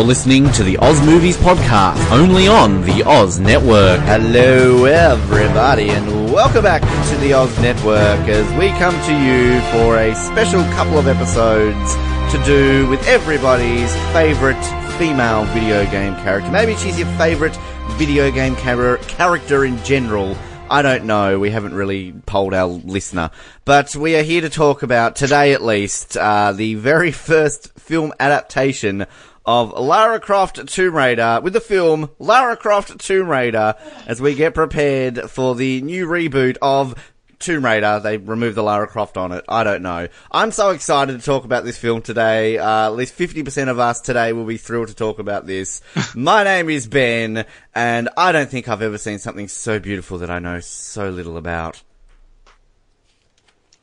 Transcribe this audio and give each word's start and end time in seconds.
You're 0.00 0.06
listening 0.06 0.50
to 0.52 0.64
the 0.64 0.78
Oz 0.78 0.98
Movies 1.02 1.36
Podcast, 1.36 2.10
only 2.10 2.48
on 2.48 2.80
the 2.86 3.02
Oz 3.02 3.38
Network. 3.38 4.00
Hello, 4.00 4.86
everybody, 4.86 5.90
and 5.90 6.32
welcome 6.32 6.62
back 6.62 6.80
to 7.10 7.16
the 7.18 7.34
Oz 7.34 7.54
Network 7.60 8.26
as 8.26 8.50
we 8.58 8.70
come 8.78 8.94
to 8.94 9.14
you 9.14 9.60
for 9.72 9.98
a 9.98 10.14
special 10.14 10.62
couple 10.72 10.96
of 10.96 11.06
episodes 11.06 11.92
to 12.32 12.42
do 12.46 12.88
with 12.88 13.06
everybody's 13.06 13.94
favorite 14.14 14.64
female 14.96 15.44
video 15.52 15.84
game 15.90 16.14
character. 16.22 16.50
Maybe 16.50 16.76
she's 16.76 16.98
your 16.98 17.08
favorite 17.18 17.54
video 17.98 18.30
game 18.30 18.56
char- 18.56 18.96
character 18.96 19.66
in 19.66 19.76
general. 19.84 20.34
I 20.70 20.80
don't 20.80 21.04
know. 21.04 21.38
We 21.38 21.50
haven't 21.50 21.74
really 21.74 22.12
polled 22.24 22.54
our 22.54 22.68
listener. 22.68 23.32
But 23.66 23.94
we 23.94 24.16
are 24.16 24.22
here 24.22 24.40
to 24.40 24.48
talk 24.48 24.82
about, 24.82 25.16
today 25.16 25.52
at 25.52 25.62
least, 25.62 26.16
uh, 26.16 26.52
the 26.52 26.76
very 26.76 27.10
first 27.12 27.78
film 27.78 28.14
adaptation 28.18 29.06
of 29.50 29.72
Lara 29.72 30.20
Croft 30.20 30.64
Tomb 30.68 30.94
Raider 30.94 31.40
with 31.42 31.54
the 31.54 31.60
film 31.60 32.08
Lara 32.20 32.56
Croft 32.56 33.00
Tomb 33.00 33.26
Raider 33.26 33.74
as 34.06 34.20
we 34.22 34.36
get 34.36 34.54
prepared 34.54 35.28
for 35.28 35.56
the 35.56 35.82
new 35.82 36.06
reboot 36.06 36.56
of 36.62 36.94
Tomb 37.40 37.64
Raider. 37.64 37.98
They 37.98 38.16
removed 38.16 38.56
the 38.56 38.62
Lara 38.62 38.86
Croft 38.86 39.16
on 39.16 39.32
it. 39.32 39.44
I 39.48 39.64
don't 39.64 39.82
know. 39.82 40.06
I'm 40.30 40.52
so 40.52 40.70
excited 40.70 41.18
to 41.18 41.26
talk 41.26 41.44
about 41.44 41.64
this 41.64 41.76
film 41.76 42.00
today. 42.00 42.58
Uh, 42.58 42.86
at 42.86 42.94
least 42.94 43.18
50% 43.18 43.68
of 43.68 43.80
us 43.80 44.00
today 44.00 44.32
will 44.32 44.44
be 44.44 44.56
thrilled 44.56 44.86
to 44.86 44.94
talk 44.94 45.18
about 45.18 45.48
this. 45.48 45.82
My 46.14 46.44
name 46.44 46.70
is 46.70 46.86
Ben, 46.86 47.44
and 47.74 48.08
I 48.16 48.30
don't 48.30 48.48
think 48.48 48.68
I've 48.68 48.82
ever 48.82 48.98
seen 48.98 49.18
something 49.18 49.48
so 49.48 49.80
beautiful 49.80 50.18
that 50.18 50.30
I 50.30 50.38
know 50.38 50.60
so 50.60 51.10
little 51.10 51.36
about. 51.36 51.82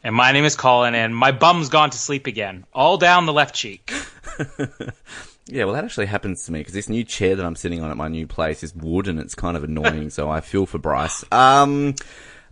And 0.01 0.15
my 0.15 0.31
name 0.31 0.45
is 0.45 0.55
Colin, 0.55 0.95
and 0.95 1.13
my 1.13 1.33
bum's 1.33 1.67
gone 1.67 1.89
to 1.89 1.97
sleep 1.97 2.27
again, 2.27 2.65
all 2.73 2.97
down 2.97 3.25
the 3.25 3.33
left 3.33 3.53
cheek. 3.53 3.91
Yeah, 5.47 5.63
well, 5.65 5.75
that 5.75 5.85
actually 5.85 6.07
happens 6.07 6.45
to 6.45 6.51
me 6.51 6.59
because 6.59 6.73
this 6.73 6.89
new 6.89 7.03
chair 7.03 7.35
that 7.35 7.45
I'm 7.45 7.55
sitting 7.55 7.81
on 7.81 7.89
at 7.89 7.97
my 7.97 8.09
new 8.09 8.27
place 8.27 8.63
is 8.63 8.75
wood 8.75 9.07
and 9.07 9.19
it's 9.19 9.35
kind 9.35 9.55
of 9.55 9.63
annoying. 9.63 10.09
so 10.09 10.29
I 10.29 10.41
feel 10.41 10.65
for 10.65 10.77
Bryce. 10.77 11.23
Um, 11.31 11.95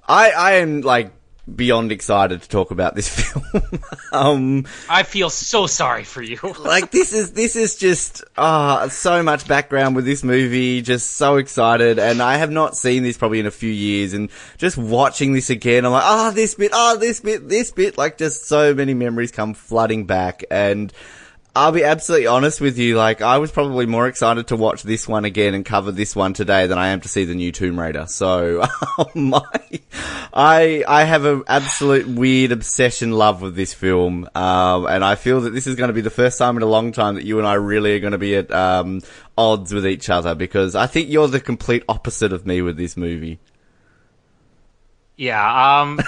I 0.07 0.31
I 0.31 0.51
am 0.55 0.81
like 0.81 1.11
beyond 1.53 1.91
excited 1.91 2.41
to 2.41 2.49
talk 2.49 2.71
about 2.71 2.95
this 2.95 3.07
film. 3.33 3.83
um, 4.11 4.65
I 4.89 5.03
feel 5.03 5.29
so 5.29 5.67
sorry 5.67 6.03
for 6.03 6.21
you. 6.21 6.39
like 6.59 6.91
this 6.91 7.13
is 7.13 7.33
this 7.33 7.55
is 7.55 7.75
just 7.75 8.23
ah 8.37 8.87
so 8.87 9.21
much 9.21 9.47
background 9.47 9.95
with 9.95 10.05
this 10.05 10.23
movie. 10.23 10.81
Just 10.81 11.13
so 11.17 11.35
excited, 11.37 11.99
and 11.99 12.21
I 12.21 12.37
have 12.37 12.51
not 12.51 12.77
seen 12.77 13.03
this 13.03 13.17
probably 13.17 13.39
in 13.39 13.45
a 13.45 13.51
few 13.51 13.71
years. 13.71 14.13
And 14.13 14.29
just 14.57 14.77
watching 14.77 15.33
this 15.33 15.49
again, 15.49 15.85
I'm 15.85 15.91
like, 15.91 16.03
ah, 16.03 16.31
this 16.33 16.55
bit, 16.55 16.71
ah, 16.73 16.95
this 16.99 17.19
bit, 17.19 17.49
this 17.49 17.71
bit. 17.71 17.97
Like 17.97 18.17
just 18.17 18.45
so 18.45 18.73
many 18.73 18.93
memories 18.93 19.31
come 19.31 19.53
flooding 19.53 20.05
back, 20.05 20.43
and. 20.49 20.93
I'll 21.57 21.71
be 21.71 21.85
absolutely 21.85 22.27
honest 22.27 22.59
with 22.59 22.77
you. 22.77 22.97
Like, 22.97 23.21
I 23.21 23.37
was 23.37 23.49
probably 23.49 23.85
more 23.85 24.07
excited 24.07 24.47
to 24.47 24.57
watch 24.57 24.83
this 24.83 25.07
one 25.07 25.23
again 25.23 25.53
and 25.53 25.63
cover 25.63 25.91
this 25.93 26.13
one 26.13 26.33
today 26.33 26.67
than 26.67 26.77
I 26.77 26.89
am 26.89 26.99
to 27.01 27.07
see 27.07 27.23
the 27.23 27.33
new 27.33 27.53
Tomb 27.53 27.79
Raider. 27.79 28.07
So, 28.07 28.65
my, 29.15 29.41
I, 30.33 30.83
I 30.85 31.05
have 31.05 31.23
an 31.23 31.43
absolute 31.47 32.07
weird 32.07 32.51
obsession 32.51 33.11
love 33.11 33.41
with 33.41 33.55
this 33.55 33.73
film. 33.73 34.29
Um, 34.35 34.85
and 34.85 35.03
I 35.05 35.15
feel 35.15 35.39
that 35.41 35.51
this 35.51 35.65
is 35.65 35.75
going 35.75 35.87
to 35.87 35.93
be 35.93 36.01
the 36.01 36.09
first 36.09 36.37
time 36.37 36.57
in 36.57 36.63
a 36.63 36.67
long 36.67 36.91
time 36.91 37.15
that 37.15 37.23
you 37.23 37.37
and 37.39 37.47
I 37.47 37.53
really 37.53 37.95
are 37.95 38.01
going 38.01 38.11
to 38.11 38.17
be 38.17 38.35
at, 38.35 38.51
um, 38.51 38.99
odds 39.37 39.73
with 39.73 39.87
each 39.87 40.09
other 40.09 40.35
because 40.35 40.75
I 40.75 40.87
think 40.87 41.09
you're 41.09 41.29
the 41.29 41.39
complete 41.39 41.83
opposite 41.87 42.33
of 42.33 42.45
me 42.45 42.61
with 42.61 42.75
this 42.75 42.97
movie. 42.97 43.39
Yeah, 45.15 45.81
um, 45.81 46.01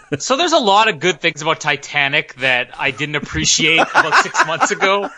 so 0.18 0.36
there's 0.36 0.52
a 0.52 0.58
lot 0.58 0.88
of 0.88 1.00
good 1.00 1.20
things 1.20 1.42
about 1.42 1.60
Titanic 1.60 2.34
that 2.36 2.78
I 2.78 2.90
didn't 2.90 3.16
appreciate 3.16 3.80
about 3.80 4.22
six 4.22 4.46
months 4.46 4.70
ago. 4.70 5.10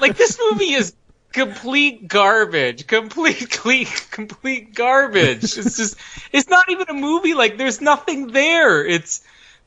Like 0.00 0.16
this 0.16 0.38
movie 0.50 0.72
is 0.72 0.94
complete 1.32 2.08
garbage, 2.08 2.86
complete, 2.86 3.50
complete, 3.50 4.08
complete 4.10 4.74
garbage. 4.74 5.44
It's 5.44 5.76
just, 5.76 5.96
it's 6.32 6.48
not 6.48 6.68
even 6.70 6.88
a 6.88 6.94
movie. 6.94 7.34
Like 7.34 7.56
there's 7.56 7.80
nothing 7.80 8.28
there. 8.28 8.84
It's, 8.84 9.22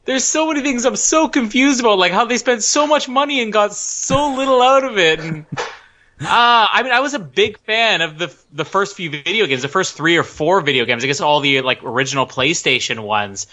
there's 0.05 0.25
so 0.25 0.47
many 0.47 0.61
things 0.61 0.85
I'm 0.85 0.97
so 0.97 1.29
confused 1.29 1.79
about, 1.79 1.97
like 1.97 2.11
how 2.11 2.25
they 2.25 2.37
spent 2.37 2.63
so 2.63 2.85
much 2.85 3.07
money 3.07 3.41
and 3.41 3.53
got 3.53 3.73
so 3.73 4.35
little 4.35 4.61
out 4.61 4.83
of 4.83 4.97
it. 4.97 5.19
And, 5.21 5.45
uh, 6.25 6.67
I 6.71 6.83
mean, 6.83 6.91
I 6.91 6.99
was 6.99 7.13
a 7.13 7.19
big 7.19 7.59
fan 7.59 8.01
of 8.01 8.17
the 8.17 8.35
the 8.51 8.65
first 8.65 8.95
few 8.95 9.09
video 9.09 9.45
games, 9.45 9.61
the 9.61 9.67
first 9.67 9.95
three 9.95 10.17
or 10.17 10.23
four 10.23 10.61
video 10.61 10.85
games. 10.85 11.03
I 11.03 11.07
guess 11.07 11.21
all 11.21 11.39
the 11.39 11.61
like 11.61 11.83
original 11.83 12.27
PlayStation 12.27 12.99
ones. 12.99 13.47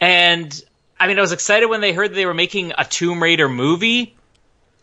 And 0.00 0.64
I 0.98 1.06
mean, 1.06 1.18
I 1.18 1.20
was 1.20 1.32
excited 1.32 1.66
when 1.66 1.80
they 1.80 1.92
heard 1.92 2.14
they 2.14 2.26
were 2.26 2.34
making 2.34 2.72
a 2.76 2.84
Tomb 2.84 3.22
Raider 3.22 3.48
movie. 3.48 4.14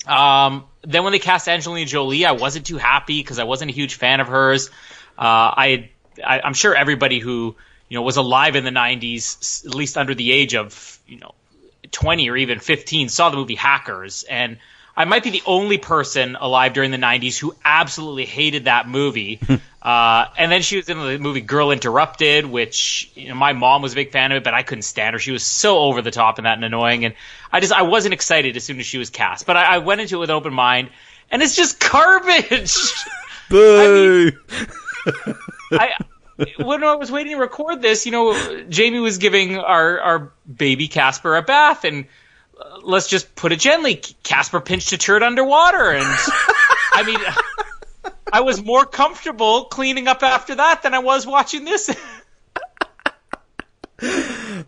Um, 0.06 0.66
then 0.82 1.04
when 1.04 1.12
they 1.12 1.20
cast 1.20 1.48
Angelina 1.48 1.86
Jolie, 1.86 2.26
I 2.26 2.32
wasn't 2.32 2.66
too 2.66 2.78
happy 2.78 3.22
because 3.22 3.40
I 3.40 3.44
wasn't 3.44 3.72
a 3.72 3.74
huge 3.74 3.96
fan 3.96 4.20
of 4.20 4.28
hers. 4.28 4.70
Uh, 5.18 5.52
I, 5.58 5.90
I 6.26 6.42
I'm 6.42 6.54
sure 6.54 6.76
everybody 6.76 7.20
who 7.20 7.56
you 7.90 7.98
know 7.98 8.02
was 8.02 8.18
alive 8.18 8.56
in 8.56 8.64
the 8.64 8.72
'90s, 8.72 9.66
at 9.66 9.76
least 9.76 9.98
under 9.98 10.16
the 10.16 10.32
age 10.32 10.56
of 10.56 11.00
you 11.08 11.20
know 11.20 11.34
20 11.92 12.30
or 12.30 12.38
even 12.38 12.60
15, 12.60 13.10
saw 13.10 13.30
the 13.30 13.38
movie 13.38 13.56
Hackers 13.56 14.24
and 14.24 14.58
I 15.00 15.06
might 15.06 15.24
be 15.24 15.30
the 15.30 15.44
only 15.46 15.78
person 15.78 16.36
alive 16.36 16.74
during 16.74 16.92
the 16.92 16.98
90s 16.98 17.40
who 17.40 17.56
absolutely 17.64 18.26
hated 18.26 18.66
that 18.66 18.86
movie. 18.86 19.40
uh, 19.82 20.26
and 20.38 20.52
then 20.52 20.62
she 20.62 20.76
was 20.76 20.90
in 20.90 21.00
the 21.00 21.18
movie 21.18 21.40
Girl 21.40 21.72
Interrupted, 21.72 22.46
which 22.46 23.10
you 23.16 23.30
know, 23.30 23.36
my 23.36 23.54
mom 23.54 23.82
was 23.82 23.94
a 23.94 23.96
big 23.96 24.12
fan 24.12 24.34
of 24.34 24.40
it, 24.40 24.44
but 24.44 24.54
I 24.54 24.62
couldn't 24.62 24.82
stand 24.82 25.14
her. 25.14 25.20
She 25.20 25.32
was 25.32 25.42
so 25.42 25.80
over 25.80 26.02
the 26.02 26.12
top 26.12 26.38
and 26.38 26.46
that 26.46 26.56
and 26.56 26.66
annoying. 26.66 27.06
And 27.06 27.14
I 27.50 27.62
just, 27.62 27.72
I 27.72 27.84
wasn't 27.84 28.14
excited 28.14 28.58
as 28.58 28.66
soon 28.66 28.78
as 28.82 28.86
she 28.86 28.98
was 28.98 29.10
cast. 29.10 29.46
But 29.46 29.56
I, 29.56 29.76
I 29.76 29.78
went 29.78 30.02
into 30.02 30.18
it 30.18 30.20
with 30.20 30.32
an 30.32 30.36
open 30.36 30.54
mind, 30.54 30.90
and 31.32 31.42
it's 31.42 31.56
just 31.56 31.80
garbage. 31.80 32.76
Boo! 33.50 34.32
I, 35.72 35.92
mean, 36.38 36.48
I 36.50 36.62
when 36.62 36.84
I 36.84 36.96
was 36.96 37.10
waiting 37.10 37.38
to 37.38 37.40
record 37.40 37.82
this, 37.82 38.06
you 38.06 38.12
know, 38.12 38.64
Jamie 38.68 39.00
was 39.00 39.18
giving 39.18 39.58
our, 39.58 40.02
our 40.02 40.32
baby 40.54 40.90
Casper 40.90 41.38
a 41.38 41.42
bath, 41.42 41.86
and 41.86 42.06
let's 42.84 43.08
just 43.08 43.36
put 43.36 43.52
it 43.52 43.60
gently. 43.60 44.02
Casper 44.24 44.62
pinched 44.62 44.92
a 44.94 44.98
turd 44.98 45.24
underwater, 45.24 45.92
and 45.92 46.06
I 46.94 47.04
mean, 47.06 48.14
I 48.32 48.42
was 48.42 48.64
more 48.64 48.86
comfortable 48.86 49.66
cleaning 49.66 50.08
up 50.08 50.24
after 50.24 50.56
that 50.56 50.84
than 50.84 50.94
I 50.94 51.00
was 51.00 51.26
watching 51.26 51.66
this. 51.66 51.96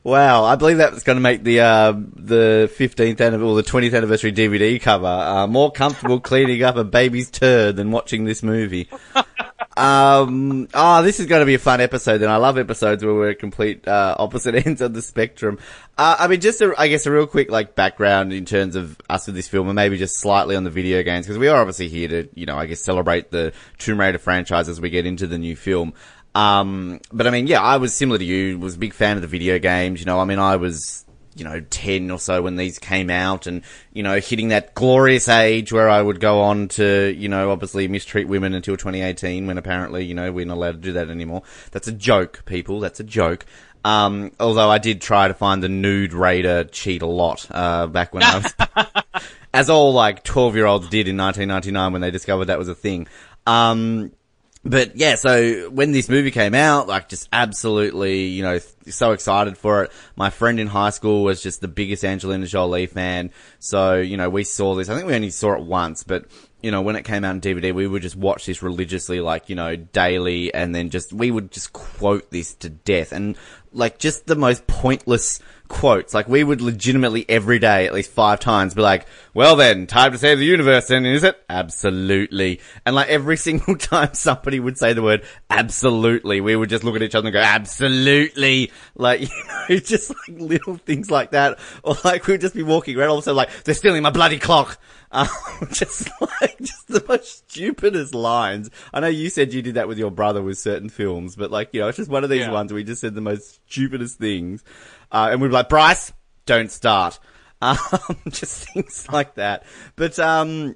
wow, 0.03 0.44
I 0.44 0.56
believe 0.56 0.78
that's 0.78 1.03
going 1.03 1.18
to 1.18 1.22
make 1.22 1.44
the 1.44 1.62
uh, 1.62 1.94
the 2.16 2.72
fifteenth 2.75 3.22
or 3.22 3.56
the 3.56 3.63
twentieth 3.63 3.94
anniversary 3.94 4.31
DVD 4.31 4.81
cover 4.81 5.08
uh, 5.08 5.47
more 5.47 5.72
comfortable 5.72 6.19
cleaning 6.19 6.63
up 6.63 6.75
a 6.75 6.84
baby's 6.84 7.29
turd 7.29 7.75
than 7.75 7.91
watching 7.91 8.25
this 8.25 8.44
movie. 8.44 8.90
Um, 9.78 10.68
oh, 10.74 11.02
this 11.02 11.20
is 11.20 11.28
going 11.28 11.40
to 11.40 11.46
be 11.46 11.54
a 11.54 11.59
fun 11.59 11.80
episode, 11.80 12.22
and 12.22 12.32
I 12.32 12.38
love 12.38 12.58
episodes 12.58 13.06
where 13.06 13.14
we're 13.14 13.34
complete 13.34 13.88
uh, 13.88 14.16
opposite 14.20 14.56
ends 14.66 14.82
of 14.82 14.94
the 14.94 15.02
spectrum. 15.02 15.59
Uh, 15.98 16.18
I 16.20 16.28
mean, 16.28 16.42
just 16.42 16.62
a, 16.62 16.74
I 16.78 16.88
guess 16.88 17.06
a 17.06 17.12
real 17.12 17.28
quick 17.28 17.50
like 17.50 17.76
background 17.76 18.34
in 18.34 18.46
terms 18.46 18.76
of 18.76 19.00
us 19.09 19.28
with 19.28 19.36
this 19.36 19.48
film, 19.48 19.68
and 19.68 19.76
maybe 19.76 19.98
just 19.98 20.20
slightly 20.20 20.56
on 20.56 20.64
the 20.64 20.70
video 20.70 21.04
games 21.04 21.26
because 21.26 21.38
we 21.38 21.48
are 21.48 21.59
obviously 21.59 21.88
here 21.88 22.08
to, 22.09 22.30
you 22.34 22.46
know, 22.46 22.58
I 22.58 22.66
guess 22.66 22.82
celebrate 22.82 23.32
the 23.32 23.54
Tomb 23.78 24.00
Raider 24.00 24.18
franchise 24.18 24.68
as 24.68 24.82
we 24.82 24.90
get 24.90 25.06
into 25.06 25.28
the 25.28 25.38
new 25.38 25.56
film. 25.56 25.94
Um, 26.36 27.02
but 27.12 27.28
I 27.28 27.30
mean, 27.30 27.48
yeah, 27.48 27.62
I 27.62 27.78
was 27.78 27.94
similar 27.94 28.18
to 28.18 28.26
you, 28.26 28.58
was 28.59 28.76
a 28.76 28.80
big 28.80 28.94
fan 28.94 29.16
of 29.16 29.22
the 29.22 29.28
video 29.28 29.59
games. 29.59 30.00
You 30.00 30.06
know, 30.06 30.20
I 30.20 30.26
mean, 30.26 30.40
I 30.40 30.58
was 30.58 31.06
you 31.36 31.44
know, 31.44 31.62
10 31.62 32.12
or 32.12 32.19
so 32.19 32.42
when 32.42 32.56
these 32.56 32.78
came 32.78 33.09
out 33.09 33.47
and, 33.47 33.62
you 33.94 34.03
know, 34.03 34.19
hitting 34.19 34.50
that 34.50 34.74
glorious 34.74 35.30
age 35.30 35.72
where 35.72 35.90
I 35.90 36.02
would 36.02 36.19
go 36.19 36.42
on 36.42 36.68
to, 36.69 37.14
you 37.16 37.30
know, 37.30 37.52
obviously 37.52 37.88
mistreat 37.88 38.28
women 38.28 38.53
until 38.53 38.75
2018 38.75 39.47
when 39.47 39.58
apparently, 39.58 40.06
you 40.06 40.14
know, 40.14 40.31
we're 40.31 40.46
not 40.46 40.58
allowed 40.58 40.74
to 40.74 40.78
do 40.80 40.94
that 40.94 41.09
anymore. 41.09 41.44
That's 41.72 41.88
a 41.88 41.94
joke, 41.94 42.44
people. 42.46 42.80
That's 42.80 43.00
a 43.00 43.06
joke. 43.06 43.46
Um, 43.84 44.31
although 44.40 44.70
I 44.70 44.78
did 44.78 45.02
try 45.02 45.28
to 45.28 45.34
find 45.34 45.64
the 45.64 45.70
nude 45.70 46.14
raider 46.14 46.66
cheat 46.66 47.02
a 47.02 47.08
lot, 47.08 47.47
uh, 47.50 47.88
back 47.88 48.14
when 48.14 48.23
I 48.23 48.38
was, 48.38 49.23
as 49.53 49.70
all 49.70 49.94
like 49.94 50.23
12 50.23 50.56
year 50.56 50.66
olds 50.66 50.90
did 50.90 51.08
in 51.08 51.17
1999 51.17 51.94
when 51.94 52.02
they 52.02 52.11
discovered 52.11 52.46
that 52.46 52.59
was 52.59 52.67
a 52.67 52.76
thing. 52.76 53.08
Um, 53.47 54.11
but 54.63 54.96
yeah, 54.96 55.16
so 55.16 55.69
when 55.69 55.91
this 55.91 56.08
movie 56.08 56.31
came 56.31 56.53
out, 56.53 56.87
like 56.87 57.09
just 57.09 57.28
absolutely, 57.34 58.25
you 58.25 58.43
know, 58.43 58.59
so 58.87 59.11
excited 59.11 59.58
for 59.58 59.84
it. 59.84 59.91
My 60.16 60.29
friend 60.29 60.59
in 60.59 60.67
high 60.67 60.91
school 60.91 61.23
was 61.23 61.41
just 61.41 61.61
the 61.61 61.67
biggest 61.67 62.03
Angelina 62.03 62.46
Jolie 62.46 62.85
fan. 62.85 63.31
So, 63.59 63.96
you 63.96 64.17
know, 64.17 64.29
we 64.29 64.43
saw 64.43 64.75
this. 64.75 64.90
I 64.90 64.96
think 64.96 65.08
we 65.08 65.16
only 65.16 65.31
saw 65.31 65.53
it 65.53 65.63
once, 65.63 66.03
but 66.03 66.25
you 66.61 66.69
know, 66.69 66.81
when 66.81 66.96
it 66.96 67.03
came 67.03 67.23
out 67.23 67.31
on 67.31 67.41
DVD, 67.41 67.73
we 67.73 67.87
would 67.87 68.03
just 68.03 68.16
watch 68.16 68.46
this 68.46 68.61
religiously, 68.61 69.19
like, 69.19 69.49
you 69.49 69.55
know, 69.55 69.75
daily, 69.75 70.53
and 70.53 70.75
then 70.75 70.90
just, 70.91 71.11
we 71.11 71.31
would 71.31 71.52
just 71.52 71.73
quote 71.73 72.29
this 72.29 72.53
to 72.55 72.69
death. 72.69 73.11
And, 73.11 73.35
like, 73.73 73.97
just 73.97 74.28
the 74.28 74.35
most 74.35 74.67
pointless 74.67 75.40
quotes. 75.72 76.14
Like 76.14 76.28
we 76.28 76.44
would 76.44 76.62
legitimately 76.62 77.26
every 77.29 77.58
day, 77.58 77.88
at 77.88 77.94
least 77.94 78.12
five 78.12 78.40
times, 78.40 78.76
be 78.76 78.82
like, 78.82 79.08
"Well 79.34 79.56
then, 79.56 79.88
time 79.88 80.12
to 80.12 80.18
save 80.18 80.38
the 80.38 80.46
universe." 80.46 80.88
Then 80.88 81.06
is 81.06 81.23
it? 81.23 81.41
Absolutely. 81.50 82.59
And 82.85 82.94
like 82.96 83.08
every 83.09 83.38
single 83.47 83.76
time 83.78 84.14
somebody 84.14 84.59
would 84.59 84.78
say 84.78 84.94
the 84.94 85.02
word 85.02 85.23
"absolutely," 85.50 86.41
we 86.41 86.56
would 86.56 86.70
just 86.70 86.84
look 86.84 86.96
at 86.96 87.02
each 87.02 87.16
other 87.16 87.28
and 87.28 87.34
go, 87.34 87.40
"Absolutely!" 87.41 88.72
Like 88.96 89.22
you 89.22 89.28
know, 89.70 89.78
just 89.79 90.09
like 90.09 90.40
little 90.40 90.76
things 90.78 91.09
like 91.09 91.32
that, 91.32 91.58
or 91.84 91.96
like 92.03 92.28
we'd 92.28 92.41
just 92.41 92.56
be 92.56 92.64
walking 92.64 92.97
around, 92.97 93.09
all 93.09 93.18
of 93.18 93.22
a 93.22 93.23
sudden 93.23 93.38
like 93.38 93.64
they're 93.64 93.73
stealing 93.76 94.03
my 94.03 94.12
bloody 94.12 94.38
clock. 94.40 94.78
Um, 95.14 95.28
just 95.73 96.09
like 96.22 96.58
just 96.59 96.88
the 96.88 97.03
most 97.06 97.52
stupidest 97.52 98.16
lines. 98.16 98.70
I 98.94 99.02
know 99.02 99.08
you 99.09 99.29
said 99.29 99.53
you 99.53 99.62
did 99.62 99.73
that 99.73 99.90
with 99.90 99.97
your 99.97 100.09
brother 100.09 100.41
with 100.41 100.58
certain 100.58 100.88
films, 100.88 101.35
but 101.35 101.52
like 101.52 101.72
you 101.73 101.82
know, 101.82 101.90
it's 101.90 101.97
just 101.97 102.09
one 102.09 102.23
of 102.23 102.29
these 102.29 102.46
Yeah. 102.46 102.52
ones 102.53 102.72
where 102.72 102.78
we 102.78 102.85
just 102.85 103.02
said 103.02 103.14
the 103.14 103.20
most 103.20 103.59
stupidest 103.70 104.20
things, 104.20 104.64
uh, 105.11 105.29
and 105.31 105.41
we'd 105.41 105.49
be 105.49 105.53
like, 105.53 105.69
Bryce, 105.69 106.13
don't 106.46 106.72
start. 106.72 107.19
Um, 107.63 108.17
just 108.29 108.67
things 108.73 109.08
like 109.11 109.35
that. 109.35 109.66
But 109.96 110.17
um, 110.17 110.75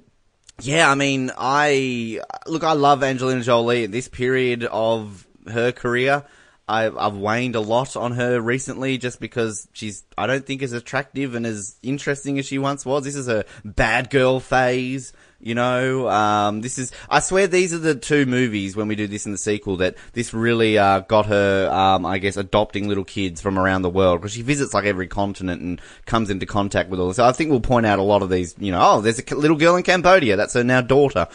yeah, 0.62 0.88
I 0.88 0.94
mean, 0.94 1.32
I 1.36 2.20
look, 2.46 2.62
I 2.62 2.74
love 2.74 3.02
Angelina 3.02 3.42
Jolie 3.42 3.82
at 3.82 3.90
this 3.90 4.06
period 4.06 4.62
of 4.62 5.26
her 5.48 5.72
career. 5.72 6.24
I, 6.68 6.86
I've 6.86 7.16
waned 7.16 7.54
a 7.54 7.60
lot 7.60 7.96
on 7.96 8.12
her 8.12 8.40
recently 8.40 8.98
just 8.98 9.20
because 9.20 9.68
she's, 9.72 10.04
I 10.18 10.26
don't 10.26 10.44
think 10.44 10.62
as 10.62 10.72
attractive 10.72 11.34
and 11.34 11.46
as 11.46 11.76
interesting 11.82 12.38
as 12.38 12.46
she 12.46 12.58
once 12.58 12.84
was. 12.84 13.04
This 13.04 13.14
is 13.14 13.28
a 13.28 13.44
bad 13.64 14.10
girl 14.10 14.40
phase, 14.40 15.12
you 15.40 15.54
know. 15.54 16.08
Um, 16.08 16.60
this 16.60 16.78
is, 16.78 16.92
I 17.08 17.20
swear 17.20 17.46
these 17.46 17.72
are 17.72 17.78
the 17.78 17.94
two 17.94 18.26
movies 18.26 18.76
when 18.76 18.88
we 18.88 18.96
do 18.96 19.06
this 19.06 19.26
in 19.26 19.32
the 19.32 19.38
sequel 19.38 19.76
that 19.78 19.96
this 20.12 20.32
really, 20.32 20.78
uh, 20.78 21.00
got 21.00 21.26
her, 21.26 21.70
um, 21.70 22.06
I 22.06 22.18
guess, 22.18 22.36
adopting 22.36 22.88
little 22.88 23.04
kids 23.04 23.40
from 23.40 23.58
around 23.58 23.82
the 23.82 23.90
world 23.90 24.20
because 24.20 24.32
she 24.32 24.42
visits 24.42 24.74
like 24.74 24.84
every 24.84 25.06
continent 25.06 25.62
and 25.62 25.80
comes 26.06 26.30
into 26.30 26.46
contact 26.46 26.90
with 26.90 27.00
all 27.00 27.08
this. 27.08 27.16
So 27.16 27.24
I 27.24 27.32
think 27.32 27.50
we'll 27.50 27.60
point 27.60 27.86
out 27.86 27.98
a 27.98 28.02
lot 28.02 28.22
of 28.22 28.30
these, 28.30 28.54
you 28.58 28.72
know, 28.72 28.80
oh, 28.82 29.00
there's 29.00 29.18
a 29.18 29.34
little 29.34 29.56
girl 29.56 29.76
in 29.76 29.82
Cambodia. 29.82 30.36
That's 30.36 30.54
her 30.54 30.64
now 30.64 30.80
daughter. 30.80 31.28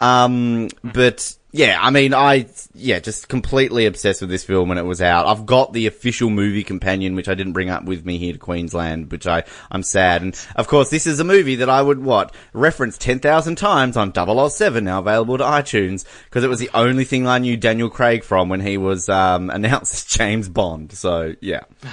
Um, 0.00 0.68
but 0.82 1.36
yeah, 1.54 1.78
I 1.80 1.90
mean, 1.90 2.14
I, 2.14 2.46
yeah, 2.74 2.98
just 2.98 3.28
completely 3.28 3.84
obsessed 3.84 4.22
with 4.22 4.30
this 4.30 4.42
film 4.42 4.70
when 4.70 4.78
it 4.78 4.86
was 4.86 5.02
out. 5.02 5.26
I've 5.26 5.44
got 5.44 5.74
the 5.74 5.86
official 5.86 6.30
movie 6.30 6.64
companion, 6.64 7.14
which 7.14 7.28
I 7.28 7.34
didn't 7.34 7.52
bring 7.52 7.68
up 7.68 7.84
with 7.84 8.06
me 8.06 8.16
here 8.16 8.32
to 8.32 8.38
Queensland, 8.38 9.12
which 9.12 9.26
I, 9.26 9.44
I'm 9.70 9.82
sad. 9.82 10.22
And 10.22 10.46
of 10.56 10.66
course, 10.66 10.88
this 10.88 11.06
is 11.06 11.20
a 11.20 11.24
movie 11.24 11.56
that 11.56 11.68
I 11.68 11.82
would, 11.82 12.02
what, 12.02 12.34
reference 12.54 12.96
10,000 12.96 13.56
times 13.56 13.98
on 13.98 14.14
007, 14.14 14.82
now 14.82 15.00
available 15.00 15.36
to 15.36 15.44
iTunes, 15.44 16.06
because 16.24 16.42
it 16.42 16.48
was 16.48 16.58
the 16.58 16.70
only 16.72 17.04
thing 17.04 17.26
I 17.26 17.38
knew 17.38 17.58
Daniel 17.58 17.90
Craig 17.90 18.24
from 18.24 18.48
when 18.48 18.62
he 18.62 18.78
was, 18.78 19.10
um, 19.10 19.50
announced 19.54 19.92
as 19.92 20.04
James 20.04 20.48
Bond. 20.48 20.92
So, 20.92 21.34
yeah. 21.40 21.64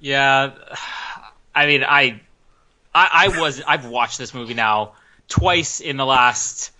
Yeah, 0.00 0.52
I 1.56 1.66
mean, 1.66 1.82
I, 1.82 2.20
I, 2.94 3.26
I 3.26 3.40
was, 3.40 3.60
I've 3.66 3.86
watched 3.86 4.16
this 4.18 4.32
movie 4.32 4.54
now 4.54 4.92
twice 5.28 5.80
in 5.80 5.96
the 5.96 6.06
last 6.06 6.72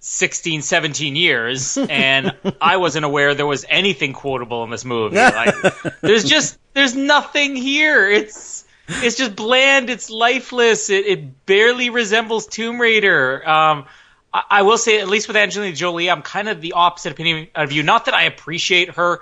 16, 0.00 0.62
17 0.62 1.16
years, 1.16 1.76
and 1.76 2.34
I 2.60 2.76
wasn't 2.76 3.04
aware 3.04 3.34
there 3.34 3.46
was 3.46 3.64
anything 3.68 4.12
quotable 4.12 4.64
in 4.64 4.70
this 4.70 4.84
movie. 4.84 5.16
Like, 5.16 5.54
there's 6.00 6.24
just, 6.24 6.58
there's 6.74 6.94
nothing 6.94 7.56
here. 7.56 8.08
It's, 8.08 8.64
it's 8.88 9.16
just 9.16 9.34
bland. 9.34 9.90
It's 9.90 10.08
lifeless. 10.08 10.88
It, 10.90 11.06
it 11.06 11.46
barely 11.46 11.90
resembles 11.90 12.46
Tomb 12.46 12.80
Raider. 12.80 13.46
Um, 13.48 13.86
I, 14.32 14.44
I 14.50 14.62
will 14.62 14.78
say, 14.78 15.00
at 15.00 15.08
least 15.08 15.28
with 15.28 15.36
Angelina 15.36 15.74
Jolie, 15.74 16.10
I'm 16.10 16.22
kind 16.22 16.48
of 16.48 16.60
the 16.60 16.72
opposite 16.72 17.12
opinion 17.12 17.48
of 17.54 17.72
you. 17.72 17.82
Not 17.82 18.04
that 18.04 18.14
I 18.14 18.24
appreciate 18.24 18.90
her 18.94 19.20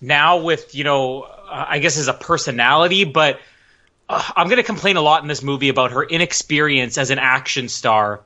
now 0.00 0.38
with, 0.38 0.74
you 0.74 0.84
know, 0.84 1.22
uh, 1.22 1.66
I 1.68 1.78
guess 1.78 1.98
as 1.98 2.08
a 2.08 2.12
personality, 2.12 3.04
but 3.04 3.40
uh, 4.08 4.22
I'm 4.36 4.46
going 4.46 4.58
to 4.58 4.62
complain 4.62 4.96
a 4.96 5.02
lot 5.02 5.22
in 5.22 5.28
this 5.28 5.42
movie 5.42 5.68
about 5.68 5.92
her 5.92 6.02
inexperience 6.02 6.98
as 6.98 7.10
an 7.10 7.18
action 7.18 7.68
star 7.68 8.22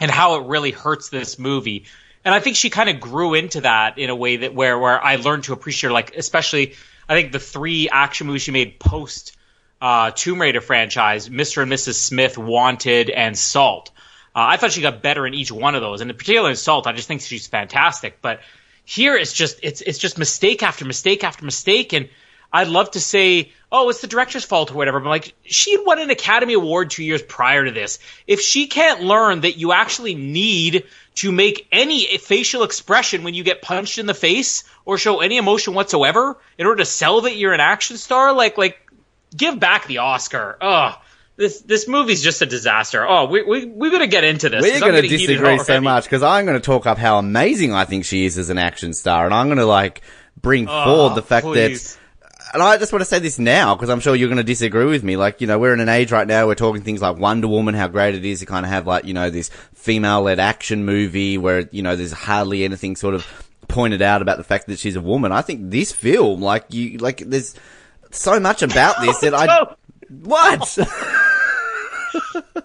and 0.00 0.10
how 0.10 0.40
it 0.40 0.46
really 0.46 0.70
hurts 0.70 1.08
this 1.08 1.38
movie. 1.38 1.84
And 2.24 2.34
I 2.34 2.40
think 2.40 2.56
she 2.56 2.70
kind 2.70 2.88
of 2.88 3.00
grew 3.00 3.34
into 3.34 3.62
that 3.62 3.98
in 3.98 4.10
a 4.10 4.16
way 4.16 4.38
that 4.38 4.54
where 4.54 4.78
where 4.78 5.02
I 5.02 5.16
learned 5.16 5.44
to 5.44 5.52
appreciate 5.52 5.88
her, 5.88 5.92
like 5.92 6.16
especially 6.16 6.74
I 7.08 7.14
think 7.14 7.32
the 7.32 7.38
three 7.38 7.88
action 7.88 8.26
movies 8.26 8.42
she 8.42 8.50
made 8.50 8.78
post 8.80 9.36
uh, 9.80 10.10
Tomb 10.12 10.40
Raider 10.40 10.62
franchise, 10.62 11.28
Mr. 11.28 11.62
and 11.62 11.70
Mrs. 11.70 11.94
Smith, 11.94 12.38
Wanted, 12.38 13.10
and 13.10 13.36
Salt. 13.36 13.90
Uh, 14.34 14.40
I 14.48 14.56
thought 14.56 14.72
she 14.72 14.80
got 14.80 15.02
better 15.02 15.26
in 15.26 15.34
each 15.34 15.52
one 15.52 15.74
of 15.74 15.82
those, 15.82 16.00
and 16.00 16.10
in 16.10 16.16
particular 16.16 16.48
in 16.50 16.56
Salt, 16.56 16.86
I 16.86 16.92
just 16.92 17.06
think 17.06 17.20
she's 17.20 17.46
fantastic. 17.46 18.22
But 18.22 18.40
here 18.84 19.16
it's 19.16 19.32
just 19.32 19.60
it's 19.62 19.82
it's 19.82 19.98
just 19.98 20.18
mistake 20.18 20.62
after 20.62 20.84
mistake 20.86 21.22
after 21.22 21.44
mistake, 21.44 21.92
and 21.92 22.08
I'd 22.54 22.68
love 22.68 22.92
to 22.92 23.00
say, 23.00 23.50
oh, 23.72 23.88
it's 23.90 24.00
the 24.00 24.06
director's 24.06 24.44
fault 24.44 24.70
or 24.70 24.74
whatever, 24.74 25.00
but 25.00 25.08
like 25.08 25.34
she 25.44 25.72
had 25.72 25.84
won 25.84 25.98
an 25.98 26.10
Academy 26.10 26.54
Award 26.54 26.90
two 26.90 27.02
years 27.02 27.20
prior 27.20 27.64
to 27.64 27.72
this. 27.72 27.98
If 28.28 28.40
she 28.40 28.68
can't 28.68 29.02
learn 29.02 29.40
that 29.40 29.58
you 29.58 29.72
actually 29.72 30.14
need 30.14 30.84
to 31.16 31.32
make 31.32 31.66
any 31.72 32.16
facial 32.18 32.62
expression 32.62 33.24
when 33.24 33.34
you 33.34 33.42
get 33.42 33.60
punched 33.60 33.98
in 33.98 34.06
the 34.06 34.14
face 34.14 34.62
or 34.84 34.98
show 34.98 35.18
any 35.20 35.36
emotion 35.36 35.74
whatsoever 35.74 36.38
in 36.56 36.66
order 36.66 36.78
to 36.78 36.84
sell 36.84 37.22
that 37.22 37.36
you're 37.36 37.52
an 37.52 37.60
action 37.60 37.96
star, 37.96 38.32
like 38.32 38.56
like 38.56 38.78
give 39.36 39.58
back 39.58 39.88
the 39.88 39.98
Oscar. 39.98 40.56
Ugh. 40.60 40.96
This 41.36 41.60
this 41.62 41.88
movie's 41.88 42.22
just 42.22 42.40
a 42.42 42.46
disaster. 42.46 43.04
Oh, 43.04 43.24
we 43.26 43.42
we 43.42 43.64
we 43.66 43.90
gotta 43.90 44.06
get 44.06 44.22
into 44.22 44.48
this. 44.48 44.62
We're 44.62 44.78
going 44.78 45.02
to 45.02 45.08
disagree 45.08 45.58
so 45.58 45.80
much 45.80 46.04
because 46.04 46.22
I'm 46.22 46.44
going 46.44 46.56
to 46.56 46.64
talk 46.64 46.86
up 46.86 46.98
how 46.98 47.18
amazing 47.18 47.72
I 47.72 47.84
think 47.86 48.04
she 48.04 48.24
is 48.24 48.38
as 48.38 48.50
an 48.50 48.58
action 48.58 48.92
star, 48.92 49.24
and 49.24 49.34
I'm 49.34 49.48
going 49.48 49.58
to 49.58 49.66
like 49.66 50.02
bring 50.40 50.68
Oh, 50.68 50.84
forward 50.84 51.16
the 51.16 51.22
fact 51.22 51.44
please. 51.46 51.94
that. 51.94 52.00
And 52.54 52.62
I 52.62 52.78
just 52.78 52.92
want 52.92 53.00
to 53.00 53.06
say 53.06 53.18
this 53.18 53.38
now 53.38 53.74
because 53.74 53.90
I'm 53.90 53.98
sure 53.98 54.14
you're 54.14 54.28
going 54.28 54.36
to 54.36 54.44
disagree 54.44 54.84
with 54.84 55.02
me. 55.02 55.16
Like, 55.16 55.40
you 55.40 55.48
know, 55.48 55.58
we're 55.58 55.74
in 55.74 55.80
an 55.80 55.88
age 55.88 56.12
right 56.12 56.26
now. 56.26 56.46
We're 56.46 56.54
talking 56.54 56.82
things 56.82 57.02
like 57.02 57.18
Wonder 57.18 57.48
Woman, 57.48 57.74
how 57.74 57.88
great 57.88 58.14
it 58.14 58.24
is 58.24 58.40
to 58.40 58.46
kind 58.46 58.64
of 58.64 58.70
have 58.70 58.86
like, 58.86 59.04
you 59.04 59.12
know, 59.12 59.28
this 59.28 59.50
female-led 59.74 60.38
action 60.38 60.84
movie 60.84 61.36
where 61.36 61.68
you 61.72 61.82
know 61.82 61.96
there's 61.96 62.12
hardly 62.12 62.64
anything 62.64 62.94
sort 62.94 63.14
of 63.14 63.26
pointed 63.66 64.02
out 64.02 64.22
about 64.22 64.38
the 64.38 64.44
fact 64.44 64.68
that 64.68 64.78
she's 64.78 64.94
a 64.94 65.00
woman. 65.00 65.32
I 65.32 65.42
think 65.42 65.70
this 65.70 65.90
film, 65.90 66.40
like 66.40 66.66
you, 66.72 66.98
like 66.98 67.18
there's 67.18 67.56
so 68.12 68.38
much 68.38 68.62
about 68.62 69.00
this 69.00 69.18
that 69.18 69.34
I 69.34 69.74
what. 70.22 70.78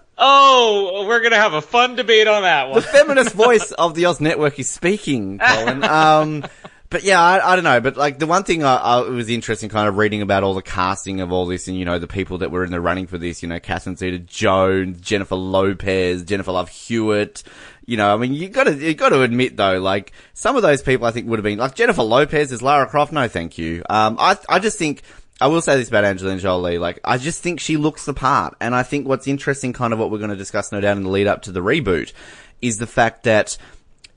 oh, 0.18 1.04
we're 1.08 1.20
gonna 1.20 1.34
have 1.34 1.54
a 1.54 1.62
fun 1.62 1.96
debate 1.96 2.28
on 2.28 2.42
that 2.42 2.68
one. 2.68 2.76
the 2.76 2.82
feminist 2.82 3.34
voice 3.34 3.72
of 3.72 3.96
the 3.96 4.06
Oz 4.06 4.20
Network 4.20 4.58
is 4.58 4.68
speaking, 4.68 5.38
Colin. 5.38 5.82
Um, 5.90 6.44
but 6.90 7.04
yeah, 7.04 7.20
I, 7.20 7.52
I 7.52 7.54
don't 7.54 7.64
know. 7.64 7.80
But 7.80 7.96
like 7.96 8.18
the 8.18 8.26
one 8.26 8.42
thing 8.42 8.64
I, 8.64 8.76
I, 8.76 9.00
was 9.08 9.30
interesting 9.30 9.70
kind 9.70 9.88
of 9.88 9.96
reading 9.96 10.22
about 10.22 10.42
all 10.42 10.54
the 10.54 10.62
casting 10.62 11.20
of 11.20 11.32
all 11.32 11.46
this 11.46 11.68
and, 11.68 11.76
you 11.76 11.84
know, 11.84 11.98
the 11.98 12.08
people 12.08 12.38
that 12.38 12.50
were 12.50 12.64
in 12.64 12.72
the 12.72 12.80
running 12.80 13.06
for 13.06 13.16
this, 13.16 13.42
you 13.42 13.48
know, 13.48 13.60
Catherine 13.60 13.96
Zeta 13.96 14.18
Jones, 14.18 15.00
Jennifer 15.00 15.36
Lopez, 15.36 16.24
Jennifer 16.24 16.52
Love 16.52 16.68
Hewitt. 16.68 17.44
You 17.86 17.96
know, 17.96 18.12
I 18.12 18.16
mean, 18.18 18.34
you 18.34 18.48
gotta, 18.48 18.74
you 18.74 18.94
gotta 18.94 19.22
admit 19.22 19.56
though, 19.56 19.80
like, 19.80 20.12
some 20.34 20.56
of 20.56 20.62
those 20.62 20.82
people 20.82 21.06
I 21.06 21.12
think 21.12 21.26
would 21.28 21.38
have 21.38 21.44
been, 21.44 21.58
like 21.58 21.74
Jennifer 21.74 22.02
Lopez 22.02 22.52
is 22.52 22.62
Lara 22.62 22.86
Croft, 22.86 23.12
no 23.12 23.26
thank 23.26 23.56
you. 23.56 23.82
Um, 23.88 24.16
I, 24.18 24.36
I 24.48 24.58
just 24.58 24.78
think, 24.78 25.02
I 25.40 25.46
will 25.46 25.62
say 25.62 25.76
this 25.76 25.88
about 25.88 26.04
Angelina 26.04 26.40
Jolie, 26.40 26.78
like, 26.78 27.00
I 27.04 27.18
just 27.18 27.42
think 27.42 27.60
she 27.60 27.76
looks 27.76 28.04
the 28.04 28.14
part. 28.14 28.56
And 28.60 28.74
I 28.74 28.82
think 28.82 29.08
what's 29.08 29.26
interesting, 29.26 29.72
kind 29.72 29.92
of 29.92 29.98
what 29.98 30.10
we're 30.10 30.18
going 30.18 30.30
to 30.30 30.36
discuss 30.36 30.70
no 30.70 30.80
doubt 30.80 30.98
in 30.98 31.02
the 31.02 31.08
lead 31.08 31.26
up 31.26 31.42
to 31.42 31.52
the 31.52 31.60
reboot, 31.60 32.12
is 32.60 32.76
the 32.76 32.86
fact 32.86 33.24
that, 33.24 33.56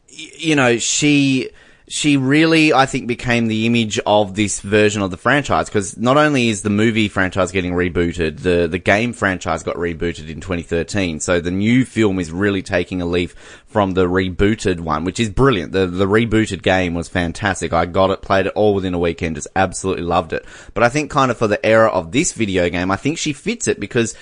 you 0.10 0.56
know, 0.56 0.78
she, 0.78 1.50
she 1.88 2.16
really, 2.16 2.74
I 2.74 2.86
think, 2.86 3.08
became 3.08 3.48
the 3.48 3.66
image 3.66 4.00
of 4.06 4.36
this 4.36 4.62
version 4.62 5.02
of 5.02 5.12
the 5.12 5.18
franchise 5.18 5.68
because 5.68 5.98
not 5.98 6.18
only 6.18 6.48
is 6.48 6.62
the 6.62 6.70
movie 6.70 7.10
franchise 7.10 7.52
getting 7.52 7.74
rebooted, 7.74 8.40
the, 8.40 8.68
the 8.68 8.78
game 8.78 9.12
franchise 9.12 9.64
got 9.64 9.76
rebooted 9.76 10.30
in 10.30 10.40
2013. 10.40 11.20
So 11.20 11.42
the 11.42 11.52
new 11.52 11.84
film 11.84 12.20
is 12.20 12.32
really 12.32 12.62
taking 12.62 13.02
a 13.02 13.06
leaf 13.06 13.34
from 13.66 13.92
the 13.92 14.06
rebooted 14.06 14.80
one, 14.80 15.04
which 15.04 15.20
is 15.20 15.30
brilliant. 15.30 15.74
The, 15.74 15.86
the 15.86 16.08
rebooted 16.08 16.62
game 16.62 16.94
was 16.94 17.10
fantastic. 17.10 17.74
I 17.74 17.86
got 17.86 18.12
it, 18.12 18.22
played 18.22 18.46
it 18.46 18.54
all 18.56 18.74
within 18.74 18.94
a 18.94 19.00
weekend, 19.00 19.36
just 19.36 19.50
absolutely 19.56 20.04
loved 20.04 20.32
it. 20.32 20.46
But 20.74 20.84
I 20.84 20.90
think 20.90 21.12
kind 21.12 21.32
of 21.32 21.38
for 21.38 21.48
the 21.48 21.64
era 21.66 21.90
of 21.90 22.12
this 22.12 22.32
video 22.32 22.70
game, 22.70 22.92
I 22.92 22.96
think 22.96 23.18
she 23.18 23.34
fits 23.34 23.68
it 23.68 23.80
because 23.80 24.16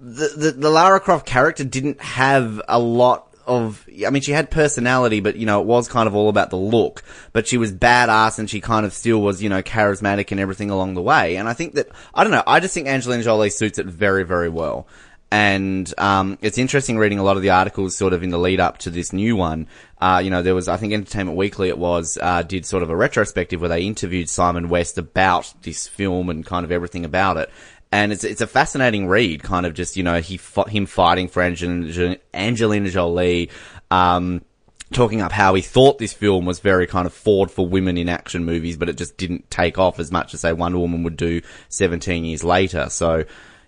the, 0.00 0.28
the, 0.36 0.50
the 0.52 0.70
Lara 0.70 1.00
Croft 1.00 1.26
character 1.26 1.64
didn't 1.64 2.00
have 2.00 2.60
a 2.68 2.78
lot 2.78 3.23
of, 3.46 3.86
I 4.06 4.10
mean, 4.10 4.22
she 4.22 4.32
had 4.32 4.50
personality, 4.50 5.20
but, 5.20 5.36
you 5.36 5.46
know, 5.46 5.60
it 5.60 5.66
was 5.66 5.88
kind 5.88 6.06
of 6.06 6.14
all 6.14 6.28
about 6.28 6.50
the 6.50 6.56
look. 6.56 7.02
But 7.32 7.46
she 7.46 7.56
was 7.56 7.72
badass 7.72 8.38
and 8.38 8.48
she 8.48 8.60
kind 8.60 8.84
of 8.86 8.92
still 8.92 9.20
was, 9.20 9.42
you 9.42 9.48
know, 9.48 9.62
charismatic 9.62 10.30
and 10.30 10.40
everything 10.40 10.70
along 10.70 10.94
the 10.94 11.02
way. 11.02 11.36
And 11.36 11.48
I 11.48 11.52
think 11.52 11.74
that, 11.74 11.88
I 12.14 12.24
don't 12.24 12.32
know, 12.32 12.42
I 12.46 12.60
just 12.60 12.74
think 12.74 12.88
Angelina 12.88 13.22
Jolie 13.22 13.50
suits 13.50 13.78
it 13.78 13.86
very, 13.86 14.24
very 14.24 14.48
well. 14.48 14.86
And, 15.30 15.92
um, 15.98 16.38
it's 16.42 16.58
interesting 16.58 16.96
reading 16.96 17.18
a 17.18 17.24
lot 17.24 17.36
of 17.36 17.42
the 17.42 17.50
articles 17.50 17.96
sort 17.96 18.12
of 18.12 18.22
in 18.22 18.30
the 18.30 18.38
lead 18.38 18.60
up 18.60 18.78
to 18.78 18.90
this 18.90 19.12
new 19.12 19.34
one. 19.34 19.66
Uh, 20.00 20.20
you 20.22 20.30
know, 20.30 20.42
there 20.42 20.54
was, 20.54 20.68
I 20.68 20.76
think 20.76 20.92
Entertainment 20.92 21.36
Weekly 21.36 21.68
it 21.68 21.78
was, 21.78 22.16
uh, 22.20 22.42
did 22.42 22.64
sort 22.64 22.84
of 22.84 22.90
a 22.90 22.94
retrospective 22.96 23.60
where 23.60 23.70
they 23.70 23.82
interviewed 23.82 24.28
Simon 24.28 24.68
West 24.68 24.96
about 24.96 25.52
this 25.62 25.88
film 25.88 26.30
and 26.30 26.46
kind 26.46 26.64
of 26.64 26.70
everything 26.70 27.04
about 27.04 27.36
it 27.36 27.50
and 27.94 28.12
it's 28.12 28.24
it's 28.24 28.40
a 28.40 28.46
fascinating 28.48 29.06
read. 29.06 29.44
Kind 29.44 29.66
of 29.66 29.72
just 29.72 29.96
you 29.96 30.02
know 30.02 30.20
he 30.20 30.40
him 30.66 30.84
fighting 30.84 31.28
for 31.28 31.42
Angelina, 31.42 32.16
Angelina 32.34 32.90
Jolie. 32.90 33.50
Um, 33.88 34.44
talking 34.92 35.20
up 35.20 35.30
how 35.30 35.54
he 35.54 35.62
thought 35.62 35.98
this 35.98 36.12
film 36.12 36.44
was 36.44 36.58
very 36.58 36.88
kind 36.88 37.06
of 37.06 37.12
forward 37.12 37.52
for 37.52 37.66
women 37.66 37.96
in 37.96 38.08
action 38.08 38.44
movies, 38.44 38.76
but 38.76 38.88
it 38.88 38.96
just 38.96 39.16
didn't 39.16 39.48
take 39.48 39.78
off 39.78 40.00
as 40.00 40.10
much 40.10 40.34
as 40.34 40.40
say 40.40 40.52
Wonder 40.52 40.78
Woman 40.78 41.04
would 41.04 41.16
do 41.16 41.40
17 41.68 42.24
years 42.24 42.42
later. 42.42 42.88
So, 42.90 43.24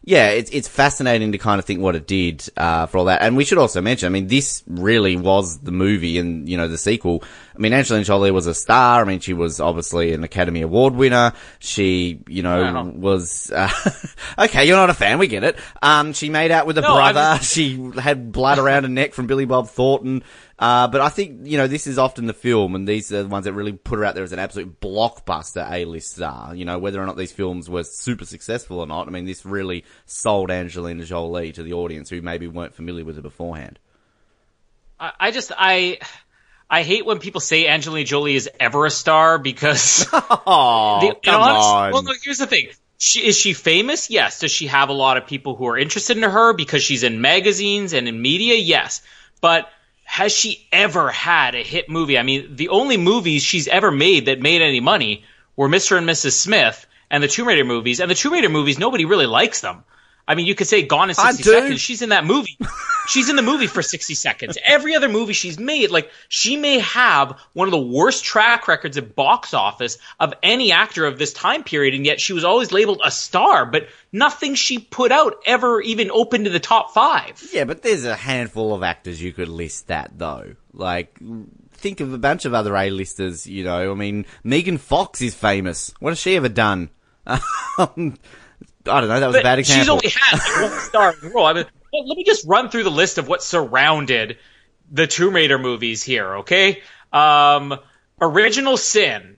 yeah, 0.09 0.29
it's 0.29 0.51
it's 0.53 0.69
fascinating 0.69 1.33
to 1.33 1.39
kind 1.39 1.59
of 1.59 1.65
think 1.65 1.81
what 1.81 1.97
it 1.97 2.07
did 2.07 2.49
uh, 2.57 2.87
for 2.87 2.99
all 2.99 3.05
that. 3.07 3.23
And 3.23 3.37
we 3.37 3.45
should 3.45 3.59
also 3.59 3.81
mention, 3.83 4.07
I 4.07 4.11
mean, 4.11 4.29
this 4.29 4.63
really 4.69 5.17
was 5.17 5.59
the 5.59 5.73
movie 5.73 6.17
and 6.19 6.49
you 6.49 6.57
know 6.57 6.69
the 6.69 6.79
sequel. 6.79 7.25
I 7.55 7.59
mean, 7.59 7.73
Angelina 7.73 8.05
Jolie 8.05 8.31
was 8.31 8.47
a 8.47 8.55
star. 8.55 9.01
I 9.01 9.05
mean, 9.05 9.19
she 9.21 9.33
was 9.33 9.59
obviously 9.61 10.13
an 10.13 10.23
Academy 10.23 10.61
Award 10.63 10.95
winner. 10.95 11.33
She, 11.59 12.21
you 12.29 12.43
know, 12.43 12.63
Wow. 12.63 12.85
was 12.95 13.51
uh, 13.51 13.69
okay. 14.39 14.65
You're 14.67 14.77
not 14.77 14.91
a 14.91 14.95
fan. 14.95 15.19
We 15.19 15.27
get 15.27 15.43
it. 15.43 15.57
Um, 15.83 16.13
she 16.13 16.31
made 16.31 16.51
out 16.53 16.67
with 16.67 16.79
a 16.79 16.83
No, 16.83 16.95
I 16.95 17.13
brother. 17.13 17.35
mean- 17.35 17.43
she 17.43 18.01
had 18.01 18.31
blood 18.31 18.59
around 18.59 18.85
her 18.85 18.89
neck 18.89 19.13
from 19.13 19.27
Billy 19.27 19.45
Bob 19.45 19.69
Thornton. 19.69 20.23
Uh, 20.59 20.89
but 20.89 21.03
I 21.03 21.11
think, 21.11 21.47
you 21.47 21.59
know, 21.59 21.67
this 21.67 21.87
is 21.87 21.99
often 21.99 22.27
the 22.27 22.33
film, 22.33 22.75
and 22.75 22.89
these 22.89 23.13
are 23.13 23.23
the 23.23 23.29
ones 23.29 23.45
that 23.45 23.53
really 23.53 23.73
put 23.73 23.99
her 23.99 24.05
out 24.07 24.15
there 24.15 24.25
as 24.25 24.33
an 24.33 24.39
absolute 24.39 24.81
blockbuster 24.81 25.71
A-list 25.71 26.13
star. 26.13 26.55
You 26.55 26.65
know, 26.65 26.79
whether 26.79 27.01
or 27.01 27.05
not 27.05 27.19
these 27.19 27.33
films 27.33 27.69
were 27.69 27.85
super 27.85 28.25
successful 28.25 28.81
or 28.81 28.87
not, 28.87 29.07
I 29.07 29.11
mean, 29.11 29.27
this 29.27 29.45
really 29.45 29.85
sold 30.07 30.51
Angelina 30.51 31.05
Jolie 31.05 31.53
to 31.53 31.63
the 31.63 31.75
audience 31.75 32.09
who 32.09 32.23
maybe 32.23 32.47
weren't 32.49 32.75
familiar 32.75 33.05
with 33.05 33.17
her 33.17 33.23
beforehand. 33.23 33.79
I, 34.99 35.13
I 35.21 35.31
just 35.31 35.53
I 35.55 35.99
I 36.71 36.83
hate 36.83 37.05
when 37.05 37.19
people 37.19 37.43
say 37.43 37.67
Angelina 37.69 38.07
Jolie 38.07 38.35
is 38.35 38.49
ever 38.59 38.87
a 38.87 38.91
star 38.91 39.39
because 39.39 40.07
Oh, 40.13 41.01
the, 41.01 41.15
come 41.23 41.43
honest- 41.43 41.67
on. 41.67 41.93
Well, 41.93 42.03
no, 42.03 42.13
here's 42.23 42.39
the 42.39 42.47
thing. 42.47 42.69
She, 42.99 43.27
is 43.27 43.37
she 43.37 43.53
famous? 43.53 44.09
Yes. 44.09 44.41
Does 44.41 44.51
she 44.51 44.69
have 44.69 44.89
a 44.89 44.95
lot 44.95 45.19
of 45.19 45.27
people 45.27 45.55
who 45.55 45.67
are 45.69 45.77
interested 45.77 46.17
in 46.17 46.23
her 46.23 46.55
because 46.55 46.83
she's 46.83 47.03
in 47.03 47.21
magazines 47.21 47.93
and 47.93 48.09
in 48.09 48.23
media? 48.23 48.55
Yes. 48.55 49.03
But 49.43 49.69
has 50.07 50.33
she 50.33 50.67
ever 50.73 51.11
had 51.11 51.55
a 51.55 51.63
hit 51.63 51.91
movie? 51.91 52.17
I 52.17 52.23
mean, 52.23 52.57
the 52.57 52.71
only 52.71 52.97
movies 52.97 53.43
she's 53.43 53.69
ever 53.69 53.91
made 53.91 54.27
that 54.27 54.41
made 54.41 54.63
any 54.63 54.81
money 54.81 55.25
were 55.57 55.69
Mr. 55.69 55.99
and 55.99 56.09
Mrs. 56.09 56.33
Smith 56.33 56.87
and 57.11 57.23
the 57.23 57.29
Tomb 57.29 57.49
Raider 57.49 57.65
movies. 57.65 58.01
And 58.01 58.11
the 58.11 58.15
Tomb 58.15 58.33
Raider 58.33 58.49
movies, 58.49 58.79
nobody 58.79 59.05
really 59.05 59.27
likes 59.27 59.61
them. 59.61 59.85
I 60.29 60.35
mean, 60.35 60.47
you 60.47 60.55
could 60.55 60.67
say 60.67 60.83
Gone 60.83 61.09
in 61.09 61.15
60. 61.15 61.43
Seconds. 61.43 61.81
She's 61.81 62.03
in 62.03 62.09
that 62.11 62.25
movie. 62.25 62.59
She's 63.09 63.31
in 63.31 63.37
the 63.37 63.43
movie 63.43 63.69
for 63.69 63.83
60 63.83 64.15
seconds. 64.15 64.59
Every 64.67 64.97
other 64.97 65.09
movie 65.09 65.33
she's 65.33 65.61
made, 65.61 65.91
like, 65.93 66.11
she 66.29 66.57
may 66.57 66.81
have 66.81 67.39
one 67.53 67.69
of 67.69 67.73
the 67.73 67.81
worst 67.81 68.25
track 68.25 68.67
records 68.67 68.97
at 68.97 69.15
box 69.15 69.55
office 69.55 69.99
of 70.19 70.35
any 70.43 70.73
actor 70.73 71.07
of 71.07 71.17
this 71.17 71.33
time 71.33 71.63
period, 71.63 71.95
and 71.95 72.05
yet 72.05 72.21
she 72.21 72.33
was 72.33 72.43
always 72.43 72.73
labeled 72.73 73.01
a 73.05 73.13
star, 73.13 73.65
but 73.65 73.87
nothing 74.11 74.57
she 74.57 74.81
put 74.81 75.13
out 75.13 75.37
ever 75.47 75.81
even 75.83 76.11
opened 76.11 76.47
to 76.47 76.51
the 76.51 76.59
top 76.59 76.93
five. 76.93 77.41
Yeah, 77.53 77.63
but 77.65 77.83
there's 77.83 78.05
a 78.05 78.17
handful 78.17 78.75
of 78.75 78.83
actors 78.83 79.23
you 79.23 79.33
could 79.33 79.49
list 79.49 79.87
that 79.87 80.19
though. 80.19 80.57
Like, 80.73 81.17
think 81.73 82.01
of 82.01 82.13
a 82.13 82.19
bunch 82.19 82.45
of 82.45 82.55
other 82.55 82.75
A-listers, 82.75 83.47
you 83.47 83.63
know. 83.63 83.93
I 83.93 83.95
mean, 83.95 84.27
Megan 84.43 84.79
Fox 84.79 85.23
is 85.23 85.35
famous. 85.35 85.95
What 86.01 86.11
has 86.11 86.19
she 86.19 86.37
ever 86.37 86.49
done? 86.49 86.91
Um, 87.79 88.17
I 88.89 89.01
don't 89.01 89.09
know, 89.09 89.21
that 89.21 89.27
was 89.27 89.37
a 89.37 89.43
bad 89.43 89.57
But 89.57 89.67
she's 89.67 89.89
only 89.89 90.09
had 90.09 90.39
like, 90.39 90.71
one 90.71 90.81
star 90.81 91.13
in 91.13 91.21
the 91.21 91.29
role. 91.35 91.47
I 91.47 91.53
mean, 91.53 91.65
well, 91.93 92.09
let 92.09 92.17
me 92.17 92.25
just 92.25 92.47
run 92.47 92.69
through 92.69 92.85
the 92.85 92.91
list 92.91 93.19
of 93.19 93.29
what 93.29 93.43
surrounded 93.43 94.39
the 94.91 95.07
Tomb 95.07 95.35
Raider 95.35 95.59
movies 95.59 96.03
here, 96.03 96.37
okay? 96.37 96.83
Um, 97.13 97.79
Original 98.21 98.77
Sin, 98.77 99.37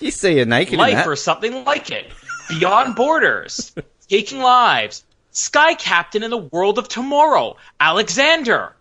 you 0.00 0.10
see 0.10 0.38
her 0.38 0.44
naked 0.44 0.78
Life 0.78 1.06
or 1.06 1.16
something 1.16 1.64
like 1.64 1.90
it, 1.90 2.06
Beyond 2.48 2.94
Borders, 2.96 3.74
Taking 4.08 4.40
Lives, 4.40 5.04
Sky 5.30 5.74
Captain 5.74 6.22
and 6.22 6.32
the 6.32 6.36
World 6.36 6.78
of 6.78 6.88
Tomorrow, 6.88 7.56
Alexander. 7.80 8.74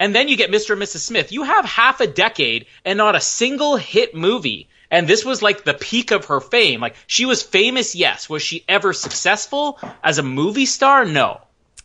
And 0.00 0.14
then 0.14 0.28
you 0.28 0.36
get 0.36 0.50
Mr. 0.50 0.72
and 0.72 0.82
Mrs. 0.82 0.98
Smith. 0.98 1.32
You 1.32 1.42
have 1.42 1.64
half 1.64 2.00
a 2.00 2.06
decade 2.06 2.66
and 2.84 2.96
not 2.96 3.16
a 3.16 3.20
single 3.20 3.76
hit 3.76 4.14
movie. 4.14 4.68
And 4.90 5.06
this 5.06 5.24
was 5.24 5.42
like 5.42 5.64
the 5.64 5.74
peak 5.74 6.10
of 6.10 6.26
her 6.26 6.40
fame. 6.40 6.80
Like 6.80 6.96
she 7.06 7.26
was 7.26 7.42
famous, 7.42 7.94
yes. 7.94 8.28
Was 8.28 8.42
she 8.42 8.64
ever 8.68 8.92
successful 8.92 9.78
as 10.02 10.18
a 10.18 10.22
movie 10.22 10.66
star? 10.66 11.04
No. 11.04 11.40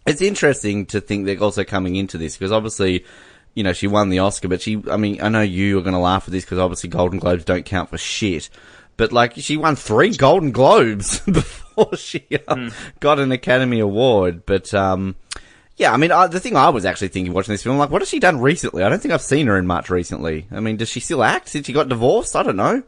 It's 0.06 0.22
interesting 0.22 0.86
to 0.88 1.02
think 1.02 1.26
they're 1.26 1.42
also 1.42 1.64
coming 1.64 1.96
into 1.96 2.18
this 2.18 2.38
because 2.38 2.52
obviously, 2.52 3.06
you 3.54 3.64
know, 3.64 3.74
she 3.74 3.88
won 3.88 4.10
the 4.10 4.20
Oscar, 4.20 4.48
but 4.48 4.62
she, 4.62 4.82
I 4.90 4.98
mean, 4.98 5.22
I 5.22 5.30
know 5.30 5.42
you 5.42 5.78
are 5.80 5.82
going 5.82 5.94
to 5.94 6.00
laugh 6.00 6.28
at 6.28 6.32
this 6.32 6.44
because 6.44 6.60
obviously 6.60 6.90
Golden 6.90 7.20
Globes 7.20 7.46
don't 7.46 7.66
count 7.66 7.90
for 7.90 7.98
shit. 7.98 8.50
But 8.96 9.12
like, 9.12 9.34
she 9.38 9.58
won 9.58 9.76
three 9.76 10.16
Golden 10.16 10.52
Globes 10.52 11.20
before 11.26 11.96
she 11.96 12.26
um, 12.48 12.72
got 13.00 13.20
an 13.20 13.32
Academy 13.32 13.80
Award. 13.80 14.46
But 14.46 14.74
um, 14.74 15.16
yeah, 15.78 15.92
I 15.92 15.98
mean, 15.98 16.12
I, 16.12 16.28
the 16.28 16.40
thing 16.40 16.56
I 16.56 16.70
was 16.70 16.86
actually 16.86 17.08
thinking 17.10 17.34
watching 17.34 17.54
this 17.54 17.64
film, 17.64 17.78
like, 17.78 17.90
what 17.90 18.02
has 18.02 18.10
she 18.10 18.20
done 18.20 18.40
recently? 18.40 18.84
I 18.84 18.90
don't 18.90 19.02
think 19.02 19.14
I've 19.14 19.22
seen 19.22 19.48
her 19.48 19.58
in 19.58 19.68
much 19.68 19.90
recently. 19.90 20.48
I 20.52 20.60
mean, 20.60 20.78
does 20.78 20.90
she 20.90 21.00
still 21.00 21.24
act 21.24 21.50
since 21.50 21.66
she 21.66 21.74
got 21.74 21.90
divorced? 21.90 22.36
I 22.36 22.44
don't 22.44 22.56
know. 22.56 22.84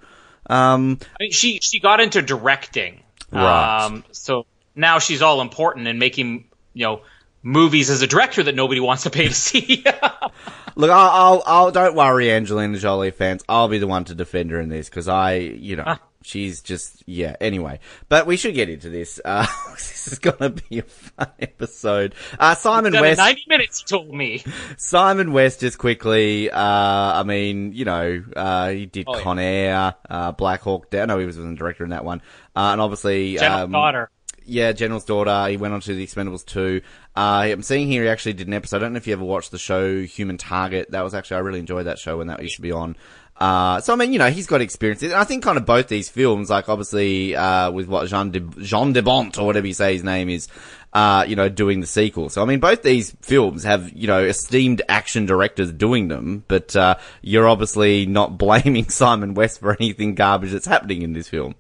Um, 0.48 1.00
I 1.02 1.24
mean, 1.24 1.32
she 1.32 1.60
she 1.60 1.80
got 1.80 2.00
into 2.00 2.22
directing, 2.22 3.02
Right. 3.32 3.86
Um, 3.86 4.04
so 4.12 4.46
now 4.76 5.00
she's 5.00 5.22
all 5.22 5.42
important 5.42 5.88
and 5.88 6.00
making 6.00 6.46
you 6.74 6.86
know 6.86 7.02
movies 7.44 7.90
as 7.90 8.02
a 8.02 8.08
director 8.08 8.44
that 8.44 8.56
nobody 8.56 8.80
wants 8.80 9.04
to 9.04 9.10
pay 9.10 9.28
to 9.28 9.34
see. 9.34 9.84
Look, 10.78 10.92
I'll, 10.92 11.10
I'll, 11.10 11.44
I'll, 11.46 11.72
don't 11.72 11.96
worry, 11.96 12.30
Angelina 12.32 12.78
Jolie 12.78 13.12
fans. 13.12 13.44
I'll 13.48 13.70
be 13.70 13.78
the 13.78 13.88
one 13.88 14.04
to 14.06 14.16
defend 14.16 14.52
her 14.52 14.60
in 14.60 14.68
this 14.68 14.90
because 14.90 15.08
I, 15.08 15.36
you 15.36 15.78
know, 15.78 15.98
she's 16.26 16.62
just, 16.62 17.04
yeah. 17.06 17.36
Anyway, 17.40 17.80
but 18.10 18.26
we 18.28 18.38
should 18.38 18.56
get 18.56 18.70
into 18.70 18.90
this. 18.90 19.20
Uh, 19.24 19.46
this 19.74 20.08
is 20.12 20.20
gonna 20.20 20.50
be 20.50 20.80
a 20.80 20.84
fun 20.84 21.32
episode. 21.40 22.16
Uh, 22.40 22.56
Simon 22.56 22.94
West. 22.94 23.18
Ninety 23.18 23.44
minutes, 23.48 23.82
told 23.84 24.14
me. 24.14 24.44
Simon 24.78 25.32
West, 25.32 25.60
just 25.62 25.78
quickly. 25.78 26.50
Uh, 26.52 26.60
I 26.60 27.24
mean, 27.24 27.74
you 27.74 27.86
know, 27.86 28.24
uh, 28.36 28.70
he 28.70 28.86
did 28.86 29.06
Oh. 29.08 29.20
Con 29.22 29.40
Air, 29.40 29.96
uh, 30.10 30.32
Black 30.32 30.62
Hawk 30.62 30.90
Down. 30.90 31.08
No, 31.10 31.20
he 31.20 31.26
was 31.26 31.38
the 31.38 31.56
director 31.56 31.84
in 31.84 31.92
that 31.92 32.04
one. 32.04 32.22
Uh, 32.56 32.72
and 32.72 32.82
obviously, 32.82 33.36
General 33.38 33.64
um, 33.64 33.72
daughter. 33.72 34.10
yeah, 34.46 34.72
General's 34.72 35.06
daughter. 35.06 35.48
He 35.50 35.58
went 35.58 35.74
on 35.74 35.82
to 35.82 35.94
the 35.94 36.06
Expendables 36.06 36.46
2. 36.46 36.82
Uh, 37.16 37.20
I'm 37.20 37.62
seeing 37.62 37.88
here 37.88 38.04
he 38.04 38.10
actually 38.10 38.34
did 38.34 38.48
an 38.48 38.54
episode. 38.54 38.78
I 38.78 38.80
don't 38.80 38.94
know 38.94 38.98
if 38.98 39.08
you 39.08 39.14
ever 39.14 39.24
watched 39.24 39.52
the 39.52 39.58
show 39.58 40.02
Human 40.04 40.38
Target. 40.38 40.92
That 40.92 41.02
was 41.04 41.14
actually, 41.14 41.38
I 41.38 41.40
really 41.42 41.60
enjoyed 41.60 41.86
that 41.86 42.00
show 42.00 42.18
when 42.18 42.28
that 42.28 42.42
used 42.42 42.56
to 42.56 42.62
be 42.62 42.72
on. 42.72 42.96
Uh, 43.38 43.82
so 43.82 43.92
I 43.92 43.98
mean, 43.98 44.14
you 44.14 44.20
know, 44.20 44.30
he's 44.30 44.48
got 44.48 44.62
experience. 44.62 45.04
And 45.04 45.14
I 45.14 45.26
think 45.26 45.44
kind 45.44 45.58
of 45.58 45.66
both 45.66 45.88
these 45.88 46.10
films, 46.10 46.50
like 46.50 46.70
obviously, 46.70 47.36
uh, 47.36 47.70
with 47.72 47.88
what 47.88 48.08
Jean 48.08 48.32
de, 48.32 48.40
Jean 48.40 48.94
de 48.94 49.02
Bont 49.02 49.38
or 49.38 49.46
whatever 49.46 49.68
you 49.68 49.74
say 49.74 49.94
his 49.94 50.04
name 50.04 50.30
is, 50.30 50.48
uh, 50.94 51.26
you 51.28 51.36
know, 51.36 51.50
doing 51.50 51.82
the 51.82 51.88
sequel. 51.88 52.30
So 52.30 52.42
I 52.42 52.46
mean, 52.46 52.62
both 52.62 52.82
these 52.82 53.12
films 53.22 53.64
have, 53.64 53.92
you 53.92 54.08
know, 54.08 54.24
esteemed 54.24 54.82
action 54.88 55.26
directors 55.26 55.72
doing 55.72 56.08
them, 56.08 56.46
but, 56.48 56.76
uh, 56.76 56.96
you're 57.22 57.48
obviously 57.48 58.06
not 58.06 58.38
blaming 58.38 58.90
Simon 58.90 59.34
West 59.34 59.60
for 59.60 59.76
anything 59.80 60.16
garbage 60.16 60.52
that's 60.52 60.68
happening 60.68 61.02
in 61.02 61.12
this 61.12 61.28
film. 61.28 61.56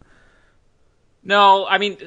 No, 1.23 1.65
I 1.65 1.79
mean, 1.79 1.97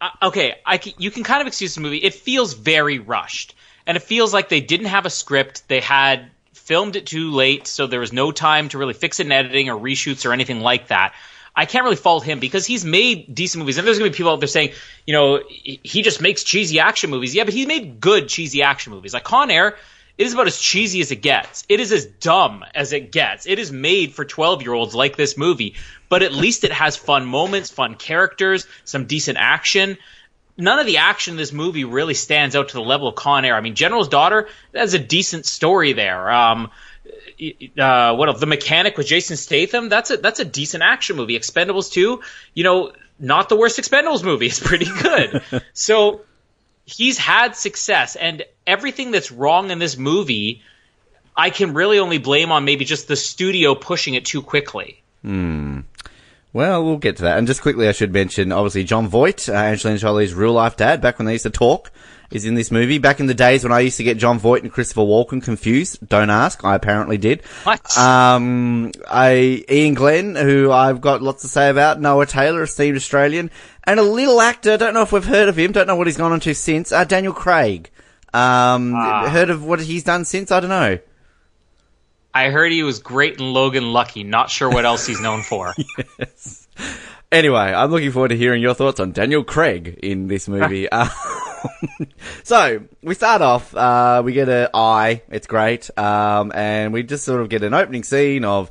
uh, 0.00 0.08
okay, 0.22 0.54
I 0.64 0.78
can, 0.78 0.94
you 0.96 1.10
can 1.10 1.24
kind 1.24 1.42
of 1.42 1.46
excuse 1.46 1.74
the 1.74 1.82
movie. 1.82 1.98
It 1.98 2.14
feels 2.14 2.54
very 2.54 2.98
rushed, 2.98 3.54
and 3.86 3.96
it 3.96 4.00
feels 4.00 4.32
like 4.32 4.48
they 4.48 4.60
didn't 4.62 4.86
have 4.86 5.04
a 5.04 5.10
script. 5.10 5.68
They 5.68 5.80
had 5.80 6.30
filmed 6.70 6.94
it 6.94 7.04
too 7.04 7.32
late, 7.32 7.66
so 7.66 7.88
there 7.88 7.98
was 7.98 8.12
no 8.12 8.30
time 8.30 8.68
to 8.68 8.78
really 8.78 8.94
fix 8.94 9.18
it 9.18 9.26
in 9.26 9.32
editing 9.32 9.68
or 9.68 9.76
reshoots 9.76 10.24
or 10.24 10.32
anything 10.32 10.60
like 10.60 10.86
that. 10.86 11.14
I 11.52 11.66
can't 11.66 11.82
really 11.82 11.96
fault 11.96 12.22
him 12.22 12.38
because 12.38 12.64
he's 12.64 12.84
made 12.84 13.34
decent 13.34 13.58
movies, 13.58 13.76
and 13.76 13.84
there's 13.84 13.98
going 13.98 14.08
to 14.08 14.14
be 14.14 14.16
people 14.16 14.30
out 14.30 14.38
there 14.38 14.46
saying, 14.46 14.70
you 15.04 15.12
know, 15.12 15.40
he 15.48 16.02
just 16.02 16.20
makes 16.20 16.44
cheesy 16.44 16.78
action 16.78 17.10
movies. 17.10 17.34
Yeah, 17.34 17.42
but 17.42 17.54
he's 17.54 17.66
made 17.66 17.98
good 17.98 18.28
cheesy 18.28 18.62
action 18.62 18.92
movies. 18.92 19.12
Like 19.12 19.24
Con 19.24 19.50
Air, 19.50 19.78
it 20.16 20.26
is 20.28 20.32
about 20.32 20.46
as 20.46 20.60
cheesy 20.60 21.00
as 21.00 21.10
it 21.10 21.22
gets. 21.22 21.64
It 21.68 21.80
is 21.80 21.90
as 21.90 22.06
dumb 22.06 22.64
as 22.72 22.92
it 22.92 23.10
gets. 23.10 23.48
It 23.48 23.58
is 23.58 23.72
made 23.72 24.14
for 24.14 24.24
12 24.24 24.62
year 24.62 24.72
olds 24.72 24.94
like 24.94 25.16
this 25.16 25.36
movie, 25.36 25.74
but 26.08 26.22
at 26.22 26.32
least 26.32 26.62
it 26.62 26.70
has 26.70 26.96
fun 26.96 27.26
moments, 27.26 27.70
fun 27.70 27.96
characters, 27.96 28.64
some 28.84 29.06
decent 29.06 29.38
action. 29.40 29.98
None 30.60 30.78
of 30.78 30.86
the 30.86 30.98
action 30.98 31.32
in 31.32 31.36
this 31.38 31.52
movie 31.52 31.84
really 31.84 32.14
stands 32.14 32.54
out 32.54 32.68
to 32.68 32.74
the 32.74 32.82
level 32.82 33.08
of 33.08 33.14
Con 33.14 33.44
Air. 33.44 33.54
I 33.54 33.60
mean, 33.60 33.74
General's 33.74 34.08
Daughter, 34.08 34.48
that's 34.72 34.94
a 34.94 34.98
decent 34.98 35.46
story 35.46 35.92
there. 35.92 36.30
Um, 36.30 36.70
uh, 37.78 38.14
what 38.14 38.28
else? 38.28 38.40
The 38.40 38.46
Mechanic 38.46 38.96
with 38.96 39.06
Jason 39.06 39.36
Statham, 39.36 39.88
that's 39.88 40.10
a, 40.10 40.16
that's 40.18 40.40
a 40.40 40.44
decent 40.44 40.82
action 40.82 41.16
movie. 41.16 41.38
Expendables 41.38 41.90
2, 41.92 42.20
you 42.54 42.64
know, 42.64 42.92
not 43.18 43.48
the 43.48 43.56
worst 43.56 43.78
Expendables 43.78 44.22
movie. 44.22 44.46
It's 44.50 44.60
pretty 44.60 44.86
good. 44.86 45.42
so, 45.72 46.22
he's 46.84 47.18
had 47.18 47.54
success 47.54 48.16
and 48.16 48.44
everything 48.66 49.12
that's 49.12 49.30
wrong 49.30 49.70
in 49.70 49.78
this 49.78 49.96
movie 49.96 50.62
I 51.36 51.50
can 51.50 51.72
really 51.72 51.98
only 51.98 52.18
blame 52.18 52.52
on 52.52 52.64
maybe 52.64 52.84
just 52.84 53.08
the 53.08 53.16
studio 53.16 53.74
pushing 53.74 54.14
it 54.14 54.26
too 54.26 54.42
quickly. 54.42 55.02
Well, 56.52 56.84
we'll 56.84 56.98
get 56.98 57.16
to 57.18 57.22
that. 57.22 57.38
And 57.38 57.46
just 57.46 57.62
quickly, 57.62 57.88
I 57.88 57.92
should 57.92 58.12
mention, 58.12 58.50
obviously, 58.50 58.82
Jon 58.84 59.08
Voight, 59.08 59.48
uh, 59.48 59.52
Angelina 59.52 59.98
Jolie's 59.98 60.34
real 60.34 60.52
life 60.52 60.76
dad, 60.76 61.00
back 61.00 61.18
when 61.18 61.26
they 61.26 61.32
used 61.32 61.44
to 61.44 61.50
talk, 61.50 61.92
is 62.32 62.44
in 62.44 62.54
this 62.54 62.72
movie. 62.72 62.98
Back 62.98 63.20
in 63.20 63.26
the 63.26 63.34
days 63.34 63.62
when 63.62 63.72
I 63.72 63.80
used 63.80 63.98
to 63.98 64.04
get 64.04 64.18
Jon 64.18 64.38
Voight 64.38 64.62
and 64.62 64.72
Christopher 64.72 65.02
Walken 65.02 65.42
confused, 65.42 66.08
don't 66.08 66.30
ask, 66.30 66.64
I 66.64 66.74
apparently 66.74 67.18
did. 67.18 67.44
What? 67.62 67.96
Um, 67.96 68.90
I, 69.08 69.64
Iain 69.70 69.94
Glen, 69.94 70.34
who 70.34 70.72
I've 70.72 71.00
got 71.00 71.22
lots 71.22 71.42
to 71.42 71.48
say 71.48 71.70
about, 71.70 72.00
Noah 72.00 72.26
Taylor, 72.26 72.64
esteemed 72.64 72.96
Australian, 72.96 73.50
and 73.84 74.00
a 74.00 74.04
little 74.04 74.40
actor, 74.40 74.76
don't 74.76 74.94
know 74.94 75.02
if 75.02 75.12
we've 75.12 75.24
heard 75.24 75.48
of 75.48 75.56
him, 75.56 75.70
don't 75.70 75.86
know 75.86 75.96
what 75.96 76.08
he's 76.08 76.16
gone 76.16 76.32
on 76.32 76.40
to 76.40 76.54
since, 76.54 76.90
uh, 76.90 77.04
Daniel 77.04 77.32
Craig. 77.32 77.90
Um, 78.34 78.92
heard 78.94 79.50
of 79.50 79.64
what 79.64 79.80
he's 79.80 80.04
done 80.04 80.24
since? 80.24 80.50
I 80.50 80.60
don't 80.60 80.70
know. 80.70 80.98
I 82.32 82.50
heard 82.50 82.72
he 82.72 82.82
was 82.82 83.00
great 83.00 83.38
in 83.38 83.52
Logan 83.52 83.92
Lucky. 83.92 84.24
Not 84.24 84.50
sure 84.50 84.68
what 84.68 84.84
else 84.84 85.06
he's 85.06 85.20
known 85.20 85.42
for. 85.42 85.74
yes. 86.18 86.68
Anyway, 87.32 87.58
I'm 87.58 87.90
looking 87.90 88.10
forward 88.12 88.28
to 88.28 88.36
hearing 88.36 88.62
your 88.62 88.74
thoughts 88.74 89.00
on 89.00 89.12
Daniel 89.12 89.44
Craig 89.44 89.98
in 90.02 90.26
this 90.26 90.48
movie. 90.48 90.88
Um, 91.60 92.08
so 92.42 92.82
we 93.02 93.14
start 93.14 93.42
off. 93.42 93.74
Uh, 93.74 94.22
we 94.24 94.32
get 94.32 94.48
an 94.48 94.68
eye. 94.72 95.20
It's 95.28 95.46
great, 95.46 95.90
um, 95.98 96.52
and 96.54 96.90
we 96.90 97.02
just 97.02 97.22
sort 97.22 97.42
of 97.42 97.50
get 97.50 97.62
an 97.62 97.74
opening 97.74 98.02
scene 98.02 98.46
of 98.46 98.70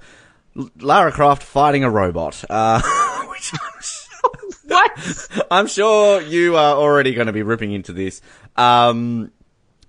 Lara 0.79 1.11
Croft 1.11 1.43
fighting 1.43 1.83
a 1.83 1.89
robot. 1.89 2.43
Uh, 2.49 2.81
which 3.29 3.51
what? 4.65 5.45
I'm 5.51 5.67
sure 5.67 6.21
you 6.21 6.55
are 6.55 6.75
already 6.75 7.13
going 7.13 7.27
to 7.27 7.33
be 7.33 7.43
ripping 7.43 7.73
into 7.73 7.93
this. 7.93 8.21
Um, 8.55 9.31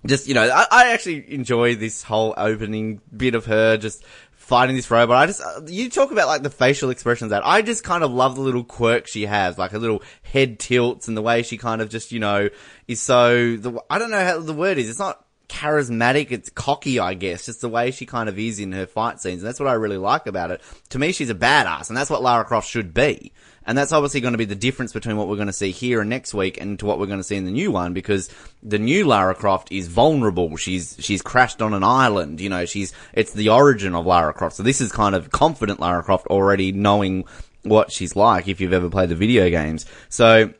just 0.05 0.27
you 0.27 0.33
know, 0.33 0.43
I, 0.43 0.65
I 0.71 0.93
actually 0.93 1.33
enjoy 1.33 1.75
this 1.75 2.03
whole 2.03 2.33
opening 2.37 3.01
bit 3.15 3.35
of 3.35 3.45
her 3.45 3.77
just 3.77 4.03
fighting 4.31 4.75
this 4.75 4.89
robot. 4.89 5.17
I 5.17 5.25
just 5.27 5.41
uh, 5.41 5.61
you 5.67 5.89
talk 5.89 6.11
about 6.11 6.27
like 6.27 6.43
the 6.43 6.49
facial 6.49 6.89
expressions 6.89 7.29
that 7.29 7.45
I 7.45 7.61
just 7.61 7.83
kind 7.83 8.03
of 8.03 8.11
love 8.11 8.35
the 8.35 8.41
little 8.41 8.63
quirk 8.63 9.07
she 9.07 9.25
has, 9.25 9.57
like 9.57 9.71
her 9.71 9.79
little 9.79 10.01
head 10.23 10.59
tilts 10.59 11.07
and 11.07 11.15
the 11.15 11.21
way 11.21 11.43
she 11.43 11.57
kind 11.57 11.81
of 11.81 11.89
just 11.89 12.11
you 12.11 12.19
know 12.19 12.49
is 12.87 13.01
so 13.01 13.55
the 13.55 13.81
I 13.89 13.99
don't 13.99 14.11
know 14.11 14.23
how 14.23 14.39
the 14.39 14.53
word 14.53 14.77
is. 14.77 14.89
It's 14.89 14.99
not 14.99 15.25
charismatic. 15.51 16.31
It's 16.31 16.49
cocky, 16.49 16.97
I 16.97 17.13
guess. 17.13 17.45
Just 17.45 17.61
the 17.61 17.69
way 17.69 17.91
she 17.91 18.05
kind 18.05 18.29
of 18.29 18.39
is 18.39 18.59
in 18.59 18.71
her 18.71 18.87
fight 18.87 19.19
scenes. 19.19 19.41
And 19.41 19.47
that's 19.47 19.59
what 19.59 19.69
I 19.69 19.73
really 19.73 19.97
like 19.97 20.25
about 20.25 20.49
it. 20.49 20.61
To 20.89 20.99
me, 20.99 21.11
she's 21.11 21.29
a 21.29 21.35
badass 21.35 21.89
and 21.89 21.97
that's 21.97 22.09
what 22.09 22.23
Lara 22.23 22.45
Croft 22.45 22.67
should 22.67 22.93
be. 22.93 23.33
And 23.65 23.77
that's 23.77 23.91
obviously 23.91 24.21
going 24.21 24.33
to 24.33 24.37
be 24.37 24.45
the 24.45 24.55
difference 24.55 24.91
between 24.91 25.17
what 25.17 25.27
we're 25.27 25.35
going 25.35 25.47
to 25.47 25.53
see 25.53 25.71
here 25.71 26.01
and 26.01 26.09
next 26.09 26.33
week 26.33 26.59
and 26.59 26.79
to 26.79 26.85
what 26.85 26.99
we're 26.99 27.05
going 27.05 27.19
to 27.19 27.23
see 27.23 27.35
in 27.35 27.45
the 27.45 27.51
new 27.51 27.71
one 27.71 27.93
because 27.93 28.29
the 28.63 28.79
new 28.79 29.05
Lara 29.05 29.35
Croft 29.35 29.71
is 29.71 29.87
vulnerable. 29.87 30.57
She's, 30.57 30.95
she's 30.99 31.21
crashed 31.21 31.61
on 31.61 31.73
an 31.73 31.83
island. 31.83 32.41
You 32.41 32.49
know, 32.49 32.65
she's, 32.65 32.93
it's 33.13 33.33
the 33.33 33.49
origin 33.49 33.93
of 33.93 34.05
Lara 34.05 34.33
Croft. 34.33 34.55
So 34.55 34.63
this 34.63 34.81
is 34.81 34.91
kind 34.91 35.13
of 35.13 35.29
confident 35.29 35.79
Lara 35.79 36.01
Croft 36.03 36.27
already 36.27 36.71
knowing 36.71 37.25
what 37.63 37.91
she's 37.91 38.15
like 38.15 38.47
if 38.47 38.59
you've 38.59 38.73
ever 38.73 38.89
played 38.89 39.09
the 39.09 39.15
video 39.15 39.49
games. 39.49 39.85
So, 40.09 40.53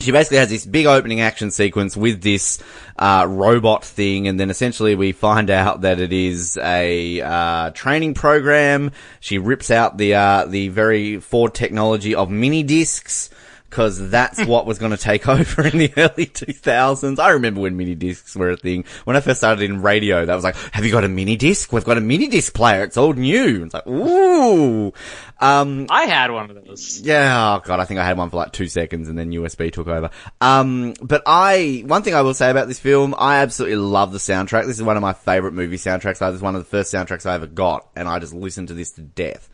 she 0.00 0.12
basically 0.12 0.38
has 0.38 0.48
this 0.48 0.64
big 0.64 0.86
opening 0.86 1.20
action 1.20 1.50
sequence 1.50 1.96
with 1.96 2.22
this 2.22 2.58
uh, 2.98 3.26
robot 3.28 3.84
thing, 3.84 4.28
and 4.28 4.40
then 4.40 4.50
essentially 4.50 4.94
we 4.94 5.12
find 5.12 5.50
out 5.50 5.82
that 5.82 6.00
it 6.00 6.12
is 6.12 6.56
a 6.56 7.20
uh, 7.20 7.70
training 7.70 8.14
program. 8.14 8.92
She 9.20 9.38
rips 9.38 9.70
out 9.70 9.98
the 9.98 10.14
uh, 10.14 10.46
the 10.46 10.68
very 10.68 11.20
Ford 11.20 11.54
technology 11.54 12.14
of 12.14 12.30
mini 12.30 12.62
discs 12.62 13.30
because 13.70 14.10
that's 14.10 14.44
what 14.44 14.66
was 14.66 14.78
going 14.78 14.90
to 14.90 14.96
take 14.96 15.28
over 15.28 15.66
in 15.66 15.78
the 15.78 15.92
early 15.96 16.26
2000s. 16.26 17.18
I 17.20 17.30
remember 17.30 17.60
when 17.60 17.76
mini 17.76 17.94
discs 17.94 18.34
were 18.34 18.50
a 18.50 18.56
thing. 18.56 18.84
When 19.04 19.16
I 19.16 19.20
first 19.20 19.38
started 19.38 19.62
in 19.62 19.80
radio, 19.80 20.26
that 20.26 20.34
was 20.34 20.44
like, 20.44 20.56
"Have 20.72 20.84
you 20.84 20.90
got 20.90 21.04
a 21.04 21.08
mini 21.08 21.36
disc? 21.36 21.72
We've 21.72 21.84
got 21.84 21.96
a 21.96 22.00
mini 22.00 22.26
disc 22.26 22.52
player. 22.52 22.82
It's 22.82 22.96
all 22.96 23.12
new." 23.12 23.64
It's 23.64 23.74
like, 23.74 23.86
ooh. 23.86 24.92
Um, 25.40 25.86
I 25.88 26.04
had 26.04 26.30
one 26.30 26.50
of 26.50 26.66
those. 26.66 27.00
yeah, 27.00 27.56
oh 27.56 27.66
god, 27.66 27.80
I 27.80 27.84
think 27.84 28.00
I 28.00 28.04
had 28.04 28.18
one 28.18 28.28
for 28.28 28.36
like 28.36 28.52
two 28.52 28.68
seconds 28.68 29.08
and 29.08 29.18
then 29.18 29.30
USB 29.30 29.72
took 29.72 29.86
over. 29.86 30.10
Um, 30.40 30.94
but 31.00 31.22
I, 31.24 31.82
one 31.86 32.02
thing 32.02 32.14
I 32.14 32.20
will 32.22 32.34
say 32.34 32.50
about 32.50 32.68
this 32.68 32.78
film, 32.78 33.14
I 33.16 33.36
absolutely 33.36 33.76
love 33.76 34.12
the 34.12 34.18
soundtrack. 34.18 34.66
This 34.66 34.76
is 34.76 34.82
one 34.82 34.96
of 34.96 35.02
my 35.02 35.14
favorite 35.14 35.52
movie 35.52 35.76
soundtracks. 35.76 36.18
This 36.18 36.34
is 36.34 36.42
one 36.42 36.56
of 36.56 36.62
the 36.62 36.68
first 36.68 36.92
soundtracks 36.92 37.24
I 37.24 37.34
ever 37.34 37.46
got, 37.46 37.88
and 37.96 38.08
I 38.08 38.18
just 38.18 38.34
listened 38.34 38.68
to 38.68 38.74
this 38.74 38.92
to 38.92 39.02
death. 39.02 39.48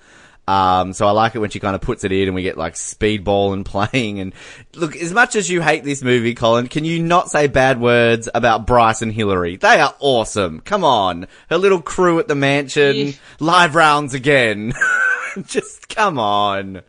Um, 0.49 0.93
so 0.93 1.09
I 1.09 1.11
like 1.11 1.35
it 1.35 1.41
when 1.41 1.50
she 1.50 1.59
kind 1.59 1.75
of 1.75 1.81
puts 1.81 2.05
it 2.05 2.12
in 2.12 2.29
and 2.29 2.35
we 2.35 2.43
get 2.43 2.57
like 2.57 2.75
speedball 2.75 3.53
and 3.53 3.67
playing 3.67 4.21
and 4.21 4.33
look, 4.75 4.95
as 4.97 5.12
much 5.12 5.35
as 5.35 5.50
you 5.50 5.61
hate 5.61 5.83
this 5.83 6.03
movie, 6.03 6.35
Colin, 6.35 6.69
can 6.69 6.85
you 6.85 7.03
not 7.03 7.29
say 7.31 7.49
bad 7.49 7.81
words 7.81 8.29
about 8.33 8.67
Bryce 8.67 9.03
and 9.03 9.12
Hillary? 9.12 9.57
They 9.57 9.81
are 9.81 9.95
awesome. 9.99 10.61
Come 10.61 10.85
on. 10.85 11.26
Her 11.50 11.59
little 11.59 11.83
crew 11.83 12.21
at 12.21 12.29
the 12.29 12.37
mansion, 12.37 12.95
Yeah. 12.97 13.12
live 13.41 13.75
rounds 13.75 14.15
again. 14.15 14.73
Just 15.47 15.88
come 15.88 16.19
on. 16.19 16.83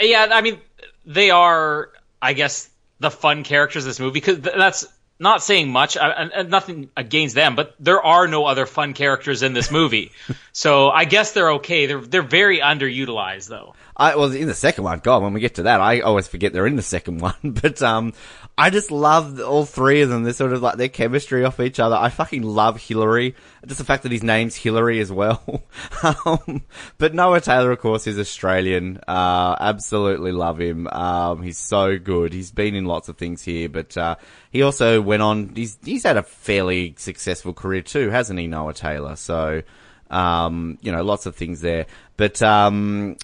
Yeah, 0.00 0.28
I 0.32 0.40
mean, 0.40 0.58
they 1.04 1.30
are, 1.30 1.90
I 2.20 2.32
guess, 2.32 2.70
the 3.00 3.10
fun 3.10 3.44
characters 3.44 3.84
of 3.84 3.90
this 3.90 4.00
movie 4.00 4.14
because 4.14 4.40
that's 4.40 4.86
not 5.22 5.42
saying 5.42 5.70
much, 5.70 5.96
uh, 5.96 6.12
and, 6.16 6.32
and 6.32 6.50
nothing 6.50 6.90
against 6.96 7.34
them, 7.34 7.54
but 7.54 7.74
there 7.78 8.02
are 8.02 8.26
no 8.26 8.44
other 8.44 8.66
fun 8.66 8.92
characters 8.92 9.42
in 9.42 9.52
this 9.52 9.70
movie, 9.70 10.10
so 10.52 10.90
I 10.90 11.04
guess 11.04 11.32
they're 11.32 11.52
okay. 11.52 11.86
They're 11.86 12.00
they're 12.00 12.22
very 12.22 12.58
underutilized 12.58 13.48
though. 13.48 13.74
I 13.96 14.16
well 14.16 14.32
in 14.32 14.48
the 14.48 14.54
second 14.54 14.84
one. 14.84 14.98
God, 14.98 15.22
when 15.22 15.32
we 15.32 15.40
get 15.40 15.54
to 15.54 15.64
that, 15.64 15.80
I 15.80 16.00
always 16.00 16.26
forget 16.26 16.52
they're 16.52 16.66
in 16.66 16.76
the 16.76 16.82
second 16.82 17.20
one. 17.20 17.34
But 17.62 17.80
um, 17.82 18.12
I 18.56 18.68
just 18.68 18.90
love 18.90 19.40
all 19.40 19.64
three 19.64 20.02
of 20.02 20.10
them. 20.10 20.24
They're 20.24 20.34
sort 20.34 20.52
of 20.52 20.60
like 20.60 20.76
their 20.76 20.88
chemistry 20.88 21.42
off 21.44 21.58
each 21.58 21.80
other. 21.80 21.96
I 21.96 22.10
fucking 22.10 22.42
love 22.42 22.78
Hillary. 22.78 23.34
Just 23.66 23.78
the 23.78 23.84
fact 23.84 24.02
that 24.02 24.12
his 24.12 24.22
name's 24.22 24.54
Hillary 24.54 25.00
as 25.00 25.10
well. 25.10 25.64
um, 26.26 26.62
but 26.98 27.14
Noah 27.14 27.40
Taylor, 27.40 27.70
of 27.70 27.80
course, 27.80 28.06
is 28.06 28.18
Australian. 28.18 29.00
Uh, 29.08 29.56
absolutely 29.58 30.32
love 30.32 30.60
him. 30.60 30.86
Um, 30.88 31.42
he's 31.42 31.56
so 31.56 31.98
good. 31.98 32.34
He's 32.34 32.50
been 32.50 32.74
in 32.74 32.84
lots 32.84 33.08
of 33.08 33.16
things 33.16 33.42
here, 33.42 33.70
but 33.70 33.96
uh, 33.96 34.16
he 34.50 34.60
also 34.60 35.00
went 35.00 35.22
on. 35.22 35.54
He's 35.54 35.78
he's 35.82 36.02
had 36.02 36.18
a 36.18 36.22
fairly 36.22 36.94
successful 36.98 37.54
career 37.54 37.80
too, 37.80 38.10
hasn't 38.10 38.38
he, 38.38 38.46
Noah 38.46 38.74
Taylor? 38.74 39.16
So. 39.16 39.62
Um, 40.10 40.76
you 40.82 40.92
know, 40.92 41.02
lots 41.02 41.24
of 41.24 41.36
things 41.36 41.62
there. 41.62 41.86
But, 42.18 42.42
um, 42.42 43.16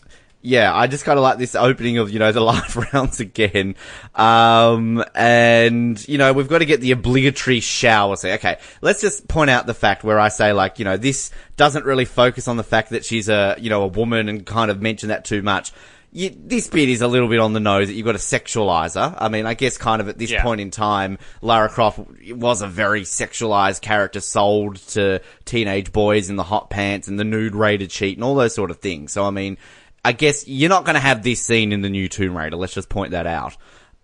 yeah, 0.48 0.74
I 0.74 0.87
just 0.87 1.04
kind 1.04 1.18
of 1.18 1.22
like 1.22 1.37
this 1.37 1.54
opening 1.54 1.98
of, 1.98 2.11
you 2.11 2.18
know, 2.18 2.32
the 2.32 2.40
live 2.52 2.74
rounds 2.92 3.20
again. 3.20 3.74
Um, 4.14 5.04
and, 5.14 6.08
you 6.08 6.16
know, 6.16 6.32
we've 6.32 6.48
got 6.48 6.58
to 6.58 6.64
get 6.64 6.80
the 6.80 6.92
obligatory 6.92 7.61
shower. 7.61 8.16
So, 8.16 8.30
okay, 8.30 8.58
let's 8.80 9.02
just 9.02 9.28
point 9.28 9.50
out 9.50 9.66
the 9.66 9.74
fact 9.74 10.04
where 10.04 10.18
I 10.18 10.28
say, 10.28 10.54
like, 10.54 10.78
you 10.78 10.87
know, 10.87 10.96
this 10.96 11.30
doesn't 11.56 11.84
really 11.84 12.06
focus 12.06 12.48
on 12.48 12.56
the 12.56 12.64
fact 12.64 12.90
that 12.90 13.04
she's 13.04 13.28
a, 13.28 13.56
you 13.58 13.68
know, 13.68 13.82
a 13.82 13.87
woman 13.88 14.30
and 14.30 14.46
kind 14.46 14.70
of 14.70 14.80
mention 14.80 15.11
that 15.11 15.26
too 15.26 15.42
much. 15.42 15.70
You, 16.11 16.34
this 16.34 16.68
bit 16.68 16.88
is 16.88 17.02
a 17.02 17.06
little 17.08 17.28
bit 17.28 17.38
on 17.40 17.52
the 17.52 17.61
nose 17.61 17.88
that 17.88 17.92
you've 17.92 18.06
got 18.06 18.12
to 18.12 18.18
sexualize 18.18 18.94
her. 18.94 19.14
I 19.18 19.28
mean, 19.28 19.44
I 19.44 19.52
guess 19.52 19.76
kind 19.76 20.00
of 20.00 20.08
at 20.08 20.16
this 20.16 20.30
Yeah. 20.30 20.42
point 20.42 20.62
in 20.62 20.70
time, 20.70 21.18
Lara 21.42 21.68
Croft 21.68 22.00
was 22.30 22.62
a 22.62 22.66
very 22.66 23.02
sexualized 23.02 23.82
character 23.82 24.20
sold 24.20 24.76
to 24.88 25.20
teenage 25.44 25.92
boys 25.92 26.30
in 26.30 26.37
the 26.37 26.42
hot 26.44 26.70
pants 26.70 27.08
and 27.08 27.20
the 27.20 27.24
nude 27.24 27.54
raider 27.54 27.87
cheat 27.87 28.16
and 28.16 28.24
all 28.24 28.34
those 28.34 28.54
sort 28.54 28.70
of 28.70 28.78
things. 28.78 29.12
So, 29.12 29.26
I 29.26 29.30
mean, 29.30 29.58
I 30.09 30.12
guess 30.12 30.49
you're 30.49 30.71
not 30.71 30.87
going 30.87 30.94
to 30.94 31.01
have 31.01 31.23
this 31.23 31.42
scene 31.42 31.71
in 31.71 31.83
the 31.83 31.90
new 31.90 32.09
Tomb 32.09 32.35
Raider. 32.35 32.57
Let's 32.57 32.73
just 32.73 32.88
point 32.88 33.11
that 33.11 33.27
out. 33.27 33.53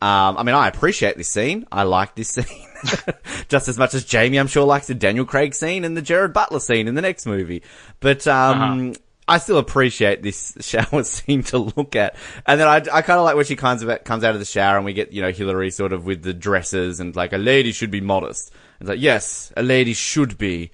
Um, 0.03 0.37
I 0.37 0.43
mean, 0.43 0.55
I 0.55 0.69
appreciate 0.69 1.17
this 1.17 1.31
scene. 1.31 1.65
I 1.73 1.85
like 1.85 2.15
this 2.15 2.29
scene 2.35 2.69
just 3.49 3.69
as 3.69 3.79
much 3.79 3.95
as 3.95 4.05
Jamie, 4.05 4.37
I'm 4.37 4.47
sure, 4.47 4.67
likes 4.67 4.87
the 4.87 4.95
Daniel 4.95 5.25
Craig 5.25 5.55
scene 5.55 5.83
and 5.83 5.97
the 5.97 6.03
Gerard 6.03 6.35
Butler 6.35 6.61
scene 6.61 6.89
in 6.89 6.95
the 6.95 7.01
next 7.01 7.25
movie. 7.25 7.63
But 8.01 8.27
um, 8.27 8.93
I 9.27 9.39
still 9.39 9.57
appreciate 9.57 10.23
this 10.23 10.55
shower 10.61 11.05
scene 11.05 11.43
to 11.45 11.57
look 11.57 11.97
at. 11.97 12.17
And 12.45 12.61
then 12.61 12.69
I, 12.69 12.77
I 12.93 13.01
kind 13.01 13.19
of 13.19 13.25
like 13.25 13.37
when 13.37 13.47
she 13.47 13.57
comes 13.57 13.83
comes 14.05 14.25
out 14.25 14.35
of 14.35 14.41
the 14.41 14.45
shower 14.45 14.77
and 14.77 14.85
we 14.85 14.93
get 14.93 15.11
you 15.11 15.23
know 15.23 15.33
Hillary 15.33 15.71
sort 15.71 15.95
of 15.95 16.05
with 16.05 16.23
the 16.23 16.35
dresses 16.35 17.01
and 17.01 17.17
like 17.17 17.33
a 17.33 17.39
lady 17.39 17.73
should 17.73 17.91
be 17.91 18.03
modest. 18.03 18.53
It's 18.79 18.91
like 18.91 19.01
yes, 19.01 19.55
a 19.57 19.63
lady 19.63 19.95
should 19.95 20.37
be. 20.37 20.71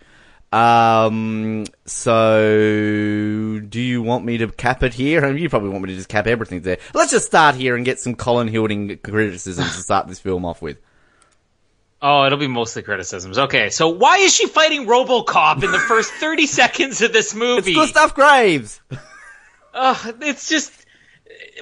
Um, 0.52 1.64
so 1.86 3.60
do 3.68 3.80
you 3.80 4.02
want 4.02 4.24
me 4.24 4.38
to 4.38 4.48
cap 4.48 4.82
it 4.82 4.94
here? 4.94 5.24
I 5.24 5.32
mean, 5.32 5.42
you 5.42 5.48
probably 5.48 5.70
want 5.70 5.84
me 5.84 5.90
to 5.90 5.96
just 5.96 6.08
cap 6.08 6.26
everything 6.26 6.62
there. 6.62 6.78
Let's 6.92 7.12
just 7.12 7.26
start 7.26 7.54
here 7.54 7.76
and 7.76 7.84
get 7.84 8.00
some 8.00 8.16
Colin 8.16 8.48
Hilding 8.48 8.98
criticisms 8.98 9.76
to 9.76 9.82
start 9.82 10.08
this 10.08 10.18
film 10.18 10.44
off 10.44 10.60
with. 10.60 10.78
Oh, 12.02 12.24
it'll 12.24 12.38
be 12.38 12.48
mostly 12.48 12.82
criticisms. 12.82 13.38
Okay, 13.38 13.68
so 13.70 13.88
why 13.90 14.18
is 14.18 14.34
she 14.34 14.46
fighting 14.46 14.86
RoboCop 14.86 15.62
in 15.62 15.70
the 15.70 15.78
first 15.78 16.10
30 16.20 16.46
seconds 16.46 17.02
of 17.02 17.12
this 17.12 17.34
movie? 17.34 17.72
It's 17.72 17.92
Gustav 17.92 18.14
Graves! 18.14 18.80
Ugh, 19.74 20.16
it's 20.22 20.48
just 20.48 20.72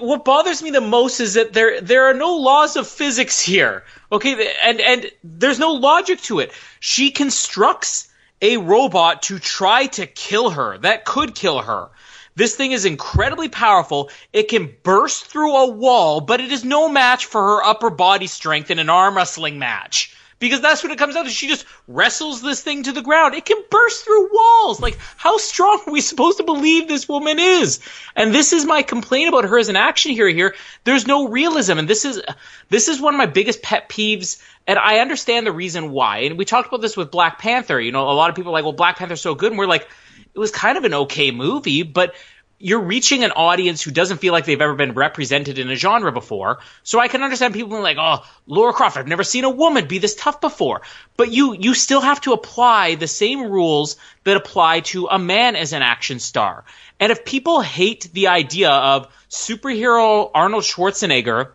what 0.00 0.24
bothers 0.24 0.62
me 0.62 0.70
the 0.70 0.80
most 0.80 1.20
is 1.20 1.34
that 1.34 1.52
there 1.52 1.80
there 1.80 2.04
are 2.06 2.14
no 2.14 2.36
laws 2.36 2.76
of 2.76 2.86
physics 2.86 3.40
here. 3.40 3.84
Okay, 4.10 4.54
and 4.64 4.80
and 4.80 5.10
there's 5.24 5.58
no 5.58 5.72
logic 5.72 6.20
to 6.22 6.38
it. 6.38 6.52
She 6.80 7.10
constructs 7.10 8.07
a 8.40 8.56
robot 8.56 9.22
to 9.22 9.38
try 9.38 9.86
to 9.86 10.06
kill 10.06 10.50
her. 10.50 10.78
That 10.78 11.04
could 11.04 11.34
kill 11.34 11.60
her. 11.60 11.90
This 12.36 12.54
thing 12.54 12.72
is 12.72 12.84
incredibly 12.84 13.48
powerful. 13.48 14.10
It 14.32 14.48
can 14.48 14.72
burst 14.84 15.26
through 15.26 15.56
a 15.56 15.70
wall, 15.70 16.20
but 16.20 16.40
it 16.40 16.52
is 16.52 16.64
no 16.64 16.88
match 16.88 17.26
for 17.26 17.40
her 17.40 17.64
upper 17.64 17.90
body 17.90 18.28
strength 18.28 18.70
in 18.70 18.78
an 18.78 18.90
arm 18.90 19.16
wrestling 19.16 19.58
match. 19.58 20.14
Because 20.38 20.60
that's 20.60 20.82
what 20.84 20.92
it 20.92 20.98
comes 20.98 21.14
down 21.14 21.24
to. 21.24 21.30
She 21.30 21.48
just 21.48 21.66
wrestles 21.88 22.42
this 22.42 22.62
thing 22.62 22.84
to 22.84 22.92
the 22.92 23.02
ground. 23.02 23.34
It 23.34 23.44
can 23.44 23.60
burst 23.70 24.04
through 24.04 24.32
walls. 24.32 24.80
Like, 24.80 24.96
how 25.16 25.36
strong 25.38 25.82
are 25.86 25.92
we 25.92 26.00
supposed 26.00 26.38
to 26.38 26.44
believe 26.44 26.86
this 26.86 27.08
woman 27.08 27.38
is? 27.38 27.80
And 28.14 28.32
this 28.32 28.52
is 28.52 28.64
my 28.64 28.82
complaint 28.82 29.28
about 29.28 29.44
her 29.44 29.58
as 29.58 29.68
an 29.68 29.76
action 29.76 30.12
hero 30.12 30.32
here. 30.32 30.54
There's 30.84 31.06
no 31.06 31.28
realism. 31.28 31.78
And 31.78 31.88
this 31.88 32.04
is, 32.04 32.22
this 32.68 32.86
is 32.86 33.00
one 33.00 33.14
of 33.14 33.18
my 33.18 33.26
biggest 33.26 33.62
pet 33.62 33.88
peeves. 33.88 34.40
And 34.66 34.78
I 34.78 34.98
understand 34.98 35.46
the 35.46 35.52
reason 35.52 35.90
why. 35.90 36.18
And 36.18 36.38
we 36.38 36.44
talked 36.44 36.68
about 36.68 36.82
this 36.82 36.96
with 36.96 37.10
Black 37.10 37.38
Panther. 37.38 37.80
You 37.80 37.90
know, 37.90 38.08
a 38.08 38.12
lot 38.12 38.30
of 38.30 38.36
people 38.36 38.52
are 38.52 38.54
like, 38.54 38.64
well, 38.64 38.72
Black 38.72 38.96
Panther's 38.96 39.20
so 39.20 39.34
good. 39.34 39.50
And 39.50 39.58
we're 39.58 39.66
like, 39.66 39.88
it 40.34 40.38
was 40.38 40.52
kind 40.52 40.78
of 40.78 40.84
an 40.84 40.94
okay 40.94 41.32
movie, 41.32 41.82
but 41.82 42.14
you're 42.58 42.80
reaching 42.80 43.22
an 43.22 43.30
audience 43.32 43.82
who 43.82 43.90
doesn't 43.90 44.18
feel 44.18 44.32
like 44.32 44.44
they've 44.44 44.60
ever 44.60 44.74
been 44.74 44.92
represented 44.92 45.58
in 45.58 45.70
a 45.70 45.76
genre 45.76 46.10
before. 46.10 46.58
So 46.82 46.98
I 46.98 47.08
can 47.08 47.22
understand 47.22 47.54
people 47.54 47.70
being 47.70 47.82
like, 47.82 47.98
"Oh, 48.00 48.24
Laura 48.46 48.72
Croft, 48.72 48.96
I've 48.96 49.06
never 49.06 49.24
seen 49.24 49.44
a 49.44 49.50
woman 49.50 49.86
be 49.86 49.98
this 49.98 50.16
tough 50.16 50.40
before." 50.40 50.82
But 51.16 51.30
you 51.30 51.54
you 51.54 51.74
still 51.74 52.00
have 52.00 52.20
to 52.22 52.32
apply 52.32 52.96
the 52.96 53.06
same 53.06 53.42
rules 53.42 53.96
that 54.24 54.36
apply 54.36 54.80
to 54.80 55.06
a 55.06 55.18
man 55.18 55.56
as 55.56 55.72
an 55.72 55.82
action 55.82 56.18
star. 56.18 56.64
And 56.98 57.12
if 57.12 57.24
people 57.24 57.60
hate 57.60 58.08
the 58.12 58.28
idea 58.28 58.70
of 58.70 59.08
superhero 59.30 60.30
Arnold 60.34 60.64
Schwarzenegger 60.64 61.50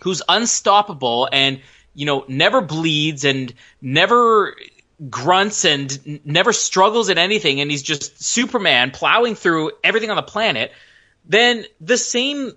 who's 0.00 0.22
unstoppable 0.28 1.28
and 1.30 1.60
you 1.94 2.06
know 2.06 2.24
never 2.28 2.60
bleeds 2.60 3.24
and 3.24 3.52
never 3.80 4.56
grunts 5.08 5.64
and 5.64 6.20
never 6.24 6.52
struggles 6.52 7.08
at 7.08 7.18
anything 7.18 7.60
and 7.60 7.70
he's 7.70 7.82
just 7.82 8.22
Superman 8.22 8.90
plowing 8.90 9.34
through 9.34 9.72
everything 9.82 10.10
on 10.10 10.16
the 10.16 10.22
planet, 10.22 10.72
then 11.24 11.64
the 11.80 11.96
same 11.96 12.52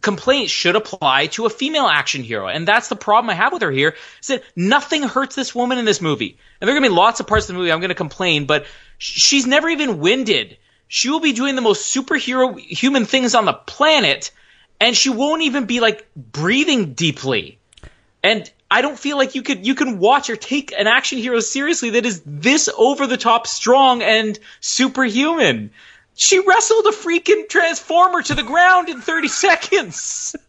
complaint 0.00 0.50
should 0.50 0.76
apply 0.76 1.26
to 1.26 1.46
a 1.46 1.50
female 1.50 1.86
action 1.86 2.22
hero. 2.22 2.46
And 2.48 2.66
that's 2.66 2.88
the 2.88 2.96
problem 2.96 3.30
I 3.30 3.34
have 3.34 3.52
with 3.52 3.62
her 3.62 3.70
here 3.70 3.96
is 4.20 4.28
that 4.28 4.44
nothing 4.54 5.02
hurts 5.02 5.34
this 5.34 5.54
woman 5.54 5.78
in 5.78 5.84
this 5.84 6.00
movie. 6.00 6.38
And 6.60 6.68
there 6.68 6.74
are 6.74 6.78
going 6.78 6.90
to 6.90 6.94
be 6.94 7.00
lots 7.00 7.20
of 7.20 7.26
parts 7.26 7.48
of 7.48 7.54
the 7.54 7.58
movie 7.58 7.72
I'm 7.72 7.80
going 7.80 7.88
to 7.88 7.94
complain, 7.94 8.46
but 8.46 8.66
sh- 8.98 9.20
she's 9.20 9.46
never 9.46 9.68
even 9.68 9.98
winded. 9.98 10.58
She 10.88 11.10
will 11.10 11.20
be 11.20 11.32
doing 11.32 11.56
the 11.56 11.62
most 11.62 11.94
superhero 11.94 12.58
human 12.58 13.06
things 13.06 13.34
on 13.34 13.44
the 13.44 13.52
planet 13.52 14.30
and 14.80 14.96
she 14.96 15.10
won't 15.10 15.42
even 15.42 15.64
be 15.64 15.80
like 15.80 16.06
breathing 16.14 16.92
deeply. 16.94 17.58
And 18.22 18.50
I 18.70 18.82
don't 18.82 18.98
feel 18.98 19.16
like 19.16 19.34
you 19.34 19.42
could 19.42 19.66
you 19.66 19.74
can 19.74 19.98
watch 19.98 20.28
or 20.28 20.36
take 20.36 20.72
an 20.72 20.86
action 20.86 21.18
hero 21.18 21.40
seriously 21.40 21.90
that 21.90 22.04
is 22.04 22.22
this 22.26 22.68
over 22.76 23.06
the 23.06 23.16
top 23.16 23.46
strong 23.46 24.02
and 24.02 24.38
superhuman. 24.60 25.70
She 26.14 26.38
wrestled 26.38 26.86
a 26.86 26.90
freaking 26.90 27.48
transformer 27.48 28.22
to 28.22 28.34
the 28.34 28.42
ground 28.42 28.88
in 28.88 29.00
30 29.00 29.28
seconds. 29.28 30.34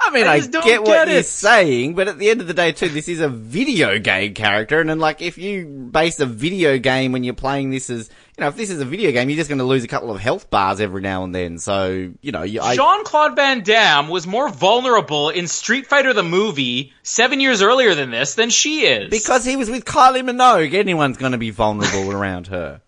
I 0.00 0.10
mean, 0.10 0.26
I 0.26 0.34
I, 0.34 0.40
don't 0.40 0.64
get 0.64 0.80
what 0.82 1.06
get 1.06 1.08
you're 1.08 1.22
saying, 1.22 1.94
but 1.94 2.08
at 2.08 2.18
the 2.18 2.28
end 2.28 2.40
of 2.40 2.46
the 2.46 2.54
day, 2.54 2.72
too, 2.72 2.88
this 2.88 3.08
is 3.08 3.20
a 3.20 3.28
video 3.28 3.98
game 3.98 4.34
character, 4.34 4.80
and 4.80 4.90
then, 4.90 4.98
like, 4.98 5.22
if 5.22 5.38
you 5.38 5.64
base 5.66 6.20
a 6.20 6.26
video 6.26 6.76
game 6.78 7.12
when 7.12 7.24
you're 7.24 7.32
playing 7.32 7.70
this 7.70 7.88
as, 7.88 8.10
you 8.36 8.42
know, 8.42 8.48
if 8.48 8.56
this 8.56 8.68
is 8.70 8.80
a 8.80 8.84
video 8.84 9.12
game, 9.12 9.30
you're 9.30 9.36
just 9.36 9.48
going 9.48 9.58
to 9.58 9.64
lose 9.64 9.84
a 9.84 9.88
couple 9.88 10.10
of 10.10 10.20
health 10.20 10.50
bars 10.50 10.80
every 10.80 11.00
now 11.00 11.22
and 11.22 11.32
then. 11.32 11.58
So, 11.58 12.12
you 12.20 12.32
know, 12.32 12.44
Jean 12.44 13.04
Claude 13.04 13.36
Van 13.36 13.62
Damme 13.62 14.08
was 14.08 14.26
more 14.26 14.48
vulnerable 14.48 15.28
in 15.30 15.46
Street 15.46 15.86
Fighter 15.86 16.12
the 16.12 16.24
movie 16.24 16.92
seven 17.04 17.38
years 17.38 17.62
earlier 17.62 17.94
than 17.94 18.10
this 18.10 18.34
than 18.34 18.50
she 18.50 18.86
is. 18.86 19.08
because 19.08 19.44
he 19.44 19.54
was 19.56 19.70
with 19.70 19.84
Kylie 19.84 20.28
Minogue, 20.28 20.74
anyone's 20.74 21.16
going 21.16 21.32
to 21.32 21.38
be 21.38 21.50
vulnerable 21.50 22.10
around 22.16 22.48
her. 22.48 22.80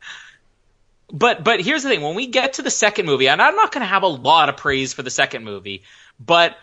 but 1.13 1.45
but 1.45 1.61
here's 1.61 1.85
the 1.85 1.91
thing: 1.91 2.03
when 2.03 2.17
we 2.17 2.27
get 2.27 2.55
to 2.55 2.63
the 2.63 2.71
second 2.71 3.07
movie, 3.07 3.29
and 3.29 3.41
I'm 3.41 3.55
not 3.55 3.71
going 3.71 3.83
to 3.83 3.87
have 3.87 4.03
a 4.03 4.09
lot 4.09 4.49
of 4.49 4.57
praise 4.57 4.93
for 4.95 5.03
the 5.03 5.11
second 5.11 5.45
movie, 5.45 5.85
but 6.19 6.57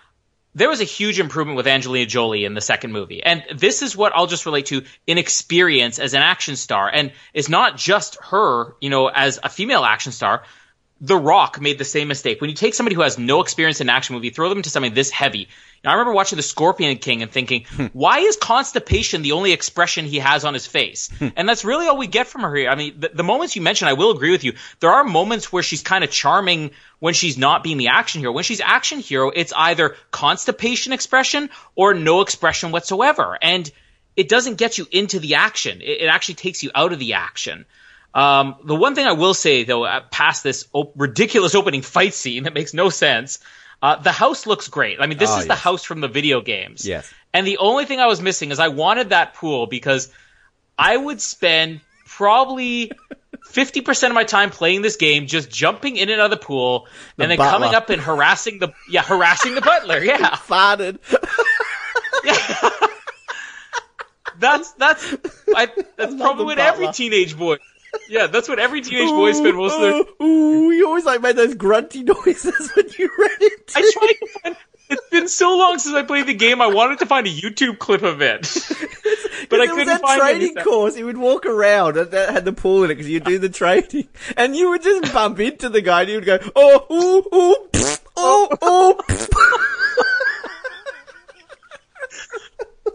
there 0.56 0.70
was 0.70 0.82
a 0.82 0.86
huge 0.86 1.20
improvement 1.20 1.58
with 1.58 1.68
Angelina 1.68 2.06
Jolie 2.06 2.46
in 2.46 2.54
the 2.54 2.62
second 2.62 2.92
movie, 2.92 3.24
and 3.24 3.44
this 3.56 3.82
is 3.82 3.96
what 3.96 4.14
I'll 4.16 4.28
just 4.28 4.46
relate 4.46 4.68
to 4.68 4.84
inexperience 5.08 6.00
as 6.00 6.14
an 6.14 6.22
action 6.22 6.56
star, 6.56 6.90
and 6.90 7.12
it's 7.34 7.50
not 7.50 7.78
just 7.78 8.18
her, 8.30 8.76
you 8.80 8.90
know, 8.90 9.08
as 9.08 9.40
a 9.44 9.50
female 9.50 9.84
action 9.84 10.12
star. 10.12 10.44
The 11.02 11.18
Rock 11.18 11.60
made 11.60 11.78
the 11.78 11.86
same 11.86 12.08
mistake. 12.08 12.40
When 12.40 12.50
you 12.50 12.56
take 12.56 12.74
somebody 12.76 12.96
who 12.96 13.02
has 13.02 13.18
no 13.18 13.42
experience 13.42 13.82
in 13.82 13.90
an 13.90 13.96
action 13.96 14.16
movie, 14.16 14.30
throw 14.30 14.48
them 14.48 14.60
into 14.60 14.70
something 14.70 14.94
this 14.94 15.12
heavy. 15.12 15.50
Now, 15.84 15.92
I 15.92 15.94
remember 15.96 16.14
watching 16.14 16.38
The 16.38 16.44
Scorpion 16.44 16.98
King 16.98 17.22
and 17.24 17.32
thinking, 17.32 17.66
why 17.92 18.20
is 18.20 18.38
constipation 18.38 19.22
the 19.22 19.34
only 19.34 19.52
expression 19.52 20.06
he 20.06 20.20
has 20.20 20.46
on 20.46 20.54
his 20.54 20.66
face? 20.66 21.10
and 21.36 21.48
that's 21.48 21.66
really 21.66 21.88
all 21.88 21.98
we 21.98 22.08
get 22.08 22.28
from 22.28 22.42
her 22.42 22.56
here. 22.56 22.70
I 22.70 22.76
mean, 22.76 23.00
the, 23.00 23.10
the 23.14 23.24
moments 23.24 23.56
you 23.56 23.62
mentioned, 23.62 23.90
I 23.90 23.94
will 23.94 24.12
agree 24.12 24.32
with 24.32 24.46
you. 24.46 24.54
There 24.80 24.92
are 24.92 25.04
moments 25.04 25.52
where 25.52 25.64
she's 25.64 25.82
kind 25.82 26.04
of 26.04 26.10
charming 26.10 26.72
when 27.00 27.14
she's 27.14 27.38
not 27.38 27.64
being 27.64 27.78
the 27.78 27.90
action 27.90 28.22
hero. 28.22 28.32
When 28.32 28.46
she's 28.46 28.62
action 28.62 29.00
hero, 29.00 29.30
it's 29.30 29.52
either 29.56 29.98
constipation 30.12 30.94
expression 30.94 31.50
or 31.76 31.94
no 31.94 32.22
expression 32.22 32.72
whatsoever. 32.72 33.38
And 33.42 33.70
it 34.16 34.30
doesn't 34.30 34.58
get 34.58 34.78
you 34.78 34.88
into 34.90 35.20
the 35.20 35.36
action. 35.36 35.82
It, 35.82 36.04
it 36.04 36.08
actually 36.08 36.36
takes 36.36 36.64
you 36.64 36.72
out 36.74 36.94
of 36.94 37.00
the 37.00 37.14
action. 37.16 37.66
Um, 38.14 38.56
the 38.64 38.76
one 38.76 38.96
thing 38.96 39.08
I 39.08 39.14
will 39.14 39.34
say 39.34 39.64
though, 39.64 39.84
uh, 39.84 40.02
past 40.12 40.44
this 40.44 40.68
op- 40.72 40.94
ridiculous 40.96 41.56
opening 41.56 41.82
fight 41.82 42.14
scene 42.14 42.44
that 42.44 42.54
makes 42.54 42.74
no 42.74 42.90
sense, 42.90 43.40
uh, 43.84 43.98
the 43.98 44.12
house 44.14 44.48
looks 44.48 44.68
great. 44.70 45.00
I 45.02 45.06
mean, 45.08 45.18
this 45.18 45.30
Oh, 45.30 45.40
is 45.40 45.46
the 45.46 45.56
house 45.56 45.84
from 45.84 46.00
the 46.02 46.08
video 46.08 46.40
games. 46.42 46.88
Yes. 46.88 47.14
And 47.34 47.46
the 47.46 47.58
only 47.58 47.84
thing 47.86 48.00
I 48.00 48.08
was 48.08 48.22
missing 48.22 48.50
is 48.52 48.58
I 48.60 48.70
wanted 48.70 49.10
that 49.10 49.34
pool 49.34 49.68
because 49.68 50.10
I 50.80 50.96
would 50.96 51.20
spend 51.22 51.82
probably 52.06 52.92
50% 53.52 54.08
of 54.08 54.14
my 54.14 54.24
time 54.24 54.52
playing 54.52 54.84
this 54.84 54.96
game 54.96 55.28
just 55.28 55.50
jumping 55.52 55.98
in 55.98 56.10
and 56.10 56.22
out 56.22 56.32
of 56.32 56.40
the 56.40 56.46
pool 56.46 56.88
and 57.20 57.30
then 57.30 57.38
butler. 57.38 57.52
coming 57.52 57.76
up 57.76 57.90
and 57.90 58.02
harassing 58.02 58.60
the, 58.60 58.72
yeah, 58.90 59.04
harassing 59.04 59.54
the 59.56 59.62
butler. 59.62 60.00
Yeah. 60.04 60.30
Farted. 60.38 61.00
That's 64.40 64.72
that's 64.74 65.14
I, 65.56 65.68
that's 65.96 66.16
probably 66.16 66.44
the 66.44 66.46
what 66.46 66.60
every 66.60 66.92
teenage 66.92 67.38
boy. 67.38 67.58
Yeah, 68.10 68.28
that's 68.28 68.50
what 68.50 68.60
every 68.60 68.82
teenage 68.82 69.10
boy 69.10 69.32
spend 69.34 69.56
most 69.58 69.76
of 69.76 69.82
their. 69.82 69.94
Ooh, 69.94 70.24
ooh, 70.24 70.72
you 70.72 70.88
always 70.88 71.06
like 71.06 71.22
made 71.22 71.36
those 71.36 71.56
grunty 71.56 72.04
noises 72.04 72.72
when 72.76 72.86
you 72.98 73.10
read 73.18 73.38
it. 73.42 73.72
I 73.76 73.92
tried 73.94 74.08
to 74.08 74.28
find. 74.42 74.56
It's 74.90 75.10
been 75.10 75.28
so 75.28 75.58
long 75.58 75.80
since 75.80 75.96
I 75.96 76.04
played 76.04 76.28
the 76.28 76.34
game. 76.34 76.62
I 76.62 76.68
wanted 76.68 77.00
to 77.00 77.06
find 77.06 77.26
a 77.26 77.30
YouTube 77.30 77.80
clip 77.80 78.04
of 78.04 78.22
it, 78.22 78.42
but 79.50 79.62
I 79.62 79.68
couldn't 79.68 79.88
that 79.88 80.02
find 80.02 80.20
trading 80.22 80.58
it. 80.58 80.64
course. 80.64 80.96
He 80.96 81.04
would 81.04 81.18
walk 81.18 81.46
around 81.46 81.98
and 81.98 82.12
that 82.12 82.30
had 82.32 82.46
the 82.46 82.54
pool 82.54 82.84
in 82.84 82.92
it 82.92 82.96
because 82.96 83.10
you 83.10 83.20
do 83.20 83.40
the 83.40 83.50
trading, 83.50 84.08
and 84.38 84.56
you 84.56 84.70
would 84.70 84.84
just 84.84 85.14
bump 85.14 85.40
into 85.40 85.70
the 85.70 85.82
guy 85.82 86.02
and 86.02 86.10
he 86.10 86.16
would 86.16 86.26
go, 86.26 86.38
"Oh, 86.56 86.86
ooh, 86.92 87.36
ooh, 87.36 87.70
pfft, 87.72 88.02
oh, 88.18 88.50
oh." 88.62 90.10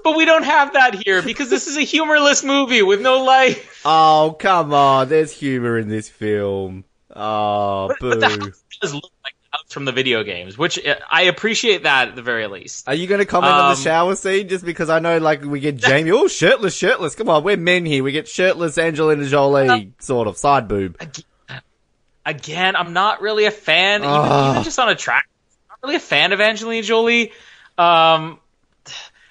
Pfft." 0.08 0.12
But 0.12 0.16
we 0.16 0.24
don't 0.24 0.44
have 0.44 0.72
that 0.72 0.94
here 0.94 1.22
because 1.22 1.50
this 1.50 1.66
is 1.66 1.76
a 1.76 1.82
humorless 1.82 2.42
movie 2.42 2.82
with 2.82 3.00
no 3.00 3.22
life. 3.22 3.82
Oh, 3.84 4.36
come 4.38 4.72
on! 4.72 5.08
There's 5.08 5.32
humor 5.32 5.78
in 5.78 5.88
this 5.88 6.08
film. 6.08 6.84
Oh, 7.14 7.94
boo! 8.00 8.10
But 8.10 8.20
the 8.20 8.28
house 8.28 8.64
does 8.80 8.94
look 8.94 9.10
like 9.24 9.34
the 9.42 9.58
house 9.58 9.72
from 9.72 9.84
the 9.84 9.92
video 9.92 10.22
games, 10.22 10.56
which 10.56 10.84
uh, 10.84 10.96
I 11.10 11.22
appreciate 11.22 11.82
that 11.82 12.08
at 12.08 12.16
the 12.16 12.22
very 12.22 12.46
least. 12.46 12.88
Are 12.88 12.94
you 12.94 13.06
going 13.06 13.18
to 13.18 13.26
comment 13.26 13.52
on 13.52 13.72
the 13.72 13.76
Um, 13.76 13.82
shower 13.82 14.14
scene 14.14 14.48
just 14.48 14.64
because 14.64 14.88
I 14.88 14.98
know, 15.00 15.18
like, 15.18 15.42
we 15.42 15.60
get 15.60 15.76
Jamie, 15.76 16.10
oh, 16.12 16.28
shirtless, 16.28 16.74
shirtless. 16.74 17.14
Come 17.14 17.28
on, 17.28 17.44
we're 17.44 17.56
men 17.56 17.84
here. 17.84 18.04
We 18.04 18.12
get 18.12 18.28
shirtless 18.28 18.78
Angelina 18.78 19.26
Jolie, 19.26 19.92
sort 19.98 20.28
of, 20.28 20.36
side 20.36 20.68
boob. 20.68 21.00
Again, 22.24 22.76
I'm 22.76 22.92
not 22.92 23.20
really 23.22 23.46
a 23.46 23.50
fan, 23.50 24.04
even, 24.04 24.50
even 24.50 24.62
just 24.62 24.78
on 24.78 24.90
a 24.90 24.94
track. 24.94 25.28
I'm 25.62 25.68
not 25.70 25.86
really 25.88 25.96
a 25.96 26.00
fan 26.00 26.32
of 26.32 26.40
Angelina 26.40 26.82
Jolie. 26.82 27.32
Um, 27.78 28.38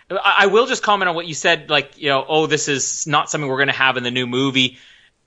I, 0.10 0.36
I 0.40 0.46
will 0.48 0.66
just 0.68 0.84
comment 0.84 1.10
on 1.10 1.16
what 1.16 1.28
you 1.28 1.34
said, 1.34 1.70
like 1.70 1.98
you 1.98 2.10
know, 2.10 2.26
oh, 2.28 2.48
this 2.48 2.68
is 2.68 3.08
not 3.08 3.30
something 3.30 3.50
we're 3.50 3.58
going 3.58 3.68
to 3.68 3.74
have 3.74 3.98
in 3.98 4.04
the 4.04 4.12
new 4.12 4.28
movie. 4.28 4.78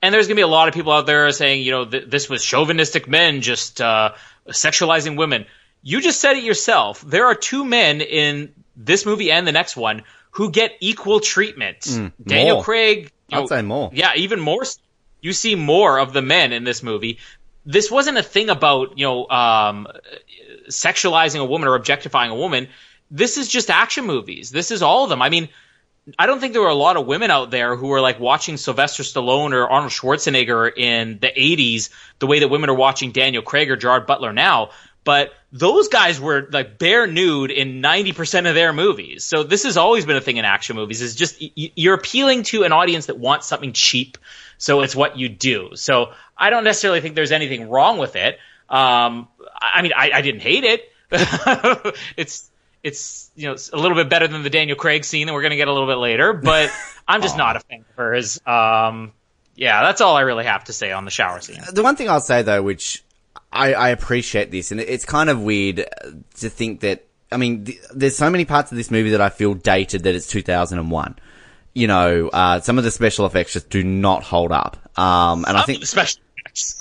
And 0.01 0.13
there's 0.13 0.25
going 0.27 0.35
to 0.35 0.39
be 0.39 0.43
a 0.43 0.47
lot 0.47 0.67
of 0.67 0.73
people 0.73 0.91
out 0.91 1.05
there 1.05 1.31
saying, 1.31 1.61
you 1.63 1.71
know, 1.71 1.85
th- 1.85 2.09
this 2.09 2.27
was 2.27 2.43
chauvinistic 2.43 3.07
men 3.07 3.41
just 3.41 3.79
uh, 3.79 4.13
sexualizing 4.47 5.15
women. 5.15 5.45
You 5.83 6.01
just 6.01 6.19
said 6.19 6.37
it 6.37 6.43
yourself. 6.43 7.01
There 7.01 7.27
are 7.27 7.35
two 7.35 7.63
men 7.63 8.01
in 8.01 8.53
this 8.75 9.05
movie 9.05 9.31
and 9.31 9.45
the 9.45 9.51
next 9.51 9.77
one 9.77 10.01
who 10.31 10.49
get 10.49 10.71
equal 10.79 11.19
treatment. 11.19 11.81
Daniel 12.25 12.55
Mm, 12.55 12.57
more. 12.57 12.63
Craig. 12.63 13.11
you 13.27 13.37
I'd 13.37 13.41
know, 13.41 13.45
say 13.47 13.61
more. 13.61 13.91
Yeah, 13.93 14.13
even 14.15 14.39
more. 14.39 14.63
You 15.21 15.33
see 15.33 15.53
more 15.53 15.99
of 15.99 16.13
the 16.13 16.21
men 16.23 16.51
in 16.51 16.63
this 16.63 16.81
movie. 16.81 17.19
This 17.63 17.91
wasn't 17.91 18.17
a 18.17 18.23
thing 18.23 18.49
about 18.49 18.97
you 18.97 19.05
know 19.05 19.29
um, 19.29 19.87
sexualizing 20.69 21.39
a 21.39 21.45
woman 21.45 21.67
or 21.67 21.75
objectifying 21.75 22.31
a 22.31 22.35
woman. 22.35 22.69
This 23.11 23.37
is 23.37 23.47
just 23.47 23.69
action 23.69 24.05
movies. 24.05 24.49
This 24.49 24.71
is 24.71 24.81
all 24.81 25.03
of 25.03 25.09
them. 25.09 25.21
I 25.21 25.29
mean, 25.29 25.49
I 26.17 26.25
don't 26.25 26.39
think 26.39 26.53
there 26.53 26.61
were 26.61 26.69
a 26.69 26.73
lot 26.73 26.97
of 26.97 27.05
women 27.05 27.29
out 27.29 27.51
there 27.51 27.75
who 27.75 27.87
were 27.87 28.01
like 28.01 28.19
watching 28.19 28.57
Sylvester 28.57 29.03
Stallone 29.03 29.53
or 29.53 29.69
Arnold 29.69 29.91
Schwarzenegger 29.91 30.75
in 30.75 31.19
the 31.19 31.27
80s 31.27 31.89
the 32.19 32.27
way 32.27 32.39
that 32.39 32.47
women 32.47 32.69
are 32.69 32.75
watching 32.75 33.11
Daniel 33.11 33.43
Craig 33.43 33.69
or 33.69 33.75
Gerard 33.75 34.07
Butler 34.07 34.33
now. 34.33 34.71
But 35.03 35.33
those 35.51 35.87
guys 35.87 36.19
were 36.19 36.47
like 36.51 36.77
bare 36.77 37.07
nude 37.07 37.51
in 37.51 37.81
90% 37.81 38.47
of 38.47 38.55
their 38.55 38.71
movies. 38.71 39.23
So 39.23 39.43
this 39.43 39.63
has 39.63 39.77
always 39.77 40.05
been 40.05 40.15
a 40.15 40.21
thing 40.21 40.37
in 40.37 40.45
action 40.45 40.75
movies 40.75 41.01
is 41.01 41.15
just 41.15 41.37
you're 41.55 41.95
appealing 41.95 42.43
to 42.43 42.63
an 42.63 42.71
audience 42.71 43.07
that 43.07 43.17
wants 43.17 43.47
something 43.47 43.73
cheap. 43.73 44.17
So 44.57 44.81
it's 44.81 44.95
what 44.95 45.17
you 45.17 45.27
do. 45.27 45.71
So 45.73 46.13
I 46.37 46.51
don't 46.51 46.63
necessarily 46.63 47.01
think 47.01 47.15
there's 47.15 47.31
anything 47.31 47.69
wrong 47.69 47.97
with 47.97 48.15
it. 48.15 48.37
Um, 48.69 49.27
I 49.59 49.81
mean, 49.81 49.91
I, 49.95 50.11
I 50.13 50.21
didn't 50.21 50.41
hate 50.41 50.63
it. 50.63 50.91
it's, 52.15 52.50
it's 52.83 53.31
you 53.35 53.47
know 53.47 53.55
a 53.73 53.77
little 53.77 53.95
bit 53.95 54.09
better 54.09 54.27
than 54.27 54.43
the 54.43 54.49
Daniel 54.49 54.77
Craig 54.77 55.05
scene 55.05 55.27
that 55.27 55.33
we're 55.33 55.41
going 55.41 55.51
to 55.51 55.57
get 55.57 55.67
a 55.67 55.73
little 55.73 55.87
bit 55.87 55.97
later, 55.97 56.33
but 56.33 56.71
I'm 57.07 57.21
just 57.21 57.37
not 57.37 57.55
a 57.55 57.59
fan 57.59 57.81
of 57.81 57.95
hers. 57.95 58.39
Um, 58.45 59.13
yeah, 59.55 59.83
that's 59.83 60.01
all 60.01 60.15
I 60.15 60.21
really 60.21 60.45
have 60.45 60.63
to 60.65 60.73
say 60.73 60.91
on 60.91 61.05
the 61.05 61.11
shower 61.11 61.41
scene. 61.41 61.59
The 61.71 61.83
one 61.83 61.95
thing 61.95 62.09
I'll 62.09 62.21
say 62.21 62.41
though, 62.41 62.61
which 62.63 63.03
I, 63.51 63.73
I 63.73 63.89
appreciate 63.89 64.51
this, 64.51 64.71
and 64.71 64.79
it's 64.79 65.05
kind 65.05 65.29
of 65.29 65.41
weird 65.41 65.85
to 66.37 66.49
think 66.49 66.81
that, 66.81 67.05
I 67.31 67.37
mean, 67.37 67.65
th- 67.65 67.79
there's 67.93 68.15
so 68.15 68.29
many 68.29 68.45
parts 68.45 68.71
of 68.71 68.77
this 68.77 68.89
movie 68.89 69.11
that 69.11 69.21
I 69.21 69.29
feel 69.29 69.53
dated 69.53 70.03
that 70.03 70.15
it's 70.15 70.27
2001. 70.27 71.15
You 71.73 71.87
know, 71.87 72.29
uh, 72.29 72.59
some 72.61 72.77
of 72.77 72.83
the 72.83 72.91
special 72.91 73.25
effects 73.25 73.53
just 73.53 73.69
do 73.69 73.83
not 73.83 74.23
hold 74.23 74.51
up. 74.51 74.77
Um, 74.99 75.45
and 75.47 75.57
I 75.57 75.63
think, 75.63 75.83
especially 75.83 76.21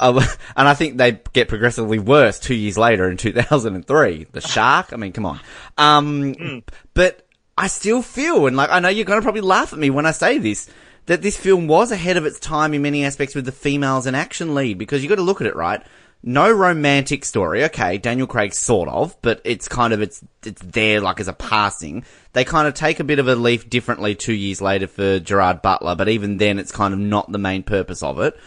And 0.01 0.69
I 0.69 0.75
think 0.75 0.97
they 0.97 1.21
get 1.33 1.49
progressively 1.49 1.99
worse 1.99 2.39
two 2.39 2.55
years 2.55 2.77
later 2.79 3.09
in 3.11 3.17
2003. 3.17 4.27
The 4.33 4.41
shark. 4.41 4.93
I 4.93 4.97
mean, 4.97 5.13
come 5.13 5.27
on. 5.27 5.41
Um, 5.79 6.35
Mm. 6.35 6.63
but 6.95 7.27
I 7.57 7.67
still 7.67 8.03
feel, 8.03 8.47
and 8.47 8.57
like 8.57 8.71
I 8.71 8.81
know 8.81 8.89
you're 8.89 9.05
going 9.05 9.21
to 9.21 9.25
probably 9.25 9.43
laugh 9.43 9.73
at 9.73 9.79
me 9.79 9.91
when 9.91 10.07
I 10.07 10.13
say 10.13 10.39
this, 10.39 10.69
that 11.07 11.23
this 11.23 11.37
film 11.37 11.67
was 11.67 11.91
ahead 11.93 12.17
of 12.17 12.25
its 12.27 12.39
time 12.41 12.73
in 12.75 12.83
many 12.83 13.05
aspects 13.05 13.35
with 13.35 13.45
the 13.45 13.53
females 13.53 14.07
in 14.07 14.15
action 14.15 14.55
lead 14.55 14.79
because 14.79 15.03
you 15.03 15.09
got 15.09 15.17
to 15.17 15.23
look 15.23 15.41
at 15.41 15.47
it 15.47 15.57
right. 15.57 15.83
No 16.23 16.53
romantic 16.53 17.25
story. 17.25 17.65
Okay, 17.65 17.97
Daniel 17.97 18.27
Craig 18.27 18.53
sort 18.53 18.91
of, 18.91 19.17
but 19.23 19.41
it's 19.45 19.69
kind 19.69 19.95
of 19.95 20.03
it's 20.03 20.23
it's 20.45 20.61
there 20.61 21.01
like 21.01 21.19
as 21.19 21.29
a 21.29 21.33
passing. 21.33 22.05
They 22.35 22.45
kind 22.45 22.69
of 22.69 22.75
take 22.75 23.01
a 23.01 23.05
bit 23.05 23.19
of 23.19 23.27
a 23.27 23.35
leaf 23.35 23.71
differently 23.71 24.15
two 24.15 24.35
years 24.35 24.61
later 24.61 24.87
for 24.87 25.19
Gerard 25.19 25.63
Butler, 25.63 25.95
but 25.97 26.11
even 26.11 26.37
then 26.37 26.59
it's 26.59 26.73
kind 26.73 26.93
of 26.93 27.01
not 27.01 27.33
the 27.33 27.39
main 27.39 27.63
purpose 27.63 28.03
of 28.03 28.21
it. 28.21 28.39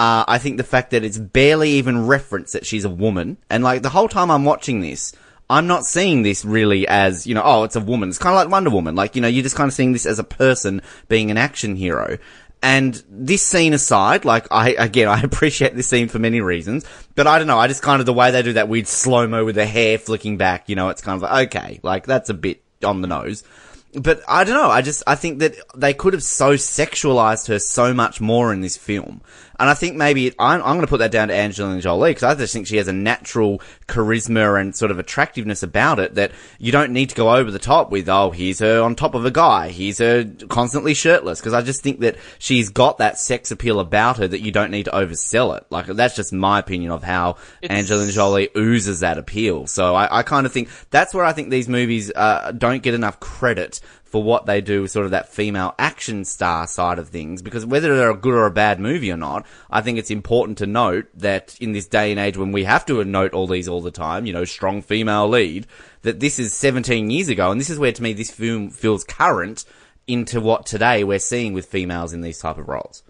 Uh, 0.00 0.24
I 0.26 0.38
think 0.38 0.56
the 0.56 0.64
fact 0.64 0.92
that 0.92 1.04
it's 1.04 1.18
barely 1.18 1.72
even 1.72 2.06
referenced 2.06 2.54
that 2.54 2.64
she's 2.64 2.86
a 2.86 2.88
woman, 2.88 3.36
and 3.50 3.62
like 3.62 3.82
the 3.82 3.90
whole 3.90 4.08
time 4.08 4.30
I'm 4.30 4.46
watching 4.46 4.80
this, 4.80 5.12
I'm 5.50 5.66
not 5.66 5.84
seeing 5.84 6.22
this 6.22 6.42
really 6.42 6.88
as, 6.88 7.26
you 7.26 7.34
know, 7.34 7.42
oh, 7.44 7.64
it's 7.64 7.76
a 7.76 7.80
woman. 7.80 8.08
It's 8.08 8.16
kind 8.16 8.34
of 8.34 8.38
like 8.38 8.50
Wonder 8.50 8.70
Woman. 8.70 8.94
Like, 8.94 9.14
you 9.14 9.20
know, 9.20 9.28
you're 9.28 9.42
just 9.42 9.56
kind 9.56 9.68
of 9.68 9.74
seeing 9.74 9.92
this 9.92 10.06
as 10.06 10.18
a 10.18 10.24
person 10.24 10.80
being 11.08 11.30
an 11.30 11.36
action 11.36 11.76
hero. 11.76 12.16
And 12.62 12.94
this 13.10 13.42
scene 13.42 13.74
aside, 13.74 14.24
like, 14.24 14.46
I, 14.50 14.70
again, 14.70 15.06
I 15.16 15.20
appreciate 15.20 15.76
this 15.76 15.88
scene 15.88 16.08
for 16.08 16.18
many 16.18 16.40
reasons, 16.40 16.86
but 17.14 17.26
I 17.26 17.38
don't 17.38 17.46
know, 17.46 17.58
I 17.58 17.68
just 17.68 17.82
kind 17.82 18.00
of, 18.00 18.06
the 18.06 18.14
way 18.14 18.30
they 18.30 18.40
do 18.40 18.54
that 18.54 18.70
weird 18.70 18.88
slow-mo 18.88 19.44
with 19.44 19.56
the 19.56 19.66
hair 19.66 19.98
flicking 19.98 20.38
back, 20.38 20.70
you 20.70 20.76
know, 20.76 20.88
it's 20.88 21.02
kind 21.02 21.16
of 21.16 21.30
like, 21.30 21.54
okay, 21.54 21.80
like, 21.82 22.06
that's 22.06 22.30
a 22.30 22.34
bit 22.34 22.62
on 22.82 23.02
the 23.02 23.08
nose. 23.08 23.44
But 23.92 24.22
I 24.26 24.44
don't 24.44 24.54
know, 24.54 24.70
I 24.70 24.80
just, 24.80 25.02
I 25.06 25.16
think 25.16 25.40
that 25.40 25.56
they 25.76 25.92
could 25.92 26.14
have 26.14 26.22
so 26.22 26.54
sexualized 26.54 27.48
her 27.48 27.58
so 27.58 27.92
much 27.92 28.18
more 28.18 28.50
in 28.50 28.62
this 28.62 28.78
film. 28.78 29.20
And 29.60 29.68
I 29.68 29.74
think 29.74 29.94
maybe, 29.94 30.32
I'm, 30.38 30.62
I'm 30.62 30.76
going 30.76 30.80
to 30.80 30.86
put 30.86 31.00
that 31.00 31.12
down 31.12 31.28
to 31.28 31.34
Angelina 31.34 31.82
Jolie, 31.82 32.10
because 32.10 32.22
I 32.22 32.34
just 32.34 32.52
think 32.52 32.66
she 32.66 32.78
has 32.78 32.88
a 32.88 32.94
natural 32.94 33.60
charisma 33.86 34.58
and 34.58 34.74
sort 34.74 34.90
of 34.90 34.98
attractiveness 34.98 35.62
about 35.62 35.98
it 35.98 36.14
that 36.14 36.32
you 36.58 36.72
don't 36.72 36.92
need 36.92 37.10
to 37.10 37.14
go 37.14 37.36
over 37.36 37.50
the 37.50 37.58
top 37.58 37.90
with, 37.90 38.08
oh, 38.08 38.30
here's 38.30 38.58
her 38.60 38.80
on 38.80 38.94
top 38.94 39.14
of 39.14 39.26
a 39.26 39.30
guy, 39.30 39.68
here's 39.68 39.98
her 39.98 40.24
constantly 40.48 40.94
shirtless, 40.94 41.40
because 41.40 41.52
I 41.52 41.60
just 41.60 41.82
think 41.82 42.00
that 42.00 42.16
she's 42.38 42.70
got 42.70 42.98
that 42.98 43.18
sex 43.18 43.50
appeal 43.50 43.80
about 43.80 44.16
her 44.16 44.26
that 44.26 44.40
you 44.40 44.50
don't 44.50 44.70
need 44.70 44.86
to 44.86 44.92
oversell 44.92 45.56
it. 45.58 45.66
Like, 45.68 45.86
that's 45.86 46.16
just 46.16 46.32
my 46.32 46.58
opinion 46.58 46.90
of 46.90 47.02
how 47.02 47.36
It's- 47.60 47.78
Angelina 47.78 48.12
Jolie 48.12 48.48
oozes 48.56 49.00
that 49.00 49.18
appeal. 49.18 49.66
So 49.66 49.94
I, 49.94 50.20
I 50.20 50.22
kind 50.22 50.46
of 50.46 50.52
think 50.52 50.70
that's 50.88 51.12
where 51.12 51.26
I 51.26 51.34
think 51.34 51.50
these 51.50 51.68
movies 51.68 52.10
uh, 52.16 52.52
don't 52.52 52.82
get 52.82 52.94
enough 52.94 53.20
credit 53.20 53.80
for 54.10 54.22
what 54.22 54.46
they 54.46 54.60
do 54.60 54.82
with 54.82 54.90
sort 54.90 55.04
of 55.04 55.12
that 55.12 55.32
female 55.32 55.74
action 55.78 56.24
star 56.24 56.66
side 56.66 56.98
of 56.98 57.08
things. 57.08 57.42
Because 57.42 57.64
whether 57.64 57.96
they're 57.96 58.10
a 58.10 58.16
good 58.16 58.34
or 58.34 58.46
a 58.46 58.50
bad 58.50 58.80
movie 58.80 59.12
or 59.12 59.16
not, 59.16 59.46
I 59.70 59.80
think 59.80 59.98
it's 59.98 60.10
important 60.10 60.58
to 60.58 60.66
note 60.66 61.06
that 61.14 61.56
in 61.60 61.72
this 61.72 61.86
day 61.86 62.10
and 62.10 62.18
age 62.18 62.36
when 62.36 62.50
we 62.50 62.64
have 62.64 62.84
to 62.86 63.04
note 63.04 63.32
all 63.32 63.46
these 63.46 63.68
all 63.68 63.80
the 63.80 63.92
time, 63.92 64.26
you 64.26 64.32
know, 64.32 64.44
strong 64.44 64.82
female 64.82 65.28
lead, 65.28 65.66
that 66.02 66.18
this 66.18 66.40
is 66.40 66.52
17 66.52 67.08
years 67.08 67.28
ago, 67.28 67.52
and 67.52 67.60
this 67.60 67.70
is 67.70 67.78
where 67.78 67.92
to 67.92 68.02
me 68.02 68.12
this 68.12 68.32
film 68.32 68.70
feels 68.70 69.04
current 69.04 69.64
into 70.08 70.40
what 70.40 70.66
today 70.66 71.04
we're 71.04 71.20
seeing 71.20 71.52
with 71.52 71.66
females 71.66 72.12
in 72.12 72.20
these 72.20 72.38
type 72.38 72.58
of 72.58 72.68
roles. 72.68 73.04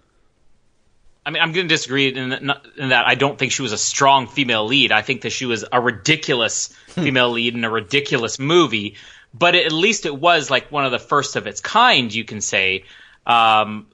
I 1.25 1.29
mean, 1.29 1.41
I'm 1.41 1.51
going 1.51 1.67
to 1.67 1.73
disagree 1.73 2.07
in, 2.07 2.31
in 2.31 2.89
that 2.89 3.07
I 3.07 3.15
don't 3.15 3.37
think 3.37 3.51
she 3.51 3.61
was 3.61 3.73
a 3.73 3.77
strong 3.77 4.27
female 4.27 4.65
lead. 4.65 4.91
I 4.91 5.01
think 5.01 5.21
that 5.21 5.31
she 5.31 5.45
was 5.45 5.63
a 5.71 5.79
ridiculous 5.79 6.67
female 6.87 7.31
lead 7.31 7.53
in 7.53 7.63
a 7.63 7.69
ridiculous 7.69 8.39
movie. 8.39 8.95
But 9.33 9.55
at 9.55 9.71
least 9.71 10.05
it 10.05 10.15
was 10.15 10.49
like 10.49 10.71
one 10.71 10.85
of 10.85 10.91
the 10.91 10.99
first 10.99 11.35
of 11.35 11.47
its 11.47 11.61
kind, 11.61 12.13
you 12.13 12.25
can 12.25 12.41
say. 12.41 12.83
Um, 13.25 13.87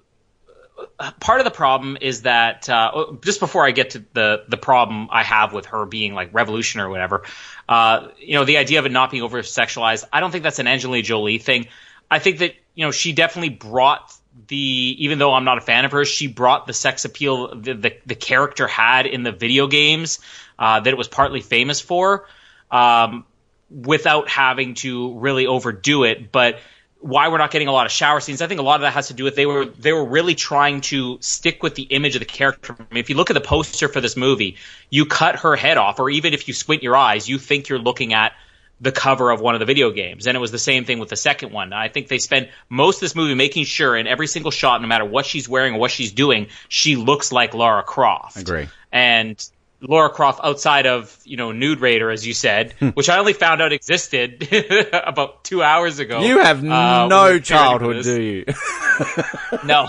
part 1.19 1.39
of 1.39 1.45
the 1.45 1.51
problem 1.51 1.97
is 2.01 2.23
that 2.23 2.69
uh, 2.69 3.13
just 3.23 3.39
before 3.39 3.65
I 3.65 3.71
get 3.71 3.91
to 3.91 4.05
the 4.13 4.43
the 4.47 4.57
problem 4.57 5.09
I 5.11 5.23
have 5.23 5.53
with 5.53 5.67
her 5.67 5.85
being 5.85 6.13
like 6.13 6.33
revolutionary 6.33 6.87
or 6.87 6.91
whatever, 6.91 7.23
uh, 7.67 8.07
you 8.19 8.35
know, 8.35 8.45
the 8.45 8.57
idea 8.57 8.79
of 8.79 8.85
it 8.85 8.91
not 8.91 9.11
being 9.11 9.23
over 9.23 9.41
sexualized, 9.41 10.05
I 10.11 10.19
don't 10.19 10.31
think 10.31 10.43
that's 10.43 10.59
an 10.59 10.67
Angelina 10.67 11.03
Jolie 11.03 11.37
thing. 11.37 11.67
I 12.09 12.19
think 12.19 12.39
that 12.39 12.55
you 12.75 12.85
know 12.85 12.91
she 12.91 13.13
definitely 13.13 13.49
brought 13.49 14.13
the 14.47 14.95
even 14.99 15.19
though 15.19 15.33
I'm 15.33 15.43
not 15.43 15.57
a 15.57 15.61
fan 15.61 15.85
of 15.85 15.91
her, 15.91 16.05
she 16.05 16.27
brought 16.27 16.67
the 16.67 16.73
sex 16.73 17.05
appeal 17.05 17.55
the 17.55 17.73
the, 17.73 17.97
the 18.05 18.15
character 18.15 18.67
had 18.67 19.05
in 19.05 19.23
the 19.23 19.31
video 19.31 19.67
games 19.67 20.19
uh, 20.59 20.79
that 20.79 20.89
it 20.89 20.97
was 20.97 21.07
partly 21.07 21.41
famous 21.41 21.81
for, 21.81 22.27
um, 22.71 23.25
without 23.69 24.29
having 24.29 24.75
to 24.75 25.17
really 25.19 25.47
overdo 25.47 26.03
it, 26.03 26.31
but 26.31 26.59
why 26.99 27.27
we're 27.27 27.37
not 27.37 27.51
getting 27.51 27.67
a 27.67 27.71
lot 27.71 27.85
of 27.85 27.91
shower 27.91 28.19
scenes. 28.19 28.41
I 28.41 28.47
think 28.47 28.59
a 28.59 28.63
lot 28.63 28.75
of 28.75 28.81
that 28.81 28.93
has 28.93 29.07
to 29.07 29.13
do 29.13 29.23
with 29.23 29.35
they 29.35 29.45
were 29.45 29.65
they 29.65 29.93
were 29.93 30.05
really 30.05 30.35
trying 30.35 30.81
to 30.81 31.17
stick 31.21 31.61
with 31.61 31.75
the 31.75 31.83
image 31.83 32.15
of 32.15 32.19
the 32.19 32.25
character. 32.25 32.75
I 32.77 32.93
mean, 32.93 32.99
if 32.99 33.09
you 33.09 33.15
look 33.15 33.29
at 33.29 33.35
the 33.35 33.41
poster 33.41 33.87
for 33.87 34.01
this 34.01 34.17
movie, 34.17 34.57
you 34.89 35.05
cut 35.05 35.37
her 35.37 35.55
head 35.55 35.77
off, 35.77 35.99
or 35.99 36.09
even 36.09 36.33
if 36.33 36.47
you 36.47 36.53
squint 36.53 36.83
your 36.83 36.95
eyes, 36.95 37.29
you 37.29 37.37
think 37.37 37.69
you're 37.69 37.79
looking 37.79 38.13
at 38.13 38.33
the 38.79 38.91
cover 38.91 39.31
of 39.31 39.41
one 39.41 39.55
of 39.55 39.59
the 39.59 39.65
video 39.65 39.91
games. 39.91 40.27
And 40.27 40.35
it 40.35 40.39
was 40.39 40.51
the 40.51 40.59
same 40.59 40.85
thing 40.85 40.99
with 40.99 41.09
the 41.09 41.15
second 41.15 41.51
one. 41.51 41.73
I 41.73 41.87
think 41.87 42.07
they 42.07 42.19
spent 42.19 42.49
most 42.69 42.97
of 42.97 43.01
this 43.01 43.15
movie 43.15 43.33
making 43.33 43.65
sure 43.65 43.95
in 43.95 44.05
every 44.07 44.27
single 44.27 44.51
shot, 44.51 44.81
no 44.81 44.87
matter 44.87 45.05
what 45.05 45.25
she's 45.25 45.49
wearing 45.49 45.75
or 45.75 45.79
what 45.79 45.91
she's 45.91 46.11
doing, 46.11 46.47
she 46.69 46.95
looks 46.95 47.31
like 47.31 47.53
Lara 47.53 47.83
Croft. 47.83 48.37
Agree. 48.37 48.67
And 48.91 49.49
Laura 49.79 50.09
Croft 50.09 50.39
outside 50.43 50.87
of, 50.87 51.17
you 51.23 51.37
know, 51.37 51.51
Nude 51.51 51.79
Raider, 51.81 52.09
as 52.09 52.25
you 52.25 52.33
said, 52.33 52.73
which 52.95 53.09
I 53.09 53.17
only 53.19 53.33
found 53.33 53.61
out 53.61 53.71
existed 53.73 54.47
about 54.93 55.43
two 55.43 55.61
hours 55.61 55.99
ago. 55.99 56.21
You 56.21 56.39
have 56.39 56.63
Uh, 56.63 57.07
no 57.07 57.23
when 57.23 57.25
we 57.25 57.31
shared 57.33 57.43
childhood, 57.45 57.95
it 57.95 57.97
with 57.97 58.07
us. 58.07 58.15
do 58.15 58.21
you? 58.21 58.45
No. 59.63 59.87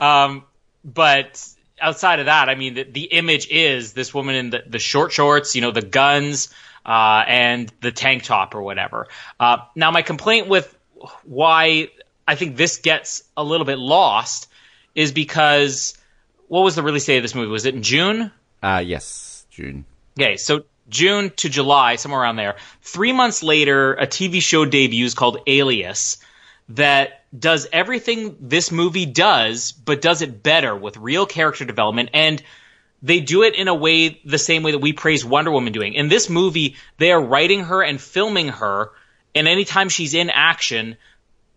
um, 0.00 0.44
but 0.84 1.46
outside 1.80 2.20
of 2.20 2.26
that, 2.26 2.48
I 2.48 2.54
mean, 2.54 2.74
the, 2.74 2.84
the 2.84 3.02
image 3.04 3.48
is 3.50 3.92
this 3.92 4.12
woman 4.12 4.34
in 4.34 4.50
the, 4.50 4.62
the 4.66 4.78
short 4.78 5.12
shorts, 5.12 5.54
you 5.54 5.60
know, 5.62 5.70
the 5.70 5.82
guns, 5.82 6.52
uh, 6.86 7.24
and 7.26 7.72
the 7.80 7.92
tank 7.92 8.22
top 8.24 8.54
or 8.54 8.62
whatever. 8.62 9.08
Uh, 9.38 9.58
now, 9.74 9.90
my 9.90 10.02
complaint 10.02 10.48
with 10.48 10.74
why 11.24 11.88
I 12.26 12.34
think 12.34 12.56
this 12.56 12.78
gets 12.78 13.22
a 13.36 13.44
little 13.44 13.66
bit 13.66 13.78
lost 13.78 14.48
is 14.94 15.12
because 15.12 15.97
what 16.48 16.62
was 16.62 16.74
the 16.74 16.82
release 16.82 17.06
date 17.06 17.18
of 17.18 17.22
this 17.22 17.34
movie? 17.34 17.50
Was 17.50 17.64
it 17.64 17.74
in 17.74 17.82
June? 17.82 18.32
Uh, 18.62 18.82
yes, 18.84 19.46
June. 19.50 19.84
Okay, 20.18 20.36
so 20.36 20.64
June 20.88 21.30
to 21.36 21.48
July, 21.48 21.96
somewhere 21.96 22.20
around 22.20 22.36
there. 22.36 22.56
Three 22.82 23.12
months 23.12 23.42
later, 23.42 23.94
a 23.94 24.06
TV 24.06 24.42
show 24.42 24.64
debuts 24.64 25.14
called 25.14 25.38
Alias 25.46 26.18
that 26.70 27.24
does 27.38 27.66
everything 27.72 28.36
this 28.40 28.72
movie 28.72 29.06
does, 29.06 29.72
but 29.72 30.02
does 30.02 30.22
it 30.22 30.42
better 30.42 30.74
with 30.74 30.96
real 30.96 31.26
character 31.26 31.64
development. 31.64 32.10
And 32.14 32.42
they 33.02 33.20
do 33.20 33.42
it 33.42 33.54
in 33.54 33.68
a 33.68 33.74
way, 33.74 34.20
the 34.24 34.38
same 34.38 34.62
way 34.62 34.72
that 34.72 34.78
we 34.78 34.92
praise 34.92 35.24
Wonder 35.24 35.50
Woman 35.50 35.72
doing. 35.72 35.94
In 35.94 36.08
this 36.08 36.28
movie, 36.28 36.76
they 36.96 37.12
are 37.12 37.20
writing 37.20 37.64
her 37.64 37.82
and 37.82 38.00
filming 38.00 38.48
her, 38.48 38.90
and 39.34 39.46
anytime 39.46 39.88
she's 39.88 40.14
in 40.14 40.30
action, 40.30 40.96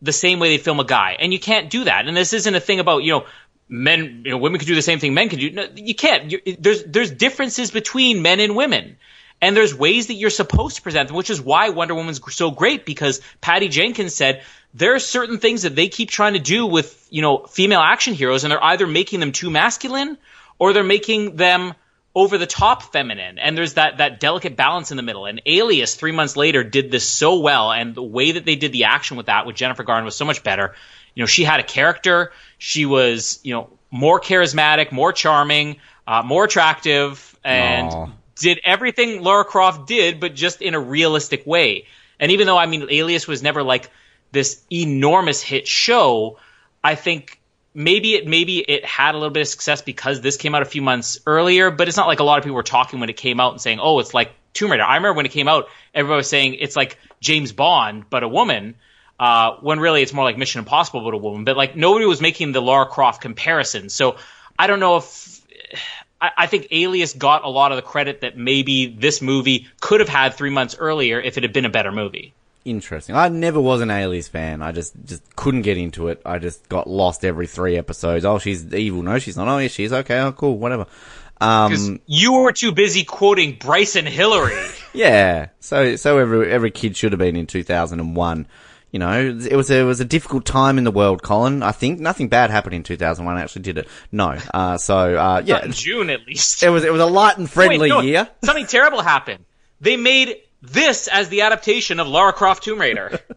the 0.02 0.12
same 0.12 0.40
way 0.40 0.50
they 0.50 0.64
film 0.64 0.80
a 0.80 0.86
guy. 0.86 1.16
And 1.20 1.32
you 1.32 1.40
can't 1.40 1.70
do 1.70 1.84
that. 1.86 2.08
And 2.08 2.18
this 2.18 2.34
isn't 2.34 2.56
a 2.56 2.60
thing 2.60 2.80
about, 2.80 3.04
you 3.04 3.12
know, 3.12 3.26
men, 3.72 4.24
you 4.26 4.32
know, 4.32 4.38
women 4.38 4.60
can 4.60 4.68
do 4.68 4.76
the 4.76 4.82
same 4.82 5.00
thing 5.00 5.14
men 5.14 5.30
can 5.30 5.40
do. 5.40 5.50
No, 5.50 5.66
you 5.76 5.96
can't. 5.96 6.30
you 6.30 6.42
there's, 6.60 6.84
there's 6.84 7.10
differences 7.10 7.72
between 7.72 8.22
men 8.22 8.40
and 8.40 8.56
women. 8.56 8.98
And 9.44 9.58
there's 9.58 9.74
ways 9.74 10.08
that 10.08 10.16
you're 10.16 10.30
supposed 10.30 10.76
to 10.76 10.82
present 10.84 11.08
them, 11.08 11.18
which 11.18 11.32
is 11.32 11.42
why 11.42 11.70
Wonder 11.70 11.96
Woman's 11.96 12.22
so 12.36 12.52
great 12.52 12.86
because 12.86 13.22
Patty 13.40 13.70
Jenkins 13.70 14.14
said 14.14 14.44
there 14.76 14.94
are 14.94 15.00
certain 15.00 15.40
things 15.40 15.64
that 15.64 15.76
they 15.76 15.88
keep 15.88 16.12
trying 16.12 16.34
to 16.34 16.40
do 16.40 16.68
with, 16.68 17.08
you 17.10 17.24
know, 17.24 17.40
female 17.46 17.80
action 17.80 18.14
heroes 18.14 18.44
and 18.44 18.52
they're 18.52 18.64
either 18.64 18.86
making 18.86 19.20
them 19.20 19.32
too 19.32 19.50
masculine 19.50 20.18
or 20.60 20.74
they're 20.74 20.84
making 20.84 21.38
them 21.38 21.74
over 22.14 22.38
the 22.38 22.46
top 22.46 22.84
feminine 22.92 23.40
and 23.40 23.58
there's 23.58 23.76
that 23.76 24.00
that 24.00 24.20
delicate 24.20 24.58
balance 24.58 24.92
in 24.92 24.98
the 24.98 25.04
middle 25.04 25.26
and 25.26 25.42
alias 25.46 25.96
three 25.96 26.12
months 26.12 26.36
later 26.36 26.62
did 26.62 26.92
this 26.92 27.10
so 27.10 27.40
well 27.40 27.72
and 27.72 27.96
the 27.96 28.04
way 28.04 28.34
that 28.34 28.44
they 28.44 28.58
did 28.58 28.74
the 28.74 28.84
action 28.84 29.16
with 29.16 29.28
that 29.28 29.46
with 29.46 29.56
jennifer 29.56 29.84
garner 29.84 30.04
was 30.04 30.16
so 30.16 30.26
much 30.26 30.44
better 30.44 30.76
you 31.16 31.22
know 31.22 31.28
she 31.28 31.44
had 31.44 31.60
a 31.60 31.64
character 31.64 32.32
she 32.58 32.86
was 32.86 33.40
you 33.44 33.54
know 33.54 33.70
more 33.90 34.20
charismatic 34.20 34.92
more 34.92 35.12
charming 35.14 35.78
uh, 36.08 36.24
more 36.24 36.46
attractive 36.46 37.38
and 37.44 37.90
Aw. 37.90 38.10
did 38.36 38.60
everything 38.64 39.22
laura 39.22 39.46
croft 39.46 39.88
did 39.88 40.20
but 40.20 40.34
just 40.36 40.62
in 40.62 40.74
a 40.74 40.80
realistic 40.80 41.46
way 41.46 41.86
and 42.20 42.32
even 42.32 42.48
though 42.48 42.58
i 42.58 42.66
mean 42.66 42.88
alias 42.90 43.28
was 43.28 43.44
never 43.44 43.64
like 43.64 43.90
this 44.32 44.64
enormous 44.72 45.42
hit 45.42 45.68
show 45.68 46.38
i 46.84 46.96
think 46.96 47.42
maybe 47.74 48.16
it 48.16 48.28
maybe 48.28 48.60
it 48.60 48.86
had 48.86 49.16
a 49.16 49.18
little 49.18 49.32
bit 49.32 49.42
of 49.42 49.48
success 49.48 49.82
because 49.82 50.22
this 50.22 50.38
came 50.38 50.56
out 50.56 50.62
a 50.62 50.66
few 50.66 50.82
months 50.82 51.20
earlier, 51.26 51.72
but 51.72 51.88
it's 51.88 51.98
not 51.98 52.08
like 52.08 52.20
a 52.20 52.24
lot 52.24 52.38
of 52.38 52.44
people 52.44 52.56
were 52.56 52.64
talking 52.64 53.00
when 53.00 53.10
it 53.10 53.18
came 53.18 53.40
out 53.40 53.54
and 53.54 53.62
saying, 53.62 53.80
"Oh, 53.82 54.00
it's 54.00 54.14
like 54.14 54.32
Tomb 54.54 54.72
Raider." 54.72 54.84
I 54.84 54.96
remember 54.96 55.18
when 55.18 55.26
it 55.26 55.32
came 55.32 55.48
out, 55.48 55.68
everybody 55.94 56.18
was 56.18 56.30
saying 56.30 56.56
it's 56.56 56.76
like 56.76 56.98
James 57.20 57.52
Bond 57.52 58.06
but 58.10 58.24
a 58.24 58.28
woman. 58.28 58.76
Uh, 59.22 59.58
when 59.62 59.80
really 59.80 60.02
it's 60.02 60.14
more 60.14 60.26
like 60.26 60.36
Mission 60.36 60.58
Impossible 60.58 61.02
but 61.04 61.14
a 61.14 61.18
woman. 61.18 61.44
But 61.44 61.56
like 61.56 61.76
nobody 61.76 62.08
was 62.08 62.22
making 62.22 62.54
the 62.54 62.62
Lara 62.62 62.88
Croft 62.88 63.22
comparison. 63.22 63.90
So 63.90 64.16
I 64.58 64.66
don't 64.66 64.80
know 64.80 64.98
if 64.98 65.42
I, 66.20 66.32
I 66.40 66.48
think 66.48 66.70
Alias 66.72 67.14
got 67.14 67.44
a 67.44 67.48
lot 67.48 67.72
of 67.72 67.76
the 67.76 67.84
credit 67.84 68.22
that 68.22 68.36
maybe 68.36 68.88
this 68.88 69.22
movie 69.22 69.68
could 69.80 70.00
have 70.00 70.10
had 70.10 70.34
three 70.34 70.50
months 70.50 70.76
earlier 70.80 71.22
if 71.22 71.38
it 71.38 71.44
had 71.44 71.54
been 71.54 71.66
a 71.66 71.70
better 71.70 71.92
movie. 71.92 72.34
interesting. 72.66 73.16
I 73.16 73.30
never 73.30 73.60
was 73.62 73.82
an 73.82 73.92
Alias 73.92 74.28
fan. 74.28 74.64
I 74.64 74.72
just 74.72 74.94
just 75.06 75.36
couldn't 75.36 75.62
get 75.62 75.78
into 75.78 76.08
it. 76.08 76.20
I 76.26 76.40
just 76.40 76.68
got 76.68 76.90
lost 76.90 77.24
every 77.24 77.46
three 77.46 77.78
episodes. 77.78 78.26
Oh, 78.26 78.40
she's 78.40 78.74
evil. 78.74 79.04
No, 79.04 79.20
she's 79.20 79.38
not. 79.38 79.48
Oh, 79.48 79.60
yeah, 79.60 79.68
she's 79.68 79.94
okay. 79.94 80.20
Oh, 80.20 80.32
cool. 80.32 80.58
Whatever. 80.58 80.88
Um, 81.40 82.00
you 82.08 82.34
were 82.34 82.54
too 82.54 82.72
busy 82.72 83.04
quoting 83.04 83.58
Bryce 83.60 83.96
and 83.96 84.08
Hillary. 84.08 84.56
yeah. 84.94 85.50
So 85.60 85.96
so 85.96 86.18
every 86.18 86.52
every 86.52 86.72
kid 86.72 86.98
should 86.98 87.12
have 87.12 87.20
been 87.20 87.36
in 87.36 87.46
2001. 87.46 88.48
You 88.92 89.00
know, 89.00 89.38
it 89.50 89.56
was 89.56 89.72
a, 89.72 89.80
it 89.80 89.84
was 89.84 90.02
a 90.02 90.06
difficult 90.06 90.46
time 90.46 90.78
in 90.78 90.84
the 90.84 90.92
world, 90.92 91.24
Colin. 91.24 91.64
I 91.64 91.72
think 91.72 92.02
nothing 92.02 92.28
bad 92.28 92.50
happened 92.50 92.76
in 92.76 92.84
2001. 92.84 93.38
Actually, 93.38 93.62
did 93.62 93.78
it? 93.78 93.88
No. 94.12 94.38
Uh, 94.54 94.78
so 94.78 95.16
uh, 95.16 95.42
yeah, 95.46 95.68
June, 95.68 96.10
at 96.10 96.28
least. 96.28 96.62
it 96.62 96.70
was 96.70 96.84
it 96.84 96.92
was 96.92 97.02
a 97.02 97.06
light 97.06 97.38
and 97.38 97.50
friendly 97.50 97.80
Wait, 97.80 97.90
no, 97.90 98.02
year. 98.02 98.30
Something 98.44 98.68
terrible 98.68 99.02
happened. 99.02 99.46
They 99.80 99.96
made 99.96 100.36
this 100.62 101.08
as 101.08 101.30
the 101.30 101.42
adaptation 101.42 102.00
of 102.00 102.08
Lara 102.08 102.34
Croft 102.34 102.64
Tomb 102.64 102.80
Raider. 102.80 103.20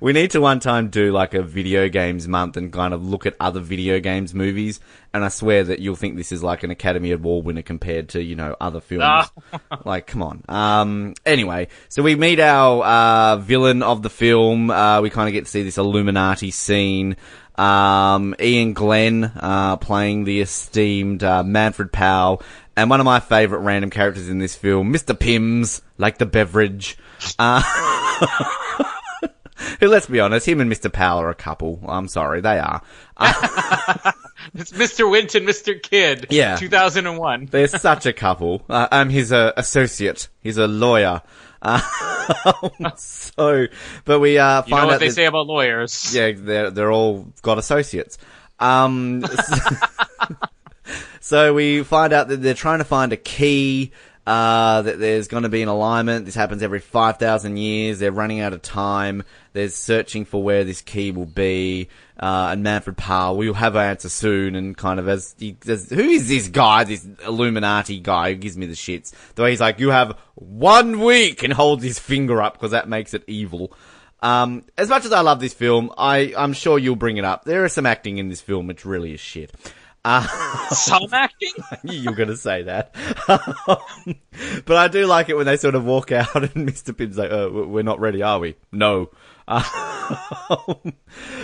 We 0.00 0.12
need 0.12 0.32
to 0.32 0.40
one 0.40 0.60
time 0.60 0.88
do 0.88 1.12
like 1.12 1.34
a 1.34 1.42
video 1.42 1.88
games 1.88 2.28
month 2.28 2.56
and 2.56 2.72
kind 2.72 2.94
of 2.94 3.04
look 3.04 3.26
at 3.26 3.34
other 3.40 3.60
video 3.60 4.00
games 4.00 4.34
movies. 4.34 4.80
And 5.12 5.24
I 5.24 5.28
swear 5.28 5.64
that 5.64 5.78
you'll 5.78 5.96
think 5.96 6.16
this 6.16 6.32
is 6.32 6.42
like 6.42 6.62
an 6.62 6.70
Academy 6.70 7.12
Award 7.12 7.44
winner 7.44 7.62
compared 7.62 8.10
to, 8.10 8.22
you 8.22 8.36
know, 8.36 8.56
other 8.60 8.80
films. 8.80 9.04
Ah. 9.04 9.30
like, 9.84 10.06
come 10.06 10.22
on. 10.22 10.42
Um, 10.48 11.14
anyway, 11.24 11.68
so 11.88 12.02
we 12.02 12.16
meet 12.16 12.40
our, 12.40 12.84
uh, 12.84 13.36
villain 13.36 13.82
of 13.82 14.02
the 14.02 14.10
film. 14.10 14.70
Uh, 14.70 15.00
we 15.00 15.10
kind 15.10 15.28
of 15.28 15.32
get 15.32 15.44
to 15.44 15.50
see 15.50 15.62
this 15.62 15.78
Illuminati 15.78 16.50
scene. 16.50 17.16
Um, 17.54 18.34
Iain 18.40 18.72
Glen, 18.72 19.24
uh, 19.24 19.76
playing 19.76 20.24
the 20.24 20.40
esteemed, 20.40 21.22
uh, 21.22 21.44
Manfred 21.44 21.92
Powell. 21.92 22.42
And 22.76 22.90
one 22.90 23.00
of 23.00 23.04
my 23.04 23.20
favourite 23.20 23.62
random 23.62 23.90
characters 23.90 24.28
in 24.28 24.38
this 24.38 24.56
film, 24.56 24.92
Mr. 24.92 25.18
Pimms, 25.18 25.82
like 25.96 26.18
the 26.18 26.26
beverage. 26.26 26.98
Uh, 27.38 27.62
who, 29.80 29.88
let's 29.88 30.06
be 30.06 30.20
honest, 30.20 30.46
him 30.46 30.60
and 30.60 30.70
Mr. 30.70 30.92
Powell 30.92 31.20
are 31.20 31.30
a 31.30 31.34
couple. 31.34 31.80
I'm 31.86 32.08
sorry, 32.08 32.40
they 32.40 32.58
are. 32.58 32.82
it's 34.54 34.72
Mr. 34.72 35.08
Winton, 35.08 35.44
Mr. 35.44 35.80
Kidd. 35.80 36.26
Yeah. 36.30 36.56
2001. 36.56 37.46
They're 37.50 37.68
such 37.68 38.06
a 38.06 38.12
couple. 38.12 38.64
Uh, 38.68 38.88
I'm 38.90 39.08
his 39.08 39.32
uh, 39.32 39.52
associate. 39.56 40.28
He's 40.40 40.58
a 40.58 40.66
lawyer. 40.66 41.22
Uh, 41.62 41.80
so, 42.96 43.66
but 44.04 44.20
we 44.20 44.38
uh, 44.38 44.62
find 44.62 44.70
You 44.70 44.76
know 44.76 44.86
what 44.86 45.00
they 45.00 45.10
say 45.10 45.24
about 45.26 45.46
lawyers. 45.46 46.14
yeah, 46.14 46.32
they're 46.36 46.70
they're 46.70 46.92
all 46.92 47.32
got 47.40 47.58
associates. 47.58 48.18
Um, 48.60 49.22
so 49.22 49.66
we 51.54 51.82
find 51.82 52.12
out 52.12 52.28
that 52.28 52.42
they're 52.42 52.52
trying 52.52 52.80
to 52.80 52.84
find 52.84 53.10
a 53.14 53.16
key. 53.16 53.92
Uh, 54.26 54.82
that 54.82 54.98
there's 54.98 55.26
going 55.28 55.42
to 55.42 55.48
be 55.48 55.62
an 55.62 55.68
alignment. 55.68 56.24
This 56.26 56.34
happens 56.34 56.62
every 56.62 56.80
5,000 56.80 57.56
years. 57.56 57.98
They're 57.98 58.12
running 58.12 58.40
out 58.40 58.52
of 58.52 58.60
time. 58.60 59.22
They're 59.54 59.70
searching 59.70 60.26
for 60.26 60.42
where 60.42 60.64
this 60.64 60.82
key 60.82 61.12
will 61.12 61.26
be. 61.26 61.88
Uh, 62.18 62.48
and 62.52 62.62
Manfred 62.62 62.98
Powell, 62.98 63.38
we'll 63.38 63.54
have 63.54 63.74
our 63.74 63.84
answer 63.84 64.10
soon. 64.10 64.54
And 64.54 64.76
kind 64.76 65.00
of 65.00 65.08
as, 65.08 65.34
he, 65.38 65.56
as 65.66 65.88
who 65.88 66.00
is 66.00 66.28
this 66.28 66.48
guy, 66.48 66.84
this 66.84 67.06
Illuminati 67.26 68.00
guy 68.00 68.32
who 68.32 68.36
gives 68.36 68.56
me 68.56 68.66
the 68.66 68.74
shits? 68.74 69.12
The 69.34 69.42
way 69.42 69.50
he's 69.50 69.60
like, 69.60 69.78
you 69.78 69.90
have 69.90 70.18
one 70.34 71.00
week 71.00 71.42
and 71.42 71.52
holds 71.52 71.84
his 71.84 71.98
finger 71.98 72.42
up 72.42 72.54
because 72.54 72.72
that 72.72 72.86
makes 72.86 73.14
it 73.14 73.24
evil. 73.26 73.72
Um, 74.20 74.64
as 74.78 74.88
much 74.88 75.04
as 75.04 75.12
I 75.12 75.20
love 75.20 75.40
this 75.40 75.52
film, 75.52 75.90
I, 75.98 76.34
I'm 76.36 76.54
sure 76.54 76.78
you'll 76.78 76.96
bring 76.96 77.18
it 77.18 77.26
up. 77.26 77.44
There 77.44 77.66
is 77.66 77.74
some 77.74 77.84
acting 77.84 78.16
in 78.16 78.30
this 78.30 78.40
film 78.40 78.66
which 78.66 78.86
really 78.86 79.12
is 79.12 79.20
shit. 79.20 79.52
Some 80.04 81.08
acting? 81.12 81.52
You're 81.84 82.14
going 82.14 82.28
to 82.28 82.36
say 82.36 82.62
that. 82.64 82.94
but 84.66 84.76
I 84.76 84.88
do 84.88 85.06
like 85.06 85.28
it 85.28 85.36
when 85.36 85.46
they 85.46 85.56
sort 85.56 85.74
of 85.74 85.84
walk 85.84 86.12
out 86.12 86.34
and 86.54 86.68
Mr. 86.68 86.96
Pim's 86.96 87.16
like, 87.18 87.30
uh, 87.30 87.48
we're 87.50 87.82
not 87.82 88.00
ready, 88.00 88.22
are 88.22 88.38
we? 88.38 88.56
No. 88.72 89.10
Um, 89.48 89.64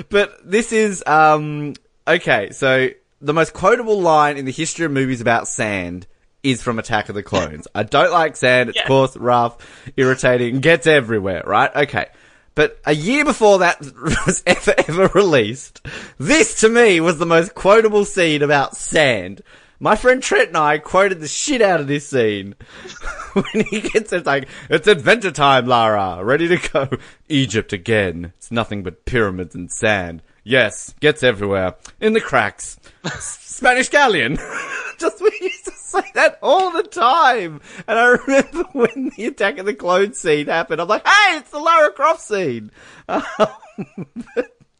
but 0.08 0.38
this 0.44 0.72
is, 0.72 1.02
um, 1.06 1.74
okay, 2.06 2.50
so 2.50 2.88
the 3.20 3.32
most 3.32 3.52
quotable 3.52 4.00
line 4.00 4.36
in 4.36 4.44
the 4.44 4.52
history 4.52 4.86
of 4.86 4.92
movies 4.92 5.20
about 5.20 5.48
sand 5.48 6.06
is 6.42 6.62
from 6.62 6.78
Attack 6.78 7.08
of 7.10 7.14
the 7.14 7.22
Clones. 7.22 7.68
I 7.74 7.82
don't 7.82 8.12
like 8.12 8.36
sand. 8.36 8.70
It's 8.70 8.78
Yeah. 8.78 8.86
coarse, 8.86 9.16
rough, 9.16 9.58
irritating, 9.96 10.60
gets 10.60 10.86
everywhere, 10.86 11.42
right? 11.46 11.74
Okay. 11.76 12.06
But 12.54 12.80
a 12.84 12.94
year 12.94 13.24
before 13.24 13.60
that 13.60 13.80
was 14.26 14.42
ever, 14.46 14.74
ever 14.88 15.06
released, 15.14 15.86
this 16.18 16.60
to 16.60 16.68
me 16.68 17.00
was 17.00 17.18
the 17.18 17.26
most 17.26 17.54
quotable 17.54 18.04
scene 18.04 18.42
about 18.42 18.76
sand. 18.76 19.42
My 19.82 19.96
friend 19.96 20.22
Trent 20.22 20.48
and 20.48 20.58
I 20.58 20.76
quoted 20.76 21.20
the 21.20 21.28
shit 21.28 21.62
out 21.62 21.80
of 21.80 21.86
this 21.86 22.06
scene. 22.06 22.54
when 23.32 23.64
he 23.70 23.80
gets 23.80 24.12
it, 24.12 24.26
like, 24.26 24.46
it's 24.68 24.86
adventure 24.86 25.30
time, 25.30 25.66
Lara. 25.66 26.22
Ready 26.22 26.48
to 26.48 26.68
go. 26.68 26.88
Egypt 27.30 27.72
again. 27.72 28.34
It's 28.36 28.50
nothing 28.50 28.82
but 28.82 29.06
pyramids 29.06 29.54
and 29.54 29.72
sand. 29.72 30.20
Yes, 30.44 30.94
gets 31.00 31.22
everywhere. 31.22 31.76
In 31.98 32.12
the 32.12 32.20
cracks. 32.20 32.78
Spanish 33.20 33.88
galleon. 33.88 34.36
Just 34.98 35.20
used 35.20 35.59
to 35.59 35.59
say 36.02 36.10
that 36.14 36.38
all 36.42 36.70
the 36.70 36.82
time. 36.82 37.60
And 37.86 37.98
I 37.98 38.04
remember 38.26 38.64
when 38.72 39.10
the 39.16 39.26
Attack 39.26 39.58
of 39.58 39.66
the 39.66 39.74
Clones 39.74 40.18
scene 40.18 40.46
happened, 40.46 40.80
I'm 40.80 40.88
like, 40.88 41.06
hey, 41.06 41.38
it's 41.38 41.50
the 41.50 41.58
Lara 41.58 41.92
Croft 41.92 42.20
scene. 42.22 42.70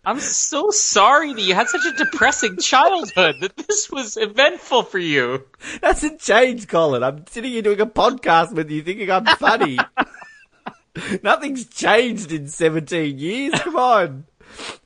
I'm 0.05 0.21
so 0.21 0.71
sorry 0.71 1.35
that 1.35 1.43
you 1.43 1.55
had 1.55 1.69
such 1.69 1.85
a 1.85 1.97
depressing 1.97 2.57
childhood, 2.57 3.37
that 3.41 3.57
this 3.57 3.91
was 3.91 4.17
eventful 4.17 4.85
for 4.85 4.99
you. 4.99 5.45
That's 5.83 6.03
a 6.03 6.17
change, 6.17 6.69
Colin. 6.69 7.03
I'm 7.03 7.27
sitting 7.27 7.53
here 7.53 7.63
doing 7.63 7.81
a 7.81 7.87
podcast 7.87 8.55
with 8.55 8.71
you 8.71 8.83
thinking 8.83 9.11
I'm 9.11 9.27
funny. 9.27 9.79
Nothing's 11.23 11.67
changed 11.67 12.33
in 12.33 12.49
17 12.49 13.19
years. 13.19 13.61
Come 13.61 13.77
on. 13.77 14.25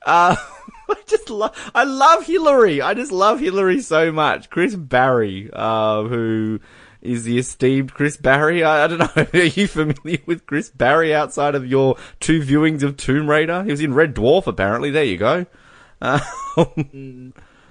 Uh, 0.05 0.37
I 0.91 0.97
just 1.07 1.31
love, 1.31 1.71
I 1.75 1.85
love 1.85 2.27
Hillary. 2.27 2.81
I 2.83 2.95
just 2.95 3.13
love 3.13 3.41
Hillary 3.41 3.81
so 3.81 4.13
much. 4.13 4.51
Chris 4.51 4.75
Barrie, 4.75 5.51
uh, 5.53 6.03
who 6.05 6.61
is 7.03 7.25
the 7.25 7.39
esteemed 7.39 7.93
Chris 7.93 8.17
Barrie. 8.17 8.65
I, 8.65 8.85
I 8.85 8.87
don't 8.87 8.99
know. 8.99 9.27
Are 9.41 9.45
you 9.45 9.67
familiar 9.69 10.19
with 10.27 10.47
Chris 10.47 10.71
Barrie 10.71 11.15
outside 11.15 11.55
of 11.55 11.67
your 11.67 11.97
two 12.21 12.41
viewings 12.41 12.83
of 12.83 12.97
Tomb 12.97 13.29
Raider? 13.29 13.63
He 13.65 13.71
was 13.71 13.81
in 13.81 13.93
Red 13.95 14.15
Dwarf, 14.15 14.47
apparently. 14.47 14.91
There 14.91 15.05
you 15.05 15.17
go. 15.19 15.47
Uh, 16.01 16.21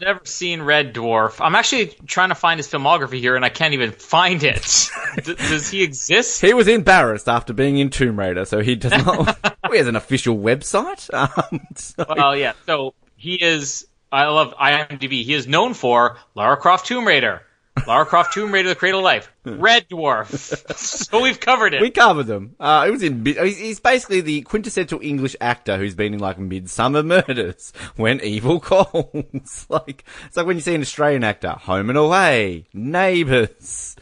Never 0.02 0.26
seen 0.26 0.62
Red 0.64 0.94
Dwarf. 0.94 1.38
I'm 1.40 1.56
actually 1.56 1.88
trying 2.08 2.30
to 2.30 2.36
find 2.36 2.58
his 2.60 2.68
filmography 2.68 3.20
here, 3.20 3.36
and 3.38 3.46
I 3.46 3.50
can't 3.50 3.74
even 3.74 3.92
find 3.92 4.44
it. 4.44 4.90
D- 5.24 5.36
does 5.36 5.70
he 5.70 5.82
exist? 5.84 6.42
He 6.42 6.54
was 6.54 6.68
embarrassed 6.68 7.30
after 7.30 7.54
being 7.54 7.78
in 7.78 7.90
Tomb 7.90 8.20
Raider, 8.20 8.44
so 8.46 8.60
he 8.60 8.76
does 8.76 8.92
not. 8.92 9.38
he 9.72 9.78
has 9.78 9.88
an 9.88 9.96
official 9.96 10.36
website. 10.38 11.10
Um, 11.14 11.62
so- 11.76 12.06
Well, 12.10 12.36
yeah. 12.36 12.54
So 12.66 12.96
he 13.24 13.36
is. 13.36 13.88
I 14.12 14.28
love 14.28 14.54
IMDb. 14.58 15.24
He 15.24 15.34
is 15.34 15.48
known 15.48 15.74
for 15.74 16.18
Lara 16.36 16.58
Croft 16.58 16.86
Tomb 16.86 17.08
Raider, 17.08 17.42
Lara 17.88 18.06
Croft 18.06 18.34
Tomb 18.34 18.52
Raider: 18.54 18.70
The 18.70 18.76
Cradle 18.76 19.00
of 19.00 19.06
Life, 19.06 19.32
Red 19.46 19.88
Dwarf. 19.90 20.28
so 20.76 21.22
we've 21.22 21.40
covered 21.40 21.74
it. 21.74 21.82
we 21.82 21.90
covered 21.90 22.28
them. 22.28 22.56
Uh, 22.60 22.86
he 22.86 22.92
was 22.92 23.02
in. 23.02 23.26
He's 23.26 23.80
basically 23.80 24.22
the 24.22 24.42
quintessential 24.42 25.00
English 25.02 25.36
actor 25.42 25.78
who's 25.78 25.96
been 25.96 26.14
in 26.14 26.20
like 26.20 26.38
Midsomer 26.38 27.04
Murders, 27.04 27.72
When 27.96 28.20
Evil 28.22 28.60
Calls. 28.60 29.66
like 29.70 30.04
it's 30.28 30.38
like 30.38 30.46
when 30.46 30.58
you 30.58 30.62
see 30.62 30.76
an 30.76 30.82
Australian 30.82 31.24
actor, 31.24 31.52
Home 31.52 31.90
and 31.90 31.98
Away, 31.98 32.66
Neighbours. 32.74 33.96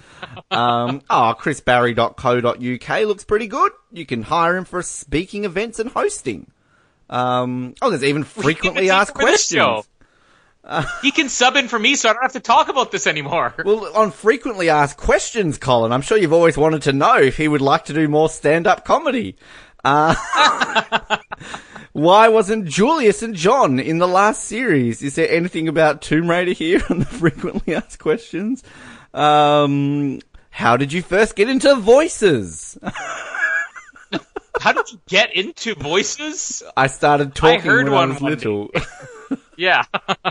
um, 0.50 1.02
oh, 1.10 1.36
chrisbarrie.co.uk 1.40 3.08
looks 3.08 3.24
pretty 3.24 3.48
good. 3.48 3.72
You 3.92 4.06
can 4.06 4.24
hire 4.24 4.58
him 4.58 4.66
for 4.66 4.82
speaking 4.82 5.46
events 5.46 5.80
and 5.80 5.92
hosting. 5.92 6.52
Um, 7.12 7.76
oh, 7.82 7.90
there's 7.90 8.04
even 8.04 8.24
frequently 8.24 8.90
asked 8.90 9.12
him 9.12 9.22
for 9.22 9.26
this 9.26 9.52
questions. 9.52 9.86
show. 10.66 10.92
he 11.02 11.12
can 11.12 11.28
sub 11.30 11.58
in 11.58 11.68
for 11.68 11.78
me, 11.78 11.96
so 11.96 12.10
I 12.10 12.14
don't 12.14 12.22
have 12.22 12.34
to 12.34 12.40
talk 12.40 12.70
about 12.70 12.92
this 12.92 13.06
anymore. 13.06 13.54
Well, 13.66 13.92
on 13.96 14.12
frequently 14.12 14.70
asked 14.70 14.98
questions, 14.98 15.58
Colin, 15.58 15.92
I'm 15.92 16.02
sure 16.02 16.18
you've 16.18 16.34
always 16.34 16.58
wanted 16.58 16.84
to 16.84 16.94
know 16.94 17.18
if 17.18 17.38
he 17.38 17.48
would 17.48 17.62
like 17.62 17.86
to 17.86 17.94
do 17.94 18.08
more 18.08 18.30
stand-up 18.30 18.86
comedy. 18.86 19.36
Uh, 19.84 20.16
why 21.92 22.30
wasn't 22.30 22.66
Julius 22.66 23.22
and 23.22 23.36
John 23.36 23.80
in 23.80 23.98
the 23.98 24.08
last 24.08 24.46
series? 24.46 25.02
Is 25.02 25.16
there 25.16 25.30
anything 25.30 25.68
about 25.68 26.02
Tomb 26.02 26.30
Raider 26.30 26.54
here 26.54 26.82
on 26.90 27.00
the 27.00 27.06
frequently 27.06 27.76
asked 27.76 28.00
questions? 28.00 28.64
Um, 29.14 30.20
how 30.52 30.78
did 30.78 30.94
you 30.94 31.02
first 31.02 31.36
get 31.36 31.50
into 31.50 31.76
voices? 31.76 32.78
How 34.60 34.74
did 34.74 34.92
you 34.92 35.00
get 35.08 35.36
into 35.36 35.76
voices? 35.76 36.64
I 36.76 36.88
started 36.88 37.36
talking 37.36 37.62
heard 37.62 37.86
when 37.86 37.94
one 37.94 38.10
I 38.10 38.14
was 38.14 38.22
one 38.22 38.32
little. 38.32 38.70
Yeah, 39.58 39.84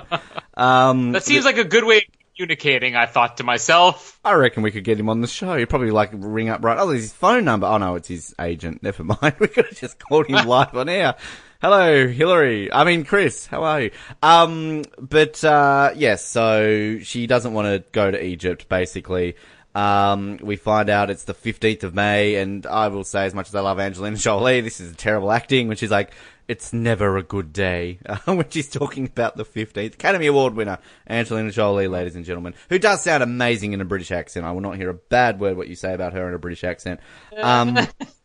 um, 0.54 1.12
that 1.12 1.22
seems 1.22 1.44
like 1.44 1.56
a 1.56 1.64
good 1.64 1.84
way 1.84 1.98
of 1.98 2.02
communicating. 2.36 2.96
I 2.96 3.06
thought 3.06 3.36
to 3.36 3.44
myself. 3.44 4.18
I 4.24 4.32
reckon 4.32 4.62
we 4.62 4.70
could 4.70 4.84
get 4.84 4.98
him 4.98 5.08
on 5.08 5.20
the 5.20 5.26
show. 5.26 5.56
He'd 5.56 5.66
probably 5.66 5.90
like 5.90 6.10
ring 6.12 6.48
up 6.48 6.64
right. 6.64 6.78
Oh, 6.78 6.88
there's 6.88 7.02
his 7.02 7.12
phone 7.12 7.44
number. 7.44 7.66
Oh 7.66 7.78
no, 7.78 7.94
it's 7.94 8.08
his 8.08 8.34
agent. 8.40 8.82
Never 8.82 9.04
mind. 9.04 9.36
We 9.38 9.48
could 9.48 9.66
have 9.66 9.78
just 9.78 9.98
called 9.98 10.26
him 10.26 10.46
live 10.48 10.74
on 10.74 10.88
air. 10.88 11.14
Hello, 11.60 12.08
Hillary. 12.08 12.72
I 12.72 12.84
mean, 12.84 13.04
Chris. 13.04 13.46
How 13.46 13.62
are 13.64 13.82
you? 13.82 13.90
Um, 14.22 14.82
but 14.98 15.42
uh, 15.44 15.92
yes. 15.94 16.24
So 16.24 16.98
she 17.00 17.26
doesn't 17.26 17.52
want 17.52 17.66
to 17.66 17.84
go 17.92 18.10
to 18.10 18.24
Egypt, 18.24 18.68
basically. 18.68 19.36
Um, 19.74 20.38
we 20.42 20.56
find 20.56 20.90
out 20.90 21.10
it's 21.10 21.24
the 21.24 21.34
15th 21.34 21.84
of 21.84 21.94
May, 21.94 22.36
and 22.36 22.66
I 22.66 22.88
will 22.88 23.04
say, 23.04 23.24
as 23.26 23.34
much 23.34 23.48
as 23.48 23.54
I 23.54 23.60
love 23.60 23.78
Angelina 23.78 24.16
Jolie, 24.16 24.60
this 24.60 24.80
is 24.80 24.94
terrible 24.96 25.30
acting 25.30 25.68
when 25.68 25.76
she's 25.76 25.90
like, 25.90 26.12
it's 26.48 26.72
never 26.72 27.16
a 27.16 27.22
good 27.22 27.52
day 27.52 28.00
when 28.24 28.50
she's 28.50 28.68
talking 28.68 29.06
about 29.06 29.36
the 29.36 29.44
15th. 29.44 29.94
Academy 29.94 30.26
Award 30.26 30.54
winner, 30.54 30.78
Angelina 31.08 31.52
Jolie, 31.52 31.86
ladies 31.86 32.16
and 32.16 32.24
gentlemen, 32.24 32.54
who 32.68 32.78
does 32.78 33.04
sound 33.04 33.22
amazing 33.22 33.72
in 33.72 33.80
a 33.80 33.84
British 33.84 34.10
accent. 34.10 34.44
I 34.44 34.50
will 34.50 34.60
not 34.60 34.76
hear 34.76 34.90
a 34.90 34.94
bad 34.94 35.38
word 35.38 35.56
what 35.56 35.68
you 35.68 35.76
say 35.76 35.94
about 35.94 36.12
her 36.12 36.26
in 36.26 36.34
a 36.34 36.38
British 36.38 36.64
accent. 36.64 36.98
Um, 37.40 37.78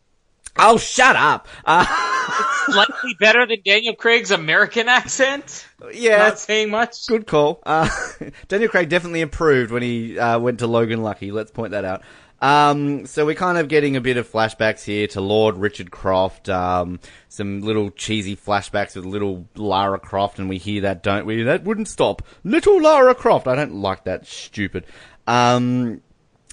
oh, 0.58 0.78
shut 0.78 1.16
up. 1.16 1.48
Uh, 1.64 1.86
Slightly 2.66 3.16
better 3.20 3.46
than 3.46 3.60
Daniel 3.64 3.96
Craig's 3.96 4.32
American 4.32 4.88
accent. 4.88 5.68
yeah, 5.94 6.18
Not 6.18 6.40
saying 6.40 6.70
much. 6.72 7.08
Good 7.08 7.28
call. 7.28 7.62
Uh, 7.66 7.90
Daniel 8.48 8.70
Craig 8.70 8.90
definitely 8.90 9.22
improved 9.22 9.72
when 9.72 9.84
he 9.84 10.18
uh, 10.18 10.40
went 10.40 10.60
to 10.60 10.68
Logan 10.68 11.04
Lucky. 11.04 11.32
Let's 11.32 11.52
point 11.52 11.72
that 11.72 11.86
out. 11.86 12.02
Um, 12.42 13.06
so 13.06 13.26
we're 13.26 13.36
kind 13.36 13.58
of 13.58 13.70
getting 13.70 13.96
a 13.96 14.02
bit 14.02 14.18
of 14.18 14.30
flashbacks 14.30 14.84
here 14.84 15.08
to 15.08 15.22
Lord 15.22 15.58
Richard 15.58 15.90
Croft. 15.90 16.50
Um, 16.50 17.00
some 17.30 17.62
little 17.62 17.90
cheesy 17.92 18.36
flashbacks 18.36 18.96
with 18.96 19.06
little 19.06 19.48
Lara 19.56 20.00
Croft, 20.00 20.40
and 20.40 20.50
we 20.50 20.58
hear 20.58 20.82
that, 20.82 21.02
don't 21.02 21.26
we? 21.26 21.44
That 21.44 21.64
wouldn't 21.64 21.88
stop. 21.88 22.22
Little 22.44 22.82
Lara 22.82 23.16
Croft. 23.16 23.48
I 23.48 23.56
don't 23.56 23.76
like 23.76 24.04
that. 24.04 24.28
Stupid. 24.28 24.86
Um, 25.28 26.02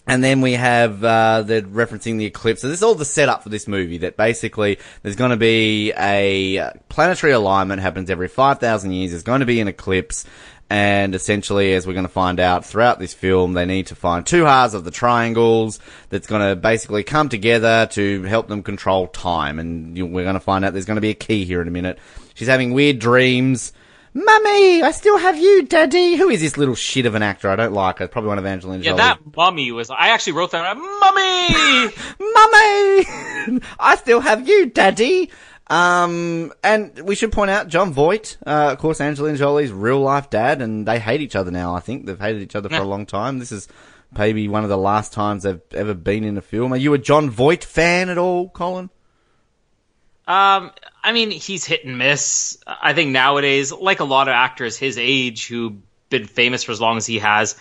and 0.07 0.22
then 0.22 0.40
we 0.40 0.53
have 0.53 1.03
uh, 1.05 1.42
the 1.42 1.62
referencing 1.62 2.18
the 2.18 2.26
eclipse. 2.26 2.61
So 2.62 2.68
this 2.68 2.78
is 2.78 2.82
all 2.82 2.94
the 2.94 3.05
setup 3.05 3.42
for 3.42 3.48
this 3.48 3.68
movie. 3.68 3.98
That 3.98 4.16
basically 4.16 4.78
there's 5.03 5.16
going 5.16 5.30
to 5.30 5.36
be 5.36 5.92
a 5.92 6.72
planetary 6.88 7.32
alignment 7.32 7.82
happens 7.82 8.11
every 8.11 8.28
five 8.28 8.59
thousand 8.59 8.92
years. 8.92 9.11
There's 9.12 9.22
going 9.22 9.40
to 9.40 9.46
be 9.46 9.61
an 9.61 9.68
eclipse, 9.68 10.24
and 10.68 11.14
essentially, 11.14 11.74
as 11.74 11.86
we're 11.86 11.92
going 11.92 12.07
to 12.07 12.12
find 12.12 12.40
out 12.40 12.64
throughout 12.64 12.98
this 12.98 13.14
film, 13.14 13.53
they 13.53 13.66
need 13.66 13.88
to 13.88 13.94
find 13.94 14.24
two 14.24 14.44
halves 14.44 14.74
of 14.74 14.84
the 14.84 14.90
triangles 14.90 15.78
that's 16.09 16.26
going 16.26 16.48
to 16.48 16.57
basically 16.57 17.05
come 17.05 17.28
together 17.28 17.86
to 17.92 18.22
help 18.22 18.48
them 18.48 18.62
control 18.62 19.07
time. 19.07 19.59
And 19.59 19.94
we're 20.12 20.24
going 20.24 20.34
to 20.34 20.40
find 20.40 20.64
out 20.64 20.72
there's 20.72 20.86
going 20.86 20.96
to 20.96 21.03
be 21.03 21.11
a 21.11 21.14
key 21.14 21.44
here 21.44 21.61
in 21.61 21.68
a 21.68 21.72
minute. 21.72 21.98
She's 22.34 22.48
having 22.48 22.72
weird 22.72 22.98
dreams. 22.98 23.72
Mummy, 24.14 24.82
I 24.82 24.90
still 24.90 25.16
have 25.16 25.38
you, 25.38 25.62
Daddy. 25.62 26.16
Who 26.16 26.28
is 26.28 26.40
this 26.42 26.58
little 26.58 26.74
shit 26.74 27.06
of 27.06 27.14
an 27.14 27.22
actor? 27.22 27.48
I 27.48 27.56
don't 27.56 27.72
like 27.72 27.98
her. 27.98 28.08
Probably 28.08 28.28
one 28.28 28.38
of 28.38 28.44
Angelina 28.44 28.82
Yeah, 28.84 28.90
Jolie. 28.90 28.98
that 28.98 29.36
mummy 29.36 29.72
was. 29.72 29.88
I 29.90 30.08
actually 30.08 30.34
wrote 30.34 30.50
that. 30.50 30.76
Mummy. 30.76 31.94
Mummy! 33.56 33.60
I 33.80 33.96
still 33.96 34.20
have 34.20 34.46
you, 34.46 34.66
Daddy! 34.66 35.30
Um, 35.68 36.52
and 36.62 37.00
we 37.04 37.14
should 37.14 37.32
point 37.32 37.50
out 37.50 37.68
Jon 37.68 37.94
Voight, 37.94 38.36
uh, 38.46 38.70
of 38.72 38.78
course, 38.78 39.00
Angelina 39.00 39.38
Jolie's 39.38 39.72
real 39.72 40.00
life 40.00 40.28
dad, 40.28 40.60
and 40.60 40.86
they 40.86 40.98
hate 40.98 41.22
each 41.22 41.34
other 41.36 41.50
now, 41.50 41.74
I 41.74 41.80
think. 41.80 42.04
They've 42.04 42.18
hated 42.20 42.42
each 42.42 42.54
other 42.54 42.68
for 42.68 42.74
Yeah. 42.74 42.82
a 42.82 42.84
long 42.84 43.06
time. 43.06 43.38
This 43.38 43.52
is 43.52 43.68
maybe 44.14 44.46
one 44.48 44.64
of 44.64 44.68
the 44.68 44.76
last 44.76 45.14
times 45.14 45.44
they've 45.44 45.60
ever 45.72 45.94
been 45.94 46.24
in 46.24 46.36
a 46.36 46.42
film. 46.42 46.74
Are 46.74 46.76
you 46.76 46.92
a 46.92 46.98
Jon 46.98 47.30
Voight 47.30 47.64
fan 47.64 48.10
at 48.10 48.18
all, 48.18 48.50
Colin? 48.50 48.90
Um, 50.28 50.70
I 51.05 51.12
mean, 51.12 51.30
he's 51.30 51.64
hit 51.64 51.84
and 51.84 51.98
miss. 51.98 52.59
I 52.66 52.92
think 52.92 53.11
nowadays, 53.11 53.72
like 53.72 54.00
a 54.00 54.05
lot 54.05 54.28
of 54.28 54.32
actors 54.32 54.76
his 54.76 54.98
age 54.98 55.46
who've 55.48 55.76
been 56.09 56.26
famous 56.26 56.62
for 56.62 56.72
as 56.72 56.80
long 56.80 56.96
as 56.96 57.07
he 57.07 57.18
has, 57.18 57.57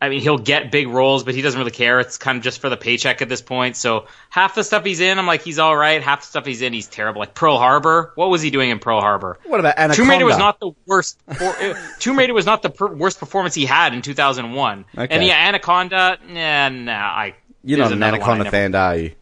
I 0.00 0.10
mean, 0.10 0.20
he'll 0.20 0.38
get 0.38 0.70
big 0.70 0.86
roles, 0.86 1.24
but 1.24 1.34
he 1.34 1.42
doesn't 1.42 1.58
really 1.58 1.72
care. 1.72 1.98
It's 1.98 2.18
kind 2.18 2.38
of 2.38 2.44
just 2.44 2.60
for 2.60 2.68
the 2.68 2.76
paycheck 2.76 3.20
at 3.20 3.28
this 3.28 3.42
point. 3.42 3.76
So 3.76 4.06
half 4.30 4.54
the 4.54 4.62
stuff 4.62 4.84
he's 4.84 5.00
in, 5.00 5.18
I'm 5.18 5.26
like, 5.26 5.42
he's 5.42 5.58
all 5.58 5.76
right. 5.76 6.00
Half 6.00 6.20
the 6.20 6.26
stuff 6.28 6.46
he's 6.46 6.62
in, 6.62 6.72
he's 6.72 6.86
terrible. 6.86 7.18
Like 7.18 7.34
Pearl 7.34 7.58
Harbor. 7.58 8.12
What 8.14 8.30
was 8.30 8.40
he 8.40 8.50
doing 8.50 8.70
in 8.70 8.78
Pearl 8.78 9.00
Harbor? 9.00 9.38
What 9.44 9.58
about 9.58 9.76
Anaconda? 9.76 9.96
Tomb 9.96 10.10
Raider 10.10 10.24
was 10.24 10.38
not 10.38 10.60
the 10.60 10.70
worst. 10.86 11.18
For, 11.36 11.76
Tomb 11.98 12.16
Raider 12.16 12.32
was 12.32 12.46
not 12.46 12.62
the 12.62 12.70
per- 12.70 12.94
worst 12.94 13.18
performance 13.18 13.54
he 13.54 13.66
had 13.66 13.92
in 13.92 14.02
2001. 14.02 14.84
Okay. 14.96 15.14
And 15.14 15.24
yeah, 15.24 15.48
Anaconda. 15.48 16.18
Nah, 16.28 16.68
nah. 16.68 16.92
I 16.92 17.34
You're 17.64 17.78
not 17.78 17.88
an 17.88 17.94
another 17.94 18.18
one 18.18 18.28
I 18.28 18.34
Anaconda 18.34 18.50
fan, 18.52 18.74
are 18.76 18.96
you? 18.96 19.12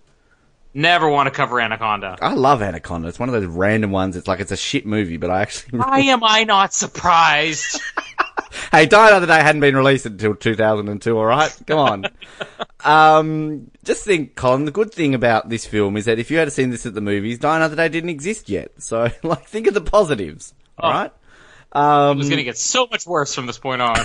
Never 0.76 1.08
want 1.08 1.26
to 1.26 1.30
cover 1.30 1.58
Anaconda. 1.58 2.18
I 2.20 2.34
love 2.34 2.60
Anaconda. 2.60 3.08
It's 3.08 3.18
one 3.18 3.30
of 3.30 3.32
those 3.32 3.46
random 3.46 3.92
ones. 3.92 4.14
It's 4.14 4.28
like 4.28 4.40
it's 4.40 4.52
a 4.52 4.58
shit 4.58 4.84
movie, 4.84 5.16
but 5.16 5.30
I 5.30 5.40
actually. 5.40 5.78
Why 5.78 6.00
am 6.00 6.22
I 6.22 6.44
not 6.44 6.74
surprised? 6.74 7.80
Hey, 8.72 8.86
Die 8.86 9.08
Another 9.08 9.26
Day 9.26 9.42
hadn't 9.42 9.60
been 9.60 9.76
released 9.76 10.06
until 10.06 10.34
2002, 10.34 11.16
alright? 11.18 11.56
Come 11.66 11.78
on. 11.78 12.04
um, 12.84 13.70
just 13.84 14.04
think, 14.04 14.34
Colin, 14.34 14.64
the 14.64 14.70
good 14.70 14.92
thing 14.92 15.14
about 15.14 15.48
this 15.48 15.66
film 15.66 15.96
is 15.96 16.06
that 16.06 16.18
if 16.18 16.30
you 16.30 16.38
had 16.38 16.50
seen 16.52 16.70
this 16.70 16.86
at 16.86 16.94
the 16.94 17.00
movies, 17.00 17.38
Die 17.38 17.56
Another 17.56 17.76
Day 17.76 17.88
didn't 17.88 18.10
exist 18.10 18.48
yet. 18.48 18.72
So, 18.78 19.10
like, 19.22 19.46
think 19.46 19.66
of 19.66 19.74
the 19.74 19.82
positives, 19.82 20.54
alright? 20.82 21.12
Um, 21.72 22.16
It 22.16 22.18
was 22.18 22.28
going 22.28 22.38
to 22.38 22.44
get 22.44 22.56
so 22.58 22.88
much 22.90 23.06
worse 23.06 23.34
from 23.34 23.46
this 23.46 23.58
point 23.58 23.82
on. 23.82 23.96